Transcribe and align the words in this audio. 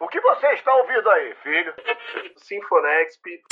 O 0.00 0.06
que 0.06 0.20
você 0.20 0.46
está 0.52 0.72
ouvindo 0.76 1.10
aí, 1.10 1.34
filho? 1.42 1.74
Sinfonexp. 2.36 3.42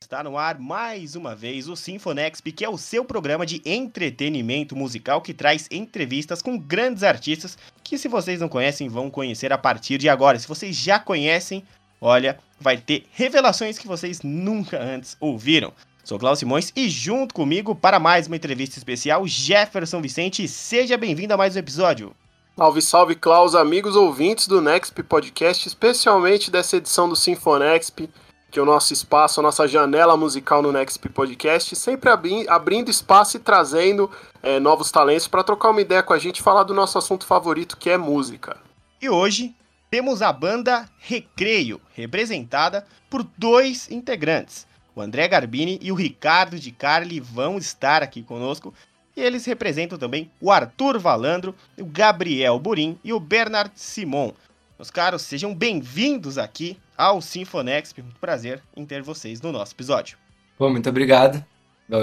Está 0.00 0.22
no 0.22 0.38
ar 0.38 0.60
mais 0.60 1.16
uma 1.16 1.34
vez 1.34 1.68
o 1.68 1.74
Sinfonexp, 1.74 2.52
que 2.52 2.64
é 2.64 2.68
o 2.68 2.78
seu 2.78 3.04
programa 3.04 3.44
de 3.44 3.60
entretenimento 3.64 4.76
musical 4.76 5.20
que 5.20 5.34
traz 5.34 5.66
entrevistas 5.68 6.40
com 6.40 6.56
grandes 6.56 7.02
artistas 7.02 7.58
que, 7.82 7.98
se 7.98 8.06
vocês 8.06 8.40
não 8.40 8.48
conhecem, 8.48 8.88
vão 8.88 9.10
conhecer 9.10 9.52
a 9.52 9.58
partir 9.58 9.98
de 9.98 10.08
agora. 10.08 10.38
Se 10.38 10.46
vocês 10.46 10.76
já 10.76 11.00
conhecem, 11.00 11.64
olha, 12.00 12.38
vai 12.60 12.76
ter 12.76 13.06
revelações 13.12 13.78
que 13.78 13.86
vocês 13.86 14.22
nunca 14.22 14.80
antes 14.80 15.16
ouviram. 15.20 15.72
Sou 16.02 16.18
Klaus 16.18 16.38
Simões 16.38 16.72
e 16.74 16.88
junto 16.88 17.34
comigo 17.34 17.74
para 17.74 18.00
mais 18.00 18.26
uma 18.26 18.36
entrevista 18.36 18.78
especial, 18.78 19.26
Jefferson 19.26 20.00
Vicente. 20.00 20.48
Seja 20.48 20.96
bem-vindo 20.96 21.34
a 21.34 21.36
mais 21.36 21.54
um 21.54 21.58
episódio. 21.58 22.14
Salve, 22.56 22.82
salve, 22.82 23.14
Klaus, 23.14 23.54
amigos 23.54 23.96
ouvintes 23.96 24.46
do 24.46 24.60
Nexp 24.60 25.02
Podcast, 25.02 25.68
especialmente 25.68 26.50
dessa 26.50 26.76
edição 26.76 27.08
do 27.08 27.16
Sinfonexp 27.16 28.08
que 28.50 28.58
é 28.58 28.62
o 28.62 28.66
nosso 28.66 28.92
espaço, 28.92 29.38
a 29.38 29.42
nossa 29.42 29.66
janela 29.68 30.16
musical 30.16 30.60
no 30.60 30.72
Next 30.72 30.98
Podcast, 31.10 31.76
sempre 31.76 32.10
abri 32.10 32.48
abrindo 32.48 32.90
espaço 32.90 33.36
e 33.36 33.40
trazendo 33.40 34.10
é, 34.42 34.58
novos 34.58 34.90
talentos 34.90 35.28
para 35.28 35.44
trocar 35.44 35.70
uma 35.70 35.80
ideia 35.80 36.02
com 36.02 36.12
a 36.12 36.18
gente 36.18 36.38
e 36.38 36.42
falar 36.42 36.64
do 36.64 36.74
nosso 36.74 36.98
assunto 36.98 37.24
favorito, 37.24 37.76
que 37.76 37.88
é 37.88 37.96
música. 37.96 38.56
E 39.00 39.08
hoje 39.08 39.54
temos 39.90 40.22
a 40.22 40.32
banda 40.32 40.88
Recreio, 40.98 41.80
representada 41.94 42.86
por 43.10 43.26
dois 43.36 43.90
integrantes. 43.90 44.66
O 44.94 45.00
André 45.00 45.26
Garbini 45.26 45.78
e 45.82 45.90
o 45.90 45.96
Ricardo 45.96 46.58
de 46.58 46.70
Carli 46.70 47.18
vão 47.18 47.58
estar 47.58 48.02
aqui 48.02 48.22
conosco. 48.22 48.72
E 49.16 49.20
eles 49.20 49.44
representam 49.44 49.98
também 49.98 50.30
o 50.40 50.50
Arthur 50.50 50.98
Valandro, 50.98 51.54
o 51.76 51.84
Gabriel 51.84 52.58
Burim 52.58 52.98
e 53.02 53.12
o 53.12 53.18
Bernard 53.18 53.72
Simon. 53.74 54.32
Meus 54.78 54.90
caros, 54.90 55.22
sejam 55.22 55.54
bem-vindos 55.54 56.38
aqui 56.38 56.78
ao 56.96 57.20
Sinfonex. 57.20 57.92
Muito 57.98 58.18
prazer 58.20 58.62
em 58.76 58.86
ter 58.86 59.02
vocês 59.02 59.40
no 59.40 59.50
nosso 59.50 59.74
episódio. 59.74 60.16
Bom, 60.58 60.70
muito 60.70 60.88
obrigado. 60.88 61.44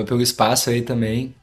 Pelo 0.05 0.21
espaço 0.21 0.69
aí 0.69 0.81
também. 0.81 1.33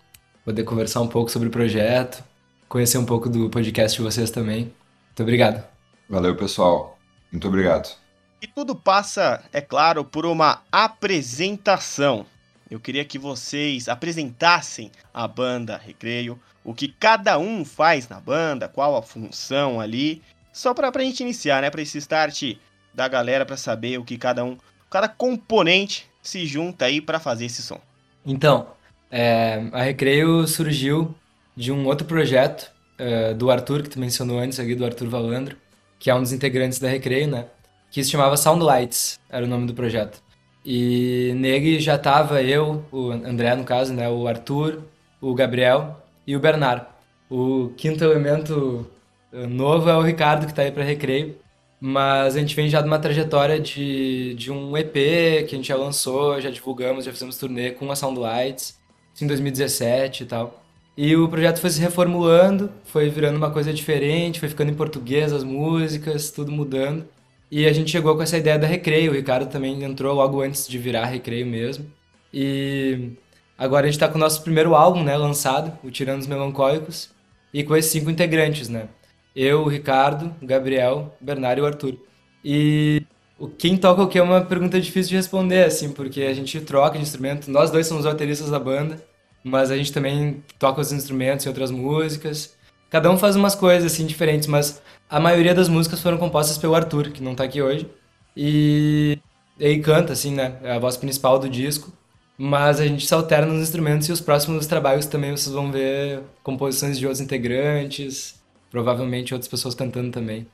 Poder 0.44 0.64
conversar 0.64 1.00
um 1.00 1.08
pouco 1.08 1.30
sobre 1.30 1.48
o 1.48 1.50
projeto, 1.50 2.22
conhecer 2.68 2.98
um 2.98 3.06
pouco 3.06 3.30
do 3.30 3.48
podcast 3.48 3.96
de 3.96 4.04
vocês 4.04 4.30
também. 4.30 4.64
Muito 5.08 5.22
obrigado. 5.22 5.73
Valeu, 6.08 6.36
pessoal. 6.36 6.98
Muito 7.30 7.48
obrigado. 7.48 7.96
E 8.40 8.46
tudo 8.46 8.74
passa, 8.76 9.42
é 9.52 9.60
claro, 9.60 10.04
por 10.04 10.26
uma 10.26 10.62
apresentação. 10.70 12.26
Eu 12.70 12.78
queria 12.78 13.04
que 13.04 13.18
vocês 13.18 13.88
apresentassem 13.88 14.90
a 15.12 15.26
banda 15.26 15.76
Recreio, 15.76 16.38
o 16.62 16.74
que 16.74 16.88
cada 16.88 17.38
um 17.38 17.64
faz 17.64 18.08
na 18.08 18.20
banda, 18.20 18.68
qual 18.68 18.96
a 18.96 19.02
função 19.02 19.80
ali 19.80 20.22
só 20.52 20.72
para 20.72 20.90
a 20.94 21.04
gente 21.04 21.20
iniciar, 21.20 21.62
né? 21.62 21.70
Para 21.70 21.82
esse 21.82 21.98
start 21.98 22.56
da 22.94 23.08
galera, 23.08 23.44
para 23.44 23.56
saber 23.56 23.98
o 23.98 24.04
que 24.04 24.16
cada 24.16 24.44
um, 24.44 24.56
cada 24.88 25.08
componente 25.08 26.08
se 26.22 26.46
junta 26.46 26.84
aí 26.84 27.00
para 27.00 27.18
fazer 27.18 27.46
esse 27.46 27.62
som. 27.62 27.80
Então, 28.24 28.68
é, 29.10 29.68
a 29.72 29.82
Recreio 29.82 30.46
surgiu 30.46 31.14
de 31.56 31.72
um 31.72 31.86
outro 31.86 32.06
projeto 32.06 32.72
é, 32.96 33.34
do 33.34 33.50
Arthur, 33.50 33.82
que 33.82 33.90
tu 33.90 33.98
mencionou 33.98 34.38
antes 34.38 34.58
aqui, 34.60 34.74
do 34.74 34.84
Arthur 34.84 35.08
Valandro, 35.08 35.56
que 36.04 36.10
é 36.10 36.14
um 36.14 36.20
dos 36.20 36.34
integrantes 36.34 36.78
da 36.78 36.86
Recreio, 36.86 37.26
né? 37.26 37.46
Que 37.90 38.04
se 38.04 38.10
chamava 38.10 38.36
Soundlights, 38.36 39.18
era 39.26 39.42
o 39.42 39.48
nome 39.48 39.66
do 39.66 39.72
projeto. 39.72 40.22
E 40.62 41.32
nele 41.34 41.80
já 41.80 41.96
tava 41.96 42.42
eu, 42.42 42.84
o 42.92 43.10
André 43.10 43.54
no 43.54 43.64
caso, 43.64 43.94
né? 43.94 44.06
O 44.10 44.28
Arthur, 44.28 44.82
o 45.18 45.34
Gabriel 45.34 45.96
e 46.26 46.36
o 46.36 46.40
Bernard. 46.40 46.84
O 47.30 47.70
quinto 47.78 48.04
elemento 48.04 48.86
novo 49.32 49.88
é 49.88 49.96
o 49.96 50.02
Ricardo, 50.02 50.44
que 50.44 50.52
está 50.52 50.60
aí 50.60 50.70
para 50.70 50.84
Recreio. 50.84 51.38
Mas 51.80 52.36
a 52.36 52.38
gente 52.38 52.54
vem 52.54 52.68
já 52.68 52.82
de 52.82 52.86
uma 52.86 52.98
trajetória 52.98 53.58
de, 53.58 54.34
de 54.34 54.52
um 54.52 54.76
EP 54.76 54.92
que 54.92 55.54
a 55.54 55.56
gente 55.56 55.68
já 55.68 55.76
lançou, 55.76 56.38
já 56.38 56.50
divulgamos, 56.50 57.06
já 57.06 57.12
fizemos 57.12 57.38
turnê 57.38 57.70
com 57.70 57.90
a 57.90 57.96
Soundlights, 57.96 58.78
em 59.22 59.26
2017 59.26 60.24
e 60.24 60.26
tal. 60.26 60.63
E 60.96 61.16
o 61.16 61.28
projeto 61.28 61.60
foi 61.60 61.70
se 61.70 61.80
reformulando, 61.80 62.70
foi 62.84 63.08
virando 63.10 63.36
uma 63.36 63.50
coisa 63.50 63.72
diferente, 63.72 64.38
foi 64.38 64.48
ficando 64.48 64.70
em 64.70 64.74
português 64.74 65.32
as 65.32 65.42
músicas, 65.42 66.30
tudo 66.30 66.52
mudando. 66.52 67.04
E 67.50 67.66
a 67.66 67.72
gente 67.72 67.90
chegou 67.90 68.16
com 68.16 68.22
essa 68.22 68.38
ideia 68.38 68.58
da 68.58 68.66
Recreio, 68.66 69.10
o 69.10 69.14
Ricardo 69.14 69.50
também 69.50 69.82
entrou 69.82 70.14
logo 70.14 70.40
antes 70.40 70.68
de 70.68 70.78
virar 70.78 71.06
Recreio 71.06 71.46
mesmo. 71.46 71.86
E 72.32 73.12
agora 73.58 73.86
a 73.86 73.86
gente 73.86 73.96
está 73.96 74.08
com 74.08 74.16
o 74.16 74.20
nosso 74.20 74.42
primeiro 74.42 74.74
álbum, 74.74 75.02
né, 75.02 75.16
lançado, 75.16 75.76
o 75.82 75.90
Tirando 75.90 76.20
os 76.20 76.26
Melancólicos, 76.26 77.10
e 77.52 77.62
com 77.64 77.76
esses 77.76 77.92
cinco 77.92 78.10
integrantes, 78.10 78.68
né. 78.68 78.88
Eu, 79.34 79.62
o 79.62 79.68
Ricardo, 79.68 80.34
o 80.40 80.46
Gabriel, 80.46 81.16
o 81.20 81.24
Bernardo 81.24 81.58
e 81.58 81.62
o 81.62 81.66
Arthur. 81.66 81.96
E 82.44 83.02
o 83.38 83.48
quem 83.48 83.76
toca 83.76 84.02
o 84.02 84.08
que 84.08 84.18
é 84.18 84.22
uma 84.22 84.40
pergunta 84.40 84.80
difícil 84.80 85.10
de 85.10 85.16
responder, 85.16 85.64
assim, 85.64 85.92
porque 85.92 86.22
a 86.22 86.34
gente 86.34 86.60
troca 86.60 86.98
de 86.98 87.04
instrumento. 87.04 87.50
Nós 87.50 87.70
dois 87.70 87.86
somos 87.86 88.04
bateristas 88.04 88.50
da 88.50 88.58
banda, 88.58 89.02
mas 89.44 89.70
a 89.70 89.76
gente 89.76 89.92
também 89.92 90.42
toca 90.58 90.80
os 90.80 90.90
instrumentos 90.90 91.44
em 91.44 91.48
outras 91.48 91.70
músicas. 91.70 92.56
Cada 92.90 93.10
um 93.10 93.18
faz 93.18 93.36
umas 93.36 93.54
coisas, 93.54 93.92
assim, 93.92 94.06
diferentes, 94.06 94.48
mas 94.48 94.82
a 95.08 95.20
maioria 95.20 95.54
das 95.54 95.68
músicas 95.68 96.00
foram 96.00 96.16
compostas 96.16 96.56
pelo 96.56 96.74
Arthur, 96.74 97.10
que 97.10 97.22
não 97.22 97.34
tá 97.34 97.44
aqui 97.44 97.60
hoje. 97.60 97.88
E 98.36 99.18
ele 99.60 99.80
canta, 99.80 100.12
assim, 100.14 100.34
né? 100.34 100.58
É 100.62 100.72
a 100.72 100.78
voz 100.78 100.96
principal 100.96 101.38
do 101.38 101.48
disco. 101.48 101.92
Mas 102.36 102.80
a 102.80 102.86
gente 102.86 103.06
se 103.06 103.14
alterna 103.14 103.46
nos 103.46 103.62
instrumentos 103.62 104.08
e 104.08 104.12
os 104.12 104.20
próximos 104.20 104.66
trabalhos 104.66 105.06
também 105.06 105.30
vocês 105.30 105.54
vão 105.54 105.70
ver 105.70 106.20
composições 106.42 106.98
de 106.98 107.06
outros 107.06 107.20
integrantes, 107.20 108.42
provavelmente 108.70 109.32
outras 109.32 109.48
pessoas 109.48 109.74
cantando 109.74 110.10
também. 110.10 110.46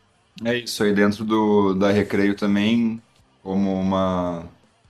É 0.45 0.59
isso 0.59 0.83
aí 0.83 0.93
dentro 0.93 1.25
do 1.25 1.75
da 1.75 1.91
Recreio 1.91 2.34
também, 2.34 3.01
como 3.43 3.72
uma 3.81 4.45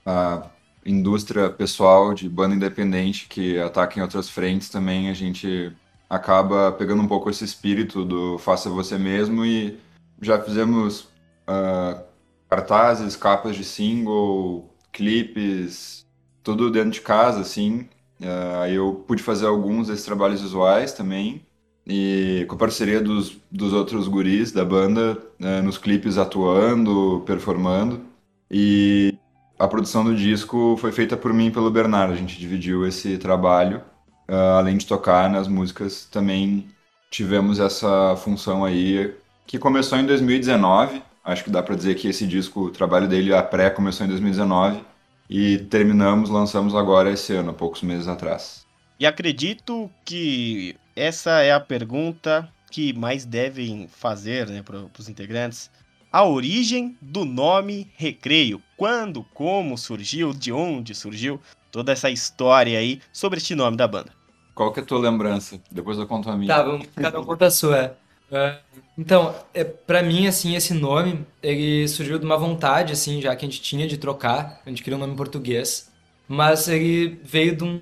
a 0.04 0.48
indústria 0.84 1.50
pessoal 1.50 2.14
de 2.14 2.28
banda 2.28 2.54
independente 2.54 3.26
que 3.28 3.58
ataca 3.58 3.98
em 3.98 4.02
outras 4.02 4.28
frentes 4.28 4.68
também, 4.68 5.10
a 5.10 5.14
gente 5.14 5.72
acaba 6.08 6.72
pegando 6.72 7.02
um 7.02 7.08
pouco 7.08 7.30
esse 7.30 7.44
espírito 7.44 8.04
do 8.04 8.38
faça 8.38 8.68
você 8.68 8.98
mesmo 8.98 9.44
e 9.44 9.78
já 10.20 10.40
fizemos 10.40 11.02
uh, 11.48 12.02
cartazes, 12.48 13.14
capas 13.14 13.56
de 13.56 13.64
single, 13.64 14.68
clipes, 14.92 16.06
tudo 16.42 16.70
dentro 16.70 16.90
de 16.90 17.00
casa, 17.00 17.40
assim. 17.40 17.88
Uh, 18.20 18.66
eu 18.68 19.04
pude 19.06 19.22
fazer 19.22 19.46
alguns 19.46 19.88
desses 19.88 20.04
trabalhos 20.04 20.42
visuais 20.42 20.92
também 20.92 21.46
e 21.86 22.44
com 22.48 22.54
a 22.54 22.58
parceria 22.58 23.00
dos, 23.00 23.36
dos 23.50 23.72
outros 23.72 24.06
guris 24.06 24.52
da 24.52 24.64
banda, 24.64 25.18
né, 25.38 25.60
nos 25.60 25.78
clipes 25.78 26.18
atuando, 26.18 27.22
performando. 27.26 28.02
E 28.50 29.14
a 29.60 29.68
produção 29.68 30.02
do 30.02 30.16
disco 30.16 30.74
foi 30.80 30.90
feita 30.90 31.18
por 31.18 31.34
mim 31.34 31.48
e 31.48 31.50
pelo 31.50 31.70
Bernardo. 31.70 32.14
A 32.14 32.16
gente 32.16 32.38
dividiu 32.38 32.86
esse 32.86 33.18
trabalho. 33.18 33.82
Uh, 34.26 34.56
além 34.56 34.78
de 34.78 34.86
tocar 34.86 35.28
nas 35.28 35.46
músicas, 35.46 36.06
também 36.10 36.68
tivemos 37.10 37.60
essa 37.60 38.16
função 38.16 38.64
aí 38.64 39.14
que 39.46 39.58
começou 39.58 39.98
em 39.98 40.06
2019. 40.06 41.02
Acho 41.22 41.44
que 41.44 41.50
dá 41.50 41.62
para 41.62 41.74
dizer 41.76 41.94
que 41.96 42.08
esse 42.08 42.26
disco, 42.26 42.66
o 42.66 42.70
trabalho 42.70 43.06
dele, 43.06 43.34
a 43.34 43.42
pré, 43.42 43.68
começou 43.68 44.06
em 44.06 44.08
2019 44.08 44.80
e 45.28 45.58
terminamos, 45.58 46.30
lançamos 46.30 46.74
agora 46.74 47.10
esse 47.10 47.34
ano, 47.34 47.52
poucos 47.52 47.82
meses 47.82 48.08
atrás. 48.08 48.64
E 48.98 49.04
acredito 49.04 49.90
que 50.06 50.74
essa 50.96 51.42
é 51.42 51.52
a 51.52 51.60
pergunta 51.60 52.48
que 52.70 52.94
mais 52.94 53.26
devem 53.26 53.88
fazer 53.88 54.48
né, 54.48 54.62
para 54.62 54.86
os 54.98 55.08
integrantes. 55.08 55.70
A 56.12 56.24
origem 56.24 56.96
do 57.00 57.24
nome 57.24 57.90
Recreio. 57.96 58.62
Quando, 58.76 59.24
como 59.34 59.78
surgiu, 59.78 60.32
de 60.32 60.52
onde 60.52 60.94
surgiu, 60.94 61.40
toda 61.70 61.92
essa 61.92 62.10
história 62.10 62.78
aí 62.78 63.00
sobre 63.12 63.38
este 63.38 63.54
nome 63.54 63.76
da 63.76 63.86
banda. 63.86 64.12
Qual 64.54 64.72
que 64.72 64.80
é 64.80 64.82
a 64.82 64.86
tua 64.86 64.98
lembrança? 64.98 65.60
Depois 65.70 65.98
eu 65.98 66.06
conto 66.06 66.28
a 66.28 66.36
minha. 66.36 66.54
Tá, 66.54 66.62
vamos, 66.62 66.86
cada 66.96 67.20
um 67.20 67.24
conta 67.24 67.46
a 67.46 67.50
sua. 67.50 67.96
Uh, 68.30 68.58
então, 68.98 69.34
é, 69.54 69.62
para 69.62 70.02
mim, 70.02 70.26
assim, 70.26 70.56
esse 70.56 70.74
nome, 70.74 71.24
ele 71.42 71.86
surgiu 71.86 72.18
de 72.18 72.24
uma 72.24 72.36
vontade, 72.36 72.92
assim, 72.92 73.20
já 73.20 73.34
que 73.36 73.44
a 73.44 73.48
gente 73.48 73.62
tinha 73.62 73.86
de 73.86 73.96
trocar, 73.96 74.60
a 74.66 74.68
gente 74.68 74.82
queria 74.82 74.96
um 74.96 75.00
nome 75.00 75.12
em 75.12 75.16
português, 75.16 75.90
mas 76.28 76.68
ele 76.68 77.20
veio 77.24 77.56
de 77.56 77.64
um 77.64 77.80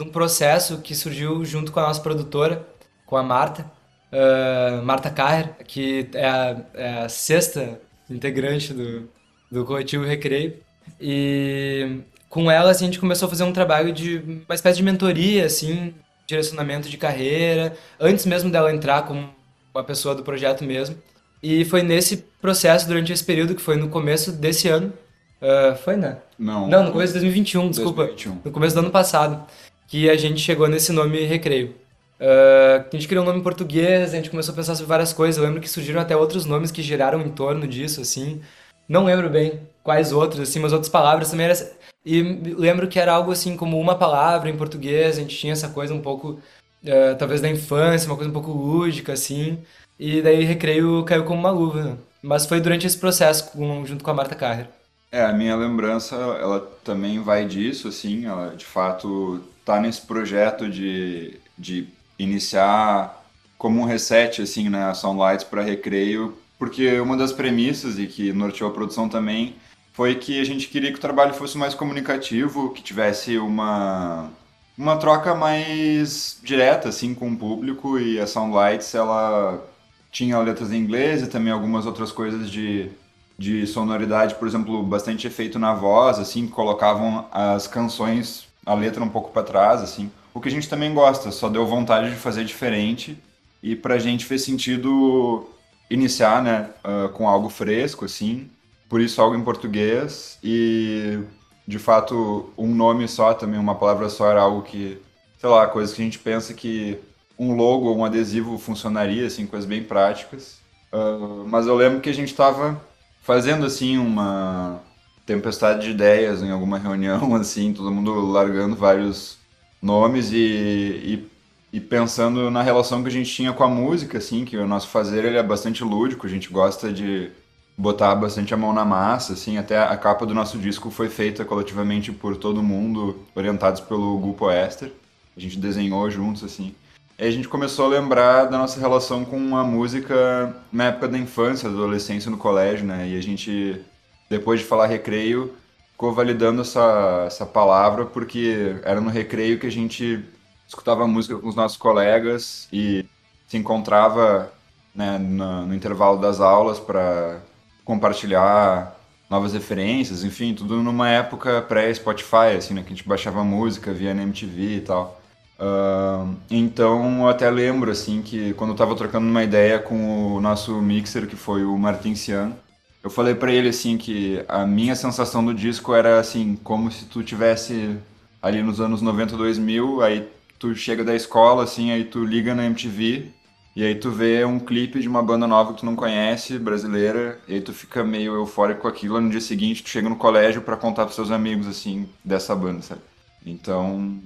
de 0.00 0.08
um 0.08 0.10
processo 0.10 0.78
que 0.78 0.94
surgiu 0.94 1.44
junto 1.44 1.70
com 1.70 1.78
a 1.78 1.82
nossa 1.82 2.00
produtora, 2.00 2.66
com 3.04 3.18
a 3.18 3.22
Marta, 3.22 3.70
uh, 4.12 4.82
Marta 4.84 5.10
Carrer, 5.10 5.54
que 5.66 6.08
é 6.14 6.26
a, 6.26 6.56
é 6.74 6.88
a, 7.02 7.08
sexta 7.08 7.80
integrante 8.08 8.72
do, 8.72 9.08
do 9.50 9.64
coletivo 9.64 10.04
Recreio. 10.04 10.54
E 11.00 12.00
com 12.28 12.50
ela 12.50 12.70
assim, 12.70 12.84
a 12.84 12.88
gente 12.88 13.00
começou 13.00 13.26
a 13.26 13.30
fazer 13.30 13.44
um 13.44 13.52
trabalho 13.52 13.92
de 13.92 14.18
uma 14.46 14.54
espécie 14.54 14.78
de 14.78 14.82
mentoria, 14.82 15.46
assim, 15.46 15.94
direcionamento 16.26 16.88
de 16.88 16.96
carreira, 16.96 17.76
antes 17.98 18.26
mesmo 18.26 18.50
dela 18.50 18.72
entrar 18.72 19.02
como 19.02 19.28
uma 19.74 19.84
pessoa 19.84 20.14
do 20.14 20.22
projeto 20.22 20.64
mesmo. 20.64 20.96
E 21.42 21.64
foi 21.64 21.82
nesse 21.82 22.18
processo, 22.40 22.86
durante 22.86 23.12
esse 23.12 23.24
período, 23.24 23.54
que 23.54 23.62
foi 23.62 23.76
no 23.76 23.88
começo 23.88 24.30
desse 24.32 24.68
ano, 24.68 24.92
Uh, 25.40 25.74
foi, 25.76 25.96
né? 25.96 26.18
Não. 26.38 26.68
Não, 26.68 26.84
no 26.84 26.92
começo 26.92 27.14
de 27.14 27.20
2021, 27.20 27.70
desculpa. 27.70 28.04
2021. 28.04 28.40
No 28.44 28.50
começo 28.50 28.74
do 28.74 28.80
ano 28.80 28.90
passado. 28.90 29.42
Que 29.88 30.08
a 30.08 30.16
gente 30.16 30.40
chegou 30.40 30.68
nesse 30.68 30.92
nome 30.92 31.24
Recreio. 31.24 31.74
Uh, 32.20 32.84
a 32.86 32.96
gente 32.96 33.08
criou 33.08 33.24
um 33.24 33.26
nome 33.26 33.40
em 33.40 33.42
português, 33.42 34.12
a 34.12 34.16
gente 34.16 34.28
começou 34.28 34.52
a 34.52 34.56
pensar 34.56 34.74
sobre 34.74 34.88
várias 34.88 35.12
coisas. 35.12 35.38
Eu 35.38 35.44
lembro 35.44 35.60
que 35.60 35.68
surgiram 35.68 36.00
até 36.00 36.14
outros 36.14 36.44
nomes 36.44 36.70
que 36.70 36.82
giraram 36.82 37.22
em 37.22 37.30
torno 37.30 37.66
disso, 37.66 38.02
assim. 38.02 38.42
Não 38.86 39.04
lembro 39.04 39.30
bem 39.30 39.60
quais 39.82 40.12
outros, 40.12 40.40
assim, 40.40 40.58
mas 40.58 40.72
outras 40.72 40.90
palavras 40.90 41.30
também 41.30 41.46
eram. 41.46 41.56
E 42.04 42.22
lembro 42.56 42.88
que 42.88 42.98
era 42.98 43.12
algo 43.12 43.32
assim 43.32 43.56
como 43.56 43.78
uma 43.78 43.94
palavra 43.94 44.50
em 44.50 44.56
português, 44.56 45.16
a 45.16 45.20
gente 45.20 45.36
tinha 45.36 45.52
essa 45.52 45.68
coisa 45.68 45.94
um 45.94 46.00
pouco, 46.00 46.40
uh, 46.84 47.16
talvez 47.18 47.40
da 47.40 47.48
infância, 47.48 48.06
uma 48.06 48.16
coisa 48.16 48.30
um 48.30 48.34
pouco 48.34 48.50
lúdica, 48.50 49.14
assim. 49.14 49.58
E 49.98 50.20
daí 50.20 50.44
Recreio 50.44 51.02
caiu 51.04 51.24
como 51.24 51.40
uma 51.40 51.50
luva. 51.50 51.98
Mas 52.22 52.44
foi 52.44 52.60
durante 52.60 52.86
esse 52.86 52.98
processo, 52.98 53.50
com, 53.52 53.84
junto 53.86 54.04
com 54.04 54.10
a 54.10 54.14
Marta 54.14 54.34
Carrer. 54.34 54.66
É, 55.12 55.24
a 55.24 55.32
minha 55.32 55.56
lembrança, 55.56 56.14
ela 56.14 56.60
também 56.84 57.20
vai 57.20 57.44
disso, 57.44 57.88
assim, 57.88 58.26
ela 58.26 58.54
de 58.54 58.64
fato 58.64 59.42
tá 59.64 59.80
nesse 59.80 60.02
projeto 60.02 60.68
de, 60.68 61.36
de 61.58 61.88
iniciar 62.22 63.24
como 63.58 63.80
um 63.80 63.84
reset, 63.84 64.42
assim, 64.42 64.68
né, 64.68 64.84
a 64.84 64.94
Soundlights 64.94 65.44
para 65.44 65.62
recreio, 65.62 66.36
porque 66.58 66.98
uma 67.00 67.16
das 67.16 67.32
premissas 67.32 67.98
e 67.98 68.06
que 68.06 68.32
norteou 68.32 68.70
a 68.70 68.72
produção 68.72 69.08
também 69.08 69.56
foi 69.92 70.14
que 70.14 70.40
a 70.40 70.44
gente 70.44 70.68
queria 70.68 70.90
que 70.92 70.98
o 70.98 71.00
trabalho 71.00 71.34
fosse 71.34 71.58
mais 71.58 71.74
comunicativo, 71.74 72.70
que 72.70 72.82
tivesse 72.82 73.36
uma 73.38 74.30
uma 74.78 74.96
troca 74.96 75.34
mais 75.34 76.38
direta 76.42 76.88
assim 76.88 77.14
com 77.14 77.30
o 77.30 77.36
público 77.36 77.98
e 77.98 78.18
a 78.18 78.26
Soundlights 78.26 78.94
ela 78.94 79.62
tinha 80.10 80.38
letras 80.38 80.72
em 80.72 80.78
inglês 80.78 81.22
e 81.22 81.26
também 81.26 81.52
algumas 81.52 81.86
outras 81.86 82.10
coisas 82.10 82.50
de, 82.50 82.90
de 83.38 83.66
sonoridade, 83.66 84.34
por 84.34 84.48
exemplo, 84.48 84.82
bastante 84.82 85.26
efeito 85.26 85.58
na 85.58 85.72
voz, 85.72 86.18
assim, 86.18 86.46
que 86.46 86.52
colocavam 86.52 87.26
as 87.30 87.66
canções, 87.66 88.48
a 88.66 88.74
letra 88.74 89.02
um 89.02 89.08
pouco 89.08 89.30
para 89.30 89.42
trás, 89.42 89.82
assim. 89.82 90.10
O 90.32 90.40
que 90.40 90.48
a 90.48 90.52
gente 90.52 90.68
também 90.68 90.94
gosta, 90.94 91.30
só 91.30 91.48
deu 91.48 91.66
vontade 91.66 92.10
de 92.10 92.16
fazer 92.16 92.44
diferente 92.44 93.18
e 93.62 93.74
pra 93.74 93.98
gente 93.98 94.24
fez 94.24 94.42
sentido 94.42 95.48
iniciar, 95.90 96.42
né, 96.42 96.70
uh, 96.84 97.08
com 97.10 97.28
algo 97.28 97.48
fresco, 97.48 98.04
assim, 98.04 98.48
por 98.88 99.00
isso 99.00 99.20
algo 99.20 99.36
em 99.36 99.42
português 99.42 100.38
e 100.42 101.18
de 101.66 101.78
fato 101.78 102.52
um 102.56 102.74
nome 102.74 103.06
só 103.08 103.34
também, 103.34 103.58
uma 103.58 103.74
palavra 103.74 104.08
só 104.08 104.30
era 104.30 104.40
algo 104.40 104.62
que, 104.62 105.00
sei 105.38 105.48
lá, 105.48 105.66
coisas 105.66 105.94
que 105.94 106.02
a 106.02 106.04
gente 106.04 106.18
pensa 106.18 106.54
que 106.54 106.98
um 107.38 107.54
logo 107.54 107.92
um 107.94 108.04
adesivo 108.04 108.58
funcionaria, 108.58 109.26
assim, 109.26 109.46
coisas 109.46 109.68
bem 109.68 109.82
práticas. 109.82 110.60
Uh, 110.92 111.46
mas 111.48 111.66
eu 111.66 111.74
lembro 111.74 112.00
que 112.00 112.10
a 112.10 112.14
gente 112.14 112.28
estava 112.28 112.80
fazendo, 113.22 113.64
assim, 113.64 113.96
uma 113.96 114.82
tempestade 115.24 115.86
de 115.86 115.90
ideias 115.90 116.42
em 116.42 116.50
alguma 116.50 116.78
reunião, 116.78 117.34
assim, 117.36 117.72
todo 117.72 117.90
mundo 117.90 118.12
largando 118.30 118.76
vários 118.76 119.39
nomes 119.80 120.32
e, 120.32 120.36
e, 120.36 121.28
e, 121.72 121.80
pensando 121.80 122.50
na 122.50 122.62
relação 122.62 123.02
que 123.02 123.08
a 123.08 123.12
gente 123.12 123.32
tinha 123.32 123.52
com 123.52 123.64
a 123.64 123.68
música, 123.68 124.18
assim, 124.18 124.44
que 124.44 124.56
o 124.56 124.66
nosso 124.66 124.88
fazer 124.88 125.24
ele 125.24 125.36
é 125.36 125.42
bastante 125.42 125.82
lúdico, 125.82 126.26
a 126.26 126.30
gente 126.30 126.50
gosta 126.50 126.92
de 126.92 127.30
botar 127.76 128.14
bastante 128.14 128.52
a 128.52 128.56
mão 128.56 128.74
na 128.74 128.84
massa, 128.84 129.32
assim, 129.32 129.56
até 129.56 129.78
a 129.78 129.96
capa 129.96 130.26
do 130.26 130.34
nosso 130.34 130.58
disco 130.58 130.90
foi 130.90 131.08
feita 131.08 131.44
coletivamente 131.44 132.12
por 132.12 132.36
todo 132.36 132.62
mundo, 132.62 133.24
orientados 133.34 133.80
pelo 133.80 134.18
Grupo 134.18 134.50
Esther. 134.50 134.92
A 135.36 135.40
gente 135.40 135.58
desenhou 135.58 136.10
juntos, 136.10 136.44
assim. 136.44 136.74
Aí 137.18 137.28
a 137.28 137.30
gente 137.30 137.48
começou 137.48 137.86
a 137.86 137.88
lembrar 137.88 138.46
da 138.46 138.58
nossa 138.58 138.80
relação 138.80 139.24
com 139.24 139.56
a 139.56 139.64
música 139.64 140.54
na 140.72 140.84
época 140.86 141.08
da 141.08 141.18
infância, 141.18 141.68
da 141.68 141.74
adolescência 141.74 142.30
no 142.30 142.36
colégio, 142.36 142.86
né? 142.86 143.08
E 143.08 143.16
a 143.16 143.22
gente, 143.22 143.80
depois 144.28 144.60
de 144.60 144.66
falar 144.66 144.86
recreio, 144.86 145.54
ficou 146.00 146.14
validando 146.14 146.62
essa, 146.62 147.24
essa 147.26 147.44
palavra 147.44 148.06
porque 148.06 148.74
era 148.84 149.02
no 149.02 149.10
recreio 149.10 149.58
que 149.58 149.66
a 149.66 149.70
gente 149.70 150.24
escutava 150.66 151.06
música 151.06 151.36
com 151.36 151.46
os 151.46 151.54
nossos 151.54 151.76
colegas 151.76 152.66
e 152.72 153.04
se 153.46 153.58
encontrava 153.58 154.50
né, 154.94 155.18
no, 155.18 155.66
no 155.66 155.74
intervalo 155.74 156.16
das 156.18 156.40
aulas 156.40 156.80
para 156.80 157.40
compartilhar 157.84 158.96
novas 159.28 159.52
referências, 159.52 160.24
enfim, 160.24 160.54
tudo 160.54 160.82
numa 160.82 161.10
época 161.10 161.60
pré-Spotify, 161.60 162.56
assim, 162.56 162.72
né, 162.72 162.80
que 162.80 162.94
a 162.94 162.96
gente 162.96 163.06
baixava 163.06 163.44
música 163.44 163.92
via 163.92 164.12
MTV 164.12 164.76
e 164.76 164.80
tal. 164.80 165.20
Uh, 165.58 166.34
então 166.50 167.20
eu 167.20 167.28
até 167.28 167.50
lembro 167.50 167.90
assim 167.90 168.22
que 168.22 168.54
quando 168.54 168.70
eu 168.70 168.76
tava 168.76 168.96
trocando 168.96 169.28
uma 169.28 169.44
ideia 169.44 169.78
com 169.78 170.34
o 170.34 170.40
nosso 170.40 170.80
mixer, 170.80 171.26
que 171.26 171.36
foi 171.36 171.62
o 171.62 171.76
Martin 171.76 172.14
Cian, 172.14 172.52
eu 173.02 173.10
falei 173.10 173.34
para 173.34 173.52
ele 173.52 173.68
assim 173.68 173.96
que 173.96 174.44
a 174.48 174.66
minha 174.66 174.94
sensação 174.94 175.44
do 175.44 175.54
disco 175.54 175.94
era 175.94 176.18
assim, 176.18 176.56
como 176.62 176.90
se 176.90 177.06
tu 177.06 177.22
tivesse 177.22 177.96
ali 178.42 178.62
nos 178.62 178.80
anos 178.80 179.02
90, 179.02 179.36
2000, 179.36 180.02
aí 180.02 180.28
tu 180.58 180.74
chega 180.74 181.04
da 181.04 181.14
escola 181.14 181.64
assim, 181.64 181.90
aí 181.90 182.04
tu 182.04 182.24
liga 182.24 182.54
na 182.54 182.66
MTV 182.66 183.30
e 183.76 183.84
aí 183.84 183.94
tu 183.94 184.10
vê 184.10 184.44
um 184.44 184.58
clipe 184.58 185.00
de 185.00 185.08
uma 185.08 185.22
banda 185.22 185.46
nova 185.46 185.72
que 185.72 185.80
tu 185.80 185.86
não 185.86 185.96
conhece, 185.96 186.58
brasileira, 186.58 187.40
e 187.48 187.54
aí 187.54 187.60
tu 187.60 187.72
fica 187.72 188.02
meio 188.04 188.34
eufórico 188.34 188.82
com 188.82 188.88
aquilo, 188.88 189.20
no 189.20 189.30
dia 189.30 189.40
seguinte 189.40 189.82
tu 189.82 189.88
chega 189.88 190.08
no 190.08 190.16
colégio 190.16 190.62
para 190.62 190.76
contar 190.76 191.04
pros 191.04 191.14
seus 191.14 191.30
amigos 191.30 191.66
assim 191.66 192.08
dessa 192.24 192.54
banda, 192.54 192.82
sabe? 192.82 193.00
Então, 193.46 194.20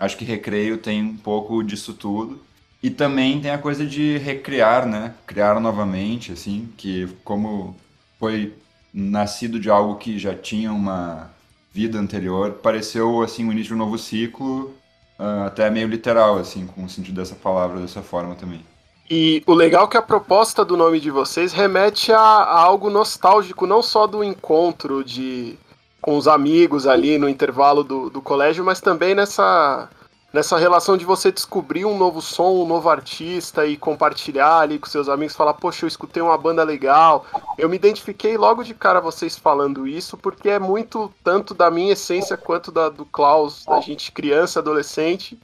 Acho 0.00 0.16
que 0.16 0.24
Recreio 0.24 0.78
tem 0.78 1.02
um 1.04 1.16
pouco 1.18 1.62
disso 1.62 1.92
tudo. 1.92 2.40
E 2.82 2.88
também 2.88 3.38
tem 3.38 3.50
a 3.50 3.58
coisa 3.58 3.84
de 3.84 4.16
recriar, 4.16 4.86
né? 4.86 5.14
Criar 5.26 5.60
novamente, 5.60 6.32
assim, 6.32 6.72
que 6.78 7.06
como 7.22 7.76
foi 8.20 8.54
nascido 8.92 9.58
de 9.58 9.70
algo 9.70 9.96
que 9.96 10.18
já 10.18 10.34
tinha 10.34 10.70
uma 10.70 11.30
vida 11.72 11.98
anterior, 11.98 12.52
pareceu, 12.62 13.22
assim, 13.22 13.48
o 13.48 13.52
início 13.52 13.68
de 13.68 13.74
um 13.74 13.78
novo 13.78 13.96
ciclo, 13.96 14.74
uh, 15.18 15.46
até 15.46 15.70
meio 15.70 15.88
literal, 15.88 16.36
assim, 16.36 16.66
com 16.66 16.84
o 16.84 16.88
sentido 16.88 17.14
dessa 17.14 17.34
palavra, 17.34 17.80
dessa 17.80 18.02
forma 18.02 18.34
também. 18.34 18.64
E 19.08 19.42
o 19.46 19.54
legal 19.54 19.86
é 19.86 19.88
que 19.88 19.96
a 19.96 20.02
proposta 20.02 20.64
do 20.64 20.76
nome 20.76 21.00
de 21.00 21.10
vocês 21.10 21.52
remete 21.52 22.12
a, 22.12 22.18
a 22.18 22.60
algo 22.60 22.90
nostálgico, 22.90 23.66
não 23.66 23.82
só 23.82 24.06
do 24.06 24.22
encontro 24.22 25.02
de 25.02 25.58
com 26.00 26.16
os 26.16 26.26
amigos 26.26 26.86
ali 26.86 27.18
no 27.18 27.28
intervalo 27.28 27.84
do, 27.84 28.08
do 28.08 28.22
colégio, 28.22 28.64
mas 28.64 28.80
também 28.80 29.14
nessa, 29.14 29.88
nessa 30.32 30.56
relação 30.58 30.96
de 30.96 31.04
você 31.04 31.32
descobrir 31.32 31.84
um 31.84 31.98
novo 31.98 32.22
som, 32.22 32.62
um 32.62 32.66
novo 32.66 32.88
artista 32.88 33.66
e 33.66 33.76
compartilhar 33.76 34.60
ali 34.60 34.78
com 34.78 34.88
seus 34.88 35.08
amigos, 35.08 35.34
falar, 35.34 35.54
poxa, 35.54 35.84
eu 35.84 35.88
escutei 35.88 36.22
uma 36.22 36.38
banda 36.38 36.62
legal. 36.62 37.26
Eu 37.58 37.68
me 37.68 37.76
identifiquei 37.76 38.36
logo 38.36 38.62
de 38.62 38.74
cara 38.74 39.00
vocês 39.00 39.36
falando 39.36 39.86
isso, 39.86 40.16
porque 40.16 40.48
é 40.48 40.58
muito 40.58 41.12
tanto 41.24 41.52
da 41.52 41.70
minha 41.70 41.92
essência 41.92 42.36
quanto 42.36 42.70
da 42.70 42.88
do 42.88 43.04
Klaus, 43.04 43.64
da 43.64 43.80
gente 43.80 44.12
criança, 44.12 44.60
adolescente, 44.60 45.38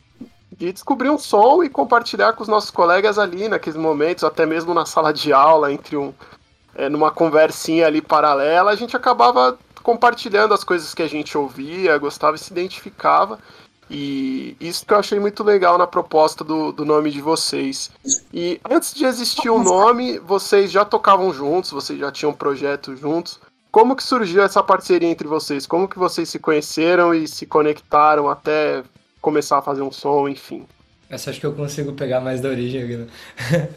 de 0.56 0.72
descobrir 0.72 1.10
um 1.10 1.18
som 1.18 1.62
e 1.62 1.68
compartilhar 1.68 2.32
com 2.32 2.42
os 2.42 2.48
nossos 2.48 2.70
colegas 2.70 3.18
ali 3.18 3.48
naqueles 3.48 3.78
momentos, 3.78 4.24
até 4.24 4.46
mesmo 4.46 4.72
na 4.72 4.86
sala 4.86 5.12
de 5.12 5.32
aula, 5.32 5.72
entre 5.72 5.96
um. 5.96 6.14
É, 6.78 6.90
numa 6.90 7.10
conversinha 7.10 7.86
ali 7.86 8.02
paralela, 8.02 8.70
a 8.70 8.74
gente 8.74 8.94
acabava 8.94 9.58
compartilhando 9.82 10.52
as 10.52 10.62
coisas 10.62 10.92
que 10.92 11.02
a 11.02 11.08
gente 11.08 11.38
ouvia, 11.38 11.96
gostava 11.96 12.36
e 12.36 12.38
se 12.38 12.52
identificava. 12.52 13.38
E 13.88 14.56
isso 14.60 14.84
que 14.84 14.92
eu 14.92 14.98
achei 14.98 15.18
muito 15.18 15.44
legal 15.44 15.78
na 15.78 15.86
proposta 15.86 16.42
do, 16.42 16.72
do 16.72 16.84
nome 16.84 17.10
de 17.10 17.20
vocês. 17.20 17.90
E 18.32 18.60
antes 18.68 18.92
de 18.92 19.04
existir 19.04 19.48
o 19.48 19.62
nome, 19.62 20.18
vocês 20.18 20.70
já 20.70 20.84
tocavam 20.84 21.32
juntos, 21.32 21.70
vocês 21.70 21.98
já 21.98 22.10
tinham 22.10 22.32
um 22.32 22.34
projeto 22.34 22.96
juntos. 22.96 23.38
Como 23.70 23.94
que 23.94 24.02
surgiu 24.02 24.42
essa 24.42 24.62
parceria 24.62 25.08
entre 25.08 25.28
vocês? 25.28 25.66
Como 25.66 25.86
que 25.86 25.98
vocês 25.98 26.28
se 26.28 26.38
conheceram 26.38 27.14
e 27.14 27.28
se 27.28 27.46
conectaram 27.46 28.28
até 28.28 28.82
começar 29.20 29.58
a 29.58 29.62
fazer 29.62 29.82
um 29.82 29.92
som, 29.92 30.28
enfim? 30.28 30.66
Essa 31.08 31.30
acho 31.30 31.40
que 31.40 31.46
eu 31.46 31.52
consigo 31.52 31.92
pegar 31.92 32.20
mais 32.20 32.40
da 32.40 32.48
origem 32.48 32.84
né? 32.84 33.06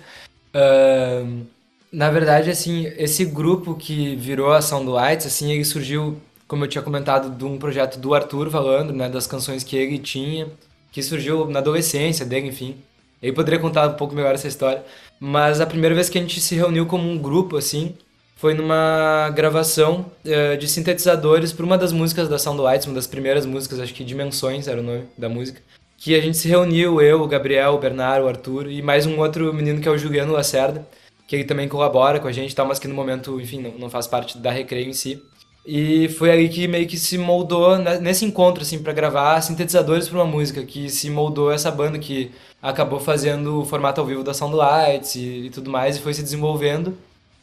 uh, 0.56 1.46
na 1.92 2.10
verdade, 2.12 2.50
assim, 2.50 2.86
esse 2.98 3.26
grupo 3.26 3.76
que 3.76 4.16
virou 4.16 4.52
a 4.54 4.62
Sound 4.62 4.90
Lights, 4.90 5.26
assim, 5.26 5.52
ele 5.52 5.66
surgiu, 5.66 6.20
como 6.50 6.64
eu 6.66 6.68
tinha 6.68 6.82
comentado, 6.82 7.30
de 7.30 7.46
um 7.46 7.60
projeto 7.60 8.00
do 8.00 8.16
Arthur 8.16 8.50
falando, 8.50 8.92
né, 8.92 9.08
das 9.08 9.28
canções 9.28 9.64
que 9.64 9.78
ele 9.78 10.00
tinha, 10.00 10.48
que 10.92 11.04
surgiu 11.04 11.46
na 11.46 11.60
adolescência 11.60 12.26
dele, 12.26 12.48
enfim. 12.48 12.76
Ele 13.22 13.34
poderia 13.34 13.60
contar 13.60 13.88
um 13.88 13.94
pouco 13.94 14.16
melhor 14.16 14.34
essa 14.34 14.48
história. 14.48 14.84
Mas 15.20 15.62
a 15.62 15.68
primeira 15.68 15.94
vez 15.94 16.10
que 16.10 16.18
a 16.18 16.22
gente 16.22 16.42
se 16.42 16.56
reuniu 16.56 16.88
como 16.88 17.08
um 17.08 17.20
grupo, 17.20 17.56
assim, 17.56 17.96
foi 18.36 18.56
numa 18.56 19.30
gravação 19.30 20.08
uh, 20.26 20.58
de 20.58 20.68
sintetizadores 20.68 21.54
para 21.54 21.66
uma 21.66 21.78
das 21.78 21.92
músicas 21.92 22.28
da 22.28 22.40
Sound 22.40 22.60
Lights, 22.62 22.88
uma 22.88 22.96
das 22.96 23.06
primeiras 23.06 23.46
músicas, 23.46 23.80
acho 23.80 23.94
que 23.94 24.04
Dimensões 24.04 24.68
era 24.68 24.80
o 24.80 24.84
nome 24.84 25.04
da 25.16 25.30
música. 25.30 25.62
Que 26.00 26.16
a 26.16 26.22
gente 26.22 26.38
se 26.38 26.48
reuniu, 26.48 27.00
eu, 27.00 27.22
o 27.22 27.28
Gabriel, 27.28 27.76
o 27.76 27.78
Bernardo, 27.78 28.26
o 28.26 28.28
Arthur 28.28 28.72
e 28.72 28.82
mais 28.82 29.06
um 29.06 29.20
outro 29.20 29.54
menino 29.54 29.82
que 29.82 29.88
é 29.88 29.92
o 29.92 29.98
Juliano 29.98 30.34
Lacerda 30.34 30.88
que 31.30 31.36
ele 31.36 31.44
também 31.44 31.68
colabora 31.68 32.20
com 32.20 32.28
a 32.28 32.32
gente, 32.32 32.56
tá, 32.56 32.66
mas 32.66 32.80
que 32.80 32.88
no 32.88 32.96
momento, 32.96 33.40
enfim, 33.40 33.62
não, 33.62 33.72
não 33.74 33.88
faz 33.88 34.08
parte 34.08 34.36
da 34.40 34.50
Recreio 34.50 34.90
em 34.90 34.94
si. 34.94 35.22
E 35.72 36.10
foi 36.10 36.32
aí 36.32 36.50
que 36.50 36.68
meio 36.68 36.88
que 36.88 36.98
se 36.98 37.16
moldou 37.16 37.78
nesse 37.78 38.26
encontro, 38.26 38.64
assim, 38.64 38.80
para 38.80 38.92
gravar 38.92 39.40
sintetizadores 39.40 40.10
para 40.10 40.18
uma 40.18 40.26
música, 40.26 40.64
que 40.66 40.90
se 40.90 41.12
moldou 41.12 41.52
essa 41.52 41.70
banda 41.70 42.00
que 42.00 42.32
acabou 42.60 43.00
fazendo 43.00 43.62
o 43.62 43.66
formato 43.66 44.02
ao 44.02 44.08
vivo 44.08 44.24
da 44.24 44.34
Soundlights 44.34 45.14
e, 45.14 45.46
e 45.46 45.50
tudo 45.52 45.70
mais, 45.70 45.96
e 45.98 46.02
foi 46.02 46.12
se 46.16 46.24
desenvolvendo. 46.24 46.88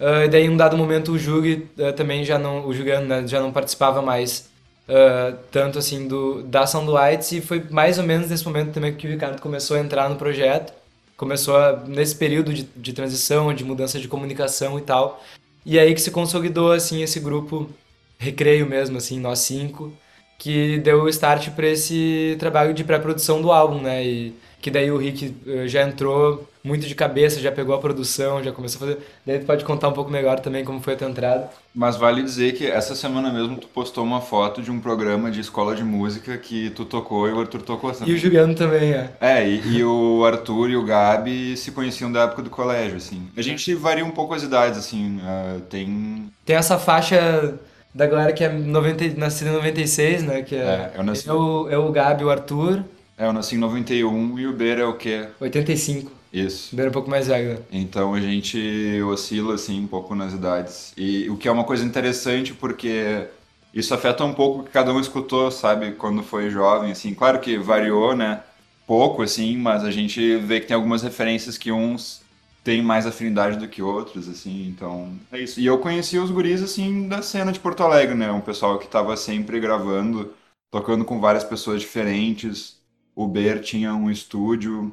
Uh, 0.01 0.25
e 0.25 0.29
daí, 0.29 0.45
em 0.45 0.51
um 0.51 0.57
dado 0.57 0.77
momento, 0.77 1.13
o 1.13 1.19
Jug 1.19 1.69
uh, 1.79 1.93
também 1.93 2.25
já 2.25 2.37
não, 2.37 2.67
o 2.67 2.75
Juliano 2.75 3.07
né, 3.07 3.25
já 3.29 3.41
não 3.41 3.53
participava 3.53 4.03
mais 4.03 4.49
uh, 4.89 5.39
tanto 5.53 5.79
assim 5.79 6.09
do, 6.09 6.43
da 6.43 6.67
Soundlights 6.67 7.31
e 7.31 7.41
foi 7.41 7.63
mais 7.71 7.97
ou 7.97 8.03
menos 8.03 8.29
nesse 8.29 8.45
momento 8.45 8.73
também 8.73 8.93
que 8.93 9.07
o 9.07 9.11
Ricardo 9.11 9.41
começou 9.41 9.77
a 9.77 9.81
entrar 9.81 10.11
no 10.11 10.17
projeto. 10.17 10.73
Começou 11.17 11.57
a, 11.57 11.77
nesse 11.87 12.17
período 12.17 12.53
de, 12.53 12.65
de 12.75 12.93
transição, 12.93 13.55
de 13.55 13.63
mudança 13.63 14.01
de 14.01 14.09
comunicação 14.09 14.77
e 14.81 14.83
tal. 14.83 15.23
E 15.65 15.79
aí 15.79 15.95
que 15.95 16.01
se 16.01 16.11
consolidou, 16.11 16.73
assim, 16.73 17.05
esse 17.05 17.21
grupo 17.21 17.71
Recreio 18.19 18.67
mesmo, 18.67 18.97
assim, 18.97 19.21
nós 19.21 19.41
cinco, 19.41 19.93
que 20.39 20.79
deu 20.79 21.03
o 21.03 21.09
start 21.09 21.51
para 21.51 21.69
esse 21.69 22.37
trabalho 22.39 22.75
de 22.75 22.85
pré-produção 22.85 23.41
do 23.41 23.51
álbum, 23.51 23.81
né? 23.81 24.05
E 24.05 24.35
que 24.61 24.71
daí 24.71 24.91
o 24.91 24.97
Rick 24.97 25.35
eh, 25.47 25.69
já 25.69 25.83
entrou 25.83 26.49
muito 26.65 26.89
de 26.89 26.95
cabeça, 26.95 27.41
já 27.41 27.53
pegou 27.53 27.73
a 27.73 27.79
produção, 27.79 28.43
já 28.43 28.51
começou 28.51 28.79
a 28.79 28.89
fazer. 28.89 29.07
Daí 29.25 29.39
tu 29.39 29.47
pode 29.47 29.65
contar 29.65 29.89
um 29.89 29.93
pouco 29.93 30.11
melhor 30.11 30.41
também 30.41 30.65
como 30.65 30.81
foi 30.81 30.95
a 30.95 30.97
tua 30.97 31.09
entrada. 31.09 31.49
Mas 31.73 31.97
vale 31.97 32.21
dizer 32.21 32.55
que 32.55 32.67
essa 32.67 32.97
semana 32.97 33.33
mesmo 33.33 33.57
tu 33.59 33.69
postou 33.69 34.03
uma 34.03 34.21
foto 34.21 34.61
de 34.61 34.71
um 34.71 34.81
programa 34.81 35.31
de 35.31 35.41
escola 35.41 35.77
de 35.77 35.85
música 35.85 36.37
que 36.37 36.71
tu 36.71 36.85
tocou 36.85 37.29
e 37.29 37.33
o 37.33 37.39
Arthur 37.39 37.63
tocou 37.63 37.93
também. 37.93 38.13
E 38.13 38.17
o 38.17 38.19
Juliano 38.19 38.55
também, 38.57 38.93
é. 38.93 39.11
É, 39.21 39.49
e, 39.49 39.77
e 39.77 39.85
o 39.85 40.25
Arthur 40.25 40.71
e 40.71 40.77
o 40.77 40.85
Gabi 40.85 41.57
se 41.57 41.71
conheciam 41.71 42.11
da 42.11 42.23
época 42.23 42.43
do 42.43 42.51
colégio, 42.51 42.97
assim. 42.97 43.29
A 43.37 43.43
gente 43.43 43.73
varia 43.75 44.05
um 44.05 44.11
pouco 44.11 44.35
as 44.35 44.43
idades, 44.43 44.79
assim, 44.79 45.19
uh, 45.19 45.61
tem... 45.71 46.29
Tem 46.45 46.57
essa 46.57 46.77
faixa 46.77 47.55
da 47.97 48.07
galera 48.07 48.33
que 48.33 48.45
é 48.45 48.49
90, 48.53 49.09
nascida 49.17 49.51
em 49.51 49.55
96, 49.55 50.23
né? 50.23 50.43
Que 50.43 50.55
é, 50.57 50.59
É, 50.59 50.93
eu 50.97 51.03
nasci- 51.05 51.29
é, 51.29 51.33
o, 51.33 51.69
é 51.69 51.79
o 51.79 51.91
Gabi, 51.91 52.25
o 52.25 52.31
Arthur, 52.31 52.85
É, 53.19 53.27
eu 53.27 53.33
nasci 53.33 53.55
em 53.55 53.59
91 53.59 54.39
e 54.39 54.47
o 54.47 54.53
Beira 54.53 54.83
é 54.83 54.85
o 54.85 54.95
quê? 54.95 55.27
85. 55.41 56.11
Isso. 56.33 56.77
Bem 56.77 56.89
um 56.89 56.91
pouco 56.91 57.09
mais 57.09 57.29
velho. 57.29 57.55
né? 57.55 57.59
Então 57.73 58.13
a 58.15 58.21
gente 58.21 59.01
oscila 59.11 59.55
assim 59.55 59.81
um 59.83 59.87
pouco 59.87 60.15
nas 60.15 60.35
idades. 60.35 60.93
E 60.97 61.31
o 61.31 61.37
que 61.37 61.49
é 61.49 61.51
uma 61.53 61.65
coisa 61.65 61.83
interessante 61.85 62.53
porque 62.53 63.27
isso 63.73 63.95
afeta 63.95 64.23
um 64.25 64.35
pouco 64.35 64.61
o 64.61 64.65
que 64.65 64.71
cada 64.71 64.93
um 64.93 65.01
escutou, 65.01 65.51
sabe, 65.51 65.93
quando 65.93 66.23
foi 66.23 66.51
jovem, 66.51 66.93
assim. 66.93 67.15
Claro 67.15 67.41
que 67.41 67.57
variou, 67.57 68.15
né? 68.15 68.43
Pouco, 68.87 69.23
assim, 69.23 69.57
mas 69.57 69.83
a 69.83 69.91
gente 69.91 70.37
vê 70.37 70.61
que 70.61 70.67
tem 70.67 70.75
algumas 70.77 71.03
referências 71.03 71.57
que 71.59 71.73
uns 71.73 72.21
têm 72.67 72.83
mais 72.83 73.07
afinidade 73.07 73.59
do 73.59 73.69
que 73.69 73.81
outros, 73.81 74.29
assim, 74.29 74.67
então 74.67 75.17
é 75.31 75.39
isso. 75.41 75.61
E 75.61 75.67
eu 75.67 75.79
conheci 75.79 76.19
os 76.19 76.33
guris, 76.33 76.61
assim, 76.61 77.07
da 77.07 77.23
cena 77.23 77.53
de 77.53 77.61
Porto 77.61 77.85
Alegre, 77.85 78.17
né? 78.17 78.33
Um 78.33 78.41
pessoal 78.41 78.77
que 78.77 78.89
tava 78.89 79.17
sempre 79.17 79.61
gravando, 79.61 80.35
tocando 80.69 81.05
com 81.05 81.21
várias 81.21 81.45
pessoas 81.45 81.81
diferentes. 81.81 82.77
O 83.15 83.29
Ber 83.29 83.61
tinha 83.63 83.95
um 83.95 84.11
estúdio 84.11 84.93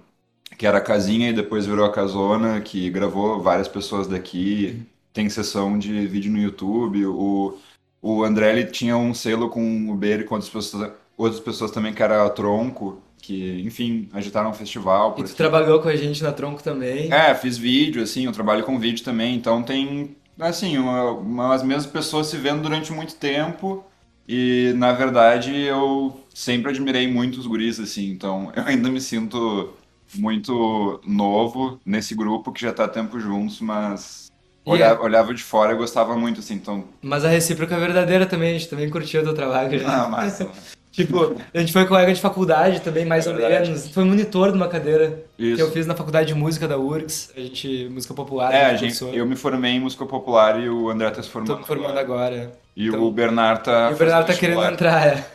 que 0.56 0.68
era 0.68 0.78
a 0.78 0.82
casinha 0.82 1.32
e 1.32 1.34
depois 1.34 1.66
virou 1.66 1.84
a 1.84 1.92
casona, 1.92 2.62
que 2.62 2.90
gravou 2.92 3.42
várias 3.42 3.68
pessoas 3.68 4.08
daqui. 4.08 4.86
Tem 5.12 5.28
sessão 5.30 5.80
de 5.80 6.06
vídeo 6.08 6.32
no 6.32 6.38
YouTube. 6.40 7.08
O, 7.08 7.58
o 8.02 8.24
André 8.24 8.66
tinha 8.66 8.96
um 8.96 9.16
selo 9.16 9.50
com 9.50 9.90
o 9.92 9.96
Ber 9.96 10.22
e 10.22 10.24
com 10.26 10.36
outras 10.36 10.52
pessoas, 10.54 10.92
outras 11.18 11.42
pessoas 11.42 11.72
também, 11.72 11.94
que 11.94 12.04
era 12.04 12.24
a 12.24 12.30
Tronco, 12.30 13.02
que, 13.24 13.62
enfim, 13.66 14.10
agitaram 14.12 14.50
um 14.50 14.54
festival. 14.54 15.14
E 15.18 15.24
tu 15.24 15.28
aqui. 15.28 15.36
trabalhou 15.36 15.80
com 15.80 15.88
a 15.88 15.96
gente 15.96 16.22
na 16.22 16.34
Tronco 16.34 16.62
também. 16.62 17.12
É, 17.12 17.34
fiz 17.34 17.58
vídeo, 17.58 18.04
assim, 18.04 18.26
eu 18.26 18.34
trabalho 18.34 18.66
com 18.66 18.78
vídeo 18.78 19.02
também, 19.02 19.34
então 19.34 19.64
tem, 19.64 20.14
assim, 20.38 20.78
uma, 20.78 21.12
uma- 21.12 21.56
as 21.56 21.64
mesmas 21.64 21.86
pessoas 21.86 22.28
se 22.28 22.36
vendo 22.36 22.62
durante 22.62 22.92
muito 22.92 23.16
tempo 23.16 23.82
e, 24.28 24.74
na 24.76 24.92
verdade, 24.92 25.58
eu 25.58 26.20
sempre 26.34 26.70
admirei 26.70 27.08
muito 27.08 27.40
os 27.40 27.48
guris, 27.48 27.80
assim, 27.80 28.10
então 28.12 28.52
eu 28.58 28.64
ainda 28.66 28.90
me 28.90 29.00
sinto 29.00 29.74
muito 30.16 31.00
novo 31.08 31.80
nesse 31.86 32.14
grupo 32.14 32.52
que 32.52 32.62
já 32.62 32.74
tá 32.74 32.84
há 32.84 32.88
tempo 32.90 33.22
juntos, 33.22 33.62
mas 33.62 34.30
olhava, 34.66 35.02
é- 35.02 35.06
olhava 35.06 35.34
de 35.34 35.42
fora 35.42 35.72
e 35.72 35.78
gostava 35.78 36.18
muito, 36.18 36.42
assim, 36.42 36.56
então... 36.56 36.84
Mas 37.02 37.24
a 37.24 37.30
recíproca 37.30 37.74
é 37.74 37.80
verdadeira 37.80 38.26
também, 38.26 38.50
a 38.50 38.60
gente 38.60 38.70
também 38.70 38.90
curtiu 38.90 39.22
o 39.22 39.24
teu 39.24 39.34
trabalho. 39.34 39.72
né? 39.80 39.86
Ah, 39.88 40.10
massa. 40.10 40.52
Tipo, 40.94 41.36
a 41.52 41.60
gente 41.60 41.74
foi 41.74 41.86
colega 41.88 42.14
de 42.14 42.22
faculdade 42.22 42.80
também, 42.82 43.04
mais 43.04 43.26
É 43.26 43.32
ou 43.32 43.36
menos. 43.36 43.90
Foi 43.90 44.04
monitor 44.04 44.52
de 44.52 44.58
uma 44.58 44.68
cadeira 44.68 45.24
Isso. 45.40 45.56
que 45.56 45.62
eu 45.64 45.72
fiz 45.72 45.88
na 45.88 45.96
faculdade 45.96 46.28
de 46.28 46.36
música 46.36 46.68
da 46.68 46.78
URGS. 46.78 47.32
A 47.36 47.40
gente, 47.40 47.90
música 47.92 48.14
popular, 48.14 48.54
É, 48.54 48.66
a 48.66 48.70
a 48.70 48.76
gente 48.76 49.04
eu 49.04 49.26
me 49.26 49.36
formei 49.36 49.72
em 49.72 49.80
música 49.80 50.06
popular 50.06 50.62
e 50.62 50.70
o 50.70 50.90
André 50.92 51.10
tá 51.10 51.24
se 51.24 51.30
formando, 51.30 51.52
Tô 51.56 51.58
me 51.58 51.66
formando 51.66 51.98
agora. 51.98 52.52
E 52.78 52.88
Então- 52.88 53.04
o 53.04 53.12
Bernard 53.12 53.64
tá 53.64 53.90
e 53.90 53.94
o 53.96 53.98
Bernardo 53.98 54.28
tá 54.28 54.34
querendo 54.36 54.64
entrar, 54.64 55.08
é. 55.08 55.26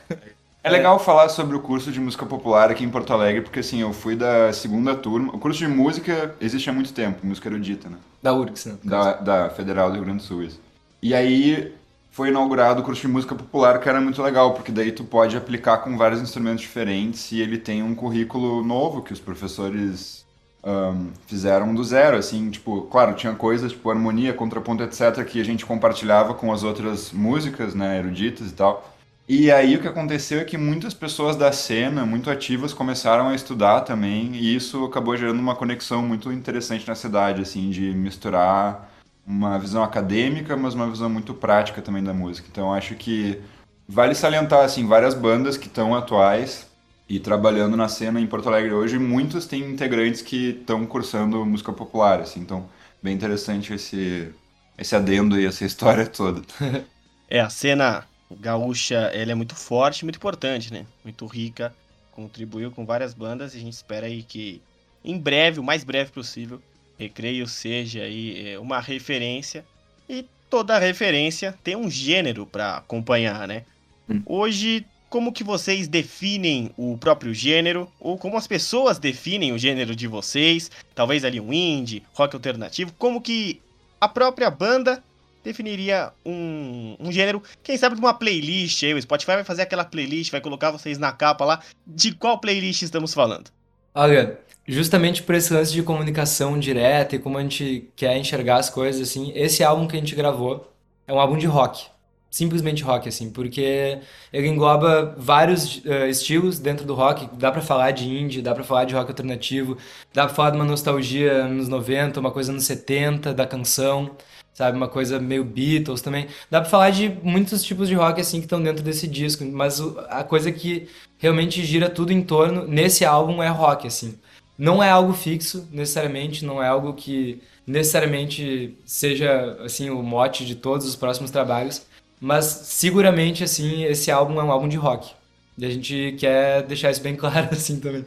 É 0.63 0.71
legal 0.71 0.99
falar 0.99 1.29
sobre 1.29 1.57
o 1.57 1.61
curso 1.61 1.91
de 1.91 1.99
música 2.01 2.27
popular 2.27 2.71
aqui 2.71 2.85
em 2.85 2.89
Porto 2.91 3.13
Alegre, 3.13 3.41
porque 3.43 3.61
assim, 3.61 3.81
eu 3.81 3.93
fui 3.93 4.15
da 4.15 4.53
segunda 4.53 4.95
turma. 4.95 5.33
O 5.35 5.39
curso 5.39 5.59
de 5.59 5.67
música 5.69 6.35
existe 6.41 6.69
há 6.69 6.73
muito 6.73 6.93
tempo, 6.93 7.27
música 7.27 7.49
erudita, 7.49 7.89
né? 7.89 7.97
Da 8.23 8.33
URGS, 8.35 8.67
né? 8.67 8.75
Da, 8.85 9.13
da 9.15 9.51
Federal 9.51 9.89
do 9.89 9.95
Rio 9.95 10.05
Grande 10.05 10.19
do 10.19 10.25
Sul. 10.25 10.43
isso. 10.43 10.61
E 11.03 11.15
aí 11.15 11.73
foi 12.19 12.31
inaugurado 12.31 12.81
o 12.81 12.85
curso 12.85 13.03
de 13.03 13.07
música 13.07 13.33
popular, 13.33 13.79
que 13.79 13.89
era 13.89 14.01
muito 14.01 14.21
legal, 14.21 14.53
porque 14.53 14.73
daí 14.73 14.91
tu 14.91 15.05
pode 15.05 15.37
aplicar 15.37 15.79
com 15.79 15.97
vários 15.97 16.21
instrumentos 16.21 16.63
diferentes 16.63 17.31
e 17.31 17.41
ele 17.41 17.57
tem 17.57 17.81
um 17.81 17.95
currículo 17.95 18.65
novo 18.65 19.03
que 19.03 19.13
os 19.13 19.21
professores 19.21 20.27
ahn, 20.65 21.11
fizeram 21.29 21.73
do 21.73 21.85
zero, 21.85 22.17
assim, 22.17 22.51
tipo, 22.51 22.83
claro, 22.91 23.15
tinha 23.15 23.33
coisas 23.37 23.71
tipo 23.71 23.89
harmonia, 23.89 24.35
contraponto, 24.35 24.83
etc, 24.83 25.25
que 25.25 25.41
a 25.41 25.45
gente 25.45 25.65
compartilhava 25.65 26.35
com 26.35 26.53
as 26.53 26.65
outras 26.65 27.13
músicas, 27.13 27.73
né, 27.73 28.01
eruditas 28.01 28.51
e 28.51 28.53
tal. 28.53 28.93
E 29.29 29.53
aí 29.53 29.77
o 29.77 29.81
que 29.81 29.87
aconteceu 29.87 30.41
é 30.41 30.45
que 30.45 30.59
muitas 30.59 30.95
pessoas 30.95 31.37
da 31.37 31.53
cena, 31.53 32.05
muito 32.05 32.29
ativas, 32.29 32.75
começaram 32.75 33.29
a 33.29 33.35
estudar 33.37 33.83
também, 33.83 34.35
e 34.35 34.57
isso 34.57 34.85
acabou 34.85 35.17
gerando 35.17 35.39
uma 35.39 35.55
conexão 35.55 36.03
muito 36.03 36.33
interessante 36.33 36.85
na 36.89 36.97
cidade, 36.97 37.43
assim, 37.43 37.71
de 37.71 37.93
misturar 37.95 38.91
uma 39.29 39.59
visão 39.59 39.83
acadêmica, 39.83 40.57
mas 40.57 40.75
uma 40.75 40.89
visão 40.91 41.11
muito 41.11 41.35
prática 41.35 41.83
também 41.83 42.03
da 42.03 42.15
música. 42.15 42.49
Então 42.51 42.73
acho 42.73 42.95
que 42.95 43.39
vale 43.87 44.15
salientar, 44.15 44.65
assim, 44.65 44.87
várias 44.87 45.15
bandas 45.15 45.59
que 45.59 45.67
estão 45.67 45.95
atuais 45.95 46.67
e 47.09 47.21
trabalhando 47.21 47.77
na 47.77 47.89
cena 47.89 48.21
em 48.21 48.27
Porto 48.27 48.49
Alegre 48.49 48.73
hoje, 48.73 48.99
muitos 48.99 49.47
têm 49.47 49.63
integrantes 49.71 50.23
que 50.23 50.51
estão 50.61 50.87
cursando 50.87 51.45
música 51.45 51.73
popular, 51.73 52.21
assim, 52.21 52.41
então 52.41 52.69
bem 53.03 53.15
interessante 53.15 53.73
esse, 53.75 54.35
esse 54.77 54.97
adendo 54.97 55.39
e 55.39 55.47
essa 55.47 55.65
história 55.67 56.07
toda. 56.07 56.43
É, 57.31 57.41
a 57.41 57.51
cena 57.51 58.07
gaúcha, 58.31 58.95
ela 59.13 59.33
é 59.33 59.35
muito 59.35 59.55
forte, 59.55 60.03
muito 60.03 60.17
importante, 60.17 60.73
né? 60.73 60.87
Muito 61.05 61.27
rica, 61.27 61.75
contribuiu 62.11 62.71
com 62.71 62.87
várias 62.87 63.13
bandas 63.13 63.55
e 63.55 63.59
a 63.59 63.61
gente 63.61 63.75
espera 63.75 64.07
aí 64.07 64.23
que 64.23 64.63
em 65.05 65.19
breve, 65.19 65.61
o 65.61 65.63
mais 65.63 65.85
breve 65.85 66.11
possível, 66.11 66.63
Recreio 66.99 67.47
seja 67.47 68.03
aí 68.03 68.51
é, 68.51 68.59
uma 68.59 68.81
referência 68.81 69.65
e 70.09 70.27
toda 70.51 70.79
referência 70.79 71.57
tem 71.63 71.77
um 71.77 71.91
gênero 71.91 72.47
para 72.47 72.79
acompanhar, 72.79 73.47
né? 73.47 73.65
Hum. 74.09 74.23
Hoje, 74.27 74.85
como 75.09 75.33
que 75.33 75.45
vocês 75.45 75.87
definem 75.87 76.71
o 76.77 76.97
próprio 76.99 77.33
gênero 77.33 77.91
ou 78.01 78.19
como 78.19 78.37
as 78.37 78.47
pessoas 78.47 78.99
definem 78.99 79.53
o 79.53 79.59
gênero 79.59 79.95
de 79.95 80.07
vocês? 80.07 80.71
Talvez 80.95 81.25
ali 81.25 81.41
um 81.41 81.53
indie, 81.53 82.03
rock 82.13 82.35
alternativo, 82.35 82.93
como 82.99 83.21
que 83.21 83.61
a 84.01 84.09
própria 84.09 84.51
banda 84.51 85.03
definiria 85.43 86.13
um, 86.25 86.97
um 87.01 87.11
gênero, 87.13 87.43
quem 87.63 87.77
sabe 87.77 87.95
de 87.95 88.01
uma 88.01 88.13
playlist 88.13 88.83
aí, 88.83 88.93
o 88.93 89.01
Spotify 89.01 89.33
vai 89.33 89.45
fazer 89.45 89.63
aquela 89.63 89.85
playlist, 89.85 90.31
vai 90.31 90.41
colocar 90.41 90.71
vocês 90.71 90.99
na 90.99 91.13
capa 91.13 91.45
lá, 91.45 91.61
de 91.87 92.15
qual 92.15 92.39
playlist 92.39 92.83
estamos 92.83 93.15
falando? 93.15 93.51
Olha, 93.95 94.39
justamente 94.69 95.23
por 95.23 95.35
esse 95.35 95.53
lance 95.53 95.73
de 95.73 95.83
comunicação 95.83 96.59
direta 96.59 97.17
e 97.17 97.19
como 97.19 97.39
a 97.39 97.43
gente 97.43 97.89
quer 97.97 98.17
enxergar 98.19 98.59
as 98.59 98.69
coisas, 98.69 99.09
assim, 99.09 99.33
esse 99.35 99.65
álbum 99.65 99.89
que 99.89 99.97
a 99.97 99.99
gente 99.99 100.15
gravou 100.15 100.71
é 101.07 101.13
um 101.13 101.19
álbum 101.19 101.39
de 101.39 101.47
rock. 101.47 101.87
Simplesmente 102.31 102.83
rock, 102.83 103.09
assim, 103.09 103.31
porque 103.31 103.99
ele 104.31 104.49
engloba 104.49 105.15
vários 105.17 105.81
eh, 105.87 106.11
estilos 106.11 106.59
dentro 106.59 106.85
do 106.85 106.95
rock. 106.95 107.27
Dá 107.39 107.51
pra 107.51 107.63
falar 107.63 107.91
de 107.93 108.07
indie, 108.07 108.43
dá 108.43 108.55
pra 108.55 108.63
falar 108.63 108.85
de 108.85 108.95
rock 108.95 109.11
alternativo, 109.11 109.79
dá 110.13 110.27
pra 110.27 110.35
falar 110.35 110.51
de 110.51 110.57
uma 110.57 110.65
nostalgia 110.67 111.49
nos 111.49 111.69
90, 111.69 112.21
uma 112.21 112.31
coisa 112.31 112.53
nos 112.53 112.65
70, 112.65 113.33
da 113.33 113.47
canção, 113.47 114.11
sabe? 114.53 114.77
Uma 114.77 114.89
coisa 114.89 115.19
meio 115.19 115.43
Beatles 115.43 116.03
também. 116.03 116.27
Dá 116.51 116.61
pra 116.61 116.69
falar 116.69 116.91
de 116.91 117.09
muitos 117.23 117.63
tipos 117.65 117.89
de 117.89 117.95
rock, 117.95 118.21
assim, 118.21 118.41
que 118.41 118.45
estão 118.45 118.63
dentro 118.63 118.85
desse 118.85 119.09
disco, 119.09 119.43
mas 119.47 119.81
a 120.11 120.23
coisa 120.23 120.53
que 120.53 120.87
realmente 121.17 121.65
gira 121.65 121.89
tudo 121.89 122.13
em 122.13 122.21
torno, 122.23 122.67
nesse 122.69 123.07
álbum, 123.07 123.43
é 123.43 123.49
rock, 123.49 123.87
assim. 123.87 124.19
Não 124.59 124.83
é 124.83 124.91
algo 124.91 125.13
fixo, 125.13 125.69
necessariamente, 125.71 126.45
não 126.45 126.61
é 126.61 126.67
algo 126.67 126.93
que 126.93 127.41
necessariamente 127.65 128.77
seja, 128.85 129.57
assim, 129.65 129.89
o 129.89 130.03
mote 130.03 130.45
de 130.45 130.57
todos 130.57 130.87
os 130.87 130.97
próximos 130.97 131.31
trabalhos, 131.31 131.87
mas 132.21 132.45
seguramente, 132.45 133.45
assim, 133.45 133.85
esse 133.85 134.11
álbum 134.11 134.41
é 134.41 134.45
um 134.45 134.51
álbum 134.51 134.69
de 134.69 134.77
rock. 134.77 135.13
E 135.57 135.65
a 135.65 135.71
gente 135.71 136.17
quer 136.19 136.63
deixar 136.63 136.91
isso 136.91 137.03
bem 137.03 137.15
claro, 137.15 137.49
assim, 137.53 137.79
também. 137.79 138.05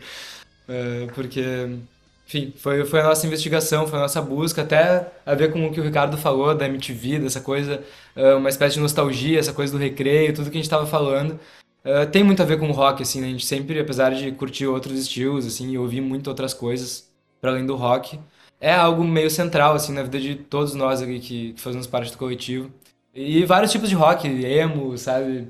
É, 0.68 1.08
porque, 1.14 1.42
enfim, 2.28 2.54
foi, 2.58 2.86
foi 2.86 3.00
a 3.02 3.04
nossa 3.04 3.26
investigação, 3.28 3.88
foi 3.88 4.00
a 4.00 4.02
nossa 4.02 4.22
busca, 4.22 4.62
até 4.62 5.12
a 5.26 5.36
ver 5.36 5.52
com 5.54 5.68
o 5.68 5.72
que 5.72 5.80
o 5.80 5.84
Ricardo 5.84 6.18
falou 6.18 6.56
da 6.56 6.66
MTV, 6.66 7.20
dessa 7.20 7.42
coisa, 7.42 7.84
é, 8.16 8.34
uma 8.34 8.50
espécie 8.50 8.76
de 8.76 8.82
nostalgia, 8.82 9.40
essa 9.40 9.54
coisa 9.54 9.72
do 9.72 9.80
recreio, 9.80 10.34
tudo 10.34 10.50
que 10.50 10.58
a 10.58 10.60
gente 10.60 10.66
estava 10.66 10.86
falando. 10.86 11.40
É, 11.84 12.06
tem 12.06 12.24
muito 12.24 12.42
a 12.42 12.46
ver 12.46 12.60
com 12.60 12.70
o 12.70 12.74
rock, 12.74 13.02
assim, 13.02 13.22
né? 13.22 13.28
A 13.28 13.32
gente 13.32 13.46
sempre, 13.46 13.80
apesar 13.80 14.12
de 14.12 14.32
curtir 14.32 14.68
outros 14.68 15.00
estilos, 15.00 15.46
assim, 15.46 15.72
e 15.72 15.78
ouvir 15.78 16.02
muito 16.02 16.28
outras 16.28 16.54
coisas 16.54 17.10
para 17.40 17.52
além 17.52 17.66
do 17.66 17.76
rock, 17.76 18.20
é 18.60 18.74
algo 18.74 19.04
meio 19.04 19.30
central, 19.30 19.74
assim, 19.74 19.92
na 19.92 20.04
vida 20.04 20.20
de 20.20 20.36
todos 20.36 20.76
nós 20.76 21.02
aqui 21.02 21.20
que, 21.20 21.54
que 21.54 21.62
fazemos 21.62 21.88
parte 21.88 22.12
do 22.12 22.18
coletivo. 22.18 22.70
E 23.14 23.44
vários 23.46 23.72
tipos 23.72 23.90
de 23.90 23.96
rock, 23.96 24.28
emo, 24.28 24.98
sabe? 24.98 25.48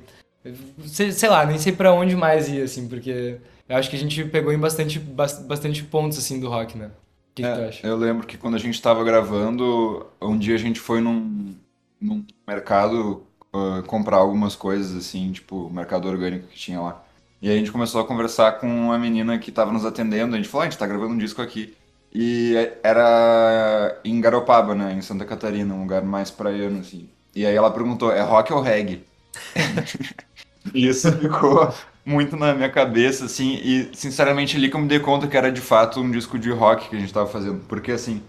Sei, 0.86 1.12
sei 1.12 1.30
lá, 1.30 1.46
nem 1.46 1.58
sei 1.58 1.74
para 1.74 1.94
onde 1.94 2.16
mais 2.16 2.48
ir, 2.48 2.62
assim, 2.62 2.88
porque 2.88 3.38
eu 3.68 3.76
acho 3.76 3.90
que 3.90 3.96
a 3.96 4.00
gente 4.00 4.24
pegou 4.26 4.54
em 4.54 4.58
bastante, 4.58 5.00
bastante 5.00 5.84
pontos, 5.84 6.18
assim, 6.18 6.40
do 6.40 6.50
rock, 6.50 6.78
né? 6.78 6.88
O 6.88 7.36
que, 7.36 7.46
é, 7.46 7.52
que 7.52 7.60
tu 7.60 7.68
acha? 7.68 7.88
Eu 7.88 7.98
lembro 7.98 8.26
que 8.26 8.38
quando 8.38 8.56
a 8.56 8.60
gente 8.60 8.76
estava 8.76 9.04
gravando, 9.04 10.08
um 10.22 10.38
dia 10.38 10.56
a 10.56 10.58
gente 10.58 10.80
foi 10.80 11.02
num, 11.02 11.54
num 12.00 12.26
mercado 12.48 13.24
uh, 13.54 13.84
comprar 13.84 14.18
algumas 14.18 14.56
coisas, 14.56 14.96
assim, 14.96 15.32
tipo, 15.32 15.70
mercado 15.70 16.08
orgânico 16.08 16.48
que 16.48 16.58
tinha 16.58 16.80
lá. 16.82 17.04
E 17.42 17.50
a 17.50 17.56
gente 17.56 17.72
começou 17.72 18.02
a 18.02 18.06
conversar 18.06 18.54
com 18.60 18.68
uma 18.68 19.00
menina 19.00 19.40
que 19.40 19.50
estava 19.50 19.72
nos 19.72 19.86
atendendo, 19.86 20.36
a 20.36 20.38
gente 20.38 20.50
falou, 20.50 20.64
ah, 20.64 20.68
a 20.68 20.70
gente 20.70 20.80
tá 20.80 20.88
gravando 20.88 21.14
um 21.14 21.18
disco 21.18 21.42
aqui. 21.42 21.76
E 22.14 22.56
era 22.84 24.00
em 24.04 24.20
Garopaba, 24.20 24.76
né, 24.76 24.94
em 24.94 25.02
Santa 25.02 25.26
Catarina, 25.26 25.74
um 25.74 25.82
lugar 25.82 26.04
mais 26.04 26.30
praiano, 26.30 26.80
assim. 26.82 27.10
E 27.34 27.46
aí 27.46 27.56
ela 27.56 27.72
perguntou, 27.72 28.12
é 28.12 28.22
rock 28.22 28.52
ou 28.54 28.62
reggae? 28.62 29.04
e 30.74 30.88
isso 30.88 31.12
ficou 31.14 31.74
muito 32.06 32.36
na 32.36 32.54
minha 32.54 32.70
cabeça, 32.70 33.26
assim, 33.26 33.60
e 33.64 33.90
sinceramente 33.94 34.58
ali 34.58 34.70
que 34.70 34.76
eu 34.76 34.82
me 34.82 34.88
dei 34.88 35.00
conta 35.00 35.28
que 35.28 35.38
era 35.38 35.52
de 35.52 35.62
fato 35.62 36.00
um 36.02 36.12
disco 36.12 36.38
de 36.38 36.52
rock 36.52 36.90
que 36.90 36.96
a 36.96 37.00
gente 37.00 37.14
tava 37.14 37.28
fazendo. 37.28 37.62
Porque 37.68 37.92
assim, 37.92 38.22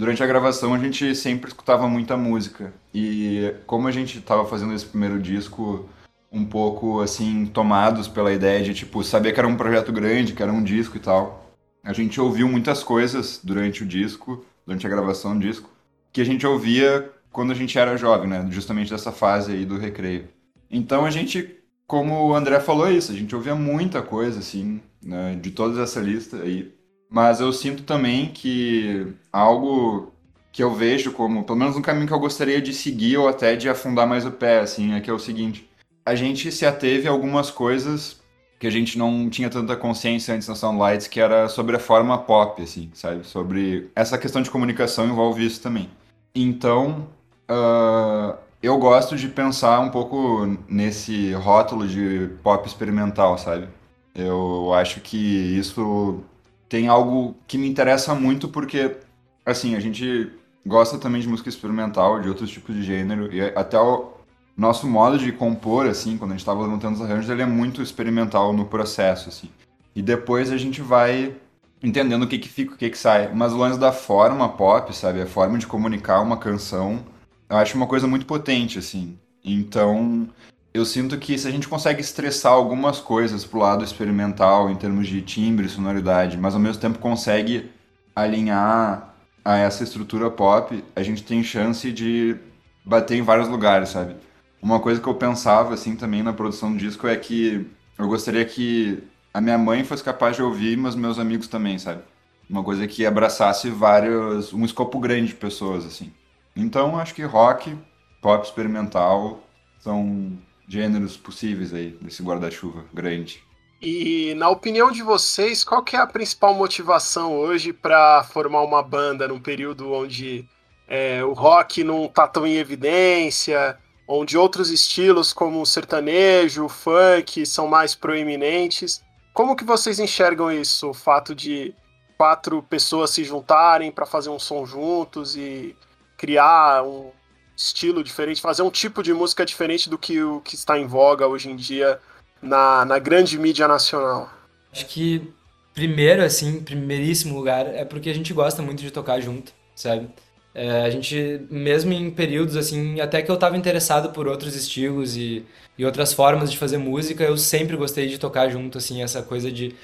durante 0.00 0.22
a 0.22 0.26
gravação 0.26 0.72
a 0.72 0.78
gente 0.78 1.14
sempre 1.14 1.48
escutava 1.48 1.86
muita 1.86 2.16
música. 2.16 2.72
E 2.92 3.54
como 3.66 3.86
a 3.86 3.92
gente 3.92 4.18
tava 4.22 4.46
fazendo 4.46 4.72
esse 4.72 4.86
primeiro 4.86 5.20
disco 5.20 5.86
um 6.32 6.44
pouco 6.44 7.00
assim, 7.00 7.44
tomados 7.44 8.08
pela 8.08 8.32
ideia 8.32 8.62
de 8.62 8.72
tipo, 8.72 9.04
saber 9.04 9.32
que 9.32 9.40
era 9.40 9.48
um 9.48 9.56
projeto 9.56 9.92
grande, 9.92 10.32
que 10.32 10.42
era 10.42 10.50
um 10.50 10.62
disco 10.62 10.96
e 10.96 11.00
tal. 11.00 11.54
A 11.84 11.92
gente 11.92 12.18
ouviu 12.18 12.48
muitas 12.48 12.82
coisas 12.82 13.40
durante 13.44 13.82
o 13.82 13.86
disco, 13.86 14.42
durante 14.66 14.86
a 14.86 14.90
gravação 14.90 15.34
do 15.34 15.46
disco, 15.46 15.68
que 16.12 16.20
a 16.22 16.24
gente 16.24 16.46
ouvia 16.46 17.10
quando 17.30 17.52
a 17.52 17.54
gente 17.54 17.78
era 17.78 17.96
jovem, 17.96 18.28
né? 18.28 18.46
Justamente 18.50 18.90
dessa 18.90 19.12
fase 19.12 19.52
aí 19.52 19.66
do 19.66 19.76
recreio. 19.76 20.28
Então 20.70 21.04
a 21.04 21.10
gente, 21.10 21.58
como 21.86 22.28
o 22.28 22.34
André 22.34 22.58
falou 22.60 22.86
é 22.86 22.92
isso, 22.92 23.12
a 23.12 23.14
gente 23.14 23.34
ouvia 23.34 23.54
muita 23.54 24.00
coisa, 24.00 24.38
assim, 24.38 24.80
né? 25.04 25.38
de 25.40 25.50
toda 25.50 25.82
essa 25.82 26.00
lista 26.00 26.38
aí. 26.38 26.72
Mas 27.10 27.40
eu 27.40 27.52
sinto 27.52 27.82
também 27.82 28.28
que 28.28 29.12
algo 29.32 30.12
que 30.52 30.62
eu 30.62 30.72
vejo 30.72 31.12
como, 31.12 31.44
pelo 31.44 31.58
menos 31.58 31.76
um 31.76 31.82
caminho 31.82 32.06
que 32.06 32.12
eu 32.12 32.20
gostaria 32.20 32.60
de 32.60 32.72
seguir 32.72 33.16
ou 33.16 33.28
até 33.28 33.56
de 33.56 33.68
afundar 33.68 34.06
mais 34.06 34.24
o 34.24 34.30
pé, 34.30 34.60
assim, 34.60 34.94
é 34.94 35.00
que 35.00 35.10
é 35.10 35.12
o 35.12 35.18
seguinte. 35.18 35.68
A 36.06 36.14
gente 36.14 36.50
se 36.52 36.64
ateve 36.64 37.08
a 37.08 37.10
algumas 37.10 37.50
coisas 37.50 38.20
que 38.58 38.66
a 38.66 38.70
gente 38.70 38.98
não 38.98 39.28
tinha 39.30 39.48
tanta 39.48 39.74
consciência 39.74 40.34
antes 40.34 40.46
na 40.46 40.54
Soundlights, 40.54 41.06
que 41.06 41.18
era 41.18 41.48
sobre 41.48 41.76
a 41.76 41.78
forma 41.78 42.18
pop, 42.18 42.62
assim, 42.62 42.90
sabe? 42.92 43.26
Sobre 43.26 43.90
essa 43.96 44.18
questão 44.18 44.42
de 44.42 44.50
comunicação 44.50 45.06
envolve 45.06 45.44
isso 45.44 45.62
também. 45.62 45.88
Então, 46.34 47.08
uh, 47.50 48.36
eu 48.62 48.76
gosto 48.78 49.16
de 49.16 49.28
pensar 49.28 49.80
um 49.80 49.88
pouco 49.88 50.58
nesse 50.68 51.32
rótulo 51.32 51.88
de 51.88 52.30
pop 52.42 52.66
experimental, 52.68 53.38
sabe? 53.38 53.66
Eu 54.14 54.74
acho 54.74 55.00
que 55.00 55.16
isso 55.16 56.22
tem 56.70 56.88
algo 56.88 57.36
que 57.46 57.58
me 57.58 57.68
interessa 57.68 58.14
muito 58.14 58.48
porque, 58.48 58.96
assim, 59.44 59.74
a 59.74 59.80
gente 59.80 60.30
gosta 60.64 60.96
também 60.96 61.20
de 61.20 61.28
música 61.28 61.50
experimental, 61.50 62.20
de 62.20 62.28
outros 62.28 62.48
tipos 62.48 62.74
de 62.74 62.82
gênero, 62.82 63.30
e 63.30 63.42
até 63.42 63.78
o 63.78 64.12
nosso 64.56 64.88
modo 64.88 65.18
de 65.18 65.32
compor, 65.32 65.86
assim, 65.86 66.16
quando 66.16 66.30
a 66.30 66.34
gente 66.34 66.40
estava 66.40 66.62
levantando 66.62 66.94
os 66.94 67.02
arranjos, 67.02 67.28
ele 67.28 67.42
é 67.42 67.46
muito 67.46 67.82
experimental 67.82 68.54
no 68.54 68.64
processo, 68.64 69.28
assim. 69.28 69.50
E 69.94 70.00
depois 70.00 70.50
a 70.50 70.56
gente 70.56 70.80
vai 70.80 71.34
entendendo 71.82 72.22
o 72.22 72.26
que 72.26 72.38
que 72.38 72.48
fica, 72.48 72.74
o 72.74 72.78
que 72.78 72.88
que 72.88 72.98
sai. 72.98 73.30
Mas 73.34 73.52
o 73.52 73.58
lance 73.58 73.78
da 73.78 73.92
forma 73.92 74.48
pop, 74.48 74.94
sabe? 74.94 75.20
A 75.20 75.26
forma 75.26 75.58
de 75.58 75.66
comunicar 75.66 76.20
uma 76.20 76.36
canção 76.36 77.04
eu 77.50 77.56
acho 77.56 77.76
uma 77.76 77.86
coisa 77.88 78.06
muito 78.06 78.24
potente, 78.26 78.78
assim. 78.78 79.18
Então, 79.44 80.28
eu 80.72 80.84
sinto 80.84 81.18
que 81.18 81.36
se 81.36 81.48
a 81.48 81.50
gente 81.50 81.68
consegue 81.68 82.00
estressar 82.00 82.52
algumas 82.52 83.00
coisas 83.00 83.44
pro 83.44 83.58
lado 83.58 83.84
experimental, 83.84 84.70
em 84.70 84.76
termos 84.76 85.08
de 85.08 85.20
timbre, 85.20 85.68
sonoridade, 85.68 86.36
mas 86.36 86.54
ao 86.54 86.60
mesmo 86.60 86.80
tempo 86.80 86.98
consegue 86.98 87.70
alinhar 88.14 89.14
a 89.44 89.56
essa 89.56 89.82
estrutura 89.82 90.30
pop, 90.30 90.84
a 90.94 91.02
gente 91.02 91.24
tem 91.24 91.42
chance 91.42 91.90
de 91.90 92.36
bater 92.84 93.16
em 93.16 93.22
vários 93.22 93.48
lugares, 93.48 93.88
sabe? 93.88 94.16
Uma 94.62 94.78
coisa 94.78 95.00
que 95.00 95.08
eu 95.08 95.14
pensava, 95.14 95.74
assim, 95.74 95.96
também 95.96 96.22
na 96.22 96.32
produção 96.32 96.70
do 96.70 96.78
disco 96.78 97.08
é 97.08 97.16
que 97.16 97.66
eu 97.98 98.06
gostaria 98.06 98.44
que 98.44 99.02
a 99.32 99.40
minha 99.40 99.58
mãe 99.58 99.82
fosse 99.84 100.04
capaz 100.04 100.36
de 100.36 100.42
ouvir, 100.42 100.76
mas 100.76 100.94
meus 100.94 101.18
amigos 101.18 101.48
também, 101.48 101.78
sabe? 101.78 102.02
Uma 102.48 102.62
coisa 102.62 102.86
que 102.86 103.06
abraçasse 103.06 103.70
vários, 103.70 104.52
um 104.52 104.64
escopo 104.64 104.98
grande 104.98 105.28
de 105.28 105.34
pessoas, 105.34 105.86
assim. 105.86 106.12
Então, 106.54 106.98
acho 106.98 107.14
que 107.14 107.22
rock, 107.22 107.76
pop 108.20 108.44
experimental 108.44 109.40
são 109.78 110.38
gêneros 110.70 111.16
possíveis 111.16 111.74
aí 111.74 111.98
desse 112.00 112.22
guarda-chuva 112.22 112.84
grande. 112.94 113.42
E 113.82 114.34
na 114.34 114.48
opinião 114.48 114.92
de 114.92 115.02
vocês, 115.02 115.64
qual 115.64 115.82
que 115.82 115.96
é 115.96 115.98
a 115.98 116.06
principal 116.06 116.54
motivação 116.54 117.36
hoje 117.36 117.72
para 117.72 118.22
formar 118.22 118.62
uma 118.62 118.82
banda 118.82 119.26
num 119.26 119.40
período 119.40 119.92
onde 119.92 120.46
é, 120.86 121.24
o 121.24 121.32
rock 121.32 121.82
não 121.82 122.04
está 122.04 122.28
tão 122.28 122.46
em 122.46 122.56
evidência, 122.56 123.76
onde 124.06 124.38
outros 124.38 124.70
estilos 124.70 125.32
como 125.32 125.60
o 125.60 125.66
sertanejo, 125.66 126.66
o 126.66 126.68
funk 126.68 127.44
são 127.44 127.66
mais 127.66 127.94
proeminentes? 127.94 129.02
Como 129.32 129.56
que 129.56 129.64
vocês 129.64 129.98
enxergam 129.98 130.52
isso, 130.52 130.90
o 130.90 130.94
fato 130.94 131.34
de 131.34 131.74
quatro 132.16 132.62
pessoas 132.62 133.10
se 133.10 133.24
juntarem 133.24 133.90
para 133.90 134.06
fazer 134.06 134.28
um 134.28 134.38
som 134.38 134.66
juntos 134.66 135.36
e 135.36 135.74
criar 136.18 136.84
um 136.84 137.10
estilo 137.60 138.02
diferente, 138.02 138.40
fazer 138.40 138.62
um 138.62 138.70
tipo 138.70 139.02
de 139.02 139.12
música 139.12 139.44
diferente 139.44 139.90
do 139.90 139.98
que 139.98 140.22
o 140.22 140.40
que 140.40 140.54
está 140.54 140.78
em 140.78 140.86
voga 140.86 141.26
hoje 141.26 141.50
em 141.50 141.56
dia 141.56 142.00
na, 142.40 142.84
na 142.84 142.98
grande 142.98 143.38
mídia 143.38 143.68
nacional? 143.68 144.30
Acho 144.72 144.86
que 144.86 145.32
primeiro, 145.74 146.22
assim, 146.22 146.62
primeiríssimo 146.62 147.34
lugar, 147.34 147.66
é 147.66 147.84
porque 147.84 148.08
a 148.08 148.14
gente 148.14 148.32
gosta 148.32 148.62
muito 148.62 148.82
de 148.82 148.90
tocar 148.90 149.20
junto, 149.20 149.52
sabe? 149.74 150.08
É, 150.54 150.82
a 150.82 150.90
gente, 150.90 151.46
mesmo 151.48 151.92
em 151.92 152.10
períodos 152.10 152.56
assim, 152.56 153.00
até 153.00 153.22
que 153.22 153.30
eu 153.30 153.36
estava 153.36 153.56
interessado 153.56 154.10
por 154.10 154.26
outros 154.26 154.56
estilos 154.56 155.16
e, 155.16 155.46
e 155.78 155.84
outras 155.84 156.12
formas 156.12 156.50
de 156.50 156.58
fazer 156.58 156.78
música, 156.78 157.22
eu 157.22 157.36
sempre 157.36 157.76
gostei 157.76 158.08
de 158.08 158.18
tocar 158.18 158.48
junto, 158.48 158.78
assim, 158.78 159.02
essa 159.02 159.22
coisa 159.22 159.50
de 159.52 159.76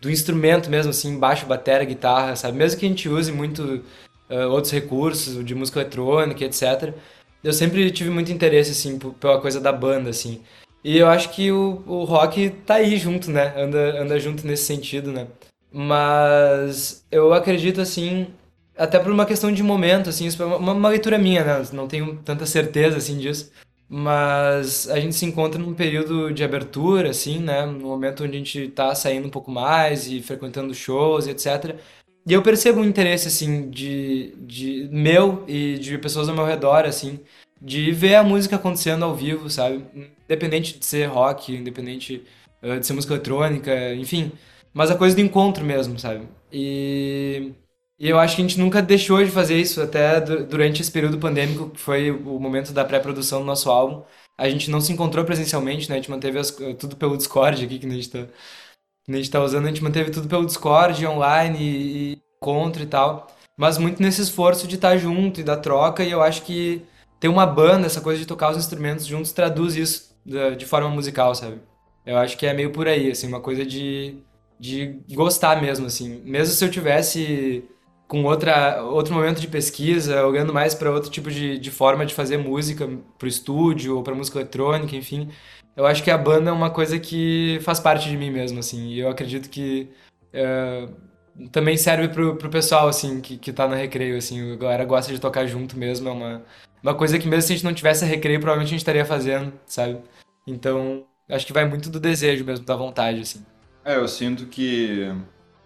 do 0.00 0.10
instrumento 0.10 0.68
mesmo, 0.68 0.90
assim, 0.90 1.18
baixo, 1.18 1.46
bateria, 1.46 1.86
guitarra, 1.86 2.36
sabe? 2.36 2.58
Mesmo 2.58 2.78
que 2.78 2.84
a 2.84 2.88
gente 2.88 3.08
use 3.08 3.32
muito 3.32 3.82
uh, 4.32 4.48
outros 4.50 4.72
recursos 4.72 5.44
de 5.44 5.54
música 5.54 5.80
eletrônica, 5.80 6.44
etc. 6.44 6.94
Eu 7.44 7.52
sempre 7.52 7.90
tive 7.90 8.10
muito 8.10 8.32
interesse, 8.32 8.70
assim, 8.70 8.98
pela 8.98 9.40
coisa 9.40 9.60
da 9.60 9.72
banda, 9.72 10.10
assim. 10.10 10.40
E 10.84 10.98
eu 10.98 11.08
acho 11.08 11.30
que 11.30 11.52
o, 11.52 11.82
o 11.86 12.04
rock 12.04 12.50
tá 12.66 12.74
aí 12.74 12.96
junto, 12.96 13.30
né? 13.30 13.52
Anda, 13.56 14.02
anda 14.02 14.18
junto 14.18 14.46
nesse 14.46 14.64
sentido, 14.64 15.12
né? 15.12 15.28
Mas 15.72 17.04
eu 17.10 17.32
acredito, 17.32 17.80
assim, 17.80 18.28
até 18.76 18.98
por 18.98 19.12
uma 19.12 19.26
questão 19.26 19.52
de 19.52 19.62
momento, 19.62 20.08
assim, 20.08 20.26
isso 20.26 20.42
é 20.42 20.46
uma, 20.46 20.72
uma 20.72 20.88
leitura 20.88 21.18
minha, 21.18 21.44
né? 21.44 21.66
Não 21.72 21.86
tenho 21.88 22.16
tanta 22.24 22.46
certeza, 22.46 22.96
assim, 22.96 23.18
disso. 23.18 23.50
Mas 23.88 24.88
a 24.88 24.98
gente 24.98 25.14
se 25.14 25.26
encontra 25.26 25.60
num 25.60 25.74
período 25.74 26.32
de 26.32 26.42
abertura, 26.42 27.10
assim, 27.10 27.38
né? 27.38 27.66
No 27.66 27.88
momento 27.88 28.24
onde 28.24 28.34
a 28.36 28.38
gente 28.38 28.68
tá 28.68 28.94
saindo 28.94 29.26
um 29.26 29.30
pouco 29.30 29.50
mais 29.50 30.06
e 30.06 30.22
frequentando 30.22 30.74
shows, 30.74 31.26
etc. 31.26 31.76
E 32.26 32.32
eu 32.32 32.42
percebo 32.42 32.80
um 32.80 32.84
interesse, 32.84 33.26
assim, 33.28 33.68
de, 33.70 34.34
de 34.38 34.88
meu 34.92 35.44
e 35.48 35.78
de 35.78 35.98
pessoas 35.98 36.28
ao 36.28 36.34
meu 36.34 36.44
redor, 36.44 36.84
assim, 36.84 37.18
de 37.60 37.90
ver 37.92 38.14
a 38.14 38.22
música 38.24 38.56
acontecendo 38.56 39.04
ao 39.04 39.14
vivo, 39.14 39.50
sabe? 39.50 39.84
Independente 40.24 40.78
de 40.78 40.84
ser 40.86 41.06
rock, 41.06 41.54
independente 41.54 42.24
uh, 42.62 42.78
de 42.78 42.86
ser 42.86 42.92
música 42.92 43.14
eletrônica, 43.14 43.94
enfim. 43.94 44.32
Mas 44.72 44.90
a 44.90 44.96
coisa 44.96 45.16
do 45.16 45.20
encontro 45.20 45.64
mesmo, 45.64 45.98
sabe? 45.98 46.28
E, 46.52 47.52
e 47.98 48.08
eu 48.08 48.18
acho 48.18 48.36
que 48.36 48.42
a 48.42 48.46
gente 48.46 48.58
nunca 48.58 48.80
deixou 48.80 49.22
de 49.24 49.30
fazer 49.30 49.58
isso, 49.58 49.80
até 49.82 50.20
durante 50.20 50.80
esse 50.80 50.90
período 50.90 51.18
pandêmico, 51.18 51.70
que 51.70 51.80
foi 51.80 52.10
o 52.10 52.38
momento 52.38 52.72
da 52.72 52.84
pré-produção 52.84 53.40
do 53.40 53.46
nosso 53.46 53.70
álbum. 53.70 54.04
A 54.38 54.48
gente 54.48 54.70
não 54.70 54.80
se 54.80 54.92
encontrou 54.92 55.24
presencialmente, 55.24 55.88
né? 55.88 55.96
A 55.96 55.98
gente 55.98 56.10
manteve 56.10 56.38
as, 56.38 56.50
tudo 56.78 56.96
pelo 56.96 57.16
Discord 57.16 57.64
aqui, 57.64 57.78
que 57.78 57.86
a 57.86 57.90
gente 57.90 58.10
tá 58.10 58.26
a 59.14 59.18
gente 59.18 59.30
tá 59.30 59.42
usando, 59.42 59.64
a 59.64 59.68
gente 59.68 59.82
manteve 59.82 60.10
tudo 60.10 60.28
pelo 60.28 60.46
Discord, 60.46 61.06
online 61.06 61.58
e, 61.58 62.12
e 62.12 62.22
encontro 62.36 62.82
e 62.82 62.86
tal. 62.86 63.28
Mas 63.56 63.78
muito 63.78 64.02
nesse 64.02 64.22
esforço 64.22 64.66
de 64.66 64.76
estar 64.76 64.90
tá 64.90 64.96
junto 64.96 65.40
e 65.40 65.44
da 65.44 65.56
troca, 65.56 66.02
e 66.02 66.10
eu 66.10 66.22
acho 66.22 66.42
que 66.42 66.82
ter 67.20 67.28
uma 67.28 67.46
banda, 67.46 67.86
essa 67.86 68.00
coisa 68.00 68.18
de 68.18 68.26
tocar 68.26 68.50
os 68.50 68.56
instrumentos 68.56 69.06
juntos, 69.06 69.32
traduz 69.32 69.76
isso 69.76 70.12
de 70.56 70.66
forma 70.66 70.88
musical, 70.88 71.34
sabe? 71.34 71.60
Eu 72.04 72.16
acho 72.18 72.36
que 72.36 72.46
é 72.46 72.52
meio 72.52 72.72
por 72.72 72.88
aí, 72.88 73.10
assim, 73.10 73.28
uma 73.28 73.40
coisa 73.40 73.64
de, 73.64 74.16
de 74.58 74.98
gostar 75.12 75.60
mesmo, 75.60 75.86
assim. 75.86 76.20
Mesmo 76.24 76.54
se 76.54 76.64
eu 76.64 76.70
tivesse 76.70 77.64
com 78.08 78.24
outra, 78.24 78.82
outro 78.82 79.14
momento 79.14 79.40
de 79.40 79.48
pesquisa, 79.48 80.26
olhando 80.26 80.52
mais 80.52 80.74
para 80.74 80.90
outro 80.90 81.10
tipo 81.10 81.30
de, 81.30 81.58
de 81.58 81.70
forma 81.70 82.04
de 82.04 82.12
fazer 82.12 82.36
música, 82.36 82.88
pro 83.18 83.28
estúdio 83.28 83.96
ou 83.96 84.02
para 84.02 84.14
música 84.14 84.38
eletrônica, 84.38 84.94
enfim, 84.94 85.30
eu 85.76 85.86
acho 85.86 86.02
que 86.02 86.10
a 86.10 86.18
banda 86.18 86.50
é 86.50 86.52
uma 86.52 86.70
coisa 86.70 86.98
que 86.98 87.58
faz 87.62 87.80
parte 87.80 88.08
de 88.08 88.16
mim 88.16 88.30
mesmo, 88.30 88.58
assim. 88.58 88.88
E 88.88 89.00
eu 89.00 89.08
acredito 89.08 89.48
que. 89.48 89.90
Uh, 90.32 90.94
também 91.50 91.76
serve 91.76 92.08
pro, 92.08 92.36
pro 92.36 92.50
pessoal, 92.50 92.88
assim, 92.88 93.20
que, 93.20 93.38
que 93.38 93.52
tá 93.52 93.66
no 93.66 93.74
recreio, 93.74 94.18
assim, 94.18 94.52
a 94.52 94.56
galera 94.56 94.84
gosta 94.84 95.12
de 95.12 95.18
tocar 95.18 95.46
junto 95.46 95.78
mesmo, 95.78 96.08
é 96.08 96.12
uma, 96.12 96.42
uma 96.82 96.94
coisa 96.94 97.18
que 97.18 97.26
mesmo 97.26 97.42
se 97.42 97.52
a 97.52 97.56
gente 97.56 97.64
não 97.64 97.72
tivesse 97.72 98.04
recreio, 98.04 98.38
provavelmente 98.38 98.68
a 98.68 98.72
gente 98.72 98.80
estaria 98.80 99.04
fazendo, 99.04 99.52
sabe? 99.64 99.98
Então, 100.46 101.06
acho 101.30 101.46
que 101.46 101.52
vai 101.52 101.64
muito 101.64 101.88
do 101.88 101.98
desejo 101.98 102.44
mesmo, 102.44 102.66
da 102.66 102.76
vontade, 102.76 103.20
assim. 103.20 103.44
É, 103.84 103.96
eu 103.96 104.06
sinto 104.06 104.46
que 104.46 105.10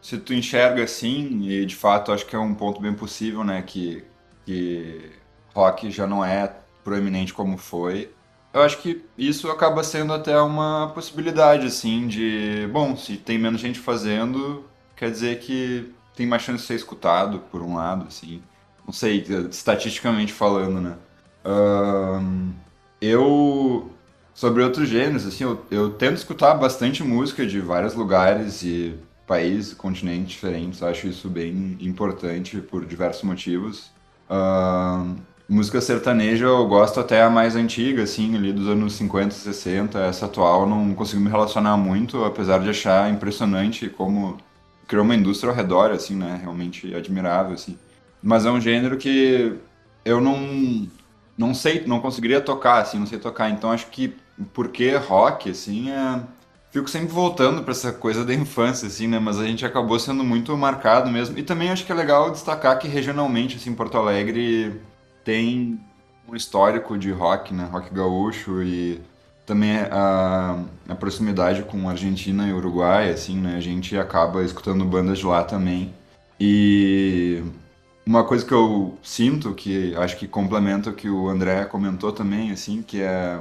se 0.00 0.18
tu 0.18 0.32
enxerga 0.32 0.84
assim, 0.84 1.48
e 1.48 1.66
de 1.66 1.74
fato 1.74 2.12
acho 2.12 2.24
que 2.26 2.36
é 2.36 2.38
um 2.38 2.54
ponto 2.54 2.80
bem 2.80 2.94
possível, 2.94 3.42
né, 3.42 3.60
que, 3.62 4.04
que 4.44 5.10
rock 5.54 5.90
já 5.90 6.06
não 6.06 6.24
é 6.24 6.54
proeminente 6.84 7.34
como 7.34 7.58
foi, 7.58 8.12
eu 8.56 8.62
acho 8.62 8.78
que 8.78 9.04
isso 9.18 9.50
acaba 9.50 9.84
sendo 9.84 10.14
até 10.14 10.40
uma 10.40 10.90
possibilidade, 10.94 11.66
assim, 11.66 12.08
de, 12.08 12.66
bom, 12.72 12.96
se 12.96 13.18
tem 13.18 13.36
menos 13.36 13.60
gente 13.60 13.78
fazendo, 13.78 14.64
quer 14.96 15.10
dizer 15.10 15.40
que 15.40 15.92
tem 16.14 16.26
mais 16.26 16.40
chance 16.40 16.62
de 16.62 16.66
ser 16.66 16.74
escutado, 16.74 17.40
por 17.50 17.60
um 17.60 17.74
lado, 17.76 18.06
assim. 18.08 18.42
Não 18.86 18.94
sei, 18.94 19.22
estatisticamente 19.50 20.32
falando, 20.32 20.80
né? 20.80 20.96
Um, 21.44 22.52
eu, 22.98 23.90
sobre 24.32 24.62
outros 24.62 24.88
gêneros, 24.88 25.26
assim, 25.26 25.44
eu, 25.44 25.62
eu 25.70 25.90
tento 25.90 26.16
escutar 26.16 26.54
bastante 26.54 27.04
música 27.04 27.46
de 27.46 27.60
vários 27.60 27.92
lugares 27.94 28.62
e 28.62 28.98
países, 29.26 29.74
continentes 29.74 30.30
diferentes. 30.30 30.82
Acho 30.82 31.08
isso 31.08 31.28
bem 31.28 31.76
importante 31.78 32.56
por 32.62 32.86
diversos 32.86 33.22
motivos. 33.24 33.90
Um, 34.30 35.16
música 35.48 35.80
sertaneja 35.80 36.46
eu 36.46 36.66
gosto 36.66 37.00
até 37.00 37.22
a 37.22 37.30
mais 37.30 37.54
antiga, 37.56 38.02
assim, 38.02 38.34
ali 38.36 38.52
dos 38.52 38.66
anos 38.68 38.94
50, 38.94 39.34
60. 39.34 39.98
Essa 40.00 40.26
atual 40.26 40.66
não 40.66 40.94
consigo 40.94 41.20
me 41.20 41.30
relacionar 41.30 41.76
muito, 41.76 42.24
apesar 42.24 42.58
de 42.60 42.70
achar 42.70 43.10
impressionante 43.10 43.88
como 43.88 44.38
criou 44.86 45.04
uma 45.04 45.14
indústria 45.14 45.50
ao 45.50 45.56
redor, 45.56 45.90
assim, 45.92 46.14
né? 46.16 46.38
Realmente 46.42 46.94
admirável, 46.94 47.54
assim. 47.54 47.78
Mas 48.22 48.44
é 48.46 48.50
um 48.50 48.60
gênero 48.60 48.96
que 48.96 49.54
eu 50.04 50.20
não 50.20 50.88
não 51.36 51.52
sei, 51.54 51.84
não 51.86 52.00
conseguiria 52.00 52.40
tocar, 52.40 52.78
assim, 52.80 52.98
não 52.98 53.06
sei 53.06 53.18
tocar. 53.18 53.50
Então 53.50 53.70
acho 53.70 53.88
que 53.88 54.16
porque 54.52 54.94
rock, 54.96 55.50
assim, 55.50 55.90
é... 55.90 56.20
fico 56.70 56.88
sempre 56.88 57.08
voltando 57.08 57.62
para 57.62 57.72
essa 57.72 57.92
coisa 57.92 58.24
da 58.24 58.34
infância, 58.34 58.88
assim, 58.88 59.06
né? 59.06 59.18
Mas 59.18 59.38
a 59.38 59.46
gente 59.46 59.64
acabou 59.64 59.98
sendo 59.98 60.24
muito 60.24 60.56
marcado 60.56 61.10
mesmo. 61.10 61.38
E 61.38 61.42
também 61.42 61.70
acho 61.70 61.84
que 61.84 61.92
é 61.92 61.94
legal 61.94 62.30
destacar 62.30 62.78
que 62.78 62.88
regionalmente, 62.88 63.56
assim, 63.56 63.74
Porto 63.74 63.96
Alegre 63.98 64.80
tem 65.26 65.80
um 66.28 66.36
histórico 66.36 66.96
de 66.96 67.10
rock, 67.10 67.52
né? 67.52 67.68
Rock 67.70 67.92
gaúcho 67.92 68.62
e 68.62 69.00
também 69.44 69.76
a, 69.90 70.62
a 70.88 70.94
proximidade 70.94 71.64
com 71.64 71.88
Argentina 71.88 72.48
e 72.48 72.52
Uruguai, 72.52 73.10
assim, 73.10 73.36
né? 73.36 73.56
A 73.56 73.60
gente 73.60 73.98
acaba 73.98 74.44
escutando 74.44 74.84
bandas 74.84 75.18
de 75.18 75.26
lá 75.26 75.42
também. 75.42 75.92
E 76.38 77.42
uma 78.06 78.22
coisa 78.22 78.46
que 78.46 78.54
eu 78.54 78.96
sinto, 79.02 79.52
que 79.52 79.96
acho 79.96 80.16
que 80.16 80.28
complementa 80.28 80.90
o 80.90 80.94
que 80.94 81.10
o 81.10 81.28
André 81.28 81.64
comentou 81.64 82.12
também, 82.12 82.52
assim, 82.52 82.80
que 82.80 83.02
é 83.02 83.40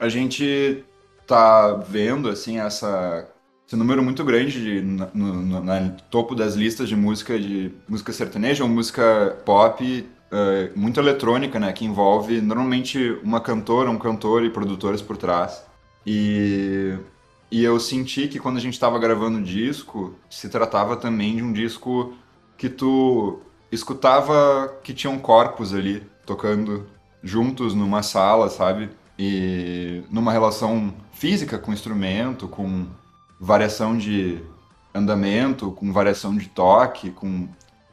a 0.00 0.08
gente 0.08 0.84
tá 1.26 1.74
vendo, 1.74 2.28
assim, 2.28 2.58
essa, 2.58 3.28
esse 3.66 3.76
número 3.76 4.02
muito 4.02 4.24
grande 4.24 4.60
de, 4.60 4.80
no, 4.82 5.08
no, 5.14 5.60
no 5.60 5.90
topo 6.10 6.34
das 6.34 6.54
listas 6.54 6.88
de 6.88 6.96
música 6.96 7.38
de 7.38 7.70
música 7.88 8.12
sertaneja 8.12 8.64
ou 8.64 8.70
música 8.70 9.36
pop 9.44 10.08
uh, 10.30 10.78
muito 10.78 11.00
eletrônica, 11.00 11.58
né, 11.58 11.72
que 11.72 11.84
envolve 11.84 12.40
normalmente 12.40 13.18
uma 13.22 13.40
cantora, 13.40 13.90
um 13.90 13.98
cantor 13.98 14.44
e 14.44 14.50
produtores 14.50 15.02
por 15.02 15.16
trás. 15.16 15.64
E, 16.06 16.96
e 17.50 17.62
eu 17.62 17.78
senti 17.78 18.28
que 18.28 18.38
quando 18.38 18.56
a 18.56 18.60
gente 18.60 18.74
estava 18.74 18.98
gravando 18.98 19.38
o 19.38 19.42
disco, 19.42 20.14
se 20.28 20.48
tratava 20.48 20.96
também 20.96 21.36
de 21.36 21.42
um 21.42 21.52
disco 21.52 22.14
que 22.56 22.68
tu 22.68 23.40
escutava 23.70 24.78
que 24.82 24.92
tinham 24.92 25.18
corpos 25.18 25.72
ali 25.72 26.02
tocando 26.26 26.86
juntos 27.22 27.74
numa 27.74 28.02
sala, 28.02 28.48
sabe? 28.48 28.90
E 29.18 30.02
numa 30.10 30.32
relação 30.32 30.94
física 31.12 31.58
com 31.58 31.70
o 31.70 31.74
instrumento, 31.74 32.48
com 32.48 32.86
variação 33.38 33.96
de 33.96 34.40
andamento, 34.94 35.70
com 35.72 35.92
variação 35.92 36.36
de 36.36 36.48
toque, 36.48 37.10
com 37.10 37.48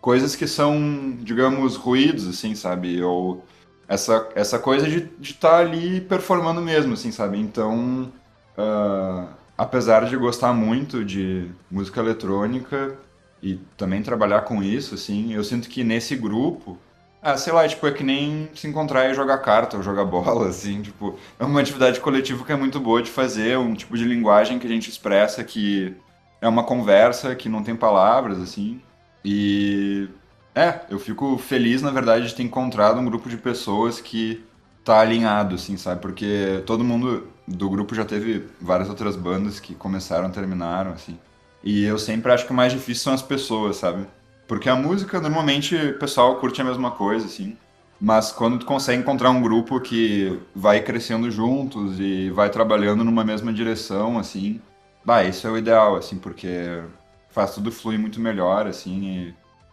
coisas 0.08 0.38
que 0.38 0.48
são, 0.48 1.18
digamos, 1.20 1.76
ruídos, 1.76 2.30
assim, 2.30 2.56
sabe? 2.56 3.04
Ou 3.04 3.44
essa, 3.90 4.30
essa 4.36 4.58
coisa 4.58 4.88
de 4.88 5.06
estar 5.20 5.50
tá 5.50 5.58
ali 5.58 6.00
performando 6.00 6.62
mesmo, 6.62 6.94
assim, 6.94 7.12
sabe? 7.12 7.38
Então, 7.38 8.10
uh, 8.58 9.28
apesar 9.58 10.06
de 10.06 10.16
gostar 10.16 10.54
muito 10.54 11.04
de 11.04 11.52
música 11.70 12.00
eletrônica, 12.00 12.98
e 13.44 13.56
também 13.76 14.02
trabalhar 14.02 14.44
com 14.44 14.64
isso, 14.64 14.96
assim, 14.96 15.34
eu 15.34 15.44
sinto 15.44 15.68
que 15.68 15.84
nesse 15.84 16.16
grupo, 16.16 16.78
ah, 17.22 17.36
sei 17.36 17.52
lá, 17.52 17.68
tipo, 17.68 17.86
é 17.86 17.92
que 17.92 18.02
nem 18.02 18.50
se 18.56 18.66
encontrar 18.66 19.12
e 19.12 19.14
jogar 19.14 19.40
carta 19.40 19.76
ou 19.76 19.84
jogar 19.84 20.06
bola, 20.08 20.48
assim, 20.48 20.84
tipo, 20.84 21.20
é 21.38 21.44
uma 21.44 21.60
atividade 21.60 22.00
coletiva 22.00 22.46
que 22.46 22.54
é 22.54 22.56
muito 22.56 22.80
boa 22.80 23.04
de 23.04 23.12
fazer, 23.12 23.58
um 23.58 23.74
tipo 23.74 23.98
de 23.98 24.06
linguagem 24.06 24.58
que 24.58 24.68
a 24.68 24.70
gente 24.70 24.90
expressa 24.90 25.44
que 25.44 25.94
é 26.40 26.48
uma 26.48 26.64
conversa 26.64 27.36
que 27.36 27.50
não 27.50 27.62
tem 27.62 27.76
palavras, 27.76 28.40
assim, 28.42 28.82
e 29.24 30.08
é, 30.56 30.82
eu 30.90 31.00
fico 31.00 31.38
feliz, 31.38 31.82
na 31.82 31.92
verdade, 31.92 32.28
de 32.28 32.36
ter 32.36 32.44
encontrado 32.44 33.00
um 33.00 33.06
grupo 33.06 33.30
de 33.30 33.38
pessoas 33.38 34.02
que 34.02 34.44
tá 34.84 35.00
alinhado, 35.00 35.56
assim, 35.56 35.78
sabe, 35.78 36.02
porque 36.02 36.64
todo 36.66 36.84
mundo 36.84 37.28
do 37.48 37.70
grupo 37.70 37.94
já 37.94 38.06
teve 38.06 38.46
várias 38.60 38.90
outras 38.90 39.16
bandas 39.16 39.60
que 39.60 39.76
começaram, 39.76 40.30
terminaram, 40.32 40.92
assim, 40.92 41.18
e 41.64 41.84
eu 41.84 41.98
sempre 41.98 42.32
acho 42.32 42.46
que 42.46 42.52
o 42.52 42.56
mais 42.56 42.72
difícil 42.72 43.04
são 43.04 43.14
as 43.14 43.22
pessoas, 43.22 43.78
sabe? 43.78 44.08
Porque 44.48 44.70
a 44.70 44.76
música, 44.76 45.20
normalmente, 45.20 45.76
o 45.76 46.00
pessoal 46.00 46.38
curte 46.38 46.62
a 46.62 46.64
mesma 46.64 46.92
coisa, 46.92 47.26
assim. 47.26 47.58
Mas 48.00 48.32
quando 48.32 48.60
tu 48.60 48.66
consegue 48.66 49.02
encontrar 49.02 49.32
um 49.32 49.42
grupo 49.42 49.80
que 49.82 50.40
vai 50.56 50.82
crescendo 50.82 51.30
juntos 51.30 52.00
e 52.00 52.30
vai 52.30 52.50
trabalhando 52.50 53.04
numa 53.04 53.24
mesma 53.24 53.52
direção, 53.52 54.18
assim, 54.18 54.62
bah, 55.04 55.24
isso 55.24 55.46
é 55.48 55.52
o 55.52 55.58
ideal, 55.58 55.96
assim, 55.96 56.18
porque 56.18 56.82
faz 57.38 57.54
tudo 57.54 57.72
fluir 57.72 58.00
muito 58.00 58.20
melhor, 58.20 58.66
assim, 58.66 59.06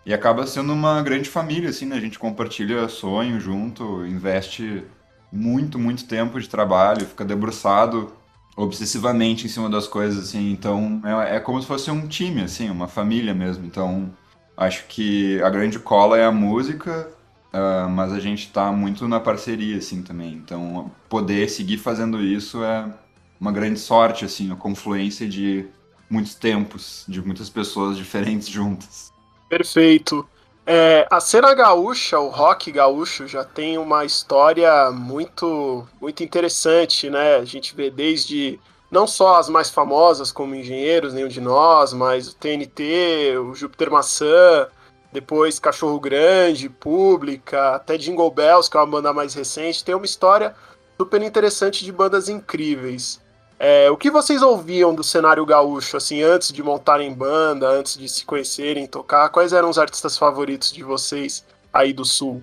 e, 0.05 0.11
e 0.11 0.13
acaba 0.13 0.47
sendo 0.47 0.75
uma 0.75 1.01
grande 1.03 1.31
família, 1.31 1.71
assim, 1.71 1.87
né? 1.87 1.97
A 1.97 2.01
gente 2.01 2.19
compartilha 2.19 2.87
sonho 2.91 3.41
junto, 3.41 4.05
investe 4.05 4.85
muito, 5.33 5.79
muito 5.79 6.07
tempo 6.07 6.39
de 6.39 6.47
trabalho, 6.47 7.07
fica 7.07 7.25
debruçado 7.25 8.13
obsessivamente 8.55 9.47
em 9.47 9.49
cima 9.49 9.71
das 9.71 9.89
coisas, 9.89 10.29
assim. 10.29 10.53
Então, 10.53 11.01
é, 11.05 11.37
é 11.37 11.41
como 11.41 11.59
se 11.61 11.67
fosse 11.67 11.91
um 11.91 12.07
time, 12.07 12.43
assim, 12.43 12.69
uma 12.69 12.87
família 12.87 13.33
mesmo. 13.33 13.65
Então, 13.65 14.13
acho 14.55 14.85
que 14.87 15.43
a 15.43 15.49
grande 15.49 15.79
cola 15.79 16.19
é 16.19 16.27
a 16.27 16.31
música, 16.31 17.09
uh, 17.51 17.89
mas 17.89 18.13
a 18.13 18.21
gente 18.21 18.53
tá 18.53 18.71
muito 18.71 19.09
na 19.09 19.19
parceria, 19.21 19.79
assim, 19.79 20.03
também. 20.03 20.35
Então, 20.35 20.93
poder 21.09 21.49
seguir 21.49 21.79
fazendo 21.79 22.21
isso 22.23 22.63
é 22.63 22.93
uma 23.41 23.51
grande 23.51 23.81
sorte, 23.81 24.27
assim, 24.27 24.53
a 24.53 24.57
confluência 24.57 25.27
de 25.27 25.67
muitos 26.15 26.35
tempos, 26.37 27.05
de 27.09 27.21
muitas 27.21 27.51
pessoas 27.51 27.97
diferentes 27.97 28.49
juntas. 28.49 29.13
Perfeito. 29.49 30.27
É, 30.67 31.07
a 31.11 31.21
cena 31.21 31.53
gaúcha, 31.53 32.19
o 32.19 32.29
rock 32.29 32.71
gaúcho, 32.73 33.27
já 33.27 33.45
tem 33.45 33.77
uma 33.77 34.05
história 34.05 34.91
muito, 34.91 35.87
muito 36.01 36.23
interessante, 36.23 37.11
né? 37.11 37.37
A 37.37 37.45
gente 37.45 37.75
vê 37.75 37.91
desde 37.91 38.59
não 38.91 39.07
só 39.07 39.37
as 39.37 39.49
mais 39.49 39.69
famosas, 39.71 40.31
como 40.31 40.55
Engenheiros, 40.55 41.13
Nenhum 41.13 41.29
de 41.29 41.41
Nós, 41.41 41.93
mas 41.93 42.29
o 42.29 42.37
TNT, 42.37 43.37
o 43.39 43.55
Júpiter 43.55 43.91
Maçã, 43.91 44.69
depois 45.13 45.59
Cachorro 45.59 46.01
Grande, 46.01 46.69
Pública, 46.69 47.75
até 47.75 47.99
Jingle 47.99 48.31
Bells, 48.31 48.71
que 48.71 48.77
é 48.77 48.81
uma 48.81 48.87
banda 48.87 49.13
mais 49.13 49.35
recente. 49.35 49.85
Tem 49.85 49.95
uma 49.95 50.07
história 50.07 50.55
super 50.97 51.21
interessante 51.21 51.85
de 51.85 51.93
bandas 51.93 52.29
incríveis. 52.29 53.21
É, 53.59 53.91
o 53.91 53.97
que 53.97 54.11
vocês 54.11 54.43
ouviam 54.43 54.95
do 54.95 55.05
cenário 55.05 55.45
gaúcho, 55.47 55.97
assim, 55.97 56.23
antes 56.23 56.53
de 56.53 56.63
montarem 56.63 57.13
banda, 57.13 57.69
antes 57.69 57.97
de 57.97 58.09
se 58.09 58.25
conhecerem, 58.25 58.87
tocar? 58.87 59.29
Quais 59.29 59.53
eram 59.53 59.71
os 59.71 59.79
artistas 59.79 60.19
favoritos 60.19 60.73
de 60.73 60.83
vocês 60.83 61.45
aí 61.73 61.93
do 61.93 62.05
Sul? 62.05 62.43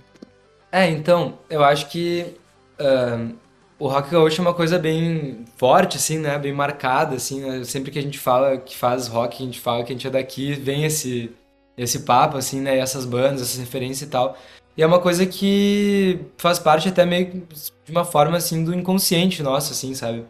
É, 0.71 0.89
então, 0.89 1.37
eu 1.49 1.63
acho 1.63 1.89
que 1.89 2.33
uh, 2.79 3.35
o 3.77 3.87
rock 3.87 4.09
gaúcho 4.09 4.41
é 4.41 4.45
uma 4.45 4.53
coisa 4.53 4.79
bem 4.79 5.43
forte, 5.57 5.97
assim, 5.97 6.17
né? 6.17 6.37
Bem 6.39 6.53
marcada, 6.53 7.15
assim. 7.15 7.41
Né? 7.41 7.63
Sempre 7.65 7.91
que 7.91 7.99
a 7.99 8.01
gente 8.01 8.17
fala 8.17 8.57
que 8.57 8.75
faz 8.75 9.07
rock, 9.07 9.41
a 9.41 9.45
gente 9.45 9.59
fala 9.59 9.83
que 9.83 9.91
a 9.91 9.95
gente 9.95 10.07
é 10.07 10.11
daqui, 10.11 10.53
vem 10.53 10.85
esse, 10.85 11.31
esse 11.77 11.99
papo, 11.99 12.37
assim, 12.37 12.61
né? 12.61 12.77
Essas 12.77 13.05
bandas, 13.05 13.41
essas 13.41 13.57
referências 13.57 14.07
e 14.07 14.11
tal. 14.11 14.37
E 14.77 14.81
é 14.81 14.87
uma 14.87 14.99
coisa 14.99 15.25
que 15.25 16.19
faz 16.37 16.57
parte 16.57 16.87
até 16.87 17.05
meio 17.05 17.43
de 17.85 17.91
uma 17.91 18.05
forma, 18.05 18.37
assim, 18.37 18.63
do 18.63 18.73
inconsciente 18.73 19.43
nosso, 19.43 19.73
assim, 19.73 19.93
sabe? 19.93 20.23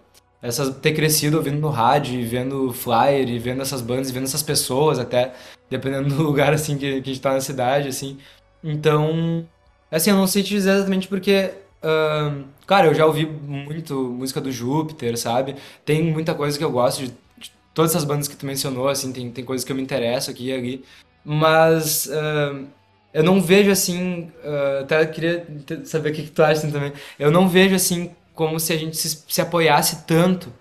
Ter 0.82 0.94
crescido 0.94 1.38
ouvindo 1.38 1.60
no 1.60 1.70
rádio, 1.70 2.20
e 2.20 2.26
vendo 2.26 2.74
flyer, 2.74 3.30
e 3.30 3.38
vendo 3.38 3.62
essas 3.62 3.82
bandas, 3.82 4.10
e 4.10 4.14
vendo 4.14 4.24
essas 4.24 4.42
pessoas 4.42 4.98
até, 4.98 5.34
dependendo 5.70 6.10
do 6.10 6.22
lugar, 6.24 6.54
assim, 6.54 6.78
que, 6.78 7.02
que 7.02 7.10
a 7.10 7.14
gente 7.14 7.22
tá 7.22 7.34
na 7.34 7.42
cidade, 7.42 7.88
assim. 7.88 8.18
Então, 8.64 9.48
assim, 9.92 10.10
eu 10.10 10.16
não 10.16 10.28
sei 10.28 10.42
te 10.42 10.50
dizer 10.50 10.72
exatamente 10.72 11.08
porque, 11.08 11.52
uh, 11.84 12.44
cara, 12.66 12.88
eu 12.88 12.94
já 12.96 13.06
ouvi 13.06 13.26
muito 13.26 13.96
música 13.96 14.42
do 14.42 14.52
Júpiter, 14.52 15.18
sabe? 15.18 15.56
Tem 15.86 16.04
muita 16.12 16.34
coisa 16.34 16.58
que 16.58 16.64
eu 16.64 16.72
gosto 16.72 17.06
de, 17.06 17.08
de 17.38 17.52
todas 17.74 17.92
essas 17.92 18.04
bandas 18.04 18.28
que 18.28 18.36
tu 18.36 18.46
mencionou, 18.46 18.88
assim, 18.90 19.12
tem, 19.12 19.30
tem 19.32 19.46
coisas 19.46 19.64
que 19.64 19.72
eu 19.72 19.76
me 19.76 19.82
interesso 19.84 20.32
aqui 20.32 20.48
e 20.48 20.54
ali. 20.54 20.86
mas 21.24 22.08
uh, 22.08 22.66
eu 23.14 23.24
não 23.24 23.42
vejo 23.42 23.70
assim. 23.70 24.32
Uh, 24.44 24.82
até 24.82 25.06
queria 25.06 25.46
saber 25.86 26.12
o 26.12 26.14
que, 26.14 26.24
que 26.24 26.32
tu 26.32 26.44
acha 26.44 26.68
também. 26.72 26.94
Eu 27.20 27.30
não 27.30 27.48
vejo 27.48 27.76
assim 27.76 28.12
como 28.34 28.60
se 28.60 28.74
a 28.74 28.78
gente 28.78 28.98
se, 28.98 29.24
se 29.28 29.42
apoiasse 29.42 30.06
tanto 30.06 30.52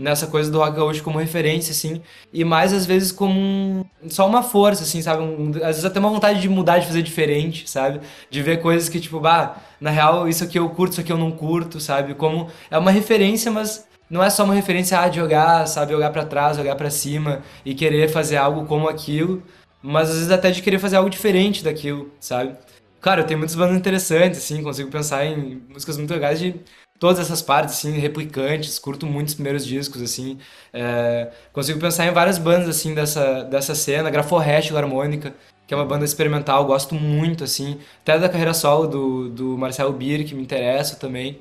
nessa 0.00 0.26
coisa 0.26 0.50
do 0.50 0.58
rock 0.58 0.76
gaúcho 0.76 1.02
como 1.02 1.18
referência, 1.18 1.72
assim, 1.72 2.00
e 2.32 2.42
mais 2.42 2.72
às 2.72 2.86
vezes 2.86 3.12
como 3.12 3.38
um, 3.38 3.84
só 4.08 4.26
uma 4.26 4.42
força, 4.42 4.82
assim, 4.82 5.02
sabe? 5.02 5.22
Um, 5.22 5.50
às 5.56 5.76
vezes 5.76 5.84
até 5.84 6.00
uma 6.00 6.08
vontade 6.08 6.40
de 6.40 6.48
mudar, 6.48 6.78
de 6.78 6.86
fazer 6.86 7.02
diferente, 7.02 7.68
sabe? 7.68 8.00
De 8.30 8.42
ver 8.42 8.62
coisas 8.62 8.88
que, 8.88 8.98
tipo, 8.98 9.20
bah, 9.20 9.56
na 9.80 9.90
real, 9.90 10.26
isso 10.26 10.42
aqui 10.42 10.58
eu 10.58 10.68
curto, 10.70 10.92
isso 10.92 11.00
aqui 11.02 11.12
eu 11.12 11.18
não 11.18 11.30
curto, 11.30 11.78
sabe? 11.78 12.14
Como 12.14 12.48
é 12.70 12.78
uma 12.78 12.90
referência, 12.90 13.50
mas 13.50 13.86
não 14.08 14.22
é 14.22 14.30
só 14.30 14.44
uma 14.44 14.54
referência 14.54 15.06
de 15.08 15.16
jogar, 15.16 15.66
sabe? 15.66 15.92
Jogar 15.92 16.10
para 16.10 16.24
trás, 16.24 16.56
jogar 16.56 16.76
para 16.76 16.90
cima 16.90 17.42
e 17.64 17.74
querer 17.74 18.08
fazer 18.08 18.38
algo 18.38 18.64
como 18.66 18.88
aquilo, 18.88 19.42
mas 19.82 20.08
às 20.08 20.16
vezes 20.16 20.30
até 20.30 20.50
de 20.50 20.62
querer 20.62 20.78
fazer 20.78 20.96
algo 20.96 21.10
diferente 21.10 21.62
daquilo, 21.62 22.10
sabe? 22.18 22.56
Eu 23.02 23.24
tenho 23.24 23.38
muitas 23.38 23.56
bandas 23.56 23.76
interessantes, 23.78 24.38
assim, 24.40 24.62
consigo 24.62 24.90
pensar 24.90 25.24
em 25.24 25.62
músicas 25.70 25.96
muito 25.96 26.12
legais 26.12 26.38
de 26.38 26.54
todas 27.00 27.18
essas 27.18 27.42
partes, 27.42 27.74
assim, 27.74 27.98
replicantes, 27.98 28.78
curto 28.78 29.06
muito 29.06 29.28
os 29.28 29.34
primeiros 29.34 29.66
discos, 29.66 30.02
assim. 30.02 30.38
É, 30.72 31.30
consigo 31.52 31.80
pensar 31.80 32.06
em 32.06 32.12
várias 32.12 32.38
bandas, 32.38 32.68
assim, 32.68 32.94
dessa, 32.94 33.42
dessa 33.44 33.74
cena. 33.74 34.10
Graforrest, 34.10 34.70
Harmônica, 34.72 35.34
que 35.66 35.74
é 35.74 35.76
uma 35.76 35.86
banda 35.86 36.04
experimental, 36.04 36.64
gosto 36.66 36.94
muito, 36.94 37.42
assim. 37.42 37.78
Até 38.02 38.18
da 38.18 38.28
carreira 38.28 38.54
solo 38.54 38.86
do, 38.86 39.28
do 39.30 39.58
Marcelo 39.58 39.92
Bir, 39.92 40.24
que 40.24 40.34
me 40.34 40.42
interessa 40.42 40.96
também. 40.96 41.40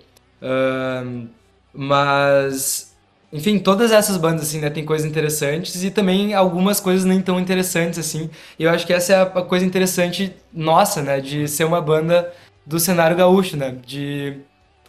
Mas... 1.74 2.96
Enfim, 3.32 3.60
todas 3.60 3.92
essas 3.92 4.18
bandas, 4.18 4.42
assim, 4.44 4.60
né, 4.60 4.72
tem 4.72 4.84
coisas 4.84 5.06
interessantes 5.06 5.84
e 5.84 5.92
também 5.92 6.34
algumas 6.34 6.80
coisas 6.80 7.06
nem 7.06 7.22
tão 7.22 7.40
interessantes, 7.40 8.00
assim. 8.00 8.28
E 8.58 8.64
eu 8.64 8.72
acho 8.72 8.88
que 8.88 8.94
essa 8.94 9.14
é 9.14 9.22
a 9.22 9.28
coisa 9.44 9.64
interessante 9.64 10.34
nossa, 10.52 11.04
né, 11.04 11.22
de 11.22 11.48
ser 11.48 11.64
uma 11.66 11.80
banda 11.80 12.34
do 12.66 12.80
cenário 12.80 13.16
gaúcho, 13.16 13.56
né, 13.56 13.76
de 13.86 14.38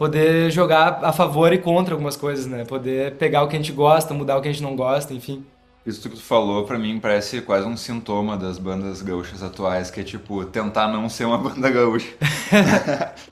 poder 0.01 0.49
jogar 0.49 0.97
a 1.03 1.13
favor 1.13 1.53
e 1.53 1.59
contra 1.59 1.93
algumas 1.93 2.17
coisas, 2.17 2.47
né? 2.47 2.65
Poder 2.65 3.17
pegar 3.17 3.43
o 3.43 3.47
que 3.47 3.55
a 3.55 3.59
gente 3.59 3.71
gosta, 3.71 4.15
mudar 4.15 4.35
o 4.35 4.41
que 4.41 4.47
a 4.47 4.51
gente 4.51 4.63
não 4.63 4.75
gosta, 4.75 5.13
enfim. 5.13 5.45
Isso 5.85 6.09
que 6.09 6.15
tu 6.15 6.23
falou, 6.23 6.65
para 6.65 6.79
mim, 6.79 6.99
parece 6.99 7.39
quase 7.41 7.67
um 7.67 7.77
sintoma 7.77 8.35
das 8.35 8.57
bandas 8.57 9.03
gaúchas 9.03 9.43
atuais, 9.43 9.91
que 9.91 9.99
é 9.99 10.03
tipo, 10.03 10.43
tentar 10.45 10.87
não 10.87 11.07
ser 11.07 11.25
uma 11.25 11.37
banda 11.47 11.69
gaúcha. 11.69 12.07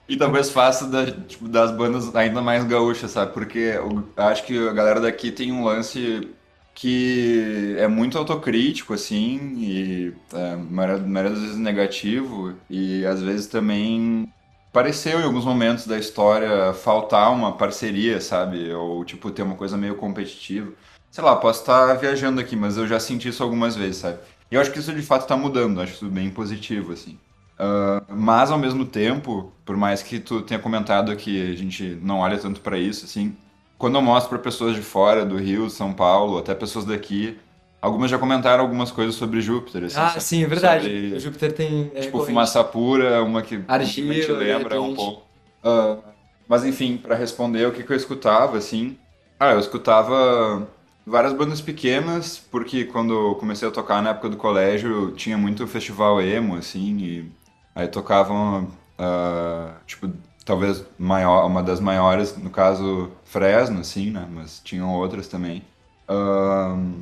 e 0.07 0.15
talvez 0.15 0.51
faça 0.51 0.85
da, 0.85 1.07
tipo, 1.07 1.47
das 1.47 1.71
bandas 1.71 2.15
ainda 2.15 2.39
mais 2.39 2.63
gaúchas, 2.65 3.09
sabe? 3.09 3.33
Porque 3.33 3.57
eu 3.57 4.03
acho 4.15 4.43
que 4.43 4.67
a 4.67 4.71
galera 4.71 5.01
daqui 5.01 5.31
tem 5.31 5.51
um 5.51 5.63
lance 5.63 6.29
que 6.75 7.77
é 7.79 7.87
muito 7.87 8.15
autocrítico, 8.15 8.93
assim, 8.93 9.55
e 9.57 10.13
é, 10.35 10.55
maioria, 10.55 11.31
das 11.31 11.39
vezes 11.39 11.57
negativo, 11.57 12.53
e 12.69 13.03
às 13.07 13.23
vezes 13.23 13.47
também 13.47 14.31
pareceu 14.71 15.19
em 15.19 15.23
alguns 15.23 15.45
momentos 15.45 15.85
da 15.87 15.97
história 15.97 16.73
faltar 16.73 17.31
uma 17.31 17.53
parceria, 17.53 18.21
sabe? 18.21 18.71
Ou, 18.73 19.03
tipo, 19.03 19.31
ter 19.31 19.41
uma 19.43 19.55
coisa 19.55 19.77
meio 19.77 19.95
competitiva. 19.95 20.71
Sei 21.11 21.23
lá, 21.23 21.35
posso 21.35 21.61
estar 21.61 21.93
viajando 21.95 22.39
aqui, 22.39 22.55
mas 22.55 22.77
eu 22.77 22.87
já 22.87 22.99
senti 22.99 23.29
isso 23.29 23.43
algumas 23.43 23.75
vezes, 23.75 23.97
sabe? 23.97 24.19
E 24.51 24.55
eu 24.55 24.61
acho 24.61 24.71
que 24.71 24.79
isso 24.79 24.93
de 24.93 25.01
fato 25.01 25.23
está 25.23 25.35
mudando, 25.37 25.81
acho 25.81 25.93
isso 25.93 26.07
bem 26.07 26.29
positivo, 26.29 26.93
assim. 26.93 27.19
Uh, 27.59 28.15
mas 28.15 28.51
ao 28.51 28.57
mesmo 28.57 28.85
tempo, 28.85 29.51
por 29.65 29.75
mais 29.75 30.01
que 30.01 30.19
tu 30.19 30.41
tenha 30.41 30.59
comentado 30.59 31.15
que 31.15 31.51
a 31.51 31.55
gente 31.55 31.99
não 32.01 32.19
olha 32.19 32.37
tanto 32.37 32.61
para 32.61 32.77
isso, 32.77 33.05
assim, 33.05 33.35
quando 33.77 33.95
eu 33.95 34.01
mostro 34.01 34.29
para 34.29 34.39
pessoas 34.39 34.75
de 34.75 34.81
fora, 34.81 35.25
do 35.25 35.37
Rio, 35.37 35.69
São 35.69 35.93
Paulo, 35.93 36.37
até 36.37 36.55
pessoas 36.55 36.85
daqui, 36.85 37.37
Algumas 37.81 38.11
já 38.11 38.17
comentaram 38.17 38.61
algumas 38.61 38.91
coisas 38.91 39.15
sobre 39.15 39.39
Júpiter. 39.39 39.85
Assim, 39.85 39.97
ah, 39.97 40.19
sim, 40.19 40.43
é 40.43 40.47
verdade. 40.47 40.83
Sobre, 40.83 41.19
Júpiter 41.19 41.53
tem. 41.53 41.91
É, 41.95 42.01
tipo, 42.01 42.13
corrente. 42.13 42.27
fumaça 42.27 42.63
pura, 42.63 43.23
uma 43.23 43.41
que 43.41 43.61
Argila, 43.67 44.13
te 44.15 44.31
lembra 44.31 44.81
um 44.81 44.93
pouco. 44.93 45.21
Uh, 45.63 46.01
mas 46.47 46.65
enfim, 46.65 46.97
para 46.97 47.15
responder 47.15 47.65
o 47.67 47.71
que, 47.71 47.83
que 47.83 47.91
eu 47.91 47.95
escutava, 47.95 48.57
assim. 48.57 48.97
Ah, 49.39 49.53
eu 49.53 49.59
escutava 49.59 50.67
várias 51.05 51.33
bandas 51.33 51.61
pequenas, 51.61 52.37
porque 52.51 52.85
quando 52.85 53.13
eu 53.13 53.35
comecei 53.35 53.67
a 53.67 53.71
tocar 53.71 54.01
na 54.01 54.11
época 54.11 54.29
do 54.29 54.37
colégio, 54.37 55.11
tinha 55.13 55.37
muito 55.37 55.65
festival 55.67 56.21
emo, 56.21 56.55
assim, 56.55 56.97
e 56.97 57.31
aí 57.73 57.87
tocavam, 57.87 58.63
uh, 58.99 59.73
tipo, 59.87 60.11
talvez 60.45 60.83
maior, 60.97 61.45
uma 61.45 61.63
das 61.63 61.79
maiores, 61.79 62.37
no 62.37 62.49
caso, 62.49 63.11
Fresno, 63.23 63.79
assim, 63.79 64.11
né, 64.11 64.27
mas 64.29 64.59
tinham 64.63 64.93
outras 64.93 65.27
também. 65.27 65.63
Uh, 66.09 67.01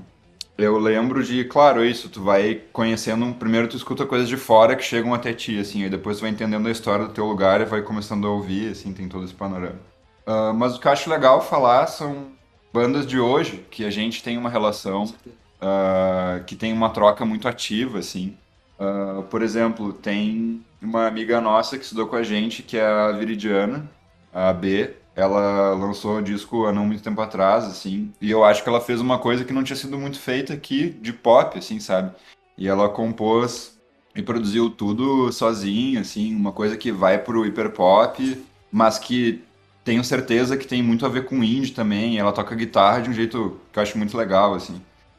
eu 0.58 0.78
lembro 0.78 1.24
de, 1.24 1.44
claro, 1.46 1.86
isso, 1.86 2.10
tu 2.10 2.24
vai 2.24 2.62
conhecendo, 2.74 3.32
primeiro 3.36 3.68
tu 3.68 3.78
escuta 3.78 4.06
coisas 4.06 4.28
de 4.28 4.38
fora 4.38 4.76
que 4.76 4.84
chegam 4.84 5.14
até 5.14 5.32
ti, 5.32 5.60
assim, 5.60 5.84
aí 5.84 5.90
depois 5.90 6.18
tu 6.18 6.22
vai 6.22 6.32
entendendo 6.32 6.68
a 6.68 6.72
história 6.72 7.06
do 7.06 7.14
teu 7.14 7.26
lugar 7.26 7.62
e 7.62 7.66
vai 7.66 7.82
começando 7.82 8.28
a 8.28 8.32
ouvir, 8.32 8.72
assim, 8.72 8.92
tem 8.92 9.08
todo 9.08 9.24
esse 9.24 9.34
panorama. 9.34 9.80
Uh, 10.26 10.54
mas 10.54 10.76
o 10.76 10.80
que 10.80 10.88
eu 10.88 10.92
acho 10.92 11.10
legal 11.10 11.42
falar 11.42 11.86
são 11.88 12.28
bandas 12.74 13.06
de 13.06 13.20
hoje, 13.20 13.66
que 13.70 13.86
a 13.86 13.92
gente 13.92 14.24
tem 14.24 14.38
uma 14.38 14.50
relação, 14.50 15.04
uh, 15.06 16.44
que 16.46 16.56
tem 16.56 16.74
uma 16.74 16.90
troca 16.90 17.24
muito 17.24 17.48
ativa, 17.48 18.00
assim. 18.00 18.36
Uh, 18.80 19.24
por 19.24 19.42
exemplo, 19.42 19.94
tem 19.94 20.64
uma 20.82 21.08
amiga 21.08 21.40
nossa 21.40 21.78
que 21.78 21.84
estudou 21.84 22.08
com 22.08 22.16
a 22.16 22.24
gente, 22.24 22.64
que 22.64 22.78
é 22.78 22.86
a 22.86 23.12
Viridiana, 23.12 23.90
a 24.34 24.52
B, 24.54 24.94
ela 25.18 25.74
lançou 25.74 26.18
o 26.18 26.22
disco 26.22 26.68
há 26.68 26.72
não 26.72 26.86
muito 26.86 27.02
tempo 27.02 27.20
atrás, 27.20 27.66
assim, 27.66 28.14
e 28.22 28.30
eu 28.30 28.44
acho 28.46 28.62
que 28.62 28.70
ela 28.70 28.80
fez 28.80 29.02
uma 29.02 29.18
coisa 29.18 29.44
que 29.44 29.52
não 29.52 29.64
tinha 29.64 29.76
sido 29.76 29.98
muito 29.98 30.20
feita 30.20 30.54
aqui 30.54 30.92
de 30.92 31.12
pop, 31.12 31.58
assim, 31.58 31.80
sabe? 31.80 32.12
E 32.56 32.68
ela 32.68 32.88
compôs 32.88 33.76
e 34.16 34.22
produziu 34.22 34.70
tudo 34.70 35.32
sozinha, 35.32 36.02
assim, 36.02 36.36
uma 36.36 36.52
coisa 36.52 36.78
que 36.78 36.92
vai 36.92 37.18
pro 37.18 37.48
hiperpop, 37.48 38.46
mas 38.72 39.00
que 39.00 39.44
tenho 39.84 40.04
certeza 40.04 40.56
que 40.56 40.68
tem 40.68 40.84
muito 40.84 41.04
a 41.04 41.10
ver 41.10 41.26
com 41.26 41.44
indie 41.44 41.72
também. 41.72 42.20
Ela 42.20 42.32
toca 42.32 42.54
guitarra 42.56 43.02
de 43.02 43.10
um 43.10 43.14
jeito 43.14 43.60
que 43.72 43.80
eu 43.80 43.84
acho 43.84 43.98
muito 43.98 44.16
legal, 44.16 44.54
assim. 44.54 44.76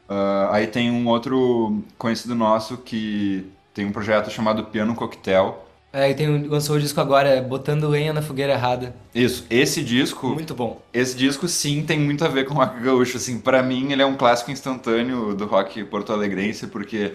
Uh, 0.09 0.49
aí 0.51 0.67
tem 0.67 0.89
um 0.89 1.07
outro 1.07 1.83
conhecido 1.97 2.35
nosso 2.35 2.77
que 2.77 3.45
tem 3.73 3.85
um 3.85 3.91
projeto 3.91 4.29
chamado 4.29 4.63
Piano 4.65 4.95
Coquetel, 4.95 5.65
é, 5.91 6.11
e 6.11 6.13
tem, 6.13 6.43
lançou 6.47 6.75
o 6.75 6.79
disco 6.79 7.01
agora, 7.01 7.41
Botando 7.41 7.87
Lenha 7.87 8.13
na 8.13 8.21
Fogueira 8.21 8.53
Errada. 8.53 8.95
Isso, 9.13 9.45
esse 9.49 9.83
disco... 9.83 10.27
Muito 10.29 10.53
bom. 10.53 10.81
Esse 10.93 11.15
disco, 11.15 11.47
sim, 11.47 11.83
tem 11.83 11.99
muito 11.99 12.23
a 12.23 12.27
ver 12.27 12.45
com 12.45 12.53
o 12.53 12.57
rock 12.57 12.79
gaúcho, 12.79 13.17
assim. 13.17 13.39
Pra 13.39 13.63
mim, 13.63 13.91
ele 13.91 14.01
é 14.01 14.05
um 14.05 14.15
clássico 14.15 14.51
instantâneo 14.51 15.33
do 15.33 15.45
rock 15.45 15.83
porto-alegrense, 15.85 16.67
porque 16.67 17.13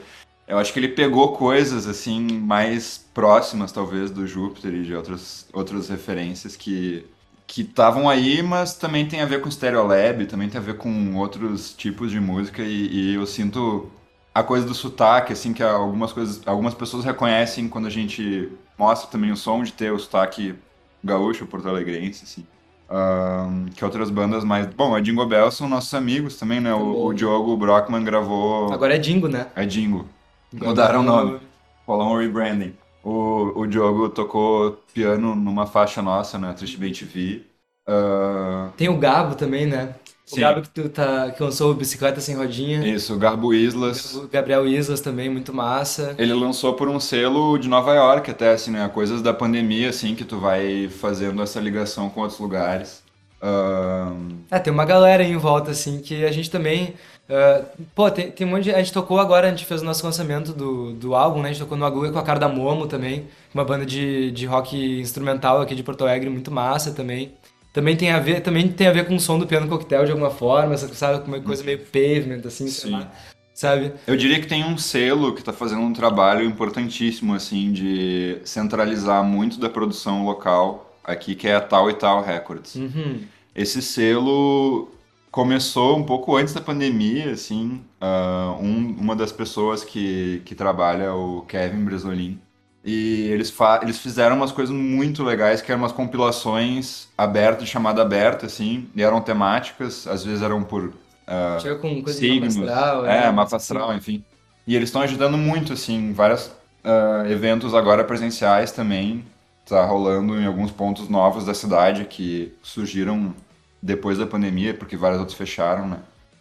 eu 0.48 0.58
acho 0.58 0.72
que 0.72 0.80
ele 0.80 0.88
pegou 0.88 1.32
coisas, 1.32 1.86
assim, 1.86 2.20
mais 2.20 3.04
próximas, 3.14 3.70
talvez, 3.70 4.10
do 4.10 4.26
Júpiter 4.26 4.74
e 4.74 4.82
de 4.82 4.94
outras, 4.94 5.46
outras 5.52 5.88
referências 5.88 6.56
que 6.56 7.04
que 7.46 7.60
estavam 7.60 8.08
aí, 8.08 8.42
mas 8.42 8.74
também 8.74 9.06
tem 9.06 9.20
a 9.20 9.26
ver 9.26 9.40
com 9.40 9.50
Stereolab, 9.50 10.26
também 10.26 10.48
tem 10.48 10.58
a 10.58 10.64
ver 10.64 10.76
com 10.76 11.14
outros 11.14 11.74
tipos 11.74 12.10
de 12.10 12.18
música 12.18 12.62
e, 12.62 12.86
e 12.88 13.14
eu 13.14 13.26
sinto 13.26 13.90
a 14.34 14.42
coisa 14.42 14.66
do 14.66 14.74
sotaque, 14.74 15.32
assim, 15.32 15.52
que 15.52 15.62
algumas 15.62 16.12
coisas, 16.12 16.42
algumas 16.44 16.74
pessoas 16.74 17.04
reconhecem 17.04 17.68
quando 17.68 17.86
a 17.86 17.90
gente 17.90 18.50
mostra 18.76 19.08
também 19.08 19.30
o 19.30 19.36
som 19.36 19.62
de 19.62 19.72
ter 19.72 19.92
o 19.92 19.98
sotaque 19.98 20.56
gaúcho, 21.02 21.46
porto-alegrense, 21.46 22.24
assim. 22.24 22.46
Um, 22.90 23.66
que 23.66 23.84
outras 23.84 24.10
bandas 24.10 24.44
mais. 24.44 24.66
Bom, 24.66 24.94
a 24.94 25.00
Jingle 25.00 25.26
Bell 25.26 25.50
são 25.50 25.68
nossos 25.68 25.94
amigos 25.94 26.36
também, 26.36 26.60
né? 26.60 26.74
O, 26.74 27.06
o, 27.06 27.14
Diogo 27.14 27.56
Brockman 27.56 28.04
gravou. 28.04 28.72
Agora 28.72 28.96
é 28.96 28.98
Dingo, 28.98 29.28
né? 29.28 29.46
É 29.54 29.64
Dingo. 29.64 30.06
Mudaram 30.52 31.00
o 31.00 31.02
nome. 31.02 31.40
Rolou 31.86 32.14
um 32.14 32.18
rebranding. 32.18 32.74
O, 33.02 33.52
o 33.60 33.66
Diogo 33.66 34.08
tocou 34.08 34.82
piano 34.92 35.34
numa 35.34 35.66
faixa 35.66 36.02
nossa, 36.02 36.38
né? 36.38 36.52
Triste 36.52 36.76
Bem 36.76 36.92
TV. 36.92 37.42
Uh... 37.88 38.70
Tem 38.76 38.88
o 38.88 38.98
Gabo 38.98 39.34
também, 39.34 39.66
né? 39.66 39.94
O 40.30 40.34
Sim. 40.36 40.40
Gabo 40.40 40.62
que, 40.62 40.70
tu 40.70 40.88
tá, 40.88 41.30
que 41.32 41.42
lançou 41.42 41.70
o 41.70 41.74
Bicicleta 41.74 42.18
Sem 42.18 42.34
Rodinha. 42.34 42.86
Isso, 42.86 43.14
o 43.14 43.18
Garbo 43.18 43.52
Islas. 43.52 44.14
O 44.14 44.26
Gabriel 44.26 44.66
Islas 44.66 45.02
também, 45.02 45.28
muito 45.28 45.52
massa. 45.52 46.14
Ele 46.16 46.32
lançou 46.32 46.72
por 46.72 46.88
um 46.88 46.98
selo 46.98 47.58
de 47.58 47.68
Nova 47.68 47.94
York 47.94 48.30
até, 48.30 48.52
assim, 48.52 48.70
né? 48.70 48.88
Coisas 48.88 49.20
da 49.20 49.34
pandemia, 49.34 49.90
assim, 49.90 50.14
que 50.14 50.24
tu 50.24 50.38
vai 50.38 50.88
fazendo 50.88 51.42
essa 51.42 51.60
ligação 51.60 52.08
com 52.08 52.22
outros 52.22 52.40
lugares. 52.40 53.02
Um... 53.42 54.38
É, 54.50 54.58
tem 54.58 54.72
uma 54.72 54.86
galera 54.86 55.22
aí 55.22 55.30
em 55.30 55.36
volta, 55.36 55.72
assim, 55.72 56.00
que 56.00 56.24
a 56.24 56.32
gente 56.32 56.50
também... 56.50 56.94
Uh, 57.28 57.84
pô, 57.94 58.10
tem, 58.10 58.30
tem 58.30 58.46
um 58.46 58.50
monte 58.50 58.64
de... 58.64 58.74
A 58.74 58.78
gente 58.78 58.94
tocou 58.94 59.18
agora, 59.18 59.46
a 59.46 59.50
gente 59.50 59.66
fez 59.66 59.82
o 59.82 59.84
nosso 59.84 60.06
lançamento 60.06 60.54
do, 60.54 60.94
do 60.94 61.14
álbum, 61.14 61.42
né? 61.42 61.50
A 61.50 61.52
gente 61.52 61.60
tocou 61.60 61.76
no 61.76 61.84
Agulha 61.84 62.10
com 62.10 62.18
a 62.18 62.22
cara 62.22 62.40
da 62.40 62.48
Momo 62.48 62.86
também. 62.86 63.26
Uma 63.52 63.64
banda 63.64 63.84
de, 63.84 64.30
de 64.30 64.46
rock 64.46 65.00
instrumental 65.00 65.60
aqui 65.60 65.74
de 65.74 65.82
Porto 65.82 66.02
Alegre, 66.02 66.30
muito 66.30 66.50
massa 66.50 66.92
também 66.92 67.34
também 67.74 67.96
tem 67.96 68.12
a 68.12 68.20
ver, 68.20 68.40
também 68.40 68.68
tem 68.68 68.86
a 68.86 68.92
ver 68.92 69.04
com 69.04 69.16
o 69.16 69.20
som 69.20 69.36
do 69.36 69.48
piano 69.48 69.68
coquetel 69.68 70.04
de 70.04 70.12
alguma 70.12 70.30
forma, 70.30 70.76
sabe, 70.76 71.26
uma 71.26 71.40
coisa 71.40 71.64
meio 71.64 71.80
pavement, 71.80 72.40
assim, 72.46 72.68
sei 72.68 72.92
lá, 72.92 73.10
sabe? 73.52 73.92
Eu 74.06 74.16
diria 74.16 74.40
que 74.40 74.46
tem 74.46 74.64
um 74.64 74.78
selo 74.78 75.34
que 75.34 75.40
está 75.40 75.52
fazendo 75.52 75.82
um 75.82 75.92
trabalho 75.92 76.44
importantíssimo, 76.46 77.34
assim, 77.34 77.72
de 77.72 78.38
centralizar 78.44 79.24
muito 79.24 79.58
da 79.58 79.68
produção 79.68 80.24
local 80.24 80.96
aqui, 81.02 81.34
que 81.34 81.48
é 81.48 81.56
a 81.56 81.60
Tal 81.60 81.90
e 81.90 81.94
Tal 81.94 82.22
Records. 82.22 82.76
Uhum. 82.76 83.22
Esse 83.52 83.82
selo 83.82 84.88
começou 85.32 85.98
um 85.98 86.04
pouco 86.04 86.36
antes 86.36 86.54
da 86.54 86.60
pandemia, 86.60 87.32
assim, 87.32 87.82
uh, 88.00 88.62
um, 88.62 88.96
uma 89.00 89.16
das 89.16 89.32
pessoas 89.32 89.82
que, 89.82 90.40
que 90.44 90.54
trabalha, 90.54 91.12
o 91.12 91.42
Kevin 91.48 91.84
Bresolin, 91.84 92.38
e 92.84 93.28
eles, 93.30 93.52
eles 93.80 93.98
fizeram 93.98 94.36
umas 94.36 94.52
coisas 94.52 94.74
muito 94.74 95.24
legais, 95.24 95.62
que 95.62 95.72
eram 95.72 95.80
umas 95.80 95.92
compilações 95.92 97.08
abertas, 97.16 97.64
de 97.64 97.70
chamada 97.70 98.02
aberta, 98.02 98.44
assim, 98.44 98.86
e 98.94 99.02
eram 99.02 99.22
temáticas, 99.22 100.06
às 100.06 100.22
vezes 100.22 100.42
eram 100.42 100.62
por 100.62 100.84
uh, 100.84 101.78
com 101.80 102.02
coisa 102.02 102.18
signos, 102.18 102.54
de 102.54 102.60
mapa 102.60 102.72
astral, 102.72 103.06
é, 103.06 103.24
é, 103.24 103.30
mapa 103.30 103.56
astral, 103.56 103.94
enfim. 103.94 104.22
E 104.66 104.76
eles 104.76 104.90
estão 104.90 105.00
ajudando 105.00 105.38
muito, 105.38 105.72
assim, 105.72 106.12
vários 106.12 106.48
uh, 106.84 107.26
eventos 107.30 107.74
agora 107.74 108.04
presenciais 108.04 108.70
também, 108.70 109.24
tá 109.64 109.82
rolando 109.86 110.38
em 110.38 110.44
alguns 110.44 110.70
pontos 110.70 111.08
novos 111.08 111.46
da 111.46 111.54
cidade 111.54 112.04
que 112.04 112.52
surgiram 112.62 113.34
depois 113.80 114.18
da 114.18 114.26
pandemia, 114.26 114.74
porque 114.74 114.94
vários 114.94 115.20
outros 115.20 115.38
fecharam, 115.38 115.88
né? 115.88 116.00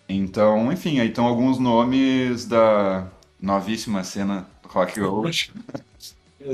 Então, 0.10 0.74
enfim, 0.74 1.00
aí 1.00 1.08
estão 1.08 1.26
alguns 1.26 1.58
nomes 1.58 2.46
da 2.46 3.08
novíssima 3.42 4.04
cena 4.04 4.46
rock 4.68 5.00
hoje. 5.00 5.52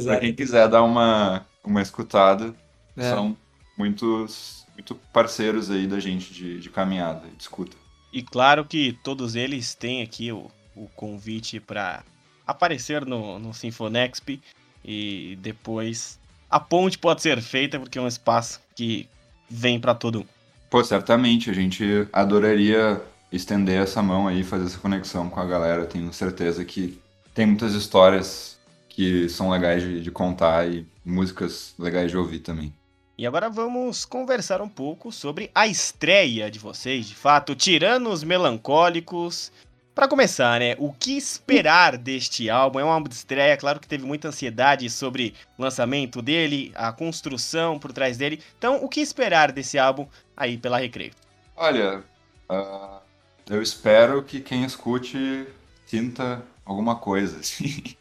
pra 0.03 0.19
quem 0.19 0.33
quiser 0.33 0.67
dar 0.67 0.83
uma, 0.83 1.45
uma 1.63 1.81
escutada, 1.81 2.53
é. 2.95 3.09
são 3.09 3.35
muitos, 3.77 4.65
muito 4.73 4.95
parceiros 5.13 5.71
aí 5.71 5.87
da 5.87 5.99
gente 5.99 6.33
de, 6.33 6.59
de 6.59 6.69
caminhada, 6.69 7.21
de 7.35 7.41
escuta. 7.41 7.75
E 8.11 8.23
claro 8.23 8.65
que 8.65 8.97
todos 9.03 9.35
eles 9.35 9.75
têm 9.75 10.01
aqui 10.01 10.31
o, 10.31 10.49
o 10.75 10.87
convite 10.95 11.59
para 11.59 12.03
aparecer 12.45 13.05
no, 13.05 13.37
no 13.37 13.53
Sinfonexp 13.53 14.41
e 14.83 15.37
depois 15.41 16.19
a 16.49 16.59
ponte 16.59 16.97
pode 16.97 17.21
ser 17.21 17.41
feita 17.41 17.79
porque 17.79 17.99
é 17.99 18.01
um 18.01 18.07
espaço 18.07 18.59
que 18.75 19.07
vem 19.49 19.79
para 19.79 19.93
todo 19.93 20.19
mundo. 20.19 20.29
Pô, 20.69 20.83
certamente, 20.83 21.49
a 21.49 21.53
gente 21.53 22.07
adoraria 22.13 23.01
estender 23.31 23.81
essa 23.81 24.01
mão 24.01 24.27
aí, 24.27 24.43
fazer 24.43 24.65
essa 24.65 24.77
conexão 24.77 25.29
com 25.29 25.39
a 25.39 25.45
galera. 25.45 25.85
Tenho 25.85 26.11
certeza 26.13 26.65
que 26.65 26.99
tem 27.33 27.45
muitas 27.45 27.73
histórias 27.73 28.58
que 28.99 29.29
são 29.29 29.49
legais 29.49 29.81
de, 29.81 30.01
de 30.01 30.11
contar 30.11 30.67
e 30.67 30.85
músicas 31.05 31.73
legais 31.79 32.11
de 32.11 32.17
ouvir 32.17 32.39
também. 32.39 32.73
E 33.17 33.25
agora 33.25 33.49
vamos 33.49 34.03
conversar 34.03 34.61
um 34.61 34.67
pouco 34.67 35.09
sobre 35.09 35.49
a 35.55 35.65
estreia 35.67 36.51
de 36.51 36.59
vocês, 36.59 37.05
de 37.07 37.15
fato, 37.15 37.55
tirando 37.55 38.09
os 38.09 38.25
melancólicos 38.25 39.53
para 39.95 40.05
começar, 40.05 40.59
né, 40.59 40.75
o 40.77 40.91
que 40.91 41.15
esperar 41.15 41.97
deste 41.97 42.49
álbum? 42.49 42.81
É 42.81 42.83
um 42.83 42.91
álbum 42.91 43.07
de 43.07 43.15
estreia, 43.15 43.55
claro 43.55 43.79
que 43.79 43.87
teve 43.87 44.05
muita 44.05 44.27
ansiedade 44.27 44.89
sobre 44.89 45.33
o 45.57 45.61
lançamento 45.61 46.21
dele, 46.21 46.73
a 46.75 46.91
construção 46.91 47.79
por 47.79 47.93
trás 47.93 48.17
dele. 48.17 48.41
Então, 48.57 48.83
o 48.83 48.89
que 48.89 48.99
esperar 48.99 49.53
desse 49.53 49.79
álbum 49.79 50.07
aí 50.35 50.57
pela 50.57 50.77
Recreio? 50.77 51.13
Olha, 51.55 52.03
uh, 52.51 52.99
eu 53.49 53.61
espero 53.61 54.21
que 54.23 54.41
quem 54.41 54.65
escute 54.65 55.47
sinta 55.85 56.43
alguma 56.65 56.97
coisa, 56.97 57.39
assim. 57.39 57.97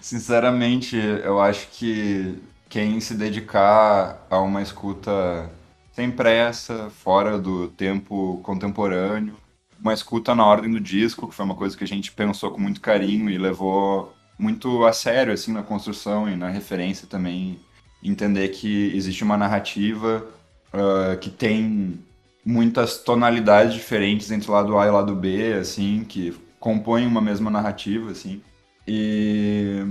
Sinceramente, 0.00 0.96
eu 0.96 1.40
acho 1.40 1.68
que 1.68 2.38
quem 2.68 3.00
se 3.00 3.14
dedicar 3.14 4.26
a 4.30 4.38
uma 4.40 4.62
escuta 4.62 5.50
sem 5.92 6.10
pressa, 6.10 6.90
fora 6.90 7.38
do 7.38 7.68
tempo 7.68 8.40
contemporâneo, 8.42 9.36
uma 9.80 9.92
escuta 9.92 10.34
na 10.34 10.46
ordem 10.46 10.70
do 10.70 10.80
disco, 10.80 11.28
que 11.28 11.34
foi 11.34 11.44
uma 11.44 11.54
coisa 11.54 11.76
que 11.76 11.84
a 11.84 11.86
gente 11.86 12.12
pensou 12.12 12.50
com 12.50 12.60
muito 12.60 12.80
carinho 12.80 13.28
e 13.28 13.36
levou 13.36 14.14
muito 14.38 14.84
a 14.84 14.92
sério 14.92 15.32
assim 15.32 15.52
na 15.52 15.62
construção 15.62 16.28
e 16.28 16.36
na 16.36 16.48
referência 16.48 17.06
também 17.06 17.60
entender 18.02 18.48
que 18.48 18.90
existe 18.96 19.22
uma 19.22 19.36
narrativa 19.36 20.26
uh, 20.72 21.16
que 21.18 21.30
tem 21.30 22.00
muitas 22.44 22.98
tonalidades 22.98 23.74
diferentes 23.74 24.30
entre 24.30 24.50
o 24.50 24.52
lado 24.52 24.76
A 24.78 24.86
e 24.86 24.90
o 24.90 24.94
lado 24.94 25.14
B, 25.14 25.52
assim, 25.54 26.04
que 26.04 26.34
compõem 26.58 27.06
uma 27.06 27.20
mesma 27.20 27.50
narrativa, 27.50 28.10
assim. 28.10 28.42
E 28.86 29.84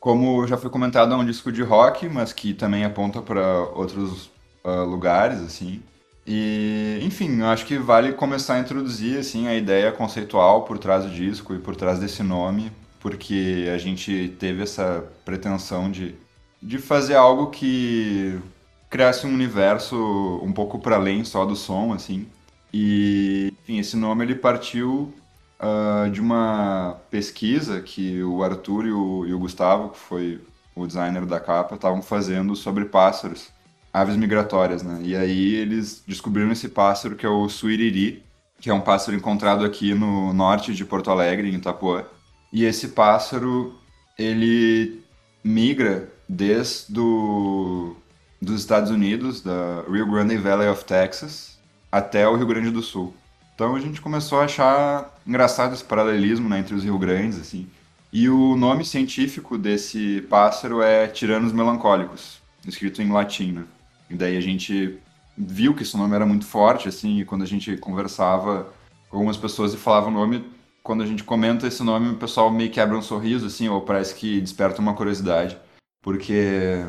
como 0.00 0.46
já 0.46 0.56
foi 0.56 0.70
comentado, 0.70 1.12
é 1.12 1.16
um 1.16 1.24
disco 1.24 1.50
de 1.50 1.62
rock, 1.62 2.08
mas 2.08 2.32
que 2.32 2.54
também 2.54 2.84
aponta 2.84 3.20
para 3.20 3.64
outros 3.74 4.30
uh, 4.64 4.84
lugares, 4.84 5.40
assim. 5.40 5.82
E, 6.26 7.00
enfim, 7.02 7.40
eu 7.40 7.46
acho 7.46 7.64
que 7.66 7.78
vale 7.78 8.12
começar 8.12 8.54
a 8.54 8.60
introduzir 8.60 9.18
assim 9.18 9.48
a 9.48 9.54
ideia 9.54 9.90
conceitual 9.90 10.64
por 10.64 10.78
trás 10.78 11.04
do 11.04 11.10
disco 11.10 11.54
e 11.54 11.58
por 11.58 11.74
trás 11.74 11.98
desse 11.98 12.22
nome, 12.22 12.70
porque 13.00 13.66
a 13.74 13.78
gente 13.78 14.36
teve 14.38 14.62
essa 14.62 15.04
pretensão 15.24 15.90
de, 15.90 16.14
de 16.62 16.78
fazer 16.78 17.14
algo 17.14 17.46
que 17.48 18.38
criasse 18.90 19.26
um 19.26 19.32
universo 19.32 19.96
um 20.42 20.52
pouco 20.52 20.78
para 20.78 20.96
além 20.96 21.24
só 21.24 21.44
do 21.44 21.56
som, 21.56 21.92
assim. 21.94 22.26
E, 22.72 23.52
enfim, 23.62 23.78
esse 23.78 23.96
nome 23.96 24.24
ele 24.24 24.34
partiu 24.34 25.12
uh, 25.60 26.10
de 26.10 26.20
uma 26.20 26.96
pesquisa 27.10 27.80
que 27.80 28.22
o 28.22 28.42
Arthur 28.42 28.86
e 28.86 28.92
o, 28.92 29.26
e 29.26 29.34
o 29.34 29.38
Gustavo, 29.38 29.90
que 29.90 29.98
foi 29.98 30.40
o 30.74 30.86
designer 30.86 31.26
da 31.26 31.40
capa, 31.40 31.74
estavam 31.74 32.02
fazendo 32.02 32.54
sobre 32.54 32.84
pássaros 32.84 33.48
aves 33.92 34.16
migratórias, 34.16 34.82
né? 34.82 35.00
E 35.02 35.16
aí 35.16 35.54
eles 35.54 36.02
descobriram 36.06 36.52
esse 36.52 36.68
pássaro 36.68 37.16
que 37.16 37.26
é 37.26 37.28
o 37.28 37.48
suiriri, 37.48 38.22
que 38.60 38.70
é 38.70 38.74
um 38.74 38.80
pássaro 38.80 39.16
encontrado 39.16 39.64
aqui 39.64 39.94
no 39.94 40.32
norte 40.32 40.74
de 40.74 40.84
Porto 40.84 41.10
Alegre, 41.10 41.50
em 41.50 41.54
Itapuã. 41.54 42.04
E 42.52 42.64
esse 42.64 42.88
pássaro, 42.88 43.74
ele 44.18 45.02
migra 45.42 46.12
desde 46.28 46.92
do, 46.92 47.96
dos 48.40 48.60
Estados 48.60 48.90
Unidos, 48.90 49.40
da 49.40 49.84
Rio 49.90 50.10
Grande 50.10 50.36
Valley 50.36 50.68
of 50.68 50.84
Texas, 50.84 51.58
até 51.90 52.28
o 52.28 52.36
Rio 52.36 52.46
Grande 52.46 52.70
do 52.70 52.82
Sul. 52.82 53.14
Então 53.58 53.74
a 53.74 53.80
gente 53.80 54.00
começou 54.00 54.38
a 54.38 54.44
achar 54.44 55.18
engraçado 55.26 55.74
esse 55.74 55.82
paralelismo 55.82 56.48
né, 56.48 56.60
entre 56.60 56.76
os 56.76 56.84
Rio 56.84 56.96
Grandes, 56.96 57.40
assim. 57.40 57.66
E 58.12 58.28
o 58.28 58.54
nome 58.54 58.84
científico 58.84 59.58
desse 59.58 60.24
pássaro 60.30 60.80
é 60.80 61.08
Tiranos 61.08 61.52
melancólicos, 61.52 62.40
escrito 62.64 63.02
em 63.02 63.10
latim, 63.10 63.50
né? 63.50 63.64
E 64.08 64.14
daí 64.14 64.36
a 64.36 64.40
gente 64.40 64.96
viu 65.36 65.74
que 65.74 65.82
esse 65.82 65.96
nome 65.96 66.14
era 66.14 66.24
muito 66.24 66.46
forte, 66.46 66.88
assim, 66.88 67.18
e 67.18 67.24
quando 67.24 67.42
a 67.42 67.46
gente 67.48 67.76
conversava 67.78 68.72
com 69.10 69.16
algumas 69.16 69.36
pessoas 69.36 69.74
e 69.74 69.76
falava 69.76 70.06
o 70.06 70.12
nome, 70.12 70.44
quando 70.80 71.02
a 71.02 71.06
gente 71.06 71.24
comenta 71.24 71.66
esse 71.66 71.82
nome, 71.82 72.10
o 72.10 72.16
pessoal 72.16 72.52
meio 72.52 72.70
quebra 72.70 72.96
um 72.96 73.02
sorriso, 73.02 73.46
assim, 73.46 73.68
ou 73.68 73.80
parece 73.80 74.14
que 74.14 74.40
desperta 74.40 74.80
uma 74.80 74.94
curiosidade. 74.94 75.58
Porque, 76.00 76.86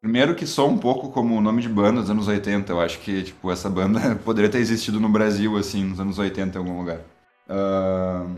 primeiro 0.00 0.34
que 0.34 0.46
sou 0.46 0.68
um 0.68 0.78
pouco 0.78 1.10
como 1.10 1.36
o 1.36 1.40
nome 1.40 1.62
de 1.62 1.68
banda 1.68 2.00
dos 2.00 2.10
anos 2.10 2.26
80, 2.26 2.72
eu 2.72 2.80
acho 2.80 2.98
que, 3.00 3.22
tipo, 3.22 3.50
essa 3.50 3.68
banda 3.68 4.16
poderia 4.24 4.50
ter 4.50 4.58
existido 4.58 4.98
no 4.98 5.08
Brasil, 5.08 5.56
assim, 5.56 5.84
nos 5.84 6.00
anos 6.00 6.18
80 6.18 6.56
em 6.56 6.60
algum 6.60 6.78
lugar. 6.78 7.00
Uh, 7.48 8.34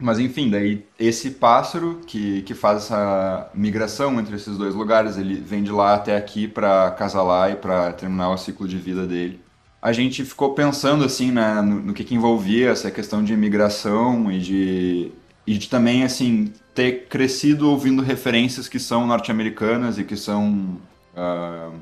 mas 0.00 0.18
enfim, 0.20 0.48
daí 0.48 0.86
esse 0.98 1.32
pássaro 1.32 2.00
que, 2.06 2.42
que 2.42 2.54
faz 2.54 2.84
essa 2.84 3.50
migração 3.52 4.20
entre 4.20 4.36
esses 4.36 4.56
dois 4.56 4.74
lugares, 4.74 5.18
ele 5.18 5.34
vem 5.34 5.62
de 5.62 5.72
lá 5.72 5.94
até 5.94 6.16
aqui 6.16 6.46
para 6.46 6.86
acasalar 6.86 7.50
e 7.50 7.56
para 7.56 7.92
terminar 7.92 8.30
o 8.30 8.36
ciclo 8.36 8.68
de 8.68 8.76
vida 8.76 9.06
dele. 9.06 9.40
A 9.82 9.92
gente 9.92 10.24
ficou 10.24 10.54
pensando 10.54 11.04
assim 11.04 11.32
né, 11.32 11.60
no, 11.62 11.80
no 11.80 11.94
que, 11.94 12.04
que 12.04 12.14
envolvia 12.14 12.70
essa 12.70 12.90
questão 12.90 13.24
de 13.24 13.32
imigração 13.32 14.30
e 14.30 14.38
de, 14.40 15.12
e 15.46 15.58
de 15.58 15.68
também 15.68 16.04
assim 16.04 16.52
ter 16.74 17.06
crescido 17.08 17.68
ouvindo 17.68 18.02
referências 18.02 18.68
que 18.68 18.78
são 18.78 19.06
norte-americanas 19.06 19.98
e 19.98 20.04
que 20.04 20.16
são 20.16 20.78
uh, 21.18 21.74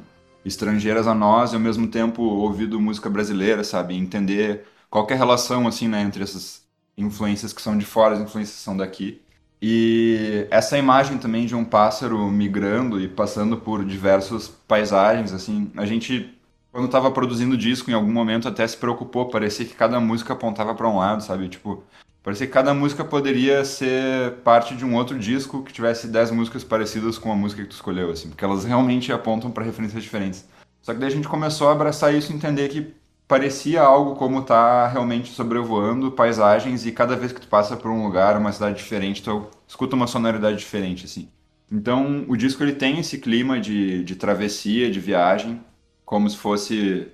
estrangeiras 0.45 1.07
a 1.07 1.15
nós 1.15 1.53
e 1.53 1.55
ao 1.55 1.61
mesmo 1.61 1.89
tempo 1.89 2.23
ouvido 2.23 2.81
música 2.81 3.11
brasileira, 3.11 3.63
sabe? 3.63 3.95
Entender 3.97 4.65
qual 4.91 5.07
é 5.11 5.15
a 5.15 5.17
relação 5.17 5.67
assim 5.67 5.89
né, 5.89 6.01
entre 6.01 6.23
essas 6.23 6.65
influências 6.97 7.53
que 7.53 7.61
são 7.61 7.77
de 7.77 7.85
fora, 7.85 8.15
as 8.15 8.21
influências 8.21 8.57
que 8.57 8.63
são 8.63 8.77
daqui. 8.77 9.21
E 9.61 10.47
essa 10.51 10.77
imagem 10.79 11.19
também 11.19 11.47
de 11.47 11.55
um 11.55 11.65
pássaro 11.65 12.19
migrando 12.31 13.01
e 13.01 13.09
passando 13.09 13.57
por 13.57 13.85
diversas 13.85 14.49
paisagens, 14.49 15.33
assim, 15.33 15.71
a 15.77 15.87
gente 15.87 16.37
quando 16.77 16.87
estava 16.87 17.11
produzindo 17.11 17.57
disco 17.57 17.91
em 17.91 17.95
algum 17.95 18.13
momento 18.13 18.47
até 18.47 18.67
se 18.67 18.77
preocupou, 18.77 19.31
parecia 19.31 19.65
que 19.65 19.75
cada 19.75 19.99
música 19.99 20.35
apontava 20.35 20.75
para 20.75 20.87
um 20.87 20.99
lado, 20.99 21.23
sabe? 21.23 21.49
Tipo, 21.49 21.83
parecia 22.27 22.45
que 22.45 22.53
cada 22.53 22.75
música 22.75 23.05
poderia 23.05 23.65
ser 23.65 24.33
parte 24.43 24.75
de 24.75 24.85
um 24.85 24.97
outro 24.97 25.17
disco 25.17 25.63
que 25.63 25.73
tivesse 25.73 26.09
dez 26.09 26.29
músicas 26.29 26.65
parecidas 26.65 27.19
com 27.19 27.31
a 27.31 27.37
música 27.37 27.63
que 27.63 27.69
tu 27.69 27.77
escolheu, 27.77 28.11
assim, 28.11 28.31
porque 28.31 28.45
elas 28.45 28.65
realmente 28.65 29.13
apontam 29.13 29.49
para 29.49 29.63
referências 29.63 30.03
diferentes. 30.03 30.45
Só 30.83 30.93
que 30.93 30.99
daí 30.99 31.09
a 31.09 31.13
gente 31.13 31.29
começou 31.29 31.69
a 31.69 31.73
abraçar 31.73 32.13
isso 32.13 32.33
e 32.33 32.35
entender 32.35 32.69
que 32.69 32.93
parecia 33.29 33.81
algo 33.81 34.17
como 34.17 34.43
tá 34.43 34.89
realmente 34.89 35.31
sobrevoando 35.31 36.11
paisagens 36.11 36.85
e 36.85 36.91
cada 36.91 37.15
vez 37.15 37.31
que 37.31 37.41
tu 37.41 37.47
passa 37.47 37.77
por 37.77 37.93
um 37.93 38.03
lugar, 38.03 38.37
uma 38.37 38.51
cidade 38.51 38.77
diferente, 38.77 39.23
tu 39.23 39.47
escuta 39.69 39.95
uma 39.95 40.09
sonoridade 40.09 40.59
diferente, 40.59 41.05
assim. 41.05 41.29
Então, 41.71 42.25
o 42.27 42.37
disco 42.37 42.61
ele 42.65 42.73
tem 42.73 42.99
esse 42.99 43.19
clima 43.19 43.61
de, 43.61 44.03
de 44.03 44.17
travessia, 44.17 44.91
de 44.91 44.99
viagem, 44.99 45.61
como 46.05 46.29
se 46.29 46.37
fosse 46.37 47.07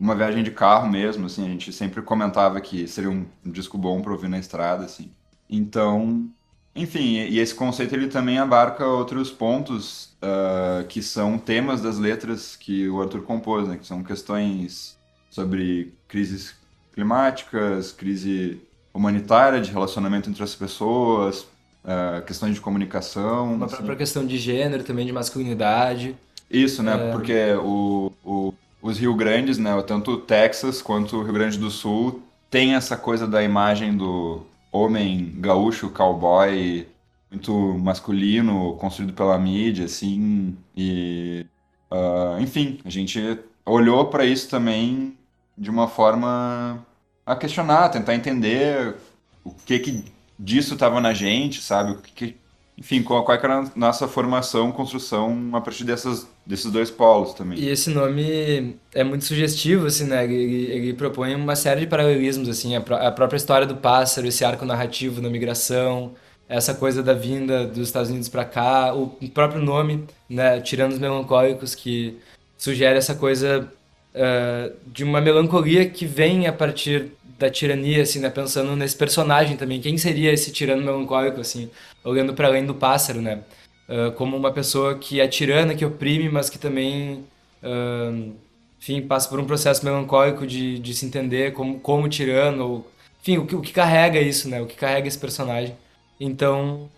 uma 0.00 0.14
viagem 0.14 0.42
de 0.42 0.50
carro 0.50 0.88
mesmo, 0.88 1.26
assim, 1.26 1.44
a 1.44 1.48
gente 1.48 1.70
sempre 1.74 2.00
comentava 2.00 2.58
que 2.58 2.88
seria 2.88 3.10
um, 3.10 3.26
um 3.44 3.50
disco 3.50 3.76
bom 3.76 4.00
para 4.00 4.12
ouvir 4.12 4.28
na 4.28 4.38
estrada, 4.38 4.86
assim. 4.86 5.10
Então, 5.48 6.26
enfim, 6.74 7.16
e 7.18 7.38
esse 7.38 7.54
conceito 7.54 7.94
ele 7.94 8.08
também 8.08 8.38
abarca 8.38 8.86
outros 8.86 9.30
pontos 9.30 10.16
uh, 10.22 10.86
que 10.88 11.02
são 11.02 11.36
temas 11.36 11.82
das 11.82 11.98
letras 11.98 12.56
que 12.56 12.88
o 12.88 13.02
Arthur 13.02 13.22
compôs, 13.22 13.68
né, 13.68 13.76
que 13.76 13.86
são 13.86 14.02
questões 14.02 14.96
sobre 15.28 15.92
crises 16.08 16.54
climáticas, 16.94 17.92
crise 17.92 18.58
humanitária, 18.94 19.60
de 19.60 19.70
relacionamento 19.70 20.30
entre 20.30 20.42
as 20.42 20.54
pessoas, 20.54 21.42
uh, 21.84 22.24
questões 22.26 22.54
de 22.54 22.60
comunicação. 22.60 23.54
Uma 23.54 23.66
assim. 23.66 23.76
própria 23.76 23.96
questão 23.96 24.26
de 24.26 24.38
gênero 24.38 24.82
também, 24.82 25.04
de 25.04 25.12
masculinidade. 25.12 26.16
Isso, 26.50 26.82
né? 26.82 27.08
É... 27.08 27.12
Porque 27.12 27.52
o, 27.62 28.12
o, 28.24 28.54
os 28.82 28.98
Rio 28.98 29.14
Grandes, 29.14 29.58
né? 29.58 29.80
Tanto 29.82 30.12
o 30.12 30.16
Texas 30.16 30.80
quanto 30.82 31.16
o 31.16 31.22
Rio 31.22 31.32
Grande 31.32 31.58
do 31.58 31.70
Sul 31.70 32.22
tem 32.50 32.74
essa 32.74 32.96
coisa 32.96 33.26
da 33.26 33.42
imagem 33.42 33.96
do 33.96 34.44
homem 34.72 35.34
gaúcho, 35.38 35.90
cowboy, 35.90 36.86
muito 37.30 37.52
masculino, 37.78 38.74
construído 38.76 39.12
pela 39.12 39.38
mídia, 39.38 39.84
assim, 39.84 40.56
e 40.76 41.46
uh, 41.90 42.40
enfim, 42.40 42.80
a 42.84 42.90
gente 42.90 43.38
olhou 43.64 44.06
para 44.06 44.24
isso 44.24 44.48
também 44.48 45.16
de 45.56 45.70
uma 45.70 45.86
forma 45.86 46.84
a 47.24 47.36
questionar, 47.36 47.90
tentar 47.90 48.14
entender 48.14 48.96
o 49.44 49.52
que 49.52 49.78
que 49.78 50.04
disso 50.38 50.74
estava 50.74 51.00
na 51.00 51.12
gente, 51.12 51.60
sabe? 51.62 51.92
O 51.92 51.98
que, 51.98 52.12
que 52.12 52.39
enfim, 52.80 53.02
qual, 53.02 53.22
qual 53.22 53.36
era 53.36 53.58
a 53.58 53.70
nossa 53.76 54.08
formação, 54.08 54.72
construção 54.72 55.50
a 55.52 55.60
partir 55.60 55.84
dessas, 55.84 56.26
desses 56.46 56.72
dois 56.72 56.90
polos 56.90 57.34
também. 57.34 57.58
E 57.58 57.68
esse 57.68 57.90
nome 57.90 58.76
é 58.94 59.04
muito 59.04 59.26
sugestivo, 59.26 59.86
assim, 59.86 60.04
né? 60.04 60.24
Ele, 60.24 60.64
ele 60.72 60.94
propõe 60.94 61.34
uma 61.34 61.54
série 61.54 61.80
de 61.80 61.86
paralelismos, 61.86 62.48
assim, 62.48 62.74
a, 62.74 62.78
a 62.78 63.12
própria 63.12 63.36
história 63.36 63.66
do 63.66 63.76
pássaro, 63.76 64.26
esse 64.26 64.42
arco 64.46 64.64
narrativo 64.64 65.20
na 65.20 65.28
migração, 65.28 66.14
essa 66.48 66.72
coisa 66.72 67.02
da 67.02 67.12
vinda 67.12 67.66
dos 67.66 67.88
Estados 67.88 68.08
Unidos 68.08 68.30
para 68.30 68.46
cá, 68.46 68.94
o 68.94 69.08
próprio 69.28 69.62
nome, 69.62 70.06
né, 70.28 70.58
Tiranos 70.60 70.98
Melancólicos, 70.98 71.74
que 71.74 72.18
sugere 72.56 72.98
essa 72.98 73.14
coisa 73.14 73.70
uh, 74.14 74.74
de 74.86 75.04
uma 75.04 75.20
melancolia 75.20 75.88
que 75.88 76.06
vem 76.06 76.46
a 76.46 76.52
partir 76.52 77.12
da 77.40 77.50
tirania, 77.50 78.02
assim, 78.02 78.20
né? 78.20 78.28
Pensando 78.28 78.76
nesse 78.76 78.94
personagem 78.94 79.56
também. 79.56 79.80
Quem 79.80 79.96
seria 79.96 80.30
esse 80.32 80.52
tirano 80.52 80.84
melancólico, 80.84 81.40
assim? 81.40 81.70
Olhando 82.04 82.34
para 82.34 82.48
além 82.48 82.66
do 82.66 82.74
pássaro, 82.74 83.22
né? 83.22 83.40
Uh, 83.88 84.12
como 84.12 84.36
uma 84.36 84.52
pessoa 84.52 84.96
que 84.98 85.20
é 85.20 85.26
tirana, 85.26 85.74
que 85.74 85.84
oprime, 85.84 86.28
mas 86.28 86.50
que 86.50 86.58
também, 86.58 87.24
uh, 87.62 88.32
enfim, 88.80 89.00
passa 89.02 89.28
por 89.28 89.40
um 89.40 89.46
processo 89.46 89.84
melancólico 89.84 90.46
de, 90.46 90.78
de 90.78 90.94
se 90.94 91.06
entender 91.06 91.52
como, 91.54 91.80
como 91.80 92.08
tirano. 92.08 92.64
Ou, 92.64 92.90
enfim, 93.22 93.38
o 93.38 93.46
que, 93.46 93.56
o 93.56 93.60
que 93.62 93.72
carrega 93.72 94.20
isso, 94.20 94.48
né? 94.48 94.60
O 94.60 94.66
que 94.66 94.76
carrega 94.76 95.08
esse 95.08 95.18
personagem. 95.18 95.74
Então, 96.20 96.90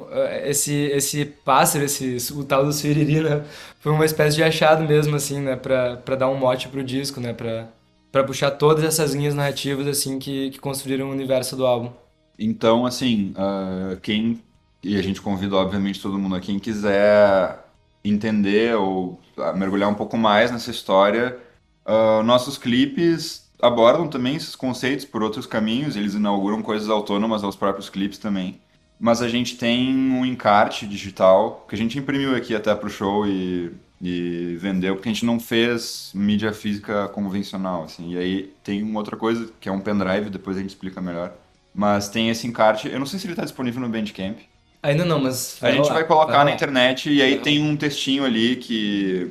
esse, 0.45 0.75
esse 0.75 1.25
pássaro, 1.25 1.85
esse, 1.85 2.17
o 2.33 2.43
tal 2.45 2.65
do 2.65 2.73
Siriri, 2.73 3.21
né? 3.21 3.45
Foi 3.79 3.93
uma 3.93 4.05
espécie 4.05 4.37
de 4.37 4.43
achado 4.43 4.83
mesmo, 4.85 5.15
assim, 5.15 5.41
né? 5.41 5.55
Pra, 5.55 5.97
pra 5.99 6.17
dar 6.17 6.29
um 6.29 6.37
mote 6.37 6.69
pro 6.69 6.83
disco, 6.83 7.21
né? 7.21 7.33
Pra, 7.33 7.69
para 8.13 8.23
puxar 8.23 8.53
todas 8.53 8.85
essas 8.85 9.15
linhas 9.15 9.35
narrativas 9.35 9.87
assim 9.89 10.19
que, 10.19 10.51
que 10.51 10.61
construíram 10.61 11.09
o 11.09 11.13
universo 11.13 11.57
do 11.57 11.67
álbum. 11.67 11.91
Então, 12.39 12.85
assim, 12.85 13.35
uh, 13.37 13.99
quem 14.01 14.41
e 14.83 14.97
a 14.97 15.03
gente 15.03 15.23
convida 15.23 15.55
obviamente 15.57 16.01
todo 16.01 16.19
mundo 16.19 16.35
a 16.35 16.41
quem 16.41 16.59
quiser 16.59 17.65
entender 18.05 18.75
ou 18.77 19.21
uh, 19.37 19.57
mergulhar 19.57 19.89
um 19.89 19.95
pouco 19.95 20.17
mais 20.17 20.51
nessa 20.51 20.71
história, 20.71 21.39
uh, 21.87 22.23
nossos 22.23 22.59
clipes 22.59 23.49
abordam 23.61 24.09
também 24.09 24.35
esses 24.35 24.57
conceitos 24.57 25.05
por 25.05 25.23
outros 25.23 25.47
caminhos, 25.47 25.95
eles 25.95 26.15
inauguram 26.15 26.61
coisas 26.63 26.91
autônomas 26.91 27.45
aos 27.45 27.55
próprios 27.55 27.89
clipes 27.89 28.19
também. 28.19 28.61
Mas 28.99 29.23
a 29.23 29.29
gente 29.29 29.57
tem 29.57 29.95
um 29.95 30.27
encarte 30.27 30.87
digital 30.87 31.65
que 31.69 31.75
a 31.75 31.79
gente 31.79 31.99
imprimiu 31.99 32.35
aqui 32.35 32.55
até 32.55 32.75
pro 32.75 32.91
show 32.91 33.27
e 33.27 33.73
e 34.03 34.57
vendeu, 34.57 34.97
porque 34.97 35.09
a 35.09 35.13
gente 35.13 35.25
não 35.25 35.39
fez 35.39 36.11
mídia 36.13 36.53
física 36.53 37.09
convencional, 37.11 37.85
assim. 37.85 38.15
E 38.15 38.19
aí 38.19 38.53
tem 38.65 38.83
uma 38.83 38.99
outra 38.99 39.17
coisa, 39.17 39.49
que 39.61 39.69
é 39.69 39.73
um 39.73 39.81
pendrive, 39.81 40.29
depois 40.29 40.57
a 40.57 40.61
gente 40.61 40.71
explica 40.71 41.01
melhor. 41.01 41.33
Mas 41.73 42.09
tem 42.09 42.29
esse 42.29 42.45
encarte, 42.45 42.89
eu 42.89 42.99
não 42.99 43.07
sei 43.07 43.21
se 43.21 43.27
ele 43.27 43.35
está 43.35 43.45
disponível 43.45 43.81
no 43.81 43.89
Bandcamp. 43.89 44.39
Ainda 44.83 45.05
não, 45.05 45.21
mas... 45.21 45.57
A 45.63 45.71
gente 45.71 45.89
vai 45.89 46.05
colocar 46.05 46.39
vai 46.39 46.47
na 46.47 46.51
internet 46.51 47.09
e 47.09 47.23
aí 47.23 47.39
tem 47.39 47.63
um 47.63 47.77
textinho 47.77 48.25
ali 48.25 48.57
que 48.57 49.31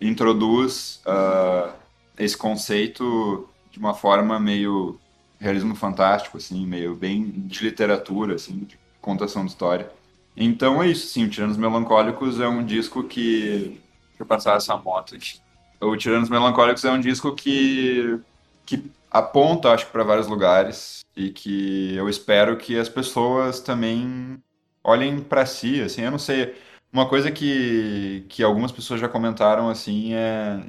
introduz 0.00 1.00
uh, 1.04 1.72
esse 2.16 2.36
conceito 2.36 3.48
de 3.72 3.80
uma 3.80 3.92
forma 3.92 4.38
meio 4.38 5.00
realismo 5.40 5.74
fantástico, 5.74 6.36
assim, 6.36 6.64
meio 6.64 6.94
bem 6.94 7.24
de 7.24 7.64
literatura, 7.64 8.36
assim, 8.36 8.58
de 8.60 8.78
contação 9.00 9.44
de 9.44 9.50
história. 9.50 9.90
Então 10.36 10.80
é 10.80 10.86
isso, 10.86 11.08
sim, 11.08 11.24
o 11.24 11.28
Tiranos 11.28 11.56
Melancólicos 11.56 12.38
é 12.38 12.46
um 12.46 12.64
disco 12.64 13.02
que 13.02 13.81
eu 14.22 14.26
passar 14.26 14.56
essa 14.56 14.76
moto 14.76 15.14
aqui. 15.14 15.40
O 15.80 15.96
Tiranos 15.96 16.28
Melancólicos 16.28 16.84
é 16.84 16.90
um 16.90 17.00
disco 17.00 17.34
que, 17.34 18.20
que 18.64 18.90
aponta, 19.10 19.70
acho 19.72 19.86
que, 19.86 19.92
para 19.92 20.04
vários 20.04 20.28
lugares 20.28 21.00
e 21.16 21.30
que 21.30 21.94
eu 21.96 22.08
espero 22.08 22.56
que 22.56 22.78
as 22.78 22.88
pessoas 22.88 23.60
também 23.60 24.42
olhem 24.82 25.20
para 25.20 25.44
si, 25.46 25.80
assim, 25.80 26.02
eu 26.02 26.10
não 26.10 26.18
sei. 26.18 26.54
Uma 26.92 27.08
coisa 27.08 27.30
que, 27.30 28.24
que 28.28 28.42
algumas 28.42 28.72
pessoas 28.72 29.00
já 29.00 29.08
comentaram, 29.08 29.68
assim, 29.68 30.14
é 30.14 30.62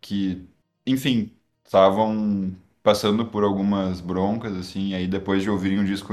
que, 0.00 0.46
enfim, 0.86 1.32
estavam 1.64 2.54
passando 2.82 3.26
por 3.26 3.44
algumas 3.44 4.00
broncas, 4.00 4.56
assim, 4.56 4.94
aí 4.94 5.06
depois 5.06 5.42
de 5.42 5.50
ouvirem 5.50 5.78
o 5.80 5.84
disco 5.84 6.12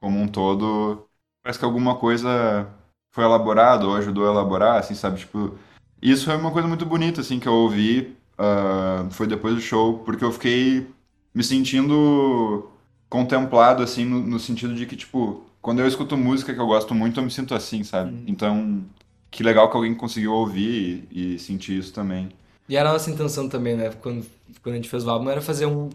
como 0.00 0.18
um 0.20 0.28
todo, 0.28 1.08
parece 1.42 1.58
que 1.58 1.64
alguma 1.64 1.96
coisa 1.96 2.68
foi 3.10 3.24
elaborado 3.24 3.88
ou 3.88 3.96
ajudou 3.96 4.26
a 4.28 4.32
elaborar, 4.32 4.78
assim, 4.78 4.94
sabe? 4.94 5.18
Tipo, 5.20 5.58
isso 6.02 6.24
foi 6.24 6.36
uma 6.36 6.50
coisa 6.50 6.68
muito 6.68 6.86
bonita, 6.86 7.20
assim, 7.20 7.38
que 7.38 7.48
eu 7.48 7.54
ouvi. 7.54 8.16
Uh, 8.38 9.10
foi 9.10 9.26
depois 9.26 9.54
do 9.54 9.60
show, 9.60 9.98
porque 9.98 10.24
eu 10.24 10.30
fiquei 10.30 10.86
me 11.34 11.42
sentindo 11.42 12.70
contemplado, 13.08 13.82
assim, 13.82 14.04
no, 14.04 14.20
no, 14.20 14.38
sentido 14.38 14.74
de 14.74 14.86
que, 14.86 14.94
tipo, 14.94 15.42
quando 15.60 15.80
eu 15.80 15.88
escuto 15.88 16.16
música 16.16 16.54
que 16.54 16.60
eu 16.60 16.66
gosto 16.66 16.94
muito, 16.94 17.18
eu 17.18 17.24
me 17.24 17.30
sinto 17.30 17.54
assim, 17.54 17.82
sabe? 17.82 18.12
Uhum. 18.12 18.24
Então, 18.26 18.84
que 19.30 19.42
legal 19.42 19.68
que 19.70 19.76
alguém 19.76 19.94
conseguiu 19.94 20.32
ouvir 20.32 21.08
e, 21.10 21.34
e, 21.34 21.38
sentir 21.38 21.78
isso 21.78 21.92
também. 21.92 22.28
E 22.68 22.76
era 22.76 22.90
a 22.90 22.92
nossa 22.92 23.10
intenção 23.10 23.48
também, 23.48 23.76
né? 23.76 23.90
Quando, 24.00 24.24
quando 24.62 24.74
a 24.74 24.76
gente 24.76 24.88
fez 24.88 25.04
o 25.04 25.10
álbum, 25.10 25.30
era 25.30 25.40
fazer 25.40 25.66
um. 25.66 25.90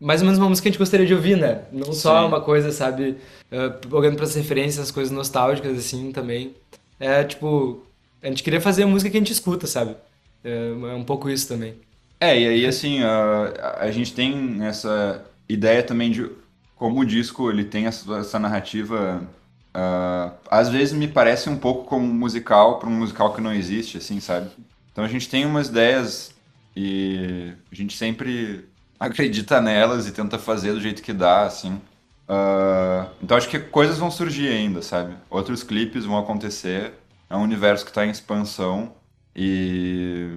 Mais 0.00 0.20
ou 0.20 0.26
menos 0.26 0.38
uma 0.38 0.48
música 0.48 0.62
que 0.64 0.68
a 0.68 0.72
gente 0.72 0.78
gostaria 0.78 1.06
de 1.06 1.14
ouvir, 1.14 1.36
né? 1.36 1.62
Não 1.72 1.92
só 1.92 2.20
Sim. 2.20 2.28
uma 2.28 2.40
coisa, 2.40 2.70
sabe? 2.70 3.16
Uh, 3.50 3.96
olhando 3.96 4.14
para 4.14 4.24
as 4.24 4.34
referências, 4.34 4.78
as 4.78 4.90
coisas 4.92 5.12
nostálgicas, 5.12 5.76
assim, 5.76 6.12
também. 6.12 6.54
É, 7.00 7.24
tipo, 7.24 7.82
a 8.22 8.26
gente 8.28 8.42
queria 8.42 8.60
fazer 8.60 8.82
a 8.82 8.86
música 8.86 9.10
que 9.10 9.16
a 9.16 9.20
gente 9.20 9.32
escuta, 9.32 9.66
sabe? 9.66 9.96
É, 10.44 10.70
é 10.70 10.94
um 10.94 11.04
pouco 11.04 11.28
isso 11.28 11.48
também. 11.48 11.74
É, 12.20 12.38
e 12.38 12.48
aí 12.48 12.66
assim, 12.66 13.02
a, 13.02 13.76
a 13.80 13.90
gente 13.90 14.12
tem 14.12 14.64
essa 14.64 15.24
ideia 15.48 15.82
também 15.82 16.10
de 16.10 16.30
como 16.74 17.00
o 17.00 17.04
disco 17.04 17.50
ele 17.50 17.64
tem 17.64 17.86
essa, 17.86 18.18
essa 18.18 18.38
narrativa. 18.38 19.22
Uh, 19.74 20.32
às 20.50 20.68
vezes 20.68 20.94
me 20.94 21.06
parece 21.06 21.48
um 21.50 21.56
pouco 21.56 21.84
como 21.84 22.04
um 22.04 22.12
musical 22.12 22.78
para 22.78 22.88
um 22.88 22.92
musical 22.92 23.34
que 23.34 23.40
não 23.40 23.52
existe, 23.52 23.98
assim, 23.98 24.20
sabe? 24.20 24.50
Então 24.92 25.04
a 25.04 25.08
gente 25.08 25.28
tem 25.28 25.44
umas 25.44 25.68
ideias 25.68 26.34
e 26.74 27.52
a 27.70 27.74
gente 27.74 27.96
sempre 27.96 28.64
acredita 28.98 29.60
nelas 29.60 30.08
e 30.08 30.12
tenta 30.12 30.38
fazer 30.38 30.72
do 30.72 30.80
jeito 30.80 31.02
que 31.02 31.12
dá, 31.12 31.42
assim. 31.42 31.80
Uh, 32.28 33.08
então 33.22 33.36
acho 33.36 33.48
que 33.48 33.58
coisas 33.58 33.98
vão 33.98 34.10
surgir 34.10 34.48
ainda, 34.48 34.82
sabe? 34.82 35.14
Outros 35.30 35.62
clipes 35.62 36.04
vão 36.04 36.18
acontecer 36.18 36.92
é 37.30 37.36
um 37.36 37.42
universo 37.42 37.84
que 37.84 37.90
está 37.90 38.06
em 38.06 38.10
expansão 38.10 38.94
e... 39.34 40.28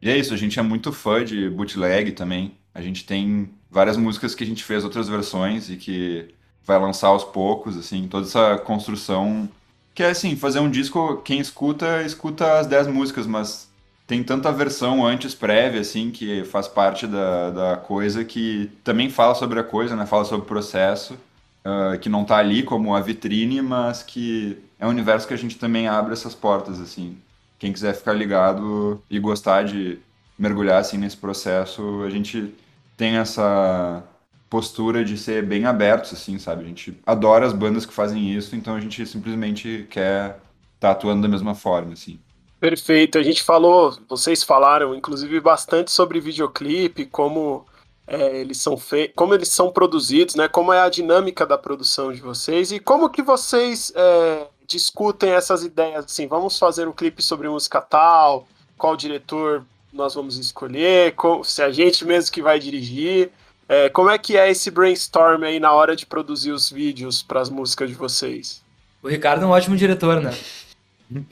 e 0.00 0.10
é 0.10 0.16
isso, 0.16 0.34
a 0.34 0.36
gente 0.36 0.58
é 0.58 0.62
muito 0.62 0.92
fã 0.92 1.24
de 1.24 1.48
bootleg 1.50 2.12
também. 2.12 2.56
A 2.74 2.80
gente 2.82 3.04
tem 3.04 3.50
várias 3.70 3.96
músicas 3.96 4.34
que 4.34 4.44
a 4.44 4.46
gente 4.46 4.64
fez 4.64 4.84
outras 4.84 5.08
versões 5.08 5.70
e 5.70 5.76
que 5.76 6.34
vai 6.64 6.78
lançar 6.78 7.08
aos 7.08 7.24
poucos, 7.24 7.76
assim, 7.76 8.08
toda 8.08 8.26
essa 8.26 8.58
construção 8.58 9.48
que 9.96 10.02
é 10.02 10.10
assim, 10.10 10.36
fazer 10.36 10.60
um 10.60 10.70
disco, 10.70 11.22
quem 11.22 11.40
escuta, 11.40 12.02
escuta 12.02 12.58
as 12.58 12.66
10 12.66 12.88
músicas, 12.88 13.26
mas 13.26 13.66
tem 14.06 14.22
tanta 14.22 14.52
versão 14.52 15.04
antes 15.06 15.34
prévia, 15.34 15.80
assim, 15.80 16.10
que 16.10 16.44
faz 16.44 16.68
parte 16.68 17.06
da, 17.06 17.50
da 17.50 17.76
coisa, 17.78 18.22
que 18.22 18.70
também 18.84 19.08
fala 19.08 19.34
sobre 19.34 19.58
a 19.58 19.64
coisa, 19.64 19.96
né? 19.96 20.04
Fala 20.04 20.26
sobre 20.26 20.44
o 20.44 20.48
processo, 20.48 21.18
uh, 21.66 21.98
que 21.98 22.08
não 22.08 22.24
tá 22.24 22.36
ali 22.36 22.62
como 22.62 22.94
a 22.94 23.00
vitrine, 23.00 23.60
mas 23.60 24.02
que 24.02 24.56
é 24.78 24.86
um 24.86 24.90
universo 24.90 25.26
que 25.26 25.34
a 25.34 25.38
gente 25.38 25.58
também 25.58 25.88
abre 25.88 26.12
essas 26.12 26.34
portas, 26.34 26.80
assim. 26.80 27.18
Quem 27.58 27.72
quiser 27.72 27.94
ficar 27.94 28.12
ligado 28.12 29.02
e 29.10 29.18
gostar 29.18 29.64
de 29.64 29.98
mergulhar, 30.38 30.78
assim, 30.78 30.98
nesse 30.98 31.16
processo, 31.16 32.02
a 32.02 32.10
gente 32.10 32.54
tem 32.96 33.16
essa 33.16 34.02
postura 34.48 35.04
de 35.04 35.18
ser 35.18 35.44
bem 35.44 35.64
abertos, 35.64 36.12
assim, 36.12 36.38
sabe? 36.38 36.64
A 36.64 36.68
gente 36.68 36.96
adora 37.04 37.46
as 37.46 37.52
bandas 37.52 37.84
que 37.84 37.92
fazem 37.92 38.32
isso, 38.32 38.54
então 38.54 38.76
a 38.76 38.80
gente 38.80 39.04
simplesmente 39.06 39.86
quer 39.90 40.38
estar 40.74 40.88
tá 40.88 40.90
atuando 40.90 41.22
da 41.22 41.28
mesma 41.28 41.54
forma, 41.54 41.94
assim. 41.94 42.20
Perfeito. 42.60 43.18
A 43.18 43.22
gente 43.22 43.42
falou, 43.42 43.98
vocês 44.08 44.42
falaram, 44.42 44.94
inclusive, 44.94 45.40
bastante 45.40 45.90
sobre 45.90 46.20
videoclipe, 46.20 47.06
como 47.06 47.66
é, 48.06 48.38
eles 48.38 48.58
são 48.58 48.76
feitos, 48.76 49.14
como 49.16 49.34
eles 49.34 49.48
são 49.48 49.70
produzidos, 49.70 50.34
né? 50.34 50.48
Como 50.48 50.72
é 50.72 50.80
a 50.80 50.88
dinâmica 50.88 51.44
da 51.44 51.58
produção 51.58 52.12
de 52.12 52.20
vocês 52.20 52.70
e 52.70 52.78
como 52.78 53.10
que 53.10 53.22
vocês 53.22 53.92
é, 53.94 54.46
discutem 54.66 55.30
essas 55.30 55.64
ideias 55.64 56.04
assim, 56.04 56.26
vamos 56.26 56.58
fazer 56.58 56.86
um 56.86 56.92
clipe 56.92 57.22
sobre 57.22 57.48
música 57.48 57.80
tal, 57.80 58.46
qual 58.78 58.96
diretor 58.96 59.64
nós 59.92 60.14
vamos 60.14 60.36
escolher, 60.36 61.14
se 61.44 61.62
a 61.62 61.70
gente 61.70 62.04
mesmo 62.04 62.30
que 62.30 62.42
vai 62.42 62.58
dirigir. 62.58 63.30
É, 63.68 63.88
como 63.88 64.10
é 64.10 64.18
que 64.18 64.36
é 64.36 64.48
esse 64.48 64.70
brainstorm 64.70 65.42
aí 65.42 65.58
na 65.58 65.72
hora 65.72 65.96
de 65.96 66.06
produzir 66.06 66.52
os 66.52 66.70
vídeos 66.70 67.22
para 67.22 67.40
as 67.40 67.50
músicas 67.50 67.88
de 67.88 67.96
vocês? 67.96 68.62
O 69.02 69.08
Ricardo 69.08 69.42
é 69.42 69.46
um 69.46 69.50
ótimo 69.50 69.76
diretor, 69.76 70.20
né? 70.20 70.30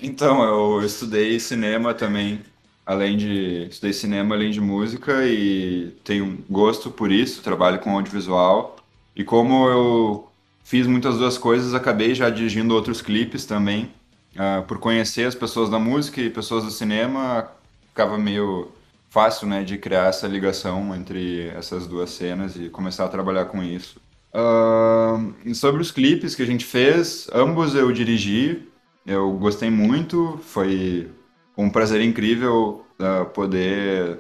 Então, 0.01 0.41
eu 0.45 0.87
estudei 0.87 1.41
cinema 1.41 1.93
também, 1.93 2.41
além 2.87 3.17
de 3.17 3.67
estudei 3.71 3.93
cinema 3.93 4.35
além 4.35 4.51
de 4.51 4.61
música 4.61 5.27
e 5.27 5.95
tenho 6.05 6.39
gosto 6.49 6.91
por 6.91 7.11
isso, 7.11 7.43
trabalho 7.43 7.79
com 7.79 7.91
audiovisual. 7.91 8.77
E 9.17 9.25
como 9.25 9.69
eu 9.69 10.29
fiz 10.63 10.87
muitas 10.87 11.19
duas 11.19 11.39
coisas, 11.39 11.75
acabei 11.75 12.15
já 12.15 12.29
dirigindo 12.31 12.75
outros 12.75 13.01
clipes 13.01 13.45
também. 13.45 13.91
Uh, 14.35 14.63
por 14.65 14.79
conhecer 14.79 15.27
as 15.27 15.35
pessoas 15.35 15.71
da 15.71 15.79
música 15.79 16.21
e 16.21 16.29
pessoas 16.29 16.65
do 16.65 16.71
cinema, 16.71 17.49
ficava 17.89 18.19
meio 18.19 18.73
fácil, 19.09 19.47
né, 19.47 19.63
de 19.63 19.79
criar 19.79 20.09
essa 20.09 20.27
ligação 20.27 20.93
entre 20.97 21.47
essas 21.51 21.87
duas 21.87 22.11
cenas 22.11 22.57
e 22.57 22.69
começar 22.69 23.05
a 23.05 23.09
trabalhar 23.09 23.45
com 23.45 23.63
isso. 23.63 24.01
Uh, 24.35 25.55
sobre 25.55 25.81
os 25.81 25.93
clipes 25.93 26.35
que 26.35 26.43
a 26.43 26.47
gente 26.47 26.65
fez, 26.65 27.29
ambos 27.33 27.77
eu 27.77 27.93
dirigi, 27.93 28.67
eu 29.07 29.31
gostei 29.35 29.71
muito, 29.71 30.41
foi 30.43 31.09
um 31.57 31.71
prazer 31.71 32.01
incrível 32.01 32.85
uh, 32.99 33.27
poder 33.27 34.19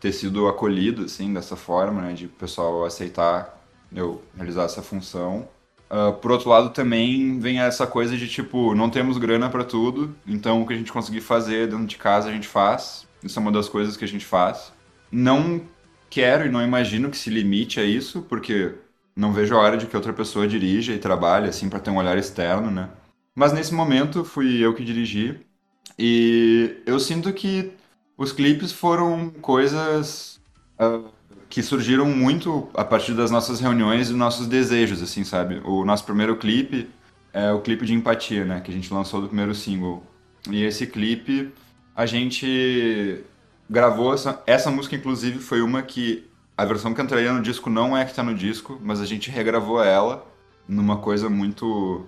ter 0.00 0.12
sido 0.12 0.46
acolhido, 0.46 1.04
assim, 1.04 1.32
dessa 1.32 1.56
forma, 1.56 2.02
né, 2.02 2.12
de 2.12 2.26
o 2.26 2.30
pessoal 2.30 2.84
aceitar 2.84 3.58
eu 3.94 4.22
realizar 4.36 4.64
essa 4.64 4.82
função. 4.82 5.48
Uh, 5.90 6.12
por 6.14 6.32
outro 6.32 6.50
lado, 6.50 6.70
também 6.70 7.38
vem 7.38 7.60
essa 7.60 7.86
coisa 7.86 8.16
de 8.16 8.28
tipo, 8.28 8.74
não 8.74 8.90
temos 8.90 9.18
grana 9.18 9.48
para 9.48 9.64
tudo, 9.64 10.14
então 10.26 10.62
o 10.62 10.66
que 10.66 10.74
a 10.74 10.76
gente 10.76 10.92
conseguir 10.92 11.20
fazer 11.20 11.68
dentro 11.68 11.86
de 11.86 11.96
casa 11.96 12.28
a 12.28 12.32
gente 12.32 12.48
faz. 12.48 13.06
Isso 13.22 13.38
é 13.38 13.42
uma 13.42 13.52
das 13.52 13.68
coisas 13.68 13.96
que 13.96 14.04
a 14.04 14.08
gente 14.08 14.24
faz. 14.24 14.72
Não 15.10 15.62
quero 16.10 16.46
e 16.46 16.50
não 16.50 16.62
imagino 16.62 17.10
que 17.10 17.16
se 17.16 17.30
limite 17.30 17.80
a 17.80 17.84
isso, 17.84 18.22
porque 18.22 18.74
não 19.14 19.32
vejo 19.32 19.54
a 19.54 19.58
hora 19.60 19.76
de 19.76 19.86
que 19.86 19.96
outra 19.96 20.12
pessoa 20.12 20.46
dirija 20.46 20.92
e 20.92 20.98
trabalhe, 20.98 21.48
assim, 21.48 21.68
para 21.68 21.80
ter 21.80 21.90
um 21.90 21.96
olhar 21.96 22.18
externo, 22.18 22.70
né? 22.70 22.90
Mas 23.34 23.52
nesse 23.52 23.72
momento 23.74 24.24
fui 24.24 24.58
eu 24.64 24.74
que 24.74 24.84
dirigi. 24.84 25.45
E 25.98 26.76
eu 26.84 26.98
sinto 27.00 27.32
que 27.32 27.72
os 28.16 28.32
clipes 28.32 28.72
foram 28.72 29.30
coisas 29.30 30.40
uh, 30.80 31.08
que 31.48 31.62
surgiram 31.62 32.06
muito 32.06 32.68
a 32.74 32.84
partir 32.84 33.14
das 33.14 33.30
nossas 33.30 33.60
reuniões 33.60 34.10
e 34.10 34.12
nossos 34.12 34.46
desejos, 34.46 35.02
assim, 35.02 35.24
sabe? 35.24 35.60
O 35.64 35.84
nosso 35.84 36.04
primeiro 36.04 36.36
clipe 36.36 36.88
é 37.32 37.52
o 37.52 37.60
clipe 37.60 37.84
de 37.84 37.94
empatia, 37.94 38.44
né? 38.44 38.60
Que 38.60 38.70
a 38.70 38.74
gente 38.74 38.92
lançou 38.92 39.20
do 39.20 39.28
primeiro 39.28 39.54
single. 39.54 40.02
E 40.50 40.62
esse 40.64 40.86
clipe 40.86 41.52
a 41.94 42.04
gente 42.06 43.24
gravou 43.68 44.14
essa, 44.14 44.42
essa 44.46 44.70
música, 44.70 44.96
inclusive, 44.96 45.38
foi 45.38 45.60
uma 45.60 45.82
que 45.82 46.28
a 46.56 46.64
versão 46.64 46.94
que 46.94 47.02
entraria 47.02 47.32
no 47.32 47.42
disco 47.42 47.68
não 47.68 47.96
é 47.96 48.04
que 48.04 48.14
tá 48.14 48.22
no 48.22 48.34
disco, 48.34 48.78
mas 48.82 49.00
a 49.00 49.06
gente 49.06 49.30
regravou 49.30 49.82
ela 49.82 50.26
numa 50.68 50.98
coisa 50.98 51.28
muito 51.28 52.06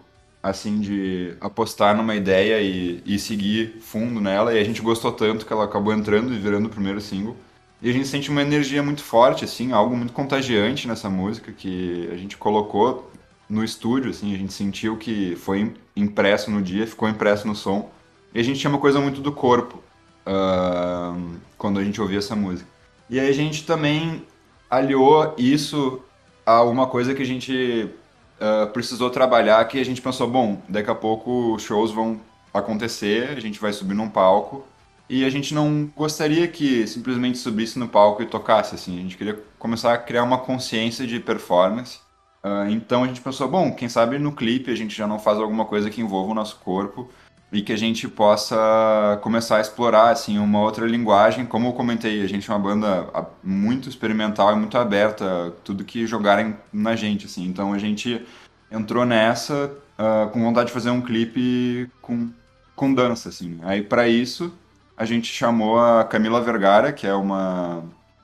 assim 0.48 0.80
de 0.80 1.34
apostar 1.40 1.96
numa 1.96 2.14
ideia 2.14 2.60
e, 2.60 3.02
e 3.04 3.18
seguir 3.18 3.78
fundo 3.80 4.20
nela 4.20 4.52
e 4.52 4.58
a 4.58 4.64
gente 4.64 4.80
gostou 4.80 5.12
tanto 5.12 5.46
que 5.46 5.52
ela 5.52 5.64
acabou 5.64 5.92
entrando 5.92 6.32
e 6.32 6.38
virando 6.38 6.66
o 6.66 6.70
primeiro 6.70 7.00
single. 7.00 7.36
E 7.80 7.88
a 7.88 7.92
gente 7.92 8.08
sente 8.08 8.28
uma 8.28 8.42
energia 8.42 8.82
muito 8.82 9.02
forte, 9.02 9.44
assim, 9.44 9.72
algo 9.72 9.96
muito 9.96 10.12
contagiante 10.12 10.88
nessa 10.88 11.08
música 11.08 11.52
que 11.52 12.08
a 12.12 12.16
gente 12.16 12.36
colocou 12.36 13.10
no 13.48 13.64
estúdio, 13.64 14.10
assim, 14.10 14.34
a 14.34 14.38
gente 14.38 14.52
sentiu 14.52 14.96
que 14.96 15.36
foi 15.36 15.72
impresso 15.96 16.50
no 16.50 16.60
dia, 16.60 16.86
ficou 16.86 17.08
impresso 17.08 17.46
no 17.46 17.54
som. 17.54 17.90
E 18.34 18.40
a 18.40 18.42
gente 18.42 18.58
tinha 18.60 18.70
uma 18.70 18.80
coisa 18.80 19.00
muito 19.00 19.20
do 19.20 19.32
corpo 19.32 19.82
uh, 20.26 21.38
quando 21.56 21.78
a 21.78 21.84
gente 21.84 22.00
ouvia 22.00 22.18
essa 22.18 22.36
música. 22.36 22.68
E 23.08 23.18
aí 23.18 23.28
a 23.28 23.32
gente 23.32 23.64
também 23.64 24.22
aliou 24.68 25.34
isso 25.38 26.02
a 26.44 26.62
uma 26.62 26.86
coisa 26.86 27.14
que 27.14 27.22
a 27.22 27.26
gente 27.26 27.88
uh, 28.40 28.66
precisou 28.72 29.10
trabalhar, 29.10 29.64
que 29.66 29.80
a 29.80 29.84
gente 29.84 30.00
pensou, 30.00 30.28
bom, 30.28 30.60
daqui 30.68 30.90
a 30.90 30.94
pouco 30.94 31.54
os 31.54 31.62
shows 31.62 31.90
vão 31.92 32.20
acontecer, 32.52 33.30
a 33.36 33.40
gente 33.40 33.60
vai 33.60 33.72
subir 33.72 33.94
num 33.94 34.08
palco, 34.08 34.66
e 35.08 35.24
a 35.24 35.30
gente 35.30 35.54
não 35.54 35.90
gostaria 35.96 36.46
que 36.46 36.86
simplesmente 36.86 37.38
subisse 37.38 37.78
no 37.78 37.88
palco 37.88 38.22
e 38.22 38.26
tocasse, 38.26 38.74
assim, 38.74 38.98
a 38.98 39.02
gente 39.02 39.16
queria 39.16 39.42
começar 39.58 39.94
a 39.94 39.98
criar 39.98 40.22
uma 40.22 40.38
consciência 40.38 41.06
de 41.06 41.18
performance. 41.18 41.98
Uh, 42.44 42.70
então 42.70 43.04
a 43.04 43.06
gente 43.06 43.20
pensou, 43.20 43.48
bom, 43.48 43.74
quem 43.74 43.88
sabe 43.88 44.18
no 44.18 44.32
clipe 44.32 44.70
a 44.70 44.76
gente 44.76 44.94
já 44.94 45.06
não 45.06 45.18
faz 45.18 45.38
alguma 45.38 45.64
coisa 45.64 45.90
que 45.90 46.00
envolva 46.00 46.32
o 46.32 46.34
nosso 46.34 46.56
corpo, 46.56 47.10
e 47.50 47.62
que 47.62 47.72
a 47.72 47.76
gente 47.76 48.06
possa 48.06 49.18
começar 49.22 49.56
a 49.56 49.60
explorar 49.60 50.10
assim 50.10 50.38
uma 50.38 50.60
outra 50.60 50.86
linguagem. 50.86 51.46
Como 51.46 51.68
eu 51.68 51.72
comentei, 51.72 52.22
a 52.22 52.28
gente 52.28 52.50
é 52.50 52.54
uma 52.54 52.60
banda 52.60 53.08
muito 53.42 53.88
experimental 53.88 54.52
e 54.52 54.56
muito 54.56 54.76
aberta, 54.76 55.52
tudo 55.64 55.84
que 55.84 56.06
jogarem 56.06 56.56
na 56.72 56.94
gente 56.94 57.26
assim. 57.26 57.46
Então 57.46 57.72
a 57.72 57.78
gente 57.78 58.24
entrou 58.70 59.04
nessa 59.06 59.72
uh, 59.98 60.28
com 60.30 60.42
vontade 60.42 60.66
de 60.66 60.72
fazer 60.72 60.90
um 60.90 61.00
clipe 61.00 61.90
com 62.02 62.28
com 62.76 62.94
dança 62.94 63.28
assim. 63.28 63.58
Aí 63.62 63.82
para 63.82 64.06
isso 64.08 64.52
a 64.96 65.04
gente 65.04 65.32
chamou 65.32 65.78
a 65.78 66.04
Camila 66.04 66.40
Vergara, 66.40 66.92
que 66.92 67.06
é 67.06 67.14
uma 67.14 67.82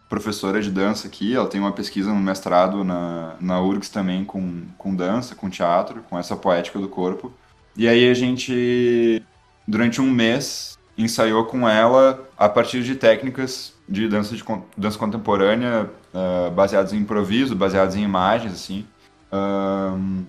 professora 0.08 0.60
de 0.60 0.70
dança 0.70 1.08
aqui, 1.08 1.34
ela 1.34 1.48
tem 1.48 1.60
uma 1.60 1.72
pesquisa 1.72 2.10
no 2.10 2.20
mestrado 2.20 2.84
na, 2.84 3.34
na 3.40 3.60
URGS 3.60 3.88
também 3.88 4.24
com, 4.24 4.62
com 4.78 4.94
dança, 4.94 5.34
com 5.34 5.48
teatro, 5.48 6.02
com 6.08 6.18
essa 6.18 6.36
poética 6.36 6.78
do 6.78 6.88
corpo. 6.88 7.32
E 7.76 7.88
aí 7.88 8.08
a 8.08 8.14
gente, 8.14 9.22
durante 9.66 10.00
um 10.00 10.10
mês, 10.10 10.78
ensaiou 10.96 11.44
com 11.44 11.68
ela 11.68 12.28
a 12.36 12.48
partir 12.48 12.82
de 12.82 12.94
técnicas 12.94 13.72
de 13.88 14.08
dança, 14.08 14.34
de, 14.34 14.44
dança 14.76 14.98
contemporânea 14.98 15.90
uh, 16.12 16.50
baseadas 16.52 16.92
em 16.92 16.98
improviso, 16.98 17.54
baseadas 17.54 17.96
em 17.96 18.02
imagens, 18.02 18.52
assim. 18.52 18.86
Um, 19.32 20.24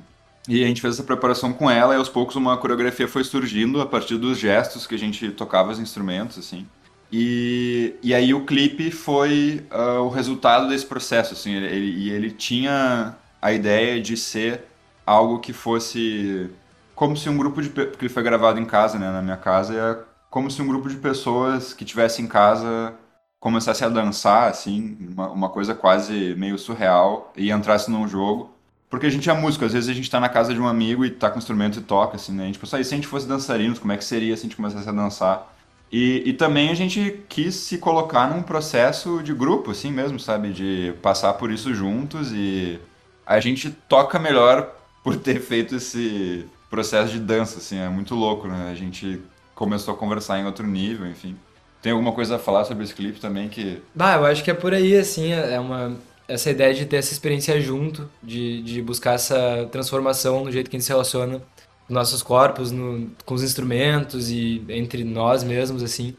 e 0.48 0.64
a 0.64 0.68
gente 0.68 0.82
fez 0.82 0.96
essa 0.96 1.04
preparação 1.04 1.54
com 1.54 1.70
ela 1.70 1.94
e 1.94 1.98
aos 1.98 2.10
poucos 2.10 2.36
uma 2.36 2.58
coreografia 2.58 3.08
foi 3.08 3.24
surgindo 3.24 3.82
a 3.82 3.86
partir 3.86 4.18
dos 4.18 4.38
gestos 4.38 4.86
que 4.86 4.96
a 4.96 5.00
gente 5.00 5.30
tocava 5.32 5.72
os 5.72 5.80
instrumentos, 5.80 6.38
assim. 6.38 6.68
E, 7.12 7.94
e 8.04 8.14
aí 8.14 8.34
o 8.34 8.46
clipe 8.46 8.92
foi 8.92 9.66
uh, 9.72 10.02
o 10.02 10.10
resultado 10.10 10.68
desse 10.68 10.86
processo, 10.86 11.34
assim. 11.34 11.54
Ele, 11.54 11.92
e 11.92 12.10
ele 12.10 12.32
tinha 12.32 13.16
a 13.42 13.54
ideia 13.54 14.02
de 14.02 14.18
ser 14.18 14.64
algo 15.06 15.40
que 15.40 15.54
fosse 15.54 16.50
como 16.96 17.16
se 17.18 17.30
um 17.30 17.38
grupo 17.38 17.62
de. 17.62 17.70
Porque 17.70 18.06
ele 18.06 18.14
foi 18.14 18.24
gravado 18.24 18.60
em 18.60 18.66
casa, 18.66 18.98
né? 18.98 19.12
Na 19.12 19.22
minha 19.22 19.38
casa, 19.38 19.74
é 19.76 19.98
como 20.30 20.50
se 20.50 20.62
um 20.62 20.68
grupo 20.68 20.90
de 20.90 20.96
pessoas 20.98 21.74
que 21.74 21.86
tivesse 21.86 22.22
em 22.22 22.28
casa 22.28 22.94
começasse 23.40 23.86
a 23.86 23.90
dançar, 23.90 24.50
assim, 24.50 24.98
uma, 25.12 25.30
uma 25.30 25.50
coisa 25.50 25.76
quase 25.76 26.34
meio 26.36 26.58
surreal, 26.58 27.32
e 27.38 27.52
entrasse 27.52 27.92
num 27.92 28.08
jogo. 28.08 28.50
Porque 28.90 29.06
a 29.06 29.10
gente 29.10 29.30
é 29.30 29.34
músico, 29.34 29.66
às 29.66 29.74
vezes 29.74 29.90
a 29.90 29.94
gente 29.94 30.10
tá 30.10 30.20
na 30.20 30.30
casa 30.30 30.54
de 30.54 30.60
um 30.60 30.68
amigo 30.68 31.06
e 31.06 31.12
tá 31.12 31.30
com 31.30 31.38
instrumento 31.38 31.80
e 31.80 31.82
toca, 31.82 32.16
assim, 32.16 32.32
né? 32.34 32.44
A 32.44 32.46
gente 32.48 32.60
pensou, 32.60 32.84
se 32.84 32.94
a 32.94 32.96
gente 32.96 33.08
fosse 33.08 33.28
dançarinos, 33.28 33.78
como 33.78 33.92
é 33.92 33.98
que 33.98 34.04
seria 34.04 34.36
se 34.36 34.42
a 34.42 34.46
gente 34.46 34.56
começasse 34.56 34.88
a 34.90 34.92
dançar? 34.92 35.54
E, 35.92 36.24
e 36.26 36.34
também 36.34 36.70
a 36.70 36.74
gente 36.74 37.24
quis 37.30 37.56
se 37.56 37.78
colocar 37.78 38.28
num 38.28 38.42
processo 38.42 39.22
de 39.22 39.34
grupo, 39.34 39.72
assim 39.72 39.92
mesmo, 39.92 40.20
sabe? 40.20 40.52
De 40.52 40.94
passar 41.02 41.34
por 41.34 41.52
isso 41.52 41.74
juntos 41.74 42.32
e 42.34 42.80
a 43.26 43.40
gente 43.40 43.70
toca 43.70 44.18
melhor 44.18 44.72
por 45.04 45.16
ter 45.18 45.40
feito 45.40 45.76
esse, 45.76 46.48
processo 46.70 47.12
de 47.12 47.20
dança, 47.20 47.58
assim, 47.60 47.78
é 47.78 47.90
muito 47.90 48.16
louco, 48.16 48.48
né? 48.48 48.70
A 48.72 48.76
gente 48.76 49.22
começou 49.54 49.94
a 49.94 49.98
conversar 49.98 50.40
em 50.40 50.46
outro 50.46 50.66
nível, 50.66 51.08
enfim. 51.08 51.38
Tem 51.82 51.92
alguma 51.92 52.12
coisa 52.12 52.36
a 52.36 52.40
falar 52.40 52.66
sobre 52.66 52.84
esse 52.84 52.94
clipe 52.94 53.20
também 53.20 53.48
que... 53.48 53.82
Bah, 53.94 54.16
eu 54.16 54.26
acho 54.26 54.44
que 54.44 54.52
é 54.52 54.54
por 54.54 54.74
aí, 54.74 54.98
assim, 54.98 55.32
é 55.32 55.60
uma... 55.60 55.96
Essa 56.28 56.50
ideia 56.50 56.74
de 56.74 56.86
ter 56.88 56.98
essa 56.98 57.14
experiência 57.14 57.62
junto, 57.62 58.10
de, 58.22 58.64
de 58.64 58.82
buscar 58.82 59.14
essa 59.14 59.70
transformação 59.72 60.44
no 60.44 60.52
jeito 60.52 60.70
que 60.70 60.76
a 60.76 60.80
gente 60.80 60.86
se 60.86 60.92
relaciona 60.92 61.40
com 61.88 61.94
nossos 61.94 62.24
corpos, 62.24 62.72
no, 62.72 63.12
com 63.24 63.36
os 63.36 63.44
instrumentos 63.44 64.32
e 64.32 64.66
entre 64.70 65.04
nós 65.04 65.44
mesmos, 65.44 65.84
assim. 65.84 66.16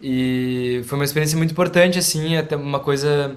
E 0.00 0.82
foi 0.86 0.98
uma 0.98 1.04
experiência 1.04 1.38
muito 1.38 1.52
importante, 1.52 1.98
assim, 1.98 2.36
até 2.36 2.56
uma 2.56 2.80
coisa 2.80 3.36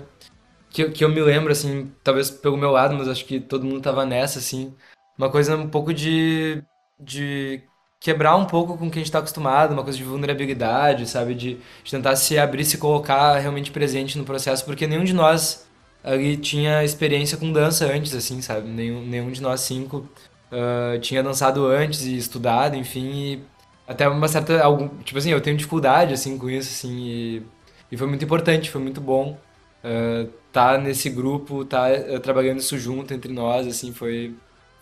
que, 0.71 0.89
que 0.89 1.05
eu 1.05 1.09
me 1.09 1.21
lembro, 1.21 1.51
assim, 1.51 1.91
talvez 2.03 2.31
pelo 2.31 2.57
meu 2.57 2.71
lado, 2.71 2.95
mas 2.95 3.07
acho 3.07 3.23
que 3.25 3.39
todo 3.39 3.65
mundo 3.65 3.81
tava 3.81 4.03
nessa, 4.05 4.39
assim, 4.39 4.73
uma 5.17 5.29
coisa 5.29 5.55
um 5.55 5.69
pouco 5.69 5.93
de, 5.93 6.63
de 6.99 7.61
quebrar 7.99 8.35
um 8.35 8.45
pouco 8.45 8.77
com 8.77 8.87
o 8.87 8.91
que 8.91 8.99
a 8.99 9.01
gente 9.01 9.07
está 9.07 9.19
acostumado, 9.19 9.73
uma 9.73 9.83
coisa 9.83 9.97
de 9.97 10.03
vulnerabilidade, 10.03 11.07
sabe? 11.07 11.33
De, 11.33 11.57
de, 11.83 11.91
tentar 11.91 12.15
se 12.15 12.37
abrir, 12.37 12.65
se 12.65 12.77
colocar 12.77 13.37
realmente 13.39 13.71
presente 13.71 14.17
no 14.17 14.23
processo, 14.23 14.63
porque 14.65 14.85
nenhum 14.87 15.03
de 15.03 15.13
nós 15.13 15.65
ali 16.03 16.37
tinha 16.37 16.83
experiência 16.83 17.37
com 17.37 17.51
dança 17.51 17.85
antes, 17.85 18.13
assim, 18.13 18.41
sabe? 18.41 18.67
Nenhum, 18.69 19.01
nenhum 19.05 19.31
de 19.31 19.41
nós 19.41 19.61
cinco 19.61 20.07
uh, 20.51 20.99
tinha 20.99 21.23
dançado 21.23 21.65
antes 21.65 22.05
e 22.05 22.17
estudado, 22.17 22.75
enfim, 22.75 23.11
e 23.11 23.43
até 23.87 24.07
uma 24.07 24.27
certa. 24.27 24.61
Algum, 24.63 24.87
tipo 25.03 25.17
assim, 25.17 25.31
eu 25.31 25.41
tenho 25.41 25.57
dificuldade, 25.57 26.13
assim, 26.13 26.37
com 26.37 26.49
isso, 26.49 26.69
assim, 26.69 26.97
e, 27.07 27.43
e 27.91 27.97
foi 27.97 28.07
muito 28.07 28.23
importante, 28.25 28.69
foi 28.69 28.81
muito 28.81 29.01
bom. 29.01 29.37
Uh, 29.83 30.29
tá 30.51 30.77
nesse 30.77 31.09
grupo, 31.09 31.65
tá 31.65 31.87
uh, 31.89 32.19
trabalhando 32.19 32.59
isso 32.59 32.77
junto 32.77 33.13
entre 33.13 33.31
nós, 33.31 33.67
assim, 33.67 33.93
foi, 33.93 34.35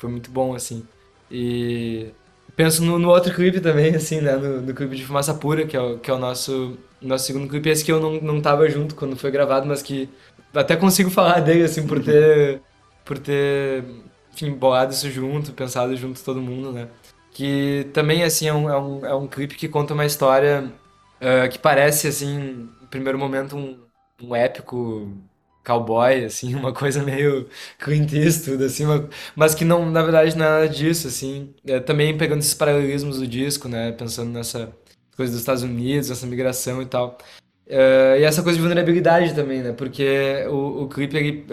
foi 0.04 0.12
muito 0.12 0.30
bom, 0.30 0.54
assim. 0.54 0.86
E 1.32 2.12
penso 2.58 2.84
no, 2.84 3.00
no 3.00 3.10
outro 3.10 3.34
clipe 3.34 3.62
também, 3.62 3.96
assim, 3.96 4.20
né? 4.20 4.36
No, 4.36 4.62
no, 4.62 4.74
clipe 4.74 4.96
de 4.98 5.06
Fumaça 5.06 5.34
Pura, 5.34 5.66
que 5.66 5.78
é 5.78 5.82
o, 5.82 5.98
que 5.98 6.12
é 6.12 6.14
o 6.14 6.20
nosso, 6.20 6.78
nosso 7.02 7.26
segundo 7.26 7.48
clipe. 7.48 7.70
Esse 7.70 7.86
que 7.86 7.92
eu 7.92 8.02
não, 8.02 8.20
não 8.22 8.42
tava 8.42 8.70
junto 8.70 8.96
quando 8.96 9.16
foi 9.16 9.32
gravado, 9.32 9.66
mas 9.66 9.82
que 9.82 10.10
até 10.54 10.76
consigo 10.76 11.10
falar 11.12 11.40
dele, 11.40 11.64
assim, 11.64 11.88
por 11.88 12.04
ter, 12.04 12.62
por 13.06 13.18
ter, 13.18 13.86
enfim, 14.34 14.52
bolado 14.52 14.92
isso 14.94 15.10
junto, 15.10 15.54
pensado 15.54 15.96
junto 15.96 16.24
todo 16.24 16.42
mundo, 16.42 16.74
né? 16.74 16.90
Que 17.32 17.90
também, 17.94 18.24
assim, 18.24 18.48
é 18.48 18.54
um, 18.54 18.70
é 18.70 18.78
um, 18.80 19.06
é 19.06 19.16
um 19.16 19.28
clipe 19.28 19.56
que 19.56 19.70
conta 19.70 19.94
uma 19.94 20.06
história 20.06 20.72
uh, 21.22 21.50
que 21.50 21.58
parece, 21.58 22.08
assim, 22.08 22.70
no 22.82 22.88
primeiro 22.88 23.18
momento, 23.18 23.56
um, 23.56 23.80
um 24.22 24.36
épico 24.36 25.12
cowboy, 25.64 26.26
assim, 26.26 26.54
uma 26.56 26.74
coisa 26.74 27.04
meio 27.04 27.48
Clint 27.80 28.12
Eastwood, 28.14 28.64
assim, 28.64 28.84
mas 29.36 29.56
que 29.56 29.66
não, 29.66 29.90
na 29.90 30.02
verdade, 30.02 30.38
não 30.38 30.46
é 30.46 30.50
nada 30.50 30.70
disso, 30.70 31.08
assim. 31.08 31.54
É, 31.66 31.80
também 31.80 32.18
pegando 32.18 32.40
esses 32.40 32.54
paralelismos 32.54 33.20
do 33.20 33.28
disco, 33.28 33.68
né, 33.68 33.92
pensando 33.92 34.32
nessa 34.32 34.74
coisa 35.16 35.32
dos 35.32 35.42
Estados 35.42 35.64
Unidos, 35.64 36.12
essa 36.12 36.26
migração 36.26 36.82
e 36.82 36.86
tal. 36.86 37.18
Uh, 37.66 38.20
e 38.20 38.24
essa 38.24 38.44
coisa 38.44 38.58
de 38.58 38.62
vulnerabilidade 38.62 39.34
também, 39.34 39.62
né, 39.62 39.72
porque 39.72 40.46
o, 40.50 40.84
o 40.84 40.90
clipe, 40.90 41.16
ele, 41.16 41.46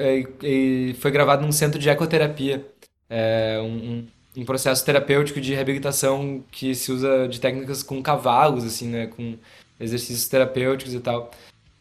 ele 0.42 0.94
foi 0.94 1.10
gravado 1.10 1.44
num 1.44 1.52
centro 1.52 1.78
de 1.78 1.88
ecoterapia, 1.88 2.66
é, 3.08 3.60
um, 3.62 4.06
um 4.36 4.44
processo 4.44 4.84
terapêutico 4.84 5.40
de 5.40 5.54
reabilitação 5.54 6.44
que 6.50 6.74
se 6.74 6.90
usa 6.90 7.28
de 7.28 7.40
técnicas 7.40 7.82
com 7.82 8.02
cavalos, 8.02 8.64
assim, 8.64 8.88
né, 8.88 9.06
com 9.06 9.36
exercícios 9.78 10.28
terapêuticos 10.28 10.94
e 10.94 11.00
tal. 11.00 11.30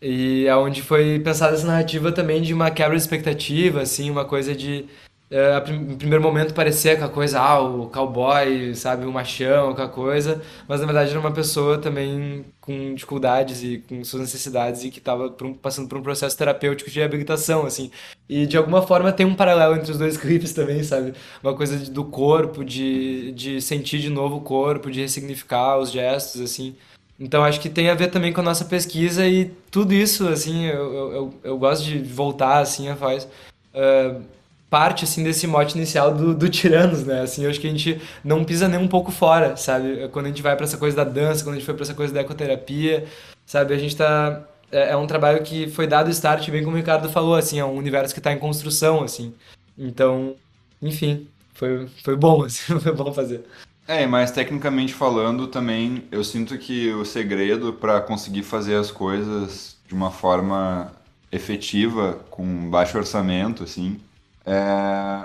E 0.01 0.47
aonde 0.47 0.81
foi 0.81 1.19
pensada 1.19 1.55
essa 1.55 1.67
narrativa 1.67 2.11
também 2.11 2.41
de 2.41 2.53
uma 2.53 2.71
quebra 2.71 2.95
de 2.95 3.01
expectativa, 3.01 3.81
assim, 3.81 4.09
uma 4.09 4.25
coisa 4.25 4.55
de 4.55 4.87
é, 5.31 5.57
em 5.69 5.95
primeiro 5.95 6.23
momento 6.23 6.55
parecia 6.55 6.93
aquela 6.93 7.09
coisa, 7.09 7.39
ah, 7.39 7.59
o 7.61 7.87
cowboy, 7.87 8.73
sabe, 8.73 9.05
o 9.05 9.11
machão, 9.11 9.69
aquela 9.69 9.87
coisa, 9.87 10.41
mas 10.67 10.79
na 10.79 10.87
verdade 10.87 11.11
era 11.11 11.19
uma 11.19 11.31
pessoa 11.31 11.77
também 11.77 12.43
com 12.59 12.95
dificuldades 12.95 13.61
e 13.61 13.77
com 13.87 14.03
suas 14.03 14.23
necessidades 14.23 14.83
e 14.83 14.89
que 14.89 14.97
estava 14.97 15.29
passando 15.61 15.87
por 15.87 15.99
um 15.99 16.01
processo 16.01 16.35
terapêutico 16.35 16.89
de 16.89 16.97
reabilitação, 16.97 17.63
assim. 17.63 17.91
E 18.27 18.47
de 18.47 18.57
alguma 18.57 18.81
forma 18.81 19.11
tem 19.11 19.25
um 19.25 19.35
paralelo 19.35 19.75
entre 19.75 19.91
os 19.91 19.99
dois 19.99 20.17
clipes 20.17 20.51
também, 20.51 20.81
sabe? 20.83 21.13
Uma 21.43 21.55
coisa 21.55 21.77
do 21.91 22.05
corpo, 22.05 22.65
de, 22.65 23.31
de 23.33 23.61
sentir 23.61 23.99
de 23.99 24.09
novo 24.09 24.37
o 24.37 24.41
corpo, 24.41 24.89
de 24.89 25.01
ressignificar 25.01 25.77
os 25.77 25.91
gestos, 25.91 26.41
assim. 26.41 26.75
Então 27.19 27.43
acho 27.43 27.59
que 27.59 27.69
tem 27.69 27.89
a 27.89 27.95
ver 27.95 28.07
também 28.07 28.31
com 28.31 28.39
a 28.39 28.43
nossa 28.43 28.63
pesquisa 28.63 29.27
e 29.27 29.51
tudo 29.69 29.93
isso, 29.93 30.27
assim, 30.29 30.65
eu, 30.65 31.13
eu, 31.13 31.33
eu 31.43 31.57
gosto 31.57 31.83
de 31.83 31.99
voltar, 31.99 32.59
assim, 32.59 32.87
a 32.87 32.95
faz 32.95 33.27
uh, 33.73 34.21
parte, 34.69 35.03
assim, 35.03 35.21
desse 35.21 35.45
mote 35.45 35.75
inicial 35.75 36.13
do, 36.13 36.33
do 36.33 36.47
Tiranos, 36.47 37.03
né? 37.03 37.21
Assim, 37.21 37.43
eu 37.43 37.49
acho 37.49 37.59
que 37.59 37.67
a 37.67 37.71
gente 37.71 38.01
não 38.23 38.45
pisa 38.45 38.69
nem 38.69 38.79
um 38.79 38.87
pouco 38.87 39.11
fora, 39.11 39.57
sabe? 39.57 40.07
Quando 40.09 40.27
a 40.27 40.29
gente 40.29 40.41
vai 40.41 40.55
para 40.55 40.63
essa 40.63 40.77
coisa 40.77 40.95
da 40.95 41.03
dança, 41.03 41.43
quando 41.43 41.55
a 41.55 41.57
gente 41.57 41.65
foi 41.65 41.73
para 41.73 41.83
essa 41.83 41.93
coisa 41.93 42.13
da 42.13 42.21
ecoterapia, 42.21 43.05
sabe? 43.45 43.73
A 43.73 43.77
gente 43.77 43.97
tá... 43.97 44.41
É, 44.71 44.91
é, 44.91 44.95
um 44.95 45.07
trabalho 45.07 45.41
que 45.43 45.67
foi 45.67 45.87
dado 45.87 46.11
start, 46.11 46.47
bem 46.51 46.63
como 46.63 46.75
o 46.75 46.77
Ricardo 46.77 47.09
falou, 47.09 47.35
assim, 47.35 47.59
é 47.59 47.65
um 47.65 47.75
universo 47.75 48.13
que 48.13 48.19
está 48.19 48.31
em 48.31 48.37
construção, 48.37 49.03
assim. 49.03 49.33
Então, 49.77 50.35
enfim, 50.81 51.27
foi, 51.53 51.87
foi 52.03 52.15
bom, 52.15 52.43
assim, 52.45 52.79
foi 52.79 52.93
bom 52.93 53.11
fazer. 53.11 53.43
É, 53.89 54.05
mas 54.05 54.29
tecnicamente 54.29 54.93
falando 54.93 55.47
também, 55.47 56.03
eu 56.11 56.23
sinto 56.23 56.55
que 56.59 56.91
o 56.93 57.03
segredo 57.03 57.73
para 57.73 57.99
conseguir 57.99 58.43
fazer 58.43 58.75
as 58.75 58.91
coisas 58.91 59.77
de 59.87 59.95
uma 59.95 60.11
forma 60.11 60.93
efetiva, 61.31 62.13
com 62.29 62.69
baixo 62.69 62.99
orçamento, 62.99 63.63
assim, 63.63 63.99
é 64.45 65.23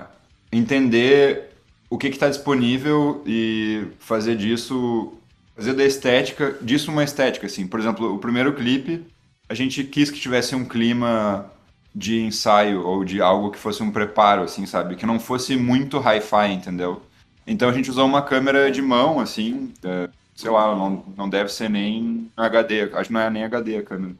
entender 0.51 1.51
o 1.91 1.97
que 1.99 2.07
está 2.07 2.27
disponível 2.27 3.21
e 3.27 3.85
fazer 3.99 4.35
disso, 4.35 5.13
fazer 5.55 5.73
da 5.75 5.85
estética, 5.85 6.57
disso 6.59 6.89
uma 6.91 7.03
estética, 7.03 7.45
assim. 7.45 7.67
Por 7.67 7.79
exemplo, 7.79 8.15
o 8.15 8.17
primeiro 8.17 8.51
clipe, 8.55 9.05
a 9.47 9.53
gente 9.53 9.83
quis 9.83 10.09
que 10.09 10.19
tivesse 10.19 10.55
um 10.55 10.65
clima 10.65 11.45
de 11.93 12.19
ensaio 12.19 12.81
ou 12.83 13.03
de 13.05 13.21
algo 13.21 13.51
que 13.51 13.59
fosse 13.59 13.83
um 13.83 13.91
preparo, 13.91 14.41
assim, 14.41 14.65
sabe? 14.65 14.95
Que 14.95 15.05
não 15.05 15.19
fosse 15.19 15.55
muito 15.55 15.99
hi-fi, 15.99 16.51
entendeu? 16.51 17.04
Então 17.47 17.69
a 17.69 17.73
gente 17.73 17.89
usou 17.89 18.05
uma 18.05 18.21
câmera 18.21 18.71
de 18.71 18.81
mão, 18.81 19.19
assim, 19.19 19.71
é, 19.83 20.09
sei 20.35 20.49
lá, 20.49 20.75
não, 20.75 21.03
não 21.15 21.29
deve 21.29 21.51
ser 21.51 21.69
nem 21.69 22.29
HD, 22.35 22.83
acho 22.93 23.07
que 23.07 23.13
não 23.13 23.21
é 23.21 23.29
nem 23.29 23.43
HD 23.43 23.77
a 23.77 23.83
câmera. 23.83 24.13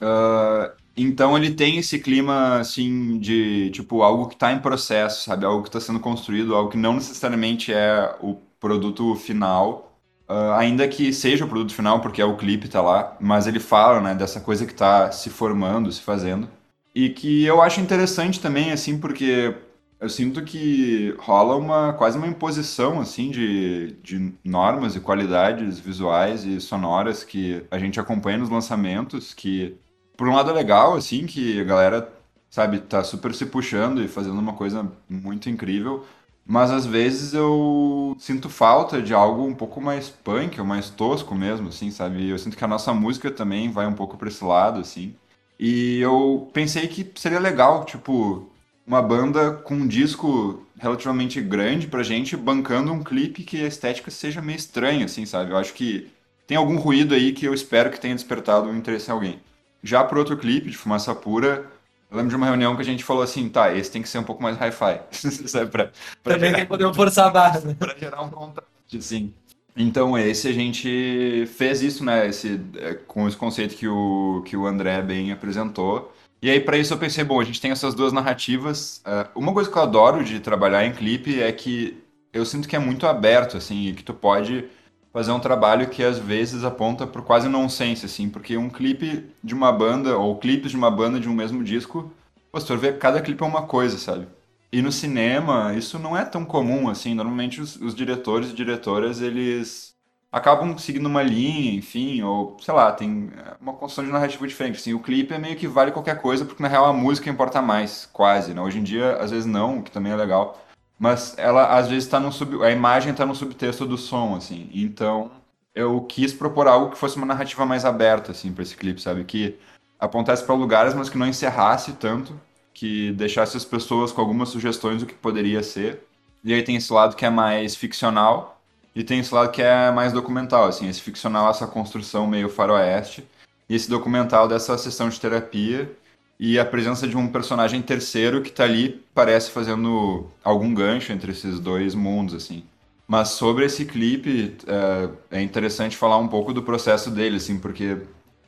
Uh, 0.00 0.70
então 0.96 1.36
ele 1.36 1.50
tem 1.50 1.78
esse 1.78 1.98
clima, 1.98 2.58
assim, 2.58 3.18
de, 3.18 3.70
tipo, 3.70 4.02
algo 4.02 4.28
que 4.28 4.34
está 4.34 4.52
em 4.52 4.58
processo, 4.58 5.24
sabe? 5.24 5.44
Algo 5.44 5.62
que 5.62 5.68
está 5.68 5.80
sendo 5.80 6.00
construído, 6.00 6.54
algo 6.54 6.70
que 6.70 6.76
não 6.76 6.94
necessariamente 6.94 7.72
é 7.72 8.14
o 8.20 8.36
produto 8.60 9.14
final, 9.16 9.98
uh, 10.28 10.52
ainda 10.56 10.86
que 10.88 11.12
seja 11.12 11.44
o 11.44 11.48
produto 11.48 11.74
final, 11.74 12.00
porque 12.00 12.22
é 12.22 12.24
o 12.24 12.36
clipe, 12.36 12.68
tá 12.68 12.80
lá, 12.80 13.16
mas 13.20 13.46
ele 13.46 13.60
fala, 13.60 14.00
né, 14.00 14.14
dessa 14.14 14.40
coisa 14.40 14.64
que 14.66 14.72
está 14.72 15.10
se 15.12 15.30
formando, 15.30 15.92
se 15.92 16.00
fazendo. 16.00 16.48
E 16.94 17.10
que 17.10 17.44
eu 17.44 17.60
acho 17.60 17.80
interessante 17.80 18.40
também, 18.40 18.72
assim, 18.72 18.98
porque 18.98 19.54
eu 20.00 20.08
sinto 20.08 20.44
que 20.44 21.14
rola 21.18 21.56
uma 21.56 21.92
quase 21.94 22.18
uma 22.18 22.26
imposição 22.26 23.00
assim 23.00 23.30
de, 23.30 23.92
de 24.02 24.34
normas 24.44 24.94
e 24.96 25.00
qualidades 25.00 25.78
visuais 25.78 26.44
e 26.44 26.60
sonoras 26.60 27.24
que 27.24 27.64
a 27.70 27.78
gente 27.78 27.98
acompanha 28.00 28.38
nos 28.38 28.50
lançamentos, 28.50 29.32
que 29.34 29.76
por 30.16 30.28
um 30.28 30.34
lado 30.34 30.50
é 30.50 30.52
legal 30.54 30.94
assim 30.96 31.26
que 31.26 31.60
a 31.60 31.64
galera 31.64 32.12
sabe 32.50 32.80
tá 32.80 33.02
super 33.04 33.34
se 33.34 33.46
puxando 33.46 34.02
e 34.02 34.08
fazendo 34.08 34.38
uma 34.38 34.54
coisa 34.54 34.90
muito 35.08 35.48
incrível, 35.50 36.04
mas 36.44 36.70
às 36.70 36.86
vezes 36.86 37.34
eu 37.34 38.16
sinto 38.18 38.48
falta 38.48 39.02
de 39.02 39.12
algo 39.12 39.44
um 39.44 39.54
pouco 39.54 39.80
mais 39.80 40.08
punk, 40.08 40.58
ou 40.60 40.66
mais 40.66 40.88
tosco 40.90 41.34
mesmo, 41.34 41.68
assim, 41.68 41.90
sabe? 41.90 42.28
Eu 42.28 42.38
sinto 42.38 42.56
que 42.56 42.64
a 42.64 42.68
nossa 42.68 42.94
música 42.94 43.30
também 43.30 43.70
vai 43.70 43.86
um 43.86 43.94
pouco 43.94 44.16
para 44.16 44.28
esse 44.28 44.44
lado, 44.44 44.80
assim. 44.80 45.14
E 45.58 45.98
eu 46.00 46.48
pensei 46.52 46.86
que 46.88 47.10
seria 47.16 47.40
legal, 47.40 47.84
tipo, 47.84 48.48
uma 48.86 49.02
banda 49.02 49.52
com 49.52 49.74
um 49.74 49.86
disco 49.86 50.64
relativamente 50.78 51.40
grande 51.40 51.86
pra 51.86 52.02
gente, 52.02 52.36
bancando 52.36 52.92
um 52.92 53.02
clipe 53.02 53.42
que 53.42 53.62
a 53.64 53.66
estética 53.66 54.10
seja 54.10 54.40
meio 54.40 54.56
estranha, 54.56 55.06
assim, 55.06 55.26
sabe? 55.26 55.50
Eu 55.50 55.56
acho 55.56 55.74
que 55.74 56.10
tem 56.46 56.56
algum 56.56 56.76
ruído 56.76 57.14
aí 57.14 57.32
que 57.32 57.44
eu 57.44 57.52
espero 57.52 57.90
que 57.90 58.00
tenha 58.00 58.14
despertado 58.14 58.68
o 58.68 58.76
interesse 58.76 59.10
em 59.10 59.12
alguém. 59.12 59.40
Já 59.82 60.04
pro 60.04 60.18
outro 60.18 60.36
clipe, 60.36 60.70
de 60.70 60.76
Fumaça 60.76 61.14
Pura, 61.14 61.66
eu 62.10 62.16
lembro 62.16 62.30
de 62.30 62.36
uma 62.36 62.46
reunião 62.46 62.76
que 62.76 62.82
a 62.82 62.84
gente 62.84 63.02
falou 63.02 63.22
assim, 63.22 63.48
tá, 63.48 63.74
esse 63.74 63.90
tem 63.90 64.02
que 64.02 64.08
ser 64.08 64.18
um 64.18 64.24
pouco 64.24 64.42
mais 64.42 64.56
hi-fi. 64.56 65.00
Também 66.22 66.50
gerar, 66.50 66.66
poder 66.66 66.94
forçar 66.94 67.26
a 67.26 67.30
barra, 67.30 67.60
né? 67.60 67.74
Pra 67.76 67.96
gerar 67.96 68.22
um 68.22 68.30
contraste, 68.30 68.96
assim. 68.96 69.34
Então, 69.76 70.16
esse 70.16 70.48
a 70.48 70.52
gente 70.52 71.46
fez 71.54 71.82
isso, 71.82 72.04
né, 72.04 72.28
esse, 72.28 72.60
é, 72.78 72.94
com 72.94 73.28
esse 73.28 73.36
conceito 73.36 73.76
que 73.76 73.86
o, 73.86 74.42
que 74.46 74.56
o 74.56 74.66
André 74.66 75.02
bem 75.02 75.32
apresentou. 75.32 76.14
E 76.46 76.50
aí, 76.50 76.60
para 76.60 76.78
isso, 76.78 76.94
eu 76.94 76.98
pensei, 76.98 77.24
bom, 77.24 77.40
a 77.40 77.44
gente 77.44 77.60
tem 77.60 77.72
essas 77.72 77.92
duas 77.92 78.12
narrativas. 78.12 79.02
Uh, 79.04 79.40
uma 79.40 79.52
coisa 79.52 79.68
que 79.68 79.76
eu 79.76 79.82
adoro 79.82 80.22
de 80.22 80.38
trabalhar 80.38 80.86
em 80.86 80.92
clipe 80.92 81.42
é 81.42 81.50
que 81.50 82.00
eu 82.32 82.46
sinto 82.46 82.68
que 82.68 82.76
é 82.76 82.78
muito 82.78 83.04
aberto, 83.04 83.56
assim, 83.56 83.88
e 83.88 83.92
que 83.92 84.04
tu 84.04 84.14
pode 84.14 84.64
fazer 85.12 85.32
um 85.32 85.40
trabalho 85.40 85.88
que 85.88 86.04
às 86.04 86.20
vezes 86.20 86.62
aponta 86.62 87.04
por 87.04 87.22
quase 87.22 87.48
nonsense, 87.48 88.06
assim, 88.06 88.28
porque 88.28 88.56
um 88.56 88.70
clipe 88.70 89.28
de 89.42 89.54
uma 89.54 89.72
banda, 89.72 90.16
ou 90.16 90.38
clipes 90.38 90.70
de 90.70 90.76
uma 90.76 90.88
banda 90.88 91.18
de 91.18 91.28
um 91.28 91.34
mesmo 91.34 91.64
disco, 91.64 92.12
se 92.56 92.64
tu 92.64 92.76
ver, 92.78 92.96
cada 93.00 93.20
clipe 93.20 93.42
é 93.42 93.46
uma 93.46 93.66
coisa, 93.66 93.98
sabe? 93.98 94.28
E 94.72 94.80
no 94.80 94.92
cinema, 94.92 95.74
isso 95.76 95.98
não 95.98 96.16
é 96.16 96.24
tão 96.24 96.44
comum, 96.44 96.88
assim, 96.88 97.12
normalmente 97.12 97.60
os, 97.60 97.74
os 97.74 97.92
diretores 97.92 98.50
e 98.50 98.54
diretoras, 98.54 99.20
eles 99.20 99.95
acabam 100.36 100.76
seguindo 100.76 101.06
uma 101.06 101.22
linha, 101.22 101.72
enfim, 101.74 102.20
ou 102.22 102.58
sei 102.60 102.74
lá, 102.74 102.92
tem 102.92 103.30
é, 103.38 103.54
uma 103.58 103.72
construção 103.72 104.04
de 104.04 104.10
narrativa 104.10 104.46
diferente. 104.46 104.76
Assim, 104.76 104.92
o 104.92 105.00
clipe 105.00 105.32
é 105.32 105.38
meio 105.38 105.56
que 105.56 105.66
vale 105.66 105.90
qualquer 105.90 106.20
coisa, 106.20 106.44
porque 106.44 106.62
na 106.62 106.68
real 106.68 106.84
a 106.84 106.92
música 106.92 107.30
importa 107.30 107.62
mais, 107.62 108.06
quase. 108.12 108.52
Né? 108.52 108.60
Hoje 108.60 108.78
em 108.78 108.82
dia, 108.82 109.16
às 109.16 109.30
vezes 109.30 109.46
não, 109.46 109.78
o 109.78 109.82
que 109.82 109.90
também 109.90 110.12
é 110.12 110.16
legal. 110.16 110.62
Mas 110.98 111.34
ela 111.38 111.78
às 111.78 111.88
vezes 111.88 112.04
está 112.04 112.20
no 112.20 112.30
sub, 112.30 112.62
a 112.62 112.70
imagem 112.70 113.12
está 113.12 113.24
no 113.24 113.34
subtexto 113.34 113.86
do 113.86 113.96
som, 113.96 114.36
assim. 114.36 114.68
Então 114.74 115.30
eu 115.74 116.02
quis 116.02 116.34
propor 116.34 116.68
algo 116.68 116.90
que 116.90 116.98
fosse 116.98 117.16
uma 117.16 117.26
narrativa 117.26 117.64
mais 117.64 117.86
aberta, 117.86 118.32
assim, 118.32 118.52
para 118.52 118.62
esse 118.62 118.76
clipe, 118.76 119.00
sabe? 119.00 119.24
Que 119.24 119.58
apontasse 119.98 120.44
para 120.44 120.54
lugares, 120.54 120.94
mas 120.94 121.08
que 121.08 121.16
não 121.16 121.26
encerrasse 121.26 121.94
tanto, 121.94 122.38
que 122.74 123.12
deixasse 123.12 123.56
as 123.56 123.64
pessoas 123.64 124.12
com 124.12 124.20
algumas 124.20 124.50
sugestões 124.50 125.00
do 125.00 125.06
que 125.06 125.14
poderia 125.14 125.62
ser. 125.62 126.02
E 126.44 126.52
aí 126.52 126.62
tem 126.62 126.76
esse 126.76 126.92
lado 126.92 127.16
que 127.16 127.24
é 127.24 127.30
mais 127.30 127.74
ficcional, 127.74 128.55
e 128.96 129.04
tem 129.04 129.20
esse 129.20 129.32
lado 129.34 129.50
que 129.52 129.60
é 129.60 129.90
mais 129.90 130.10
documental, 130.10 130.64
assim, 130.64 130.88
esse 130.88 131.02
ficcional, 131.02 131.50
essa 131.50 131.66
construção 131.66 132.26
meio 132.26 132.48
faroeste. 132.48 133.28
E 133.68 133.74
esse 133.74 133.90
documental 133.90 134.48
dessa 134.48 134.78
sessão 134.78 135.10
de 135.10 135.20
terapia 135.20 135.94
e 136.40 136.58
a 136.58 136.64
presença 136.64 137.06
de 137.06 137.14
um 137.14 137.28
personagem 137.28 137.82
terceiro 137.82 138.40
que 138.40 138.50
tá 138.50 138.64
ali, 138.64 139.04
parece 139.14 139.50
fazendo 139.50 140.30
algum 140.42 140.72
gancho 140.72 141.12
entre 141.12 141.32
esses 141.32 141.60
dois 141.60 141.94
mundos, 141.94 142.34
assim. 142.34 142.64
Mas 143.06 143.28
sobre 143.28 143.66
esse 143.66 143.84
clipe, 143.84 144.56
é, 144.66 145.38
é 145.38 145.42
interessante 145.42 145.94
falar 145.94 146.16
um 146.16 146.28
pouco 146.28 146.54
do 146.54 146.62
processo 146.62 147.10
dele, 147.10 147.36
assim, 147.36 147.58
porque, 147.58 147.98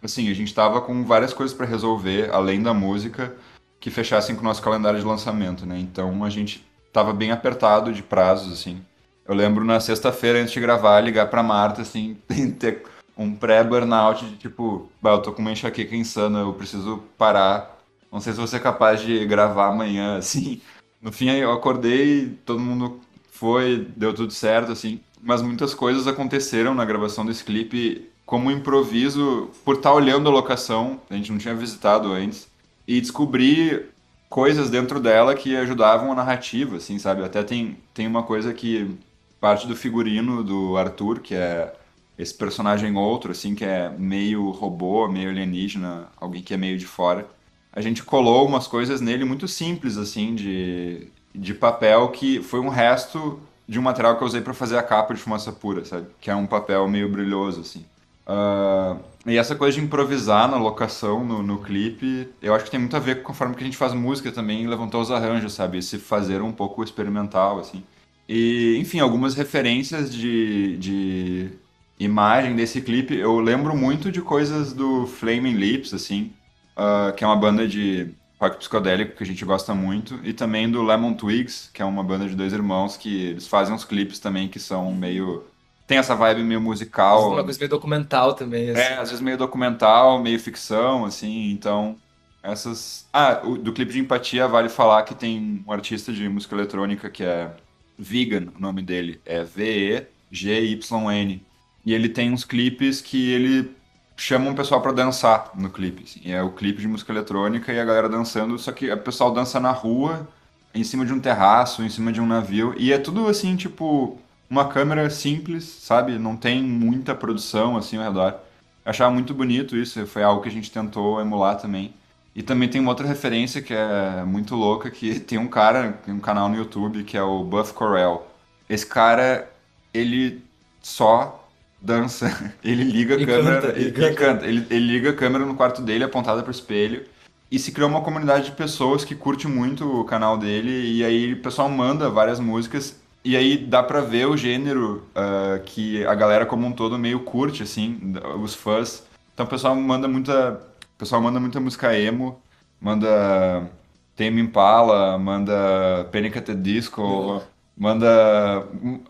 assim, 0.02 0.30
a 0.30 0.34
gente 0.34 0.54
tava 0.54 0.80
com 0.80 1.04
várias 1.04 1.34
coisas 1.34 1.54
para 1.54 1.66
resolver, 1.66 2.30
além 2.32 2.62
da 2.62 2.72
música, 2.72 3.36
que 3.78 3.90
fechassem 3.90 4.34
com 4.34 4.40
o 4.40 4.44
nosso 4.44 4.62
calendário 4.62 4.98
de 4.98 5.04
lançamento, 5.04 5.66
né? 5.66 5.78
Então 5.78 6.24
a 6.24 6.30
gente 6.30 6.66
tava 6.90 7.12
bem 7.12 7.32
apertado 7.32 7.92
de 7.92 8.02
prazos, 8.02 8.52
assim. 8.52 8.82
Eu 9.28 9.34
lembro 9.34 9.64
na 9.64 9.78
sexta-feira, 9.78 10.40
antes 10.40 10.52
de 10.52 10.60
gravar, 10.60 11.00
ligar 11.00 11.28
pra 11.28 11.42
Marta, 11.42 11.82
assim, 11.82 12.16
ter 12.58 12.82
um 13.16 13.34
pré-burnout 13.34 14.24
de 14.24 14.36
tipo, 14.36 14.90
eu 15.04 15.18
tô 15.22 15.32
com 15.32 15.42
uma 15.42 15.52
enxaqueca 15.52 15.94
insana, 15.94 16.40
eu 16.40 16.54
preciso 16.54 17.02
parar 17.16 17.78
não 18.10 18.20
sei 18.20 18.32
se 18.32 18.40
você 18.40 18.56
é 18.56 18.60
capaz 18.60 19.00
de 19.00 19.24
gravar 19.26 19.68
amanhã, 19.68 20.16
assim. 20.18 20.60
No 21.00 21.12
fim, 21.12 21.28
eu 21.30 21.52
acordei, 21.52 22.38
todo 22.44 22.60
mundo 22.60 23.00
foi, 23.30 23.86
deu 23.96 24.12
tudo 24.12 24.32
certo, 24.32 24.72
assim. 24.72 25.00
Mas 25.22 25.42
muitas 25.42 25.74
coisas 25.74 26.06
aconteceram 26.06 26.74
na 26.74 26.84
gravação 26.84 27.24
desse 27.24 27.44
clipe 27.44 28.08
como 28.24 28.50
improviso, 28.50 29.50
por 29.64 29.76
estar 29.76 29.92
olhando 29.94 30.28
a 30.28 30.32
locação, 30.32 31.00
a 31.08 31.14
gente 31.14 31.32
não 31.32 31.38
tinha 31.38 31.54
visitado 31.54 32.12
antes, 32.12 32.46
e 32.86 33.00
descobrir 33.00 33.86
coisas 34.28 34.68
dentro 34.68 35.00
dela 35.00 35.34
que 35.34 35.56
ajudavam 35.56 36.12
a 36.12 36.14
narrativa, 36.14 36.76
assim, 36.76 36.98
sabe? 36.98 37.24
Até 37.24 37.42
tem, 37.42 37.78
tem 37.94 38.06
uma 38.06 38.22
coisa 38.22 38.52
que 38.52 38.98
parte 39.40 39.66
do 39.66 39.76
figurino 39.76 40.42
do 40.42 40.76
Arthur, 40.76 41.20
que 41.20 41.34
é 41.34 41.72
esse 42.18 42.34
personagem 42.34 42.96
outro, 42.96 43.30
assim, 43.30 43.54
que 43.54 43.64
é 43.64 43.88
meio 43.90 44.50
robô, 44.50 45.08
meio 45.08 45.30
alienígena, 45.30 46.08
alguém 46.16 46.42
que 46.42 46.52
é 46.52 46.56
meio 46.56 46.76
de 46.76 46.86
fora. 46.86 47.26
A 47.72 47.80
gente 47.80 48.02
colou 48.02 48.46
umas 48.46 48.66
coisas 48.66 49.00
nele 49.00 49.24
muito 49.24 49.46
simples, 49.46 49.96
assim, 49.96 50.34
de, 50.34 51.08
de 51.32 51.54
papel, 51.54 52.08
que 52.08 52.42
foi 52.42 52.58
um 52.58 52.68
resto 52.68 53.40
de 53.68 53.78
um 53.78 53.82
material 53.82 54.16
que 54.16 54.22
eu 54.22 54.26
usei 54.26 54.40
para 54.40 54.54
fazer 54.54 54.78
a 54.78 54.82
capa 54.82 55.14
de 55.14 55.20
fumaça 55.20 55.52
pura, 55.52 55.84
sabe? 55.84 56.06
Que 56.20 56.30
é 56.30 56.34
um 56.34 56.46
papel 56.46 56.88
meio 56.88 57.08
brilhoso, 57.08 57.60
assim. 57.60 57.84
Uh, 58.26 58.98
e 59.26 59.36
essa 59.36 59.54
coisa 59.54 59.78
de 59.78 59.84
improvisar 59.84 60.50
na 60.50 60.56
locação, 60.56 61.24
no, 61.24 61.42
no 61.42 61.58
clipe, 61.58 62.28
eu 62.42 62.54
acho 62.54 62.64
que 62.64 62.70
tem 62.70 62.80
muito 62.80 62.96
a 62.96 62.98
ver 62.98 63.22
com 63.22 63.30
a 63.30 63.34
forma 63.34 63.54
que 63.54 63.62
a 63.62 63.66
gente 63.66 63.76
faz 63.76 63.94
música 63.94 64.32
também, 64.32 64.66
levantar 64.66 64.98
os 64.98 65.10
arranjos, 65.10 65.52
sabe? 65.52 65.78
Esse 65.78 65.98
fazer 65.98 66.42
um 66.42 66.52
pouco 66.52 66.82
experimental, 66.82 67.60
assim. 67.60 67.84
E, 68.28 68.76
enfim, 68.78 69.00
algumas 69.00 69.34
referências 69.34 70.12
de, 70.12 70.76
de 70.76 71.50
imagem 71.98 72.54
desse 72.54 72.80
clipe, 72.80 73.14
eu 73.14 73.40
lembro 73.40 73.76
muito 73.76 74.12
de 74.12 74.20
coisas 74.20 74.72
do 74.72 75.06
Flaming 75.06 75.54
Lips, 75.54 75.94
assim, 75.94 76.32
uh, 76.76 77.12
que 77.14 77.24
é 77.24 77.26
uma 77.26 77.36
banda 77.36 77.66
de 77.66 78.14
rock 78.40 78.58
psicodélico 78.58 79.16
que 79.16 79.22
a 79.22 79.26
gente 79.26 79.44
gosta 79.44 79.74
muito, 79.74 80.20
e 80.22 80.32
também 80.32 80.70
do 80.70 80.82
Lemon 80.82 81.14
Twigs, 81.14 81.70
que 81.72 81.80
é 81.80 81.84
uma 81.84 82.04
banda 82.04 82.28
de 82.28 82.36
dois 82.36 82.52
irmãos 82.52 82.96
que 82.96 83.28
eles 83.28 83.48
fazem 83.48 83.74
uns 83.74 83.84
clipes 83.84 84.18
também 84.18 84.46
que 84.46 84.60
são 84.60 84.92
meio 84.92 85.44
tem 85.88 85.96
essa 85.96 86.14
vibe 86.14 86.42
meio 86.42 86.60
musical. 86.60 87.32
Uma 87.32 87.42
coisa 87.42 87.58
meio 87.58 87.70
documental 87.70 88.34
também. 88.34 88.68
Assim. 88.70 88.80
É, 88.80 88.98
às 88.98 89.08
vezes 89.08 89.22
meio 89.22 89.38
documental, 89.38 90.20
meio 90.20 90.38
ficção, 90.38 91.06
assim, 91.06 91.50
então. 91.50 91.96
Essas. 92.42 93.08
Ah, 93.10 93.40
o, 93.42 93.56
do 93.56 93.72
clipe 93.72 93.92
de 93.92 93.98
empatia 93.98 94.46
vale 94.46 94.68
falar 94.68 95.02
que 95.04 95.14
tem 95.14 95.64
um 95.66 95.72
artista 95.72 96.12
de 96.12 96.28
música 96.28 96.54
eletrônica 96.54 97.08
que 97.08 97.24
é 97.24 97.50
Vegan, 97.98 98.48
o 98.56 98.60
nome 98.60 98.82
dele. 98.82 99.20
É 99.26 99.42
V-E-G-Y-N. 99.42 101.42
E 101.84 101.94
ele 101.94 102.08
tem 102.08 102.32
uns 102.32 102.44
clipes 102.44 103.00
que 103.00 103.30
ele 103.30 103.70
chama 104.16 104.50
um 104.50 104.54
pessoal 104.54 104.82
para 104.82 104.92
dançar 104.92 105.52
no 105.54 105.70
clipe. 105.70 106.04
Assim. 106.04 106.30
É 106.30 106.42
o 106.42 106.50
clipe 106.50 106.80
de 106.80 106.88
música 106.88 107.12
eletrônica 107.12 107.72
e 107.72 107.80
a 107.80 107.84
galera 107.84 108.08
dançando, 108.08 108.58
só 108.58 108.72
que 108.72 108.90
o 108.90 108.98
pessoal 108.98 109.32
dança 109.32 109.60
na 109.60 109.70
rua, 109.70 110.28
em 110.74 110.84
cima 110.84 111.06
de 111.06 111.12
um 111.12 111.20
terraço, 111.20 111.82
em 111.82 111.88
cima 111.88 112.12
de 112.12 112.20
um 112.20 112.26
navio. 112.26 112.74
E 112.76 112.92
é 112.92 112.98
tudo 112.98 113.26
assim, 113.28 113.56
tipo, 113.56 114.18
uma 114.50 114.68
câmera 114.68 115.08
simples, 115.08 115.64
sabe? 115.64 116.18
Não 116.18 116.36
tem 116.36 116.62
muita 116.62 117.14
produção 117.14 117.76
assim 117.76 117.96
ao 117.96 118.04
redor. 118.04 118.40
Eu 118.84 118.90
achava 118.90 119.12
muito 119.12 119.34
bonito 119.34 119.76
isso, 119.76 120.06
foi 120.06 120.22
algo 120.22 120.42
que 120.42 120.48
a 120.48 120.52
gente 120.52 120.70
tentou 120.70 121.20
emular 121.20 121.56
também. 121.56 121.94
E 122.38 122.42
também 122.44 122.68
tem 122.68 122.80
uma 122.80 122.92
outra 122.92 123.04
referência 123.04 123.60
que 123.60 123.74
é 123.74 124.22
muito 124.24 124.54
louca, 124.54 124.88
que 124.92 125.18
tem 125.20 125.36
um 125.36 125.48
cara, 125.48 125.98
tem 126.06 126.14
um 126.14 126.20
canal 126.20 126.48
no 126.48 126.56
YouTube 126.56 127.02
que 127.02 127.16
é 127.16 127.22
o 127.22 127.42
Buff 127.42 127.74
Corel. 127.74 128.28
Esse 128.70 128.86
cara, 128.86 129.50
ele 129.92 130.40
só 130.80 131.48
dança, 131.82 132.54
ele 132.62 132.84
liga 132.84 133.16
a 133.16 133.26
câmera, 133.26 133.60
canta, 133.60 133.76
ele, 133.76 133.88
ele, 133.88 134.14
canta. 134.14 134.46
Ele, 134.46 134.66
ele, 134.70 134.86
liga 134.86 135.10
a 135.10 135.14
câmera 135.14 135.44
no 135.44 135.56
quarto 135.56 135.82
dele 135.82 136.04
apontada 136.04 136.40
para 136.40 136.50
o 136.50 136.54
espelho 136.54 137.04
e 137.50 137.58
se 137.58 137.72
criou 137.72 137.90
uma 137.90 138.02
comunidade 138.02 138.46
de 138.46 138.52
pessoas 138.52 139.04
que 139.04 139.16
curte 139.16 139.48
muito 139.48 140.00
o 140.00 140.04
canal 140.04 140.38
dele 140.38 140.92
e 140.92 141.04
aí 141.04 141.32
o 141.32 141.42
pessoal 141.42 141.68
manda 141.68 142.08
várias 142.08 142.38
músicas 142.38 142.94
e 143.24 143.36
aí 143.36 143.56
dá 143.56 143.82
pra 143.82 144.00
ver 144.00 144.28
o 144.28 144.36
gênero 144.36 145.02
uh, 145.10 145.60
que 145.64 146.06
a 146.06 146.14
galera 146.14 146.46
como 146.46 146.68
um 146.68 146.72
todo 146.72 146.96
meio 146.96 147.18
curte, 147.20 147.64
assim, 147.64 148.14
os 148.40 148.54
fãs. 148.54 149.02
Então 149.34 149.44
o 149.44 149.48
pessoal 149.48 149.74
manda 149.74 150.06
muita, 150.06 150.62
o 150.98 151.02
pessoal 151.06 151.22
manda 151.22 151.38
muita 151.38 151.60
música 151.60 151.96
emo, 151.96 152.42
manda 152.80 153.70
Tame 154.16 154.40
Impala, 154.40 155.16
manda 155.16 156.08
Panic! 156.10 156.36
at 156.36 156.44
the 156.44 156.54
Disco, 156.54 157.00
uhum. 157.00 157.40
Manda 157.78 158.66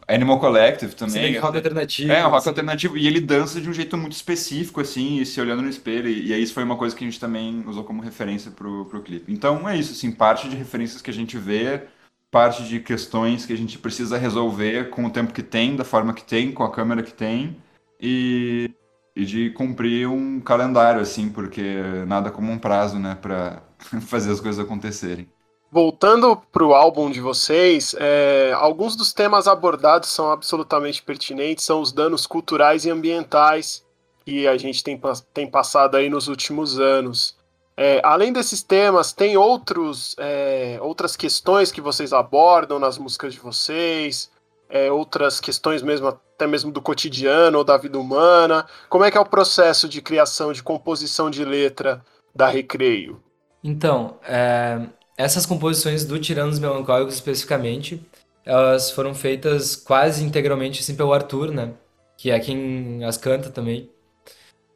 Animal 0.07 0.39
Collective 0.39 0.95
também. 0.95 1.33
Sim, 1.33 1.39
rock 1.39 1.57
alternativo. 1.57 2.13
É, 2.13 2.21
rock 2.21 2.37
assim. 2.37 2.49
alternativo. 2.51 2.99
E 2.99 3.07
ele 3.07 3.19
dança 3.19 3.59
de 3.63 3.71
um 3.71 3.73
jeito 3.73 3.97
muito 3.97 4.13
específico, 4.13 4.83
assim, 4.83 5.21
e 5.21 5.25
se 5.25 5.41
olhando 5.41 5.63
no 5.63 5.71
espelho. 5.71 6.07
E, 6.11 6.35
aí 6.35 6.43
isso 6.43 6.53
foi 6.53 6.65
uma 6.65 6.77
coisa 6.77 6.95
que 6.95 7.03
a 7.03 7.07
gente 7.07 7.19
também 7.19 7.65
usou 7.67 7.83
como 7.83 8.03
referência 8.03 8.51
pro, 8.51 8.85
pro 8.85 9.01
clipe. 9.01 9.33
Então 9.33 9.67
é 9.67 9.75
isso, 9.75 9.93
assim, 9.93 10.13
parte 10.13 10.51
de 10.51 10.57
referências 10.57 11.01
que 11.01 11.11
a 11.11 11.15
gente 11.15 11.39
vê, 11.39 11.85
parte 12.31 12.63
de 12.65 12.79
questões 12.79 13.47
que 13.47 13.55
a 13.55 13.57
gente 13.57 13.79
precisa 13.79 14.19
resolver 14.19 14.91
com 14.91 15.07
o 15.07 15.11
tempo 15.11 15.33
que 15.33 15.43
tem, 15.43 15.75
da 15.75 15.85
forma 15.85 16.13
que 16.13 16.23
tem, 16.23 16.53
com 16.53 16.63
a 16.63 16.71
câmera 16.71 17.03
que 17.03 17.15
tem. 17.15 17.57
E, 17.99 18.71
e 19.19 19.25
de 19.25 19.51
cumprir 19.51 20.09
um 20.09 20.39
calendário, 20.39 21.01
assim, 21.01 21.29
porque 21.29 21.83
nada 22.07 22.31
como 22.31 22.53
um 22.53 22.59
prazo, 22.59 23.01
né, 23.01 23.19
pra 23.21 23.61
fazer 24.07 24.31
as 24.31 24.41
coisas 24.41 24.65
acontecerem. 24.65 25.29
Voltando 25.73 26.41
para 26.53 26.65
o 26.65 26.73
álbum 26.73 27.11
de 27.11 27.21
vocês, 27.21 27.97
é, 27.99 28.53
alguns 28.55 28.95
dos 28.95 29.13
temas 29.13 29.49
abordados 29.49 30.09
são 30.09 30.31
absolutamente 30.31 31.03
pertinentes, 31.03 31.65
são 31.65 31.81
os 31.81 31.91
danos 31.91 32.29
culturais 32.29 32.85
e 32.85 32.91
ambientais 32.91 33.85
que 34.25 34.47
a 34.47 34.57
gente 34.57 34.85
tem, 34.85 34.99
tem 35.35 35.51
passado 35.51 35.97
aí 35.97 36.09
nos 36.09 36.29
últimos 36.29 36.79
anos. 36.79 37.37
É, 37.77 38.01
além 38.05 38.33
desses 38.33 38.63
temas, 38.63 39.13
tem 39.13 39.37
outros, 39.37 40.15
é, 40.17 40.79
outras 40.81 41.17
questões 41.17 41.73
que 41.73 41.81
vocês 41.81 42.13
abordam 42.13 42.79
nas 42.79 42.97
músicas 42.97 43.35
de 43.35 43.41
vocês, 43.41 44.31
é, 44.69 44.91
outras 44.91 45.41
questões 45.41 45.83
mesmo, 45.83 46.09
até 46.09 46.47
mesmo 46.47 46.71
do 46.71 46.83
cotidiano 46.83 47.59
ou 47.59 47.65
da 47.65 47.77
vida 47.77 47.99
humana. 47.99 48.67
Como 48.89 49.05
é 49.05 49.11
que 49.11 49.17
é 49.17 49.21
o 49.21 49.27
processo 49.27 49.89
de 49.89 50.03
criação, 50.03 50.53
de 50.53 50.63
composição 50.63 51.31
de 51.31 51.45
letra 51.45 52.05
da 52.35 52.49
Recreio? 52.49 53.23
Então, 53.63 54.19
é, 54.27 54.81
essas 55.17 55.47
composições 55.47 56.05
do 56.05 56.19
Tiranos 56.19 56.59
Melancólicos 56.59 57.15
especificamente, 57.15 58.01
elas 58.45 58.91
foram 58.91 59.15
feitas 59.15 59.75
quase 59.75 60.25
integralmente 60.25 60.81
assim 60.81 60.95
pelo 60.95 61.13
Arthur, 61.13 61.51
né? 61.51 61.73
Que 62.17 62.31
é 62.31 62.39
quem 62.39 63.05
as 63.05 63.17
canta 63.17 63.51
também. 63.51 63.91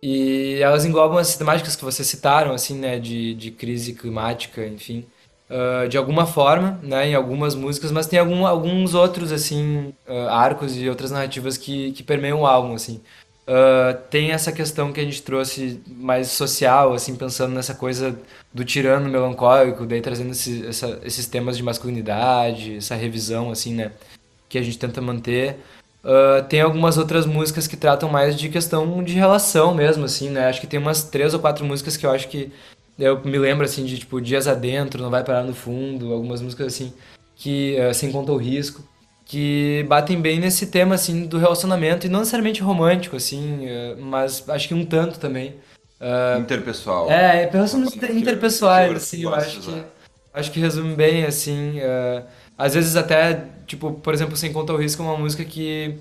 E 0.02 0.58
elas 0.60 0.84
englobam 0.84 1.16
as 1.16 1.36
temáticas 1.36 1.76
que 1.76 1.84
vocês 1.84 2.08
citaram, 2.08 2.52
assim, 2.52 2.76
né? 2.76 2.98
De, 2.98 3.34
de 3.34 3.50
crise 3.52 3.94
climática, 3.94 4.66
enfim. 4.66 5.06
Uh, 5.52 5.86
de 5.86 5.98
alguma 5.98 6.24
forma, 6.24 6.80
né? 6.82 7.08
Em 7.08 7.14
algumas 7.14 7.54
músicas, 7.54 7.92
mas 7.92 8.06
tem 8.06 8.18
algum, 8.18 8.46
alguns 8.46 8.94
outros, 8.94 9.30
assim, 9.30 9.92
uh, 10.08 10.28
arcos 10.30 10.74
e 10.78 10.88
outras 10.88 11.10
narrativas 11.10 11.58
que, 11.58 11.92
que 11.92 12.02
permeiam 12.02 12.40
o 12.40 12.46
álbum, 12.46 12.72
assim. 12.72 13.02
Uh, 13.42 13.98
tem 14.08 14.30
essa 14.30 14.50
questão 14.50 14.92
que 14.92 15.00
a 15.00 15.04
gente 15.04 15.20
trouxe 15.22 15.82
mais 15.86 16.28
social, 16.28 16.94
assim, 16.94 17.14
pensando 17.16 17.52
nessa 17.52 17.74
coisa 17.74 18.18
do 18.54 18.64
tirano 18.64 19.10
melancólico, 19.10 19.84
daí 19.84 20.00
trazendo 20.00 20.30
esse, 20.30 20.64
essa, 20.66 20.98
esses 21.02 21.26
temas 21.26 21.58
de 21.58 21.62
masculinidade, 21.62 22.76
essa 22.76 22.94
revisão, 22.94 23.50
assim, 23.50 23.74
né, 23.74 23.92
que 24.48 24.56
a 24.56 24.62
gente 24.62 24.78
tenta 24.78 25.02
manter. 25.02 25.58
Uh, 26.02 26.42
tem 26.48 26.62
algumas 26.62 26.96
outras 26.96 27.26
músicas 27.26 27.66
que 27.66 27.76
tratam 27.76 28.08
mais 28.08 28.38
de 28.38 28.48
questão 28.48 29.04
de 29.04 29.12
relação 29.14 29.74
mesmo, 29.74 30.04
assim, 30.04 30.30
né, 30.30 30.48
acho 30.48 30.60
que 30.60 30.66
tem 30.66 30.80
umas 30.80 31.02
três 31.02 31.34
ou 31.34 31.40
quatro 31.40 31.64
músicas 31.64 31.96
que 31.96 32.06
eu 32.06 32.10
acho 32.10 32.28
que 32.28 32.50
eu 32.98 33.22
me 33.24 33.38
lembro, 33.38 33.64
assim, 33.64 33.84
de, 33.84 33.98
tipo, 33.98 34.20
Dias 34.20 34.46
Adentro, 34.46 35.02
Não 35.02 35.10
Vai 35.10 35.24
Parar 35.24 35.42
no 35.42 35.54
Fundo, 35.54 36.12
algumas 36.12 36.40
músicas, 36.40 36.68
assim, 36.68 36.92
que, 37.34 37.76
Sem 37.94 38.12
Conta 38.12 38.32
o 38.32 38.36
Risco, 38.36 38.82
que 39.32 39.84
batem 39.88 40.20
bem 40.20 40.38
nesse 40.38 40.66
tema 40.66 40.94
assim 40.94 41.26
do 41.26 41.38
relacionamento 41.38 42.06
e 42.06 42.10
não 42.10 42.18
necessariamente 42.20 42.60
romântico 42.60 43.16
assim, 43.16 43.66
eh, 43.66 43.96
mas 43.98 44.46
acho 44.48 44.68
que 44.68 44.74
um 44.74 44.84
tanto 44.84 45.18
também. 45.18 45.54
Uh, 45.98 46.40
interpessoal. 46.40 47.10
É, 47.10 47.48
relações 47.48 47.94
interpessoais, 47.94 48.94
assim, 48.94 49.22
eu 49.22 49.34
acho 49.34 49.60
que 49.60 49.84
acho 50.34 50.50
que 50.50 50.60
resume 50.60 50.94
bem 50.94 51.24
assim, 51.24 51.78
uh, 51.78 52.24
às 52.58 52.74
vezes 52.74 52.94
até, 52.94 53.44
tipo, 53.66 53.92
por 53.92 54.12
exemplo, 54.12 54.36
sem 54.36 54.52
conta 54.52 54.72
o 54.72 54.76
risco 54.76 55.02
é 55.02 55.06
uma 55.06 55.16
música 55.16 55.44
que 55.44 55.94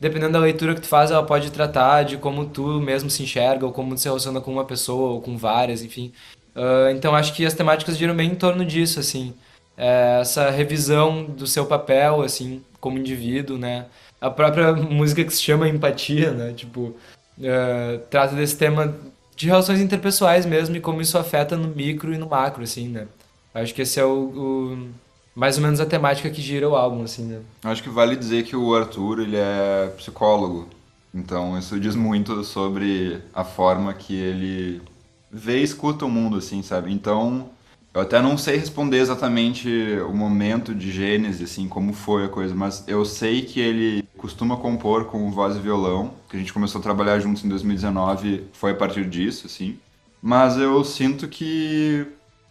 dependendo 0.00 0.32
da 0.32 0.38
leitura 0.38 0.74
que 0.74 0.80
tu 0.80 0.86
faz, 0.86 1.10
ela 1.10 1.26
pode 1.26 1.50
tratar 1.50 2.04
de 2.04 2.16
como 2.16 2.46
tu 2.46 2.80
mesmo 2.80 3.10
se 3.10 3.22
enxerga 3.22 3.66
ou 3.66 3.72
como 3.72 3.94
tu 3.94 4.00
se 4.00 4.08
relaciona 4.08 4.40
com 4.40 4.52
uma 4.52 4.64
pessoa 4.64 5.10
ou 5.10 5.20
com 5.20 5.36
várias, 5.36 5.82
enfim. 5.82 6.12
Uh, 6.58 6.90
então 6.90 7.14
acho 7.14 7.32
que 7.34 7.46
as 7.46 7.54
temáticas 7.54 7.96
giram 7.96 8.16
bem 8.16 8.32
em 8.32 8.34
torno 8.34 8.64
disso, 8.64 8.98
assim. 8.98 9.32
É, 9.76 10.18
essa 10.20 10.50
revisão 10.50 11.24
do 11.24 11.46
seu 11.46 11.64
papel, 11.64 12.20
assim, 12.22 12.60
como 12.80 12.98
indivíduo, 12.98 13.56
né? 13.56 13.86
A 14.20 14.28
própria 14.28 14.72
música 14.72 15.22
que 15.22 15.32
se 15.32 15.40
chama 15.40 15.68
Empatia, 15.68 16.32
né? 16.32 16.52
Tipo, 16.52 16.96
uh, 17.38 17.98
trata 18.10 18.34
desse 18.34 18.56
tema 18.56 18.92
de 19.36 19.46
relações 19.46 19.80
interpessoais 19.80 20.44
mesmo 20.44 20.74
e 20.74 20.80
como 20.80 21.00
isso 21.00 21.16
afeta 21.16 21.56
no 21.56 21.68
micro 21.68 22.12
e 22.12 22.18
no 22.18 22.28
macro, 22.28 22.64
assim, 22.64 22.88
né? 22.88 23.06
Acho 23.54 23.72
que 23.72 23.82
esse 23.82 24.00
é 24.00 24.04
o, 24.04 24.18
o 24.18 24.88
mais 25.36 25.56
ou 25.56 25.62
menos 25.62 25.78
a 25.78 25.86
temática 25.86 26.28
que 26.28 26.42
gira 26.42 26.68
o 26.68 26.74
álbum, 26.74 27.04
assim, 27.04 27.22
né? 27.22 27.40
Acho 27.62 27.84
que 27.84 27.88
vale 27.88 28.16
dizer 28.16 28.42
que 28.42 28.56
o 28.56 28.74
Arthur, 28.74 29.20
ele 29.20 29.36
é 29.36 29.92
psicólogo. 29.96 30.66
Então, 31.14 31.56
isso 31.56 31.78
diz 31.78 31.94
muito 31.94 32.42
sobre 32.42 33.22
a 33.32 33.44
forma 33.44 33.94
que 33.94 34.16
ele 34.16 34.82
vê 35.30 35.60
e 35.60 35.62
escuta 35.62 36.04
o 36.04 36.10
mundo, 36.10 36.36
assim, 36.38 36.62
sabe? 36.62 36.92
Então, 36.92 37.50
Eu 37.94 38.02
até 38.02 38.20
não 38.22 38.38
sei 38.38 38.56
responder 38.58 38.98
exatamente 38.98 39.68
o 40.08 40.14
momento 40.14 40.74
de 40.74 40.92
gênese, 40.92 41.44
assim, 41.44 41.68
como 41.68 41.92
foi 41.92 42.26
a 42.26 42.28
coisa, 42.28 42.54
mas 42.54 42.84
eu 42.86 43.04
sei 43.04 43.42
que 43.42 43.58
ele 43.60 44.04
costuma 44.16 44.56
compor 44.58 45.06
com 45.06 45.30
voz 45.32 45.56
e 45.56 45.60
violão, 45.60 46.14
que 46.28 46.36
a 46.36 46.38
gente 46.38 46.52
começou 46.52 46.78
a 46.80 46.82
trabalhar 46.82 47.18
juntos 47.18 47.44
em 47.44 47.48
2019, 47.48 48.48
foi 48.52 48.72
a 48.72 48.76
partir 48.76 49.08
disso, 49.08 49.46
assim. 49.46 49.80
Mas 50.22 50.56
eu 50.58 50.84
sinto 50.84 51.28
que, 51.28 52.06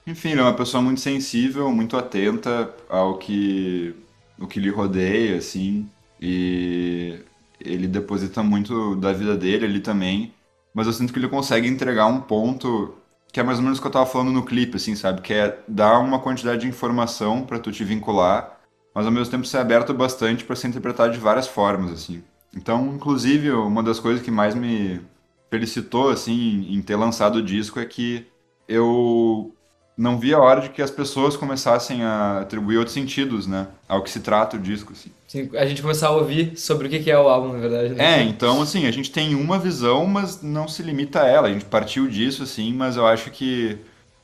enfim, 0.05 0.29
ele 0.29 0.41
é 0.41 0.43
uma 0.43 0.55
pessoa 0.55 0.81
muito 0.81 1.01
sensível, 1.01 1.71
muito 1.71 1.97
atenta 1.97 2.73
ao 2.89 3.17
que, 3.17 3.95
o 4.39 4.47
que 4.47 4.59
lhe 4.59 4.69
rodeia, 4.69 5.37
assim, 5.37 5.89
e 6.19 7.23
ele 7.59 7.87
deposita 7.87 8.43
muito 8.43 8.95
da 8.95 9.13
vida 9.13 9.37
dele 9.37 9.65
ali 9.65 9.79
também, 9.81 10.33
mas 10.77 10.85
eu 10.85 10.93
sinto 10.93 11.11
que 11.11 11.17
ele 11.17 11.27
consegue 11.27 11.67
entregar 11.67 12.05
um 12.05 12.21
ponto 12.21 12.93
que 13.33 13.39
é 13.39 13.43
mais 13.43 13.57
ou 13.57 13.63
menos 13.63 13.79
o 13.79 13.81
que 13.81 13.87
eu 13.87 13.91
tava 13.91 14.05
falando 14.05 14.31
no 14.31 14.45
clipe, 14.45 14.75
assim, 14.75 14.95
sabe? 14.95 15.21
Que 15.21 15.33
é 15.33 15.59
dar 15.67 15.97
uma 15.97 16.19
quantidade 16.19 16.61
de 16.61 16.67
informação 16.67 17.41
para 17.41 17.57
tu 17.57 17.71
te 17.71 17.83
vincular, 17.83 18.59
mas 18.93 19.07
ao 19.07 19.11
mesmo 19.11 19.31
tempo 19.31 19.43
ser 19.47 19.57
aberto 19.57 19.91
bastante 19.91 20.43
para 20.43 20.55
ser 20.55 20.67
interpretado 20.67 21.11
de 21.11 21.17
várias 21.17 21.47
formas, 21.47 21.91
assim. 21.91 22.23
Então, 22.55 22.93
inclusive, 22.93 23.49
uma 23.53 23.81
das 23.81 23.99
coisas 23.99 24.21
que 24.21 24.29
mais 24.29 24.53
me 24.53 25.01
felicitou, 25.49 26.11
assim, 26.11 26.67
em 26.71 26.79
ter 26.79 26.95
lançado 26.95 27.37
o 27.37 27.43
disco 27.43 27.79
é 27.79 27.85
que 27.85 28.27
eu 28.67 29.51
não 29.97 30.19
vi 30.19 30.31
a 30.31 30.39
hora 30.39 30.61
de 30.61 30.69
que 30.69 30.81
as 30.81 30.91
pessoas 30.91 31.35
começassem 31.35 32.03
a 32.03 32.41
atribuir 32.41 32.77
outros 32.77 32.93
sentidos, 32.93 33.47
né? 33.47 33.67
Ao 33.89 34.03
que 34.03 34.11
se 34.11 34.19
trata 34.19 34.55
o 34.55 34.59
disco, 34.59 34.93
assim. 34.93 35.09
Sim, 35.27 35.49
a 35.55 35.65
gente 35.65 35.81
começar 35.81 36.09
a 36.09 36.11
ouvir 36.11 36.55
sobre 36.55 36.87
o 36.87 36.89
que 36.89 37.09
é 37.09 37.17
o 37.17 37.27
álbum, 37.27 37.53
na 37.53 37.59
verdade. 37.59 37.95
Né? 37.95 38.19
É, 38.19 38.23
então, 38.23 38.61
assim, 38.61 38.85
a 38.85 38.91
gente 38.91 39.11
tem 39.11 39.33
uma 39.33 39.57
visão, 39.57 40.05
mas 40.05 40.43
não 40.43 40.67
se 40.67 40.83
limita 40.83 41.23
a 41.23 41.27
ela. 41.27 41.47
A 41.47 41.51
gente 41.51 41.65
partiu 41.65 42.07
disso, 42.07 42.43
assim, 42.43 42.71
mas 42.73 42.95
eu 42.95 43.07
acho 43.07 43.31
que, 43.31 43.79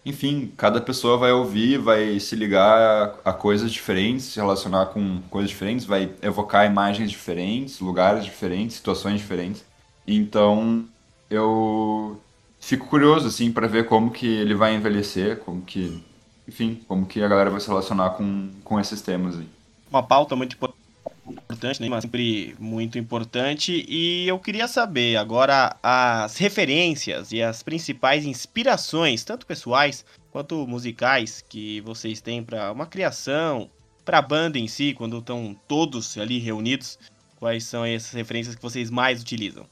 enfim, 0.06 0.52
cada 0.56 0.80
pessoa 0.80 1.18
vai 1.18 1.32
ouvir, 1.32 1.80
vai 1.80 2.20
se 2.20 2.36
ligar 2.36 3.16
a, 3.26 3.34
coisas 3.34 3.72
diferentes, 3.72 4.26
se 4.26 4.40
relacionar 4.40 4.88
com 4.88 5.22
coisas 5.32 5.50
diferentes, 5.50 5.86
vai 5.88 6.12
evocar 6.22 6.68
imagens 6.68 7.10
diferentes, 7.10 7.80
lugares 7.80 8.24
diferentes, 8.24 8.76
situações 8.76 9.20
diferentes. 9.20 9.66
Então, 10.08 10.86
eu 11.32 12.22
fico 12.64 12.88
curioso, 12.88 13.28
assim, 13.28 13.52
para 13.52 13.68
ver 13.68 13.88
como 13.88 14.10
que 14.10 14.26
ele 14.26 14.56
vai 14.56 14.74
envelhecer, 14.74 15.38
como 15.40 15.62
que, 15.62 16.02
enfim, 16.48 16.82
como 16.88 17.06
que 17.06 17.22
a 17.22 17.28
galera 17.28 17.50
vai 17.50 17.60
se 17.60 17.68
relacionar 17.68 18.12
com, 18.12 18.50
com 18.64 18.80
esses 18.80 19.02
temas 19.02 19.38
aí. 19.38 19.48
Uma 19.92 20.02
pauta 20.02 20.36
muito 20.36 20.56
importante, 20.56 21.82
né? 21.82 21.90
Mas 21.90 22.04
sempre 22.04 22.56
muito 22.58 22.98
importante. 22.98 23.86
E 23.88 24.28
eu 24.28 24.40
queria 24.40 24.68
saber 24.68 25.18
agora 25.18 25.76
as 25.84 26.38
referências 26.38 27.34
e 27.34 27.44
as 27.44 27.62
principais 27.62 28.26
inspirações, 28.26 29.26
tanto 29.26 29.46
pessoais 29.46 30.06
quanto 30.32 30.66
musicais, 30.66 31.44
que 31.48 31.82
vocês 31.82 32.22
têm 32.22 32.42
para 32.42 32.72
uma 32.72 32.86
criação, 32.86 33.70
para 34.06 34.20
a 34.20 34.22
banda 34.22 34.58
em 34.58 34.68
si, 34.68 34.94
quando 34.94 35.20
estão 35.20 35.56
todos 35.68 36.18
ali 36.18 36.40
reunidos. 36.40 36.98
Quais 37.36 37.66
são 37.66 37.84
essas 37.84 38.14
referências 38.14 38.56
que 38.56 38.62
vocês 38.62 38.90
mais 38.90 39.22
utilizam? 39.22 39.66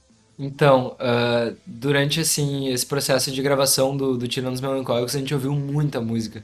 Então, 0.44 0.98
uh, 1.00 1.56
durante 1.68 2.20
assim, 2.20 2.70
esse 2.70 2.84
processo 2.84 3.32
de 3.32 3.44
gravação 3.44 3.96
do, 3.96 4.18
do 4.18 4.28
Tiranos 4.28 4.60
Melancólicos, 4.60 5.16
a 5.16 5.20
gente 5.20 5.36
ouviu 5.36 5.54
muita 5.54 6.02
música. 6.02 6.44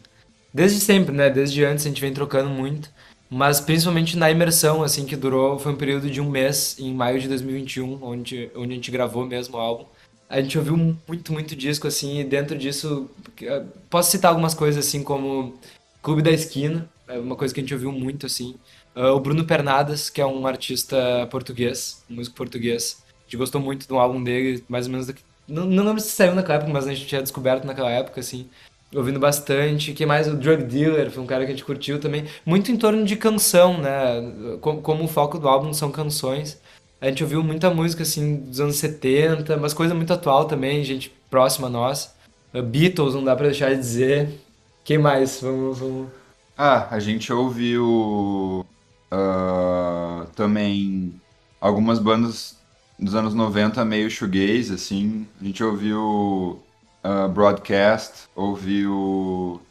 Desde 0.54 0.80
sempre, 0.80 1.16
né? 1.16 1.32
Desde 1.32 1.66
antes 1.66 1.84
a 1.84 1.90
gente 1.90 2.00
vem 2.00 2.14
trocando 2.14 2.48
muito. 2.48 2.92
Mas 3.28 3.60
principalmente 3.60 4.16
na 4.16 4.30
imersão, 4.30 4.84
assim, 4.84 5.04
que 5.04 5.16
durou, 5.16 5.58
foi 5.58 5.74
um 5.74 5.76
período 5.76 6.12
de 6.12 6.22
um 6.22 6.30
mês, 6.30 6.78
em 6.80 6.94
maio 6.94 7.20
de 7.20 7.28
2021, 7.28 8.04
onde, 8.04 8.52
onde 8.56 8.72
a 8.72 8.76
gente 8.76 8.92
gravou 8.92 9.26
mesmo 9.26 9.58
o 9.58 9.60
álbum. 9.60 9.86
A 10.30 10.40
gente 10.40 10.60
ouviu 10.60 10.78
muito, 10.78 11.34
muito 11.34 11.56
disco, 11.56 11.88
assim, 11.88 12.20
e 12.20 12.24
dentro 12.24 12.56
disso, 12.56 13.10
ah, 13.50 13.64
posso 13.90 14.12
citar 14.12 14.30
algumas 14.30 14.54
coisas, 14.54 14.86
assim, 14.86 15.04
como 15.04 15.58
Clube 16.04 16.22
da 16.22 16.32
Esquina, 16.32 16.88
é 17.08 17.18
uma 17.18 17.36
coisa 17.36 17.52
que 17.52 17.60
a 17.60 17.64
gente 17.64 17.74
ouviu 17.74 17.92
muito, 17.92 18.28
assim. 18.28 18.56
Uh, 18.96 19.08
o 19.16 19.20
Bruno 19.20 19.44
Pernadas, 19.44 20.10
que 20.10 20.22
é 20.22 20.26
um 20.26 20.46
artista 20.46 21.28
português, 21.32 22.04
um 22.10 22.16
músico 22.16 22.36
português, 22.36 23.04
gente 23.28 23.38
gostou 23.38 23.60
muito 23.62 23.88
do 23.88 23.98
álbum 23.98 24.24
dele, 24.24 24.64
mais 24.68 24.86
ou 24.88 24.92
menos. 24.92 25.14
Não, 25.48 25.66
não 25.66 25.84
lembro 25.84 26.02
se 26.02 26.10
saiu 26.10 26.34
naquela 26.34 26.56
época, 26.56 26.72
mas 26.72 26.88
a 26.88 26.94
gente 26.94 27.06
tinha 27.06 27.22
descoberto 27.22 27.66
naquela 27.66 27.92
época, 27.92 28.22
assim. 28.22 28.48
Ouvindo 28.96 29.20
bastante. 29.20 29.94
que 29.94 30.06
mais? 30.06 30.28
O 30.28 30.36
Drug 30.36 30.64
Dealer 30.64 31.12
foi 31.12 31.22
um 31.22 31.28
cara 31.28 31.46
que 31.46 31.52
a 31.52 31.54
gente 31.54 31.66
curtiu 31.66 32.00
também. 32.00 32.26
Muito 32.46 32.72
em 32.72 32.78
torno 32.78 33.04
de 33.06 33.18
canção, 33.18 33.78
né? 33.78 34.58
Como, 34.62 34.82
como 34.82 35.04
o 35.04 35.08
foco 35.08 35.38
do 35.38 35.48
álbum 35.48 35.74
são 35.74 35.92
canções. 35.92 36.60
A 37.02 37.08
gente 37.08 37.22
ouviu 37.22 37.44
muita 37.44 37.70
música, 37.70 38.04
assim, 38.04 38.38
dos 38.38 38.60
anos 38.60 38.78
70, 38.78 39.58
mas 39.58 39.74
coisa 39.74 39.94
muito 39.94 40.12
atual 40.12 40.46
também, 40.46 40.84
gente 40.84 41.12
próxima 41.30 41.68
a 41.68 41.70
nós. 41.70 42.16
Uh, 42.54 42.64
Beatles, 42.64 43.14
não 43.14 43.24
dá 43.24 43.36
pra 43.36 43.48
deixar 43.48 43.70
de 43.70 43.78
dizer. 43.78 44.30
Quem 44.84 44.98
mais? 44.98 45.42
Vamos. 45.42 45.78
vamos... 45.78 46.08
Ah, 46.58 46.88
a 46.90 47.00
gente 47.00 47.32
ouviu. 47.32 48.66
Uh, 49.12 50.26
também 50.36 51.14
algumas 51.62 52.00
bandas 52.00 52.57
dos 53.00 53.16
anos 53.16 53.34
90 53.34 53.84
meio 53.86 54.10
shoegaze, 54.10 54.74
assim. 54.74 55.28
A 55.40 55.44
gente 55.44 55.64
ouviu 55.64 56.62
uh, 57.04 57.30
Broadcast, 57.30 58.28
ouviu 58.36 59.62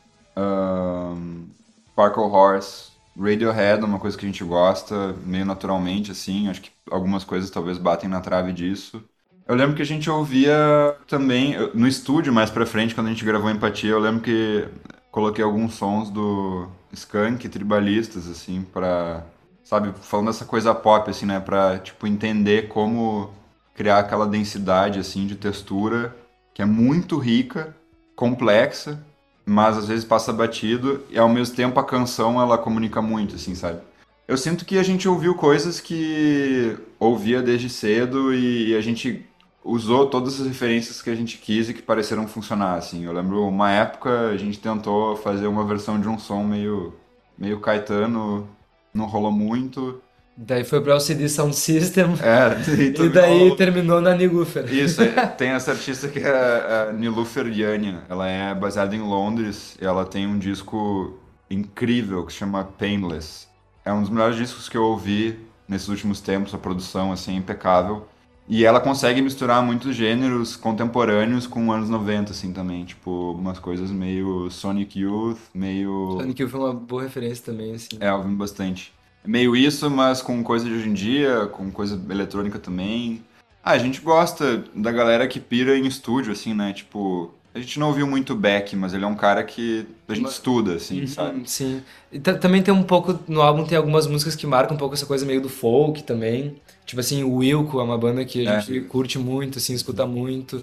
Sparkle 1.90 2.24
Horse, 2.24 2.90
Radiohead, 3.18 3.82
uma 3.82 3.98
coisa 3.98 4.16
que 4.16 4.26
a 4.26 4.28
gente 4.28 4.44
gosta, 4.44 5.14
meio 5.24 5.44
naturalmente, 5.44 6.10
assim. 6.10 6.48
Acho 6.48 6.62
que 6.62 6.70
algumas 6.90 7.24
coisas 7.24 7.50
talvez 7.50 7.78
batem 7.78 8.08
na 8.08 8.20
trave 8.20 8.52
disso. 8.52 9.02
Eu 9.48 9.54
lembro 9.54 9.76
que 9.76 9.82
a 9.82 9.86
gente 9.86 10.10
ouvia 10.10 10.96
também, 11.06 11.54
no 11.72 11.86
estúdio 11.86 12.32
mais 12.32 12.50
pra 12.50 12.66
frente, 12.66 12.94
quando 12.94 13.06
a 13.06 13.10
gente 13.10 13.24
gravou 13.24 13.48
Empatia, 13.48 13.90
eu 13.90 14.00
lembro 14.00 14.20
que 14.20 14.66
coloquei 15.10 15.42
alguns 15.44 15.74
sons 15.74 16.10
do 16.10 16.68
Skunk, 16.92 17.48
tribalistas, 17.48 18.28
assim, 18.28 18.66
pra 18.72 19.24
sabe, 19.66 19.92
falando 20.00 20.30
essa 20.30 20.44
coisa 20.44 20.72
pop, 20.72 21.10
assim, 21.10 21.26
né, 21.26 21.40
pra, 21.40 21.76
tipo, 21.80 22.06
entender 22.06 22.68
como 22.68 23.30
criar 23.74 23.98
aquela 23.98 24.24
densidade, 24.24 25.00
assim, 25.00 25.26
de 25.26 25.34
textura 25.34 26.16
que 26.54 26.62
é 26.62 26.64
muito 26.64 27.18
rica, 27.18 27.76
complexa, 28.14 29.04
mas 29.44 29.76
às 29.76 29.88
vezes 29.88 30.04
passa 30.04 30.32
batido 30.32 31.04
e 31.10 31.18
ao 31.18 31.28
mesmo 31.28 31.56
tempo 31.56 31.78
a 31.80 31.84
canção 31.84 32.40
ela 32.40 32.56
comunica 32.56 33.02
muito, 33.02 33.34
assim, 33.34 33.56
sabe? 33.56 33.80
Eu 34.28 34.36
sinto 34.36 34.64
que 34.64 34.78
a 34.78 34.82
gente 34.84 35.08
ouviu 35.08 35.34
coisas 35.34 35.80
que 35.80 36.78
ouvia 36.98 37.42
desde 37.42 37.68
cedo 37.68 38.32
e 38.32 38.74
a 38.76 38.80
gente 38.80 39.26
usou 39.64 40.06
todas 40.06 40.40
as 40.40 40.46
referências 40.46 41.02
que 41.02 41.10
a 41.10 41.14
gente 41.14 41.38
quis 41.38 41.68
e 41.68 41.74
que 41.74 41.82
pareceram 41.82 42.26
funcionar, 42.28 42.76
assim. 42.76 43.04
Eu 43.04 43.12
lembro 43.12 43.46
uma 43.46 43.70
época 43.70 44.28
a 44.28 44.36
gente 44.36 44.60
tentou 44.60 45.16
fazer 45.16 45.48
uma 45.48 45.64
versão 45.64 46.00
de 46.00 46.08
um 46.08 46.18
som 46.18 46.44
meio 46.44 46.94
meio 47.36 47.60
Caetano 47.60 48.48
não 48.96 49.06
rolou 49.06 49.30
muito. 49.30 50.00
Daí 50.36 50.64
foi 50.64 50.82
para 50.82 50.90
o 50.90 50.92
LCD 50.94 51.28
Sound 51.28 51.56
System. 51.56 52.14
É, 52.20 52.70
e, 52.70 52.88
e 53.00 53.08
daí 53.08 53.56
terminou 53.56 54.00
na 54.00 54.14
Nilufer. 54.14 54.70
Isso, 54.72 55.00
é, 55.02 55.26
tem 55.26 55.50
essa 55.50 55.70
artista 55.70 56.08
que 56.08 56.18
é 56.18 56.88
a 56.88 56.92
Nilufer 56.92 57.46
Yania. 57.46 58.02
Ela 58.08 58.28
é 58.28 58.54
baseada 58.54 58.94
em 58.94 59.00
Londres 59.00 59.76
e 59.80 59.84
ela 59.84 60.04
tem 60.04 60.26
um 60.26 60.38
disco 60.38 61.18
incrível 61.50 62.24
que 62.26 62.32
se 62.32 62.38
chama 62.38 62.64
Painless. 62.64 63.46
É 63.84 63.92
um 63.92 64.00
dos 64.00 64.10
melhores 64.10 64.36
discos 64.36 64.68
que 64.68 64.76
eu 64.76 64.82
ouvi 64.82 65.38
nesses 65.66 65.88
últimos 65.88 66.20
tempos, 66.20 66.54
a 66.54 66.58
produção 66.58 67.12
assim 67.12 67.34
é 67.34 67.36
impecável. 67.36 68.06
E 68.48 68.64
ela 68.64 68.80
consegue 68.80 69.20
misturar 69.20 69.62
muitos 69.62 69.94
gêneros 69.96 70.54
contemporâneos 70.54 71.46
com 71.46 71.72
anos 71.72 71.90
90, 71.90 72.30
assim, 72.30 72.52
também. 72.52 72.84
Tipo, 72.84 73.32
umas 73.32 73.58
coisas 73.58 73.90
meio 73.90 74.48
Sonic 74.50 75.00
Youth, 75.00 75.38
meio... 75.52 76.18
Sonic 76.20 76.42
Youth 76.42 76.50
foi 76.50 76.60
uma 76.60 76.72
boa 76.74 77.02
referência 77.02 77.44
também, 77.44 77.74
assim. 77.74 77.96
É, 77.98 78.12
ouvi 78.12 78.32
bastante. 78.34 78.92
Meio 79.24 79.56
isso, 79.56 79.90
mas 79.90 80.22
com 80.22 80.42
coisa 80.44 80.64
de 80.64 80.72
hoje 80.72 80.88
em 80.88 80.94
dia, 80.94 81.46
com 81.46 81.70
coisa 81.72 82.00
eletrônica 82.08 82.58
também. 82.60 83.24
Ah, 83.64 83.72
a 83.72 83.78
gente 83.78 84.00
gosta 84.00 84.64
da 84.72 84.92
galera 84.92 85.26
que 85.26 85.40
pira 85.40 85.76
em 85.76 85.84
estúdio, 85.86 86.30
assim, 86.30 86.54
né? 86.54 86.72
Tipo, 86.72 87.34
a 87.56 87.58
gente 87.58 87.80
não 87.80 87.88
ouviu 87.88 88.06
muito 88.06 88.34
Beck, 88.34 88.76
mas 88.76 88.92
ele 88.92 89.04
é 89.04 89.06
um 89.06 89.14
cara 89.14 89.42
que 89.42 89.86
a 90.06 90.14
gente 90.14 90.28
estuda, 90.28 90.74
assim, 90.74 91.00
uhum, 91.00 91.06
sabe? 91.06 91.50
Sim. 91.50 91.82
E 92.12 92.20
também 92.20 92.62
tem 92.62 92.72
um 92.72 92.82
pouco, 92.82 93.18
no 93.26 93.40
álbum 93.40 93.64
tem 93.64 93.78
algumas 93.78 94.06
músicas 94.06 94.36
que 94.36 94.46
marcam 94.46 94.74
um 94.74 94.78
pouco 94.78 94.94
essa 94.94 95.06
coisa 95.06 95.24
meio 95.24 95.40
do 95.40 95.48
folk 95.48 96.02
também. 96.02 96.56
Tipo 96.84 97.00
assim, 97.00 97.22
o 97.24 97.36
Wilco 97.36 97.80
é 97.80 97.82
uma 97.82 97.96
banda 97.96 98.22
que 98.26 98.46
a 98.46 98.56
é. 98.56 98.60
gente 98.60 98.82
curte 98.82 99.18
muito, 99.18 99.56
assim, 99.56 99.72
escuta 99.72 100.06
muito. 100.06 100.62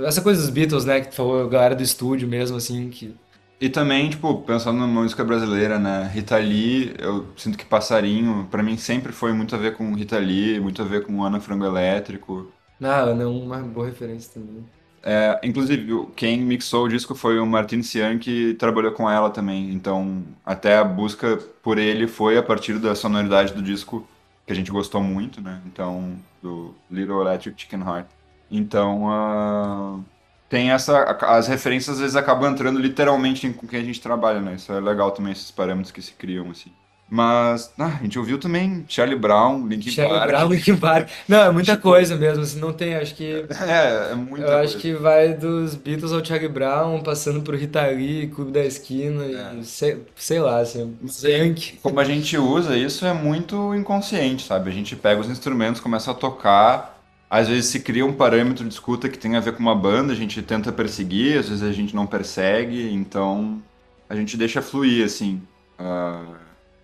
Essa 0.00 0.20
coisa 0.20 0.40
dos 0.40 0.50
Beatles, 0.50 0.84
né, 0.84 1.00
que 1.00 1.10
tu 1.10 1.14
falou, 1.14 1.44
a 1.44 1.48
galera 1.48 1.76
do 1.76 1.82
estúdio 1.82 2.26
mesmo, 2.26 2.56
assim, 2.56 2.90
que... 2.90 3.14
E 3.60 3.68
também, 3.68 4.10
tipo, 4.10 4.42
pensando 4.42 4.80
na 4.80 4.86
música 4.88 5.22
brasileira, 5.22 5.78
né, 5.78 6.10
Rita 6.12 6.38
Lee, 6.38 6.92
eu 6.98 7.24
sinto 7.36 7.56
que 7.56 7.64
Passarinho, 7.64 8.48
para 8.50 8.64
mim 8.64 8.76
sempre 8.76 9.12
foi 9.12 9.32
muito 9.32 9.54
a 9.54 9.58
ver 9.58 9.76
com 9.76 9.94
Rita 9.94 10.18
Lee, 10.18 10.58
muito 10.58 10.82
a 10.82 10.84
ver 10.84 11.06
com 11.06 11.22
Ana 11.22 11.38
Frango 11.38 11.64
Elétrico. 11.64 12.50
Ah, 12.82 13.02
Ana 13.02 13.22
é 13.22 13.26
uma 13.26 13.58
boa 13.58 13.86
referência 13.86 14.32
também. 14.34 14.64
É, 15.04 15.40
inclusive, 15.42 16.06
quem 16.14 16.40
mixou 16.40 16.84
o 16.84 16.88
disco 16.88 17.14
foi 17.14 17.38
o 17.38 17.46
Martin 17.46 17.82
Cian, 17.82 18.18
que 18.18 18.54
trabalhou 18.54 18.92
com 18.92 19.10
ela 19.10 19.30
também. 19.30 19.72
Então, 19.72 20.22
até 20.44 20.78
a 20.78 20.84
busca 20.84 21.36
por 21.62 21.78
ele 21.78 22.06
foi 22.06 22.38
a 22.38 22.42
partir 22.42 22.78
da 22.78 22.94
sonoridade 22.94 23.52
do 23.52 23.62
disco, 23.62 24.06
que 24.46 24.52
a 24.52 24.56
gente 24.56 24.70
gostou 24.70 25.02
muito, 25.02 25.40
né? 25.40 25.60
Então, 25.66 26.16
do 26.40 26.74
Little 26.90 27.20
Electric 27.20 27.60
Chicken 27.60 27.80
Heart. 27.80 28.06
Então, 28.50 29.04
uh, 29.06 30.04
tem 30.48 30.70
essa. 30.70 31.02
As 31.22 31.48
referências 31.48 31.96
às 31.96 32.00
vezes 32.00 32.16
acabam 32.16 32.52
entrando 32.52 32.78
literalmente 32.78 33.50
com 33.54 33.66
quem 33.66 33.80
a 33.80 33.84
gente 33.84 34.00
trabalha, 34.00 34.40
né? 34.40 34.54
Isso 34.54 34.72
é 34.72 34.80
legal 34.80 35.10
também, 35.10 35.32
esses 35.32 35.50
parâmetros 35.50 35.90
que 35.90 36.02
se 36.02 36.12
criam, 36.12 36.50
assim. 36.50 36.72
Mas 37.14 37.70
ah, 37.78 37.98
a 38.00 38.02
gente 38.02 38.18
ouviu 38.18 38.38
também 38.38 38.86
Charlie 38.88 39.18
Brown, 39.18 39.66
Linkin 39.68 39.90
Charlie 39.90 40.16
Park. 40.18 40.30
Brown, 40.30 40.48
Linkin 40.48 40.76
Park. 40.78 41.08
Não, 41.28 41.42
é 41.42 41.50
muita 41.52 41.76
coisa 41.76 42.16
mesmo. 42.16 42.42
Assim, 42.42 42.58
não 42.58 42.72
tem, 42.72 42.94
acho 42.94 43.14
que. 43.14 43.44
É, 43.68 44.12
é 44.12 44.14
muita 44.14 44.46
Eu 44.46 44.56
acho 44.56 44.72
coisa. 44.72 44.78
que 44.78 44.94
vai 44.94 45.34
dos 45.34 45.74
Beatles 45.74 46.10
ao 46.10 46.24
Charlie 46.24 46.48
Brown, 46.48 47.02
passando 47.02 47.42
por 47.42 47.54
Rita 47.54 47.82
Lee, 47.88 48.28
Clube 48.28 48.50
da 48.50 48.64
Esquina, 48.64 49.24
É. 49.26 49.62
sei, 49.62 49.98
sei 50.16 50.40
lá, 50.40 50.60
assim, 50.60 50.96
Zank. 51.06 51.80
Como 51.82 52.00
a 52.00 52.04
gente 52.04 52.38
usa 52.38 52.78
isso 52.78 53.04
é 53.04 53.12
muito 53.12 53.74
inconsciente, 53.74 54.46
sabe? 54.46 54.70
A 54.70 54.72
gente 54.72 54.96
pega 54.96 55.20
os 55.20 55.28
instrumentos, 55.28 55.82
começa 55.82 56.10
a 56.12 56.14
tocar, 56.14 56.98
às 57.28 57.46
vezes 57.46 57.66
se 57.66 57.80
cria 57.80 58.06
um 58.06 58.12
parâmetro 58.14 58.64
de 58.66 58.72
escuta 58.72 59.10
que 59.10 59.18
tem 59.18 59.36
a 59.36 59.40
ver 59.40 59.52
com 59.52 59.60
uma 59.60 59.74
banda, 59.76 60.14
a 60.14 60.16
gente 60.16 60.40
tenta 60.40 60.72
perseguir, 60.72 61.38
às 61.40 61.50
vezes 61.50 61.62
a 61.62 61.72
gente 61.72 61.94
não 61.94 62.06
persegue, 62.06 62.90
então 62.90 63.62
a 64.08 64.16
gente 64.16 64.34
deixa 64.34 64.62
fluir, 64.62 65.04
assim. 65.04 65.42
Ah, 65.78 66.22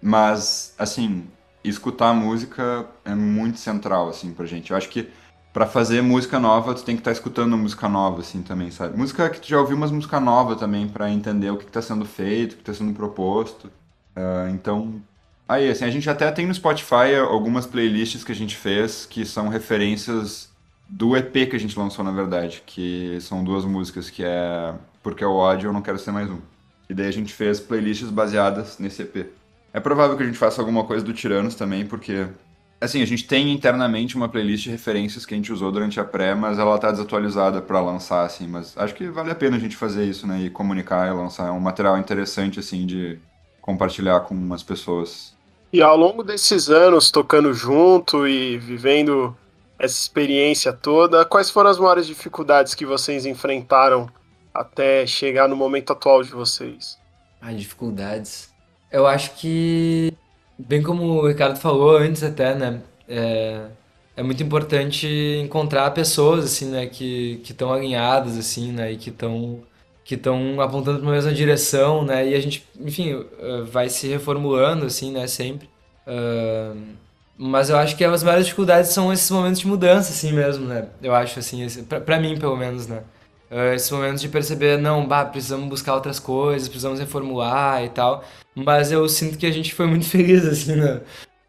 mas, 0.01 0.75
assim, 0.79 1.27
escutar 1.65 2.13
música 2.15 2.87
é 3.05 3.15
muito 3.15 3.59
central, 3.59 4.09
assim, 4.09 4.33
pra 4.33 4.47
gente. 4.47 4.71
Eu 4.71 4.77
acho 4.77 4.89
que 4.89 5.09
pra 5.53 5.67
fazer 5.67 6.03
música 6.03 6.39
nova, 6.39 6.75
tu 6.75 6.85
tem 6.85 6.95
que 6.95 7.01
estar 7.01 7.13
escutando 7.13 7.57
música 7.57 7.89
nova, 7.89 8.21
assim, 8.21 8.43
também, 8.43 8.71
sabe? 8.71 8.97
Música 8.97 9.29
que 9.31 9.41
tu 9.41 9.49
já 9.49 9.59
ouviu, 9.61 9.77
mas 9.77 9.91
música 9.91 10.21
nova 10.21 10.57
também, 10.57 10.87
pra 10.89 11.11
entender 11.11 11.51
o 11.51 11.57
que, 11.57 11.67
que 11.67 11.73
tá 11.73 11.83
sendo 11.83 12.05
feito, 12.05 12.53
o 12.53 12.57
que 12.57 12.65
tá 12.65 12.75
sendo 12.75 12.93
proposto. 12.93 13.71
Ah, 14.15 14.49
então, 14.51 15.03
aí, 15.49 15.69
assim, 15.71 15.85
a 15.85 15.91
gente 15.91 16.09
até 16.09 16.31
tem 16.31 16.47
no 16.47 16.55
Spotify 16.55 17.17
algumas 17.29 17.67
playlists 17.67 18.25
que 18.25 18.33
a 18.33 18.35
gente 18.35 18.57
fez 18.57 19.07
que 19.07 19.25
são 19.25 19.49
referências 19.49 20.49
do 20.89 21.17
EP 21.17 21.51
que 21.51 21.57
a 21.57 21.61
gente 21.61 21.79
lançou, 21.79 22.05
na 22.05 22.13
verdade, 22.13 22.63
que 22.65 23.19
são 23.21 23.45
duas 23.45 23.65
músicas, 23.65 24.09
que 24.09 24.25
é 24.25 24.75
Porque 25.03 25.23
é 25.23 25.27
o 25.27 25.35
ódio, 25.35 25.69
eu 25.69 25.73
não 25.73 25.83
quero 25.83 25.99
ser 25.99 26.13
mais 26.13 26.31
um. 26.31 26.41
E 26.89 26.95
daí 26.95 27.07
a 27.07 27.13
gente 27.13 27.35
fez 27.35 27.61
playlists 27.61 28.11
baseadas 28.11 28.79
nesse 28.79 29.03
EP. 29.03 29.27
É 29.79 29.81
provável 29.81 30.17
que 30.17 30.25
a 30.25 30.27
gente 30.27 30.37
faça 30.37 30.61
alguma 30.61 30.83
coisa 30.83 31.05
do 31.05 31.13
Tiranos 31.13 31.55
também, 31.55 31.87
porque 31.87 32.27
assim, 32.81 33.01
a 33.01 33.07
gente 33.07 33.29
tem 33.29 33.53
internamente 33.53 34.17
uma 34.17 34.29
playlist 34.29 34.65
de 34.65 34.71
referências 34.71 35.25
que 35.25 35.35
a 35.35 35.37
gente 35.37 35.53
usou 35.53 35.71
durante 35.71 36.01
a 36.01 36.05
pré, 36.05 36.35
mas 36.35 36.59
ela 36.59 36.77
tá 36.79 36.91
desatualizada 36.91 37.63
para 37.63 37.81
lançar 37.81 38.27
assim, 38.27 38.49
mas 38.49 38.77
acho 38.77 38.93
que 38.93 39.09
vale 39.09 39.31
a 39.31 39.37
pena 39.37 39.57
a 39.57 39.61
gente 39.61 39.77
fazer 39.77 40.05
isso, 40.05 40.27
né, 40.27 40.41
e 40.41 40.51
comunicar 40.51 41.07
e 41.07 41.13
lançar 41.13 41.47
é 41.47 41.53
um 41.53 41.61
material 41.61 41.97
interessante 41.97 42.59
assim 42.59 42.87
de 42.87 43.21
compartilhar 43.63 44.19
com 44.23 44.53
as 44.53 44.65
pessoas. 44.65 45.33
E 45.73 45.81
ao 45.81 45.97
longo 45.97 46.25
desses 46.25 46.69
anos 46.69 47.13
tocando 47.13 47.55
junto 47.55 48.27
e 48.27 48.59
vivendo 48.59 49.37
essa 49.79 49.97
experiência 49.97 50.73
toda, 50.73 51.25
quais 51.25 51.51
foram 51.51 51.71
as 51.71 51.79
maiores 51.79 52.05
dificuldades 52.09 52.75
que 52.75 52.85
vocês 52.85 53.25
enfrentaram 53.25 54.11
até 54.53 55.07
chegar 55.07 55.47
no 55.47 55.55
momento 55.55 55.93
atual 55.93 56.21
de 56.25 56.33
vocês? 56.33 56.99
Ah, 57.41 57.53
dificuldades. 57.53 58.58
Eu 58.91 59.07
acho 59.07 59.35
que, 59.35 60.13
bem 60.59 60.83
como 60.83 61.05
o 61.23 61.29
Ricardo 61.29 61.59
falou 61.59 61.97
antes 61.97 62.23
até, 62.23 62.55
né? 62.55 62.81
É, 63.09 63.67
é 64.17 64.23
muito 64.23 64.43
importante 64.43 65.07
encontrar 65.43 65.91
pessoas, 65.93 66.45
assim, 66.45 66.71
né? 66.71 66.87
Que 66.87 67.41
estão 67.45 67.73
alinhadas, 67.73 68.37
assim, 68.39 68.73
né? 68.73 68.93
E 68.93 68.97
que 68.97 69.11
estão 69.11 69.63
que 70.05 70.15
estão 70.15 70.59
apontando 70.61 71.01
para 71.01 71.09
a 71.11 71.13
mesma 71.13 71.33
direção, 71.33 72.03
né? 72.03 72.27
E 72.29 72.35
a 72.35 72.41
gente, 72.41 72.67
enfim, 72.81 73.27
eh, 73.39 73.63
vai 73.71 73.91
se 73.91 74.09
reformulando, 74.09 74.87
assim, 74.87 75.13
né? 75.13 75.27
Sempre. 75.27 75.69
Ah, 76.07 76.75
mas 77.37 77.71
eu 77.71 77.77
acho 77.77 77.97
que 77.97 78.05
as 78.05 78.23
maiores 78.23 78.47
dificuldades 78.47 78.91
são 78.91 79.13
esses 79.13 79.31
momentos 79.31 79.61
de 79.61 79.67
mudança, 79.69 80.11
assim 80.11 80.33
mesmo, 80.33 80.67
né? 80.67 80.89
Eu 81.03 81.15
acho, 81.15 81.39
assim, 81.39 81.67
pra 81.85 82.19
mim, 82.19 82.39
pelo 82.39 82.57
menos, 82.57 82.87
né? 82.87 83.03
Uh, 83.51 83.75
esses 83.75 83.91
momentos 83.91 84.21
de 84.21 84.29
perceber, 84.29 84.79
não, 84.79 85.07
bah, 85.07 85.25
precisamos 85.25 85.69
buscar 85.69 85.95
outras 85.95 86.19
coisas, 86.19 86.69
precisamos 86.69 87.01
reformular 87.01 87.83
e 87.85 87.89
tal. 87.89 88.23
Mas 88.55 88.93
eu 88.93 89.09
sinto 89.09 89.39
que 89.39 89.47
a 89.47 89.51
gente 89.51 89.75
foi 89.75 89.87
muito 89.87 90.05
feliz, 90.09 90.45
assim, 90.45 90.77
né? 90.77 91.01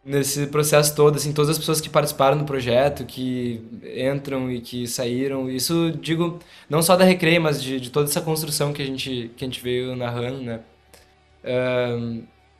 nesse 0.03 0.47
processo 0.47 0.95
todo, 0.95 1.17
assim, 1.17 1.31
todas 1.33 1.51
as 1.51 1.57
pessoas 1.59 1.79
que 1.79 1.89
participaram 1.89 2.37
do 2.37 2.45
projeto, 2.45 3.05
que 3.05 3.61
entram 3.95 4.51
e 4.51 4.59
que 4.61 4.87
saíram. 4.87 5.49
Isso, 5.49 5.91
digo, 6.01 6.39
não 6.69 6.81
só 6.81 6.95
da 6.95 7.03
Recreio, 7.05 7.41
mas 7.41 7.61
de, 7.61 7.79
de 7.79 7.91
toda 7.91 8.09
essa 8.09 8.21
construção 8.21 8.73
que 8.73 8.81
a 8.81 8.85
gente, 8.85 9.29
que 9.35 9.45
a 9.45 9.47
gente 9.47 9.61
veio 9.61 9.95
narrando, 9.95 10.41
né? 10.41 10.61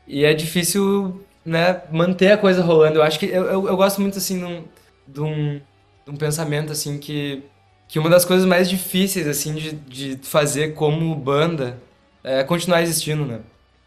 E 0.08 0.24
é 0.26 0.34
difícil, 0.34 1.24
né, 1.46 1.82
manter 1.92 2.32
a 2.32 2.38
coisa 2.38 2.64
rolando. 2.64 3.00
Eu 3.00 3.04
acho 3.04 3.20
que 3.20 3.26
eu, 3.26 3.46
eu, 3.46 3.68
eu 3.68 3.78
gosto 3.78 4.02
muito, 4.02 4.18
assim, 4.18 4.40
de 4.40 4.46
um, 4.46 4.64
de 5.08 5.22
um, 5.22 5.62
de 6.06 6.12
um 6.12 6.16
pensamento, 6.16 6.72
assim, 6.72 6.98
que 6.98 7.44
que 7.90 8.00
uma 8.00 8.10
das 8.10 8.24
coisas 8.24 8.46
mais 8.46 8.70
difíceis, 8.70 9.28
assim, 9.28 9.56
de, 9.56 9.72
de 9.74 10.20
fazer 10.22 10.76
como 10.76 11.14
banda 11.16 11.78
é 12.24 12.44
continuar 12.44 12.84
existindo, 12.84 13.26
né? 13.26 13.40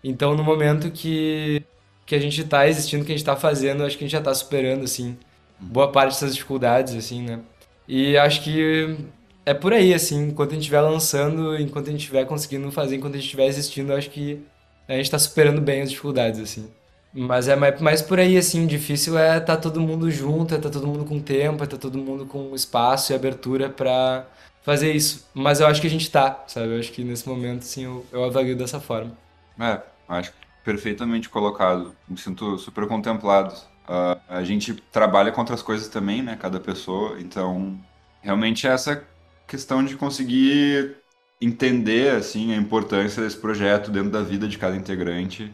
Então, 0.03 0.35
no 0.35 0.43
momento 0.43 0.91
que, 0.91 1.65
que 2.05 2.15
a 2.17 2.19
gente 2.19 2.43
tá 2.45 2.67
existindo, 2.69 3.05
que 3.05 3.13
a 3.13 3.17
gente 3.17 3.25
tá 3.25 3.37
fazendo, 3.37 3.85
acho 3.85 3.97
que 3.97 4.05
a 4.05 4.07
gente 4.07 4.13
já 4.13 4.21
tá 4.21 4.35
superando, 4.35 4.85
assim, 4.85 5.17
boa 5.59 5.91
parte 5.93 6.15
dessas 6.15 6.35
dificuldades, 6.35 6.97
assim, 6.97 7.23
né? 7.23 7.41
E 7.87 8.17
acho 8.19 8.43
que 8.43 8.97
é 9.47 9.55
por 9.55 9.73
aí, 9.73 9.95
assim, 9.95 10.29
enquanto 10.29 10.51
a 10.51 10.55
gente 10.55 10.63
estiver 10.63 10.81
lançando, 10.81 11.57
enquanto 11.57 11.89
a 11.89 11.91
gente 11.93 12.01
estiver 12.01 12.25
conseguindo 12.27 12.71
fazer, 12.73 12.97
enquanto 12.97 13.15
a 13.15 13.19
gente 13.19 13.27
estiver 13.27 13.47
existindo, 13.47 13.93
acho 13.93 14.11
que 14.11 14.43
a 14.89 14.95
gente 14.95 15.11
tá 15.11 15.19
superando 15.19 15.61
bem 15.61 15.83
as 15.83 15.91
dificuldades, 15.91 16.41
assim. 16.41 16.69
Mas 17.15 17.47
é 17.47 17.55
mais, 17.55 17.81
mais 17.81 18.01
por 18.01 18.19
aí, 18.19 18.39
assim, 18.39 18.67
difícil 18.67 19.19
é 19.19 19.37
estar 19.37 19.57
tá 19.57 19.63
todo 19.63 19.81
mundo 19.81 20.11
junto, 20.11 20.55
é 20.55 20.57
estar 20.57 20.71
tá 20.71 20.73
todo 20.79 20.87
mundo 20.87 21.05
com 21.05 21.21
tempo, 21.21 21.63
é 21.63 21.65
estar 21.65 21.77
tá 21.77 21.83
todo 21.83 21.99
mundo 21.99 22.25
com 22.25 22.55
espaço 22.55 23.13
e 23.13 23.15
abertura 23.15 23.69
pra 23.69 24.27
fazer 24.63 24.93
isso. 24.93 25.29
Mas 25.35 25.61
eu 25.61 25.67
acho 25.67 25.81
que 25.81 25.87
a 25.87 25.91
gente 25.91 26.11
tá, 26.11 26.43
sabe? 26.47 26.69
Eu 26.69 26.79
acho 26.79 26.91
que 26.91 27.05
nesse 27.05 27.29
momento, 27.29 27.63
assim, 27.63 27.85
eu, 27.85 28.07
eu 28.11 28.25
avalio 28.25 28.57
dessa 28.57 28.81
forma. 28.81 29.13
É, 29.61 29.81
acho 30.09 30.33
perfeitamente 30.65 31.29
colocado. 31.29 31.95
Me 32.09 32.17
sinto 32.17 32.57
super 32.59 32.87
contemplado. 32.87 33.55
Uh, 33.85 34.19
a 34.29 34.43
gente 34.43 34.75
trabalha 34.93 35.33
com 35.33 35.41
outras 35.41 35.61
coisas 35.61 35.89
também, 35.89 36.23
né? 36.23 36.37
Cada 36.41 36.59
pessoa. 36.59 37.21
Então, 37.21 37.79
realmente 38.23 38.67
é 38.67 38.71
essa 38.71 39.05
questão 39.47 39.85
de 39.85 39.97
conseguir 39.97 40.97
entender, 41.41 42.15
assim, 42.15 42.55
a 42.55 42.57
importância 42.57 43.23
desse 43.23 43.37
projeto 43.37 43.91
dentro 43.91 44.11
da 44.11 44.23
vida 44.23 44.49
de 44.49 44.57
cada 44.57 44.77
integrante 44.77 45.53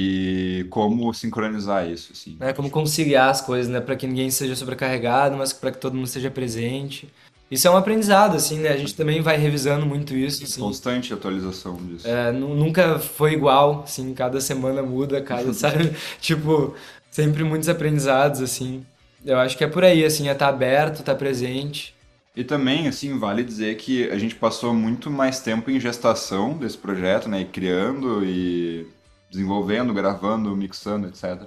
e 0.00 0.64
como 0.70 1.12
sincronizar 1.12 1.88
isso, 1.90 2.12
assim. 2.12 2.36
É, 2.38 2.52
como 2.52 2.70
conciliar 2.70 3.30
as 3.30 3.40
coisas, 3.40 3.66
né? 3.66 3.80
Para 3.80 3.96
que 3.96 4.06
ninguém 4.06 4.30
seja 4.30 4.54
sobrecarregado, 4.54 5.36
mas 5.36 5.52
para 5.52 5.72
que 5.72 5.78
todo 5.78 5.94
mundo 5.94 6.06
esteja 6.06 6.30
presente. 6.30 7.12
Isso 7.50 7.66
é 7.66 7.70
um 7.70 7.76
aprendizado, 7.76 8.36
assim, 8.36 8.60
né? 8.60 8.68
A 8.68 8.76
gente 8.76 8.94
também 8.94 9.20
vai 9.20 9.36
revisando 9.36 9.84
muito 9.84 10.14
isso, 10.14 10.44
assim. 10.44 10.60
Constante 10.60 11.12
atualização 11.12 11.74
disso. 11.78 12.06
É, 12.06 12.30
nunca 12.30 13.00
foi 13.00 13.32
igual, 13.32 13.82
assim, 13.82 14.14
cada 14.14 14.40
semana 14.40 14.84
muda, 14.84 15.20
cada, 15.20 15.50
sabe? 15.54 15.90
tipo, 16.20 16.76
sempre 17.10 17.42
muitos 17.42 17.68
aprendizados, 17.68 18.40
assim. 18.40 18.86
Eu 19.24 19.36
acho 19.38 19.58
que 19.58 19.64
é 19.64 19.66
por 19.66 19.82
aí, 19.82 20.04
assim, 20.04 20.28
é 20.28 20.32
estar 20.32 20.46
tá 20.46 20.52
aberto, 20.52 21.00
estar 21.00 21.14
tá 21.14 21.18
presente. 21.18 21.92
E 22.36 22.44
também, 22.44 22.86
assim, 22.86 23.18
vale 23.18 23.42
dizer 23.42 23.76
que 23.78 24.08
a 24.10 24.16
gente 24.16 24.36
passou 24.36 24.72
muito 24.72 25.10
mais 25.10 25.40
tempo 25.40 25.72
em 25.72 25.80
gestação 25.80 26.56
desse 26.56 26.78
projeto, 26.78 27.28
né? 27.28 27.40
E 27.40 27.44
criando 27.46 28.24
e 28.24 28.86
desenvolvendo, 29.30 29.92
gravando, 29.92 30.54
mixando, 30.56 31.08
etc. 31.08 31.42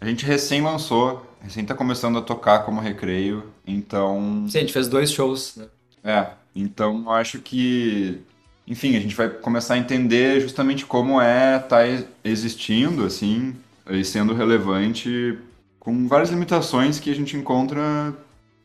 A 0.00 0.06
gente 0.06 0.26
recém 0.26 0.62
lançou, 0.62 1.24
recém 1.40 1.64
tá 1.64 1.74
começando 1.74 2.18
a 2.18 2.22
tocar 2.22 2.60
como 2.60 2.80
recreio, 2.80 3.44
então. 3.66 4.46
Sim, 4.48 4.58
a 4.58 4.60
gente 4.60 4.72
fez 4.72 4.88
dois 4.88 5.10
shows, 5.10 5.56
né? 5.56 5.66
É, 6.04 6.28
então 6.54 7.02
eu 7.04 7.10
acho 7.12 7.38
que. 7.40 8.20
Enfim, 8.66 8.96
a 8.96 9.00
gente 9.00 9.14
vai 9.14 9.28
começar 9.28 9.74
a 9.74 9.78
entender 9.78 10.40
justamente 10.40 10.84
como 10.84 11.20
é 11.20 11.56
estar 11.56 11.86
tá 11.86 12.04
existindo, 12.24 13.04
assim, 13.04 13.54
e 13.88 14.04
sendo 14.04 14.34
relevante 14.34 15.38
com 15.78 16.08
várias 16.08 16.30
limitações 16.30 16.98
que 16.98 17.10
a 17.10 17.14
gente 17.14 17.36
encontra 17.36 18.12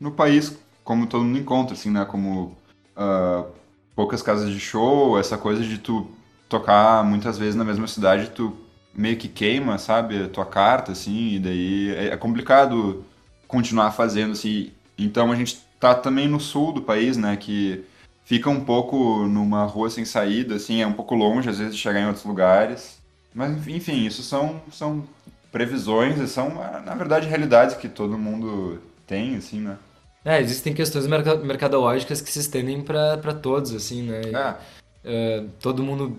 no 0.00 0.10
país, 0.10 0.58
como 0.82 1.06
todo 1.06 1.22
mundo 1.22 1.38
encontra, 1.38 1.74
assim, 1.74 1.90
né? 1.90 2.04
Como 2.04 2.56
uh, 2.96 3.46
poucas 3.94 4.20
casas 4.20 4.50
de 4.50 4.58
show, 4.58 5.18
essa 5.18 5.38
coisa 5.38 5.62
de 5.62 5.78
tu 5.78 6.08
tocar 6.52 7.02
muitas 7.02 7.38
vezes 7.38 7.54
na 7.54 7.64
mesma 7.64 7.86
cidade, 7.86 8.30
tu 8.30 8.56
meio 8.94 9.16
que 9.16 9.26
queima, 9.26 9.78
sabe, 9.78 10.24
a 10.24 10.28
tua 10.28 10.44
carta, 10.44 10.92
assim, 10.92 11.34
e 11.34 11.38
daí 11.38 11.94
é 11.94 12.16
complicado 12.16 13.04
continuar 13.48 13.90
fazendo, 13.92 14.32
assim. 14.32 14.70
Então 14.98 15.32
a 15.32 15.34
gente 15.34 15.58
tá 15.80 15.94
também 15.94 16.28
no 16.28 16.38
sul 16.38 16.72
do 16.72 16.82
país, 16.82 17.16
né, 17.16 17.36
que 17.36 17.84
fica 18.24 18.50
um 18.50 18.60
pouco 18.64 19.26
numa 19.26 19.64
rua 19.64 19.88
sem 19.88 20.04
saída, 20.04 20.56
assim, 20.56 20.82
é 20.82 20.86
um 20.86 20.92
pouco 20.92 21.14
longe 21.14 21.48
às 21.48 21.58
vezes 21.58 21.74
de 21.74 21.80
chegar 21.80 22.00
em 22.00 22.06
outros 22.06 22.24
lugares. 22.24 23.00
Mas, 23.34 23.66
enfim, 23.66 24.04
isso 24.04 24.22
são, 24.22 24.60
são 24.70 25.04
previsões 25.50 26.18
e 26.18 26.28
são, 26.28 26.50
na 26.84 26.94
verdade, 26.94 27.26
realidades 27.26 27.76
que 27.76 27.88
todo 27.88 28.18
mundo 28.18 28.78
tem, 29.06 29.36
assim, 29.36 29.60
né. 29.60 29.78
É, 30.24 30.40
existem 30.40 30.72
questões 30.72 31.06
mercadológicas 31.06 32.20
que 32.20 32.30
se 32.30 32.38
estendem 32.38 32.82
para 32.82 33.34
todos, 33.34 33.74
assim, 33.74 34.02
né. 34.02 34.20
É. 34.20 34.81
uh, 35.04 35.48
todo 35.60 35.82
mundo 35.82 36.18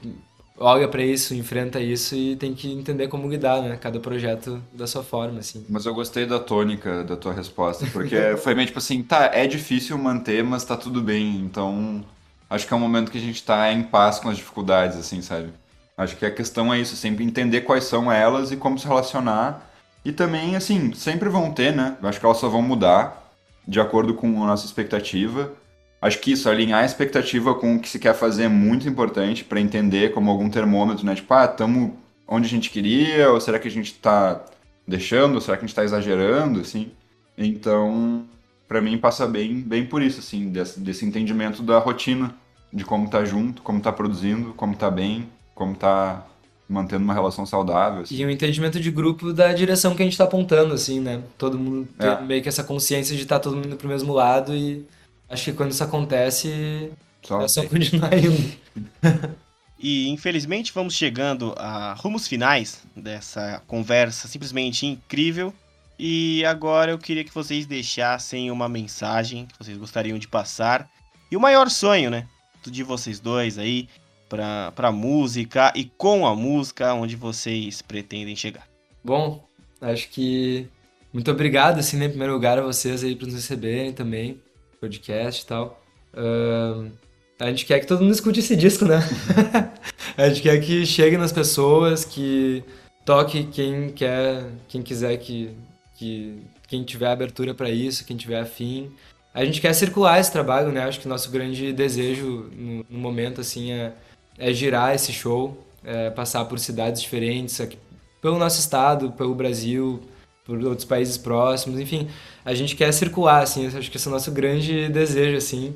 olha 0.58 0.88
para 0.88 1.04
isso, 1.04 1.34
enfrenta 1.34 1.80
isso 1.80 2.16
e 2.16 2.36
tem 2.36 2.54
que 2.54 2.72
entender 2.72 3.08
como 3.08 3.30
lidar, 3.30 3.62
né? 3.62 3.78
Cada 3.78 4.00
projeto 4.00 4.62
da 4.72 4.88
sua 4.88 5.04
forma, 5.04 5.40
assim. 5.40 5.66
Mas 5.70 5.86
eu 5.86 5.94
gostei 5.94 6.26
da 6.26 6.40
tônica 6.40 7.04
da 7.04 7.16
tua 7.16 7.34
resposta, 7.34 7.86
porque 7.92 8.38
foi 8.38 8.54
meio 8.56 8.68
tipo 8.68 8.80
assim, 8.80 9.02
tá, 9.02 9.32
é 9.34 9.48
difícil 9.48 9.98
manter, 9.98 10.44
mas 10.44 10.64
tá 10.64 10.78
tudo 10.78 11.02
bem, 11.02 11.38
então 11.38 12.04
acho 12.50 12.68
que 12.68 12.74
é 12.74 12.78
um 12.78 12.80
momento 12.80 13.12
que 13.12 13.18
a 13.18 13.22
gente 13.22 13.36
está 13.36 13.72
em 13.72 13.84
paz 13.84 14.20
com 14.20 14.30
as 14.30 14.38
dificuldades, 14.38 14.98
assim, 14.98 15.22
sabe? 15.22 15.52
Acho 15.98 16.16
que 16.18 16.26
a 16.26 16.32
questão 16.32 16.74
é 16.74 16.80
isso, 16.80 16.96
sempre 16.96 17.24
entender 17.24 17.62
quais 17.62 17.84
são 17.84 18.12
elas 18.12 18.52
e 18.52 18.58
como 18.58 18.80
se 18.80 18.88
relacionar. 18.88 19.72
E 20.04 20.12
também, 20.12 20.56
assim, 20.56 20.94
sempre 20.94 21.30
vão 21.30 21.52
ter, 21.52 21.74
né? 21.74 21.98
Acho 22.02 22.20
que 22.20 22.26
elas 22.26 22.38
só 22.38 22.50
vão 22.50 22.62
mudar 22.62 23.32
de 23.68 23.80
acordo 23.80 24.14
com 24.14 24.44
a 24.44 24.48
nossa 24.48 24.66
expectativa. 24.66 25.54
Acho 26.04 26.20
que 26.20 26.34
isso, 26.34 26.50
alinhar 26.50 26.82
a 26.82 26.86
expectativa 26.86 27.56
com 27.56 27.78
o 27.78 27.80
que 27.80 27.88
se 27.88 27.98
quer 27.98 28.14
fazer 28.14 28.44
é 28.44 28.48
muito 28.50 28.90
importante 28.90 29.42
para 29.42 29.62
entender 29.62 30.12
como 30.12 30.30
algum 30.30 30.50
termômetro, 30.50 31.06
né? 31.06 31.16
Tipo, 31.16 31.34
ah, 31.34 31.46
estamos 31.46 31.92
onde 32.28 32.46
a 32.46 32.50
gente 32.50 32.70
queria, 32.70 33.32
ou 33.32 33.40
será 33.40 33.58
que 33.58 33.70
a 33.70 33.72
gente 33.72 33.94
está 33.94 34.44
deixando, 34.86 35.36
ou 35.36 35.40
será 35.40 35.56
que 35.56 35.64
a 35.64 35.66
gente 35.66 35.72
está 35.72 35.86
exagerando, 35.86 36.60
assim? 36.60 36.92
Então, 37.38 38.26
para 38.68 38.82
mim 38.82 38.98
passa 38.98 39.26
bem, 39.26 39.62
bem 39.62 39.86
por 39.86 40.02
isso, 40.02 40.20
assim, 40.20 40.50
desse, 40.50 40.78
desse 40.78 41.06
entendimento 41.06 41.64
da 41.64 41.80
rotina, 41.80 42.36
de 42.74 42.84
como 42.84 43.10
tá 43.10 43.24
junto, 43.24 43.62
como 43.62 43.80
tá 43.80 43.94
produzindo, 43.94 44.54
como 44.58 44.76
tá 44.76 44.92
bem, 44.92 45.30
como 45.56 45.74
tá 45.74 46.28
mantendo 46.68 47.06
uma 47.06 47.14
relação 47.14 47.46
saudável. 47.46 48.02
Assim. 48.02 48.16
E 48.16 48.26
um 48.26 48.30
entendimento 48.30 48.78
de 48.78 48.92
grupo 48.92 49.32
da 49.32 49.54
direção 49.54 49.96
que 49.96 50.02
a 50.02 50.06
gente 50.06 50.18
tá 50.18 50.26
apontando, 50.26 50.74
assim, 50.74 51.00
né? 51.00 51.22
Todo 51.38 51.58
mundo 51.58 51.88
tem 51.98 52.10
é. 52.10 52.22
meio 52.22 52.44
que 52.44 52.50
essa 52.50 52.66
consciência 52.66 53.16
de 53.16 53.22
estar 53.22 53.40
tá 53.40 53.44
todo 53.44 53.56
mundo 53.56 53.78
pro 53.78 53.88
mesmo 53.88 54.12
lado 54.12 54.54
e 54.54 54.86
acho 55.34 55.46
que 55.46 55.54
quando 55.54 55.72
isso 55.72 55.84
acontece, 55.84 56.92
só 57.22 57.42
é 57.42 57.48
só 57.48 57.66
continuar 57.68 58.14
indo. 58.18 58.58
E 59.78 60.08
infelizmente 60.08 60.72
vamos 60.72 60.94
chegando 60.94 61.54
a 61.58 61.94
rumos 61.94 62.26
finais 62.26 62.84
dessa 62.96 63.62
conversa 63.68 64.30
simplesmente 64.30 64.86
incrível. 64.86 65.54
E 66.00 66.44
agora 66.46 66.92
eu 66.92 66.98
queria 66.98 67.24
que 67.24 67.34
vocês 67.34 67.66
deixassem 67.66 68.50
uma 68.50 68.70
mensagem 68.70 69.46
que 69.46 69.58
vocês 69.58 69.78
gostariam 69.78 70.18
de 70.18 70.28
passar. 70.28 70.90
E 71.30 71.36
o 71.36 71.40
maior 71.40 71.70
sonho, 71.70 72.10
né? 72.10 72.28
De 72.66 72.82
vocês 72.82 73.20
dois 73.20 73.58
aí, 73.58 73.90
pra, 74.30 74.72
pra 74.72 74.92
música 74.92 75.74
e 75.76 75.84
com 75.84 76.26
a 76.26 76.34
música, 76.34 76.94
onde 76.94 77.16
vocês 77.16 77.82
pretendem 77.82 78.36
chegar. 78.36 78.68
Bom, 79.04 79.46
acho 79.82 80.10
que. 80.10 80.68
Muito 81.12 81.30
obrigado, 81.30 81.78
assim, 81.78 81.98
né, 81.98 82.06
em 82.06 82.10
primeiro 82.10 82.34
lugar, 82.34 82.58
a 82.58 82.64
vocês 82.64 83.04
aí 83.04 83.16
por 83.16 83.26
nos 83.26 83.36
receberem 83.36 83.94
também, 83.94 84.42
podcast 84.84 85.42
e 85.42 85.46
tal. 85.46 85.82
Uh, 86.14 86.92
a 87.40 87.48
gente 87.48 87.66
quer 87.66 87.80
que 87.80 87.88
todo 87.88 88.02
mundo 88.02 88.14
escute 88.14 88.40
esse 88.40 88.56
disco, 88.56 88.86
né? 88.86 89.00
a 90.18 90.28
gente 90.28 90.42
quer 90.42 90.60
que 90.60 90.86
chegue 90.86 91.18
nas 91.18 91.32
pessoas, 91.32 92.04
que 92.04 92.64
toque 93.06 93.46
quem 93.46 93.90
quer, 93.90 94.46
quem 94.68 94.82
quiser 94.82 95.18
que, 95.18 95.52
que 95.98 96.42
quem 96.68 96.84
tiver 96.84 97.08
abertura 97.08 97.54
para 97.54 97.70
isso, 97.70 98.06
quem 98.06 98.18
tiver 98.18 98.40
afim. 98.40 98.92
A 99.34 99.44
gente 99.46 99.62
quer 99.62 99.74
circular 99.74 100.20
esse 100.20 100.32
trabalho, 100.32 100.72
né? 100.72 100.84
Acho 100.84 101.00
que 101.00 101.08
nosso 101.08 101.32
grande 101.32 101.72
desejo 101.72 102.50
no, 102.52 102.86
no 102.90 103.00
momento 103.00 103.42
assim 103.42 103.72
é, 103.72 103.94
é 104.38 104.54
girar 104.54 104.94
esse 104.94 105.12
show, 105.12 105.58
é 105.84 106.10
passar 106.10 106.46
por 106.46 106.60
cidades 106.60 107.02
diferentes, 107.02 107.60
aqui, 107.60 107.78
pelo 108.22 108.38
nosso 108.38 108.60
estado, 108.60 109.12
pelo 109.14 109.34
Brasil, 109.34 110.02
por 110.46 110.58
outros 110.64 110.86
países 110.86 111.18
próximos, 111.18 111.80
enfim, 111.80 112.10
a 112.44 112.54
gente 112.54 112.76
quer 112.76 112.92
circular 112.92 113.44
assim, 113.44 113.68
acho 113.68 113.90
que 113.90 113.98
esse 113.98 114.08
é 114.08 114.12
o 114.12 114.14
nosso 114.14 114.32
grande 114.32 114.90
desejo 114.90 115.38
assim. 115.38 115.76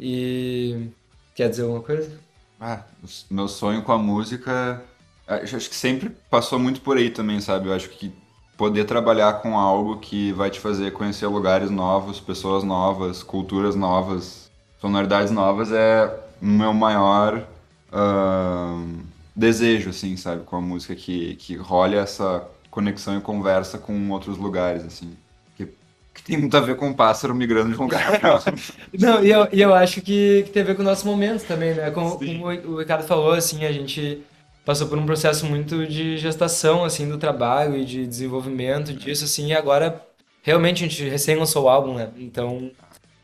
E 0.00 0.88
Quer 1.38 1.48
dizer 1.48 1.62
alguma 1.62 1.82
coisa? 1.82 2.10
Ah, 2.60 2.82
meu 3.30 3.46
sonho 3.46 3.84
com 3.84 3.92
a 3.92 3.98
música. 3.98 4.82
Acho 5.24 5.56
que 5.70 5.76
sempre 5.76 6.10
passou 6.28 6.58
muito 6.58 6.80
por 6.80 6.96
aí 6.96 7.10
também, 7.10 7.40
sabe? 7.40 7.68
Eu 7.68 7.74
acho 7.74 7.88
que 7.90 8.12
poder 8.56 8.86
trabalhar 8.86 9.34
com 9.34 9.56
algo 9.56 10.00
que 10.00 10.32
vai 10.32 10.50
te 10.50 10.58
fazer 10.58 10.90
conhecer 10.90 11.28
lugares 11.28 11.70
novos, 11.70 12.18
pessoas 12.18 12.64
novas, 12.64 13.22
culturas 13.22 13.76
novas, 13.76 14.50
sonoridades 14.80 15.30
novas 15.30 15.70
é 15.70 16.12
o 16.42 16.46
meu 16.46 16.74
maior 16.74 17.46
uh, 17.92 18.98
desejo, 19.36 19.90
assim, 19.90 20.16
sabe? 20.16 20.42
Com 20.42 20.56
a 20.56 20.60
música, 20.60 20.96
que, 20.96 21.36
que 21.36 21.54
role 21.54 21.94
essa 21.94 22.44
conexão 22.78 23.18
e 23.18 23.20
conversa 23.20 23.78
com 23.78 24.10
outros 24.10 24.38
lugares, 24.38 24.84
assim 24.84 25.16
que 26.18 26.22
tem 26.24 26.36
muito 26.36 26.56
a 26.56 26.60
ver 26.60 26.76
com 26.76 26.88
um 26.88 26.92
pássaro 26.92 27.34
migrando 27.34 27.70
de 27.70 27.76
um 27.76 27.84
lugar 27.84 28.18
para 28.18 28.34
outro. 28.34 28.54
Não, 28.98 29.24
e 29.24 29.30
eu, 29.30 29.48
e 29.52 29.60
eu 29.60 29.72
acho 29.72 30.02
que, 30.02 30.42
que 30.44 30.50
tem 30.50 30.62
a 30.62 30.66
ver 30.66 30.74
com 30.74 30.82
o 30.82 30.84
nosso 30.84 31.06
momento 31.06 31.46
também, 31.46 31.74
né? 31.74 31.90
Como, 31.90 32.18
como, 32.18 32.46
o 32.46 32.78
Ricardo 32.78 33.04
falou, 33.04 33.32
assim, 33.32 33.64
a 33.64 33.72
gente 33.72 34.22
passou 34.64 34.88
por 34.88 34.98
um 34.98 35.06
processo 35.06 35.46
muito 35.46 35.86
de 35.86 36.18
gestação, 36.18 36.84
assim, 36.84 37.08
do 37.08 37.18
trabalho 37.18 37.76
e 37.76 37.84
de 37.84 38.06
desenvolvimento 38.06 38.92
disso, 38.92 39.24
assim, 39.24 39.48
e 39.48 39.54
agora 39.54 40.04
realmente 40.42 40.84
a 40.84 40.88
gente 40.88 41.08
recém 41.08 41.36
lançou 41.36 41.64
o 41.64 41.68
álbum, 41.68 41.94
né? 41.94 42.10
Então 42.16 42.70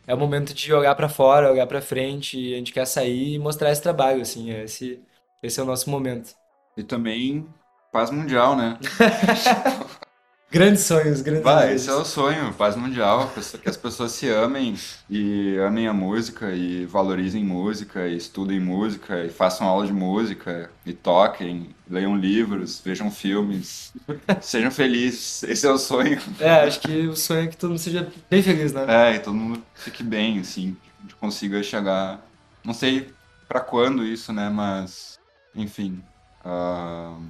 é 0.07 0.15
o 0.15 0.19
momento 0.19 0.55
de 0.55 0.73
olhar 0.73 0.95
para 0.95 1.09
fora, 1.09 1.51
olhar 1.51 1.67
para 1.67 1.83
frente, 1.83 2.55
a 2.55 2.59
gente 2.59 2.73
quer 2.73 2.87
sair 2.87 3.35
e 3.35 3.39
mostrar 3.39 3.73
esse 3.73 3.83
trabalho, 3.83 4.23
assim, 4.23 4.51
esse, 4.51 5.01
esse 5.43 5.59
é 5.59 5.63
o 5.63 5.67
nosso 5.67 5.91
momento. 5.91 6.33
E 6.77 6.83
também 6.83 7.47
paz 7.95 8.11
mundial, 8.11 8.57
né? 8.57 8.77
Grandes 10.51 10.83
sonhos, 10.83 11.21
grandes 11.21 11.43
Vai, 11.43 11.75
esse 11.75 11.89
é 11.89 11.93
o 11.93 12.05
sonho, 12.05 12.53
paz 12.55 12.77
mundial, 12.77 13.33
que 13.61 13.69
as 13.69 13.77
pessoas 13.77 14.13
se 14.13 14.29
amem 14.29 14.77
e 15.11 15.57
amem 15.59 15.89
a 15.89 15.93
música 15.93 16.53
e 16.53 16.87
valorizem 16.87 17.45
música 17.45 18.07
e 18.07 18.17
estudem 18.17 18.61
música 18.61 19.25
e 19.25 19.29
façam 19.29 19.67
aula 19.67 19.85
de 19.85 19.93
música 19.93 20.71
e 20.87 20.93
toquem, 20.93 21.75
leiam 21.91 22.17
livros, 22.17 22.81
vejam 22.85 23.11
filmes, 23.11 23.93
sejam 24.41 24.71
felizes. 24.71 25.43
Esse 25.43 25.67
é 25.67 25.71
o 25.71 25.79
sonho. 25.79 26.21
É, 26.39 26.51
acho 26.63 26.81
que 26.81 27.09
o 27.09 27.17
sonho 27.17 27.45
é 27.45 27.47
que 27.49 27.57
todo 27.57 27.71
mundo 27.71 27.81
seja 27.81 28.09
bem 28.31 28.43
feliz, 28.43 28.73
né? 28.73 28.85
É, 28.89 29.17
e 29.17 29.19
todo 29.19 29.35
mundo 29.35 29.61
fique 29.75 30.05
bem, 30.05 30.39
assim, 30.39 30.77
consiga 31.21 31.63
chegar, 31.65 32.21
não 32.65 32.75
sei 32.75 33.13
para 33.49 33.61
quando 33.61 34.05
isso, 34.05 34.33
né, 34.33 34.49
mas 34.49 35.19
enfim, 35.53 36.01
uh, 36.45 37.21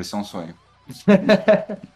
esse 0.00 0.14
é 0.14 0.18
um 0.18 0.24
sonho. 0.24 0.54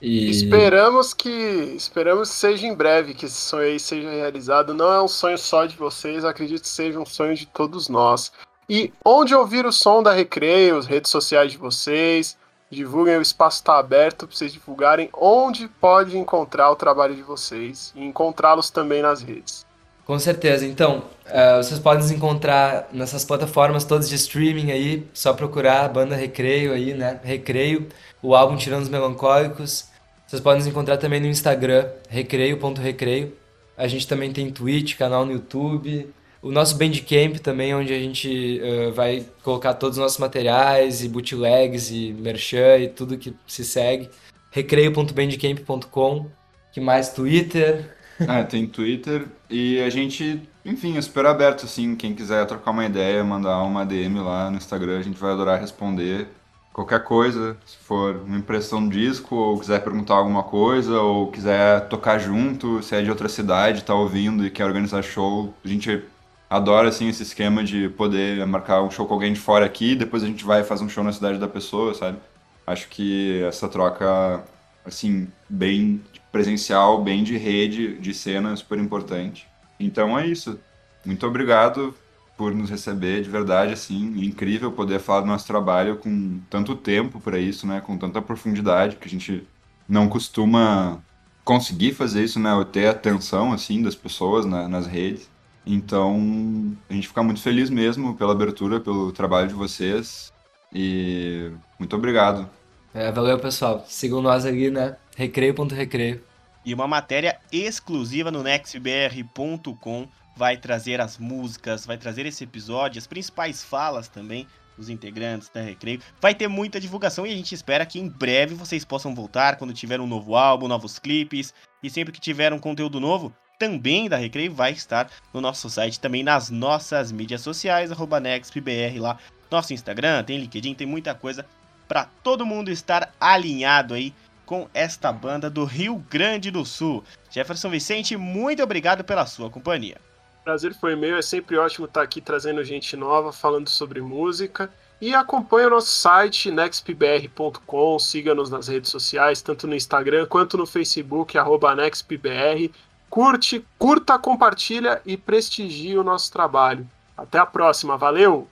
E... 0.00 0.30
Esperamos 0.30 1.12
que 1.12 1.28
esperamos 1.28 2.30
que 2.30 2.36
seja 2.36 2.66
em 2.66 2.74
breve 2.74 3.12
que 3.12 3.26
esse 3.26 3.36
sonho 3.36 3.64
aí 3.64 3.78
seja 3.78 4.08
realizado. 4.10 4.72
Não 4.72 4.90
é 4.90 5.02
um 5.02 5.08
sonho 5.08 5.36
só 5.36 5.66
de 5.66 5.76
vocês, 5.76 6.24
acredito 6.24 6.62
que 6.62 6.68
seja 6.68 6.98
um 6.98 7.04
sonho 7.04 7.34
de 7.34 7.46
todos 7.46 7.88
nós. 7.88 8.32
E 8.68 8.92
onde 9.04 9.34
ouvir 9.34 9.66
o 9.66 9.72
som 9.72 10.02
da 10.02 10.12
Recreio, 10.12 10.78
as 10.78 10.86
redes 10.86 11.10
sociais 11.10 11.52
de 11.52 11.58
vocês, 11.58 12.36
divulguem, 12.70 13.18
o 13.18 13.22
espaço 13.22 13.58
está 13.58 13.78
aberto 13.78 14.26
para 14.26 14.34
vocês 14.34 14.52
divulgarem 14.52 15.10
onde 15.12 15.68
pode 15.68 16.16
encontrar 16.16 16.70
o 16.70 16.76
trabalho 16.76 17.14
de 17.14 17.22
vocês 17.22 17.92
e 17.94 18.02
encontrá-los 18.02 18.70
também 18.70 19.02
nas 19.02 19.20
redes. 19.20 19.66
Com 20.04 20.18
certeza. 20.18 20.66
Então, 20.66 21.04
uh, 21.26 21.62
vocês 21.62 21.78
podem 21.78 22.02
nos 22.02 22.10
encontrar 22.10 22.88
nessas 22.92 23.24
plataformas 23.24 23.84
todas 23.84 24.08
de 24.08 24.16
streaming 24.16 24.72
aí, 24.72 25.06
só 25.14 25.32
procurar 25.32 25.84
a 25.84 25.88
banda 25.88 26.16
Recreio 26.16 26.72
aí, 26.72 26.94
né? 26.94 27.20
Recreio, 27.22 27.88
o 28.22 28.34
álbum 28.34 28.56
Tirando 28.56 28.82
os 28.82 28.88
Melancólicos. 28.88 29.88
Vocês 30.26 30.40
podem 30.42 30.58
nos 30.58 30.66
encontrar 30.66 30.96
também 30.96 31.20
no 31.20 31.26
Instagram, 31.26 31.88
recreio.recreio. 32.08 33.36
A 33.76 33.88
gente 33.88 34.06
também 34.06 34.32
tem 34.32 34.50
Twitch, 34.50 34.96
canal 34.96 35.24
no 35.24 35.32
YouTube. 35.32 36.12
O 36.42 36.50
nosso 36.50 36.76
Bandcamp 36.76 37.36
também, 37.38 37.74
onde 37.74 37.92
a 37.92 37.98
gente 37.98 38.60
uh, 38.62 38.92
vai 38.92 39.26
colocar 39.42 39.74
todos 39.74 39.98
os 39.98 40.02
nossos 40.02 40.18
materiais 40.18 41.04
e 41.04 41.08
bootlegs 41.08 41.90
e 41.90 42.12
merchan 42.12 42.78
e 42.78 42.88
tudo 42.88 43.18
que 43.18 43.34
se 43.46 43.64
segue. 43.64 44.08
recreio.bandcamp.com. 44.50 46.26
Que 46.72 46.80
mais? 46.80 47.10
Twitter. 47.12 47.99
Ah, 48.28 48.44
tem 48.44 48.66
Twitter. 48.66 49.26
E 49.48 49.80
a 49.80 49.88
gente, 49.88 50.42
enfim, 50.64 50.96
é 50.96 51.00
super 51.00 51.26
aberto, 51.26 51.64
assim. 51.64 51.96
Quem 51.96 52.14
quiser 52.14 52.46
trocar 52.46 52.70
uma 52.70 52.84
ideia, 52.84 53.24
mandar 53.24 53.62
uma 53.62 53.84
DM 53.84 54.20
lá 54.20 54.50
no 54.50 54.56
Instagram, 54.58 54.98
a 54.98 55.02
gente 55.02 55.18
vai 55.18 55.32
adorar 55.32 55.60
responder 55.60 56.28
qualquer 56.72 57.02
coisa, 57.02 57.56
se 57.66 57.76
for 57.78 58.16
uma 58.24 58.38
impressão 58.38 58.88
de 58.88 59.00
disco, 59.00 59.34
ou 59.34 59.58
quiser 59.58 59.82
perguntar 59.82 60.14
alguma 60.14 60.42
coisa, 60.42 61.00
ou 61.00 61.30
quiser 61.30 61.88
tocar 61.88 62.18
junto, 62.18 62.82
se 62.82 62.94
é 62.94 63.02
de 63.02 63.10
outra 63.10 63.28
cidade, 63.28 63.84
tá 63.84 63.94
ouvindo 63.94 64.46
e 64.46 64.50
quer 64.50 64.64
organizar 64.64 65.02
show, 65.02 65.52
a 65.64 65.68
gente 65.68 66.02
adora 66.48 66.88
assim 66.88 67.08
esse 67.08 67.22
esquema 67.22 67.62
de 67.64 67.88
poder 67.90 68.46
marcar 68.46 68.82
um 68.82 68.90
show 68.90 69.06
com 69.06 69.14
alguém 69.14 69.32
de 69.32 69.40
fora 69.40 69.66
aqui, 69.66 69.94
depois 69.94 70.22
a 70.22 70.26
gente 70.26 70.44
vai 70.44 70.64
fazer 70.64 70.84
um 70.84 70.88
show 70.88 71.04
na 71.04 71.12
cidade 71.12 71.38
da 71.38 71.48
pessoa, 71.48 71.94
sabe? 71.94 72.18
Acho 72.66 72.88
que 72.88 73.42
essa 73.42 73.68
troca 73.68 74.44
assim 74.84 75.28
bem 75.48 76.00
presencial, 76.32 77.02
bem 77.02 77.22
de 77.24 77.36
rede, 77.36 77.98
de 77.98 78.14
cena 78.14 78.54
super 78.56 78.78
importante. 78.78 79.46
Então 79.78 80.18
é 80.18 80.26
isso. 80.26 80.58
Muito 81.04 81.26
obrigado 81.26 81.94
por 82.36 82.54
nos 82.54 82.70
receber, 82.70 83.22
de 83.22 83.28
verdade, 83.28 83.74
assim, 83.74 84.24
incrível 84.24 84.72
poder 84.72 84.98
falar 84.98 85.20
do 85.20 85.26
nosso 85.26 85.46
trabalho 85.46 85.96
com 85.96 86.40
tanto 86.48 86.74
tempo 86.74 87.20
para 87.20 87.38
isso, 87.38 87.66
né, 87.66 87.82
com 87.82 87.98
tanta 87.98 88.22
profundidade, 88.22 88.96
que 88.96 89.06
a 89.06 89.10
gente 89.10 89.46
não 89.86 90.08
costuma 90.08 91.02
conseguir 91.44 91.92
fazer 91.92 92.24
isso, 92.24 92.40
né, 92.40 92.50
ter 92.72 92.86
a 92.86 92.92
atenção, 92.92 93.52
assim, 93.52 93.82
das 93.82 93.94
pessoas 93.94 94.46
né, 94.46 94.66
nas 94.68 94.86
redes. 94.86 95.28
Então, 95.66 96.74
a 96.88 96.94
gente 96.94 97.08
fica 97.08 97.22
muito 97.22 97.42
feliz 97.42 97.68
mesmo 97.68 98.16
pela 98.16 98.32
abertura, 98.32 98.80
pelo 98.80 99.12
trabalho 99.12 99.48
de 99.48 99.54
vocês 99.54 100.32
e 100.72 101.50
muito 101.78 101.94
obrigado. 101.94 102.48
É, 102.94 103.10
valeu, 103.12 103.38
pessoal. 103.38 103.84
Sigam 103.86 104.20
nós 104.20 104.44
ali, 104.44 104.70
né? 104.70 104.96
Recreio.recreio. 105.16 106.22
E 106.64 106.74
uma 106.74 106.86
matéria 106.86 107.38
exclusiva 107.50 108.30
no 108.30 108.42
nextbr.com 108.42 110.08
vai 110.36 110.56
trazer 110.56 111.00
as 111.00 111.18
músicas, 111.18 111.86
vai 111.86 111.96
trazer 111.96 112.26
esse 112.26 112.44
episódio, 112.44 112.98
as 112.98 113.06
principais 113.06 113.62
falas 113.62 114.08
também 114.08 114.46
dos 114.76 114.88
integrantes 114.88 115.48
da 115.48 115.60
Recreio. 115.60 116.00
Vai 116.20 116.34
ter 116.34 116.48
muita 116.48 116.80
divulgação 116.80 117.26
e 117.26 117.32
a 117.32 117.36
gente 117.36 117.54
espera 117.54 117.86
que 117.86 118.00
em 118.00 118.08
breve 118.08 118.54
vocês 118.54 118.84
possam 118.84 119.14
voltar 119.14 119.56
quando 119.56 119.74
tiver 119.74 120.00
um 120.00 120.06
novo 120.06 120.34
álbum, 120.34 120.68
novos 120.68 120.98
clipes 120.98 121.52
e 121.82 121.90
sempre 121.90 122.12
que 122.12 122.20
tiver 122.20 122.52
um 122.52 122.58
conteúdo 122.58 122.98
novo, 122.98 123.32
também 123.58 124.08
da 124.08 124.16
Recreio 124.16 124.52
vai 124.52 124.72
estar 124.72 125.10
no 125.34 125.40
nosso 125.40 125.68
site, 125.68 126.00
também 126.00 126.22
nas 126.22 126.48
nossas 126.48 127.12
mídias 127.12 127.42
sociais, 127.42 127.92
arroba 127.92 128.18
NextBR 128.18 128.98
lá, 128.98 129.18
nosso 129.50 129.74
Instagram, 129.74 130.22
tem 130.24 130.38
LinkedIn, 130.38 130.74
tem 130.74 130.86
muita 130.86 131.14
coisa 131.14 131.44
para 131.90 132.06
todo 132.22 132.46
mundo 132.46 132.70
estar 132.70 133.12
alinhado 133.20 133.94
aí 133.94 134.14
com 134.46 134.68
esta 134.72 135.10
banda 135.10 135.50
do 135.50 135.64
Rio 135.64 135.96
Grande 136.08 136.48
do 136.48 136.64
Sul. 136.64 137.02
Jefferson 137.28 137.68
Vicente, 137.68 138.16
muito 138.16 138.62
obrigado 138.62 139.02
pela 139.02 139.26
sua 139.26 139.50
companhia. 139.50 139.96
Prazer 140.44 140.72
foi 140.72 140.94
meu, 140.94 141.16
é 141.16 141.22
sempre 141.22 141.56
ótimo 141.56 141.86
estar 141.86 142.02
aqui 142.02 142.20
trazendo 142.20 142.62
gente 142.62 142.96
nova, 142.96 143.32
falando 143.32 143.68
sobre 143.68 144.00
música. 144.00 144.72
E 145.00 145.12
acompanhe 145.16 145.66
o 145.66 145.70
nosso 145.70 145.88
site, 145.88 146.48
nextpbr.com, 146.52 147.98
siga-nos 147.98 148.50
nas 148.50 148.68
redes 148.68 148.88
sociais, 148.88 149.42
tanto 149.42 149.66
no 149.66 149.74
Instagram 149.74 150.26
quanto 150.26 150.56
no 150.56 150.66
Facebook, 150.66 151.36
arroba 151.36 151.74
nextpbr. 151.74 152.70
Curte, 153.08 153.66
curta, 153.76 154.16
compartilha 154.16 155.02
e 155.04 155.16
prestigie 155.16 155.98
o 155.98 156.04
nosso 156.04 156.30
trabalho. 156.30 156.88
Até 157.16 157.38
a 157.38 157.46
próxima, 157.46 157.96
valeu! 157.96 158.48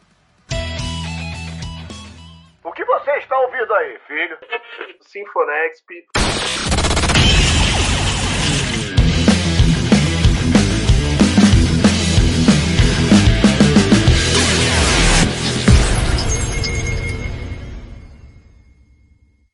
Você 3.08 3.20
está 3.20 3.40
ouvindo 3.40 3.74
aí, 3.74 3.98
filho? 4.06 4.38
Sinfonexp. 5.00 5.88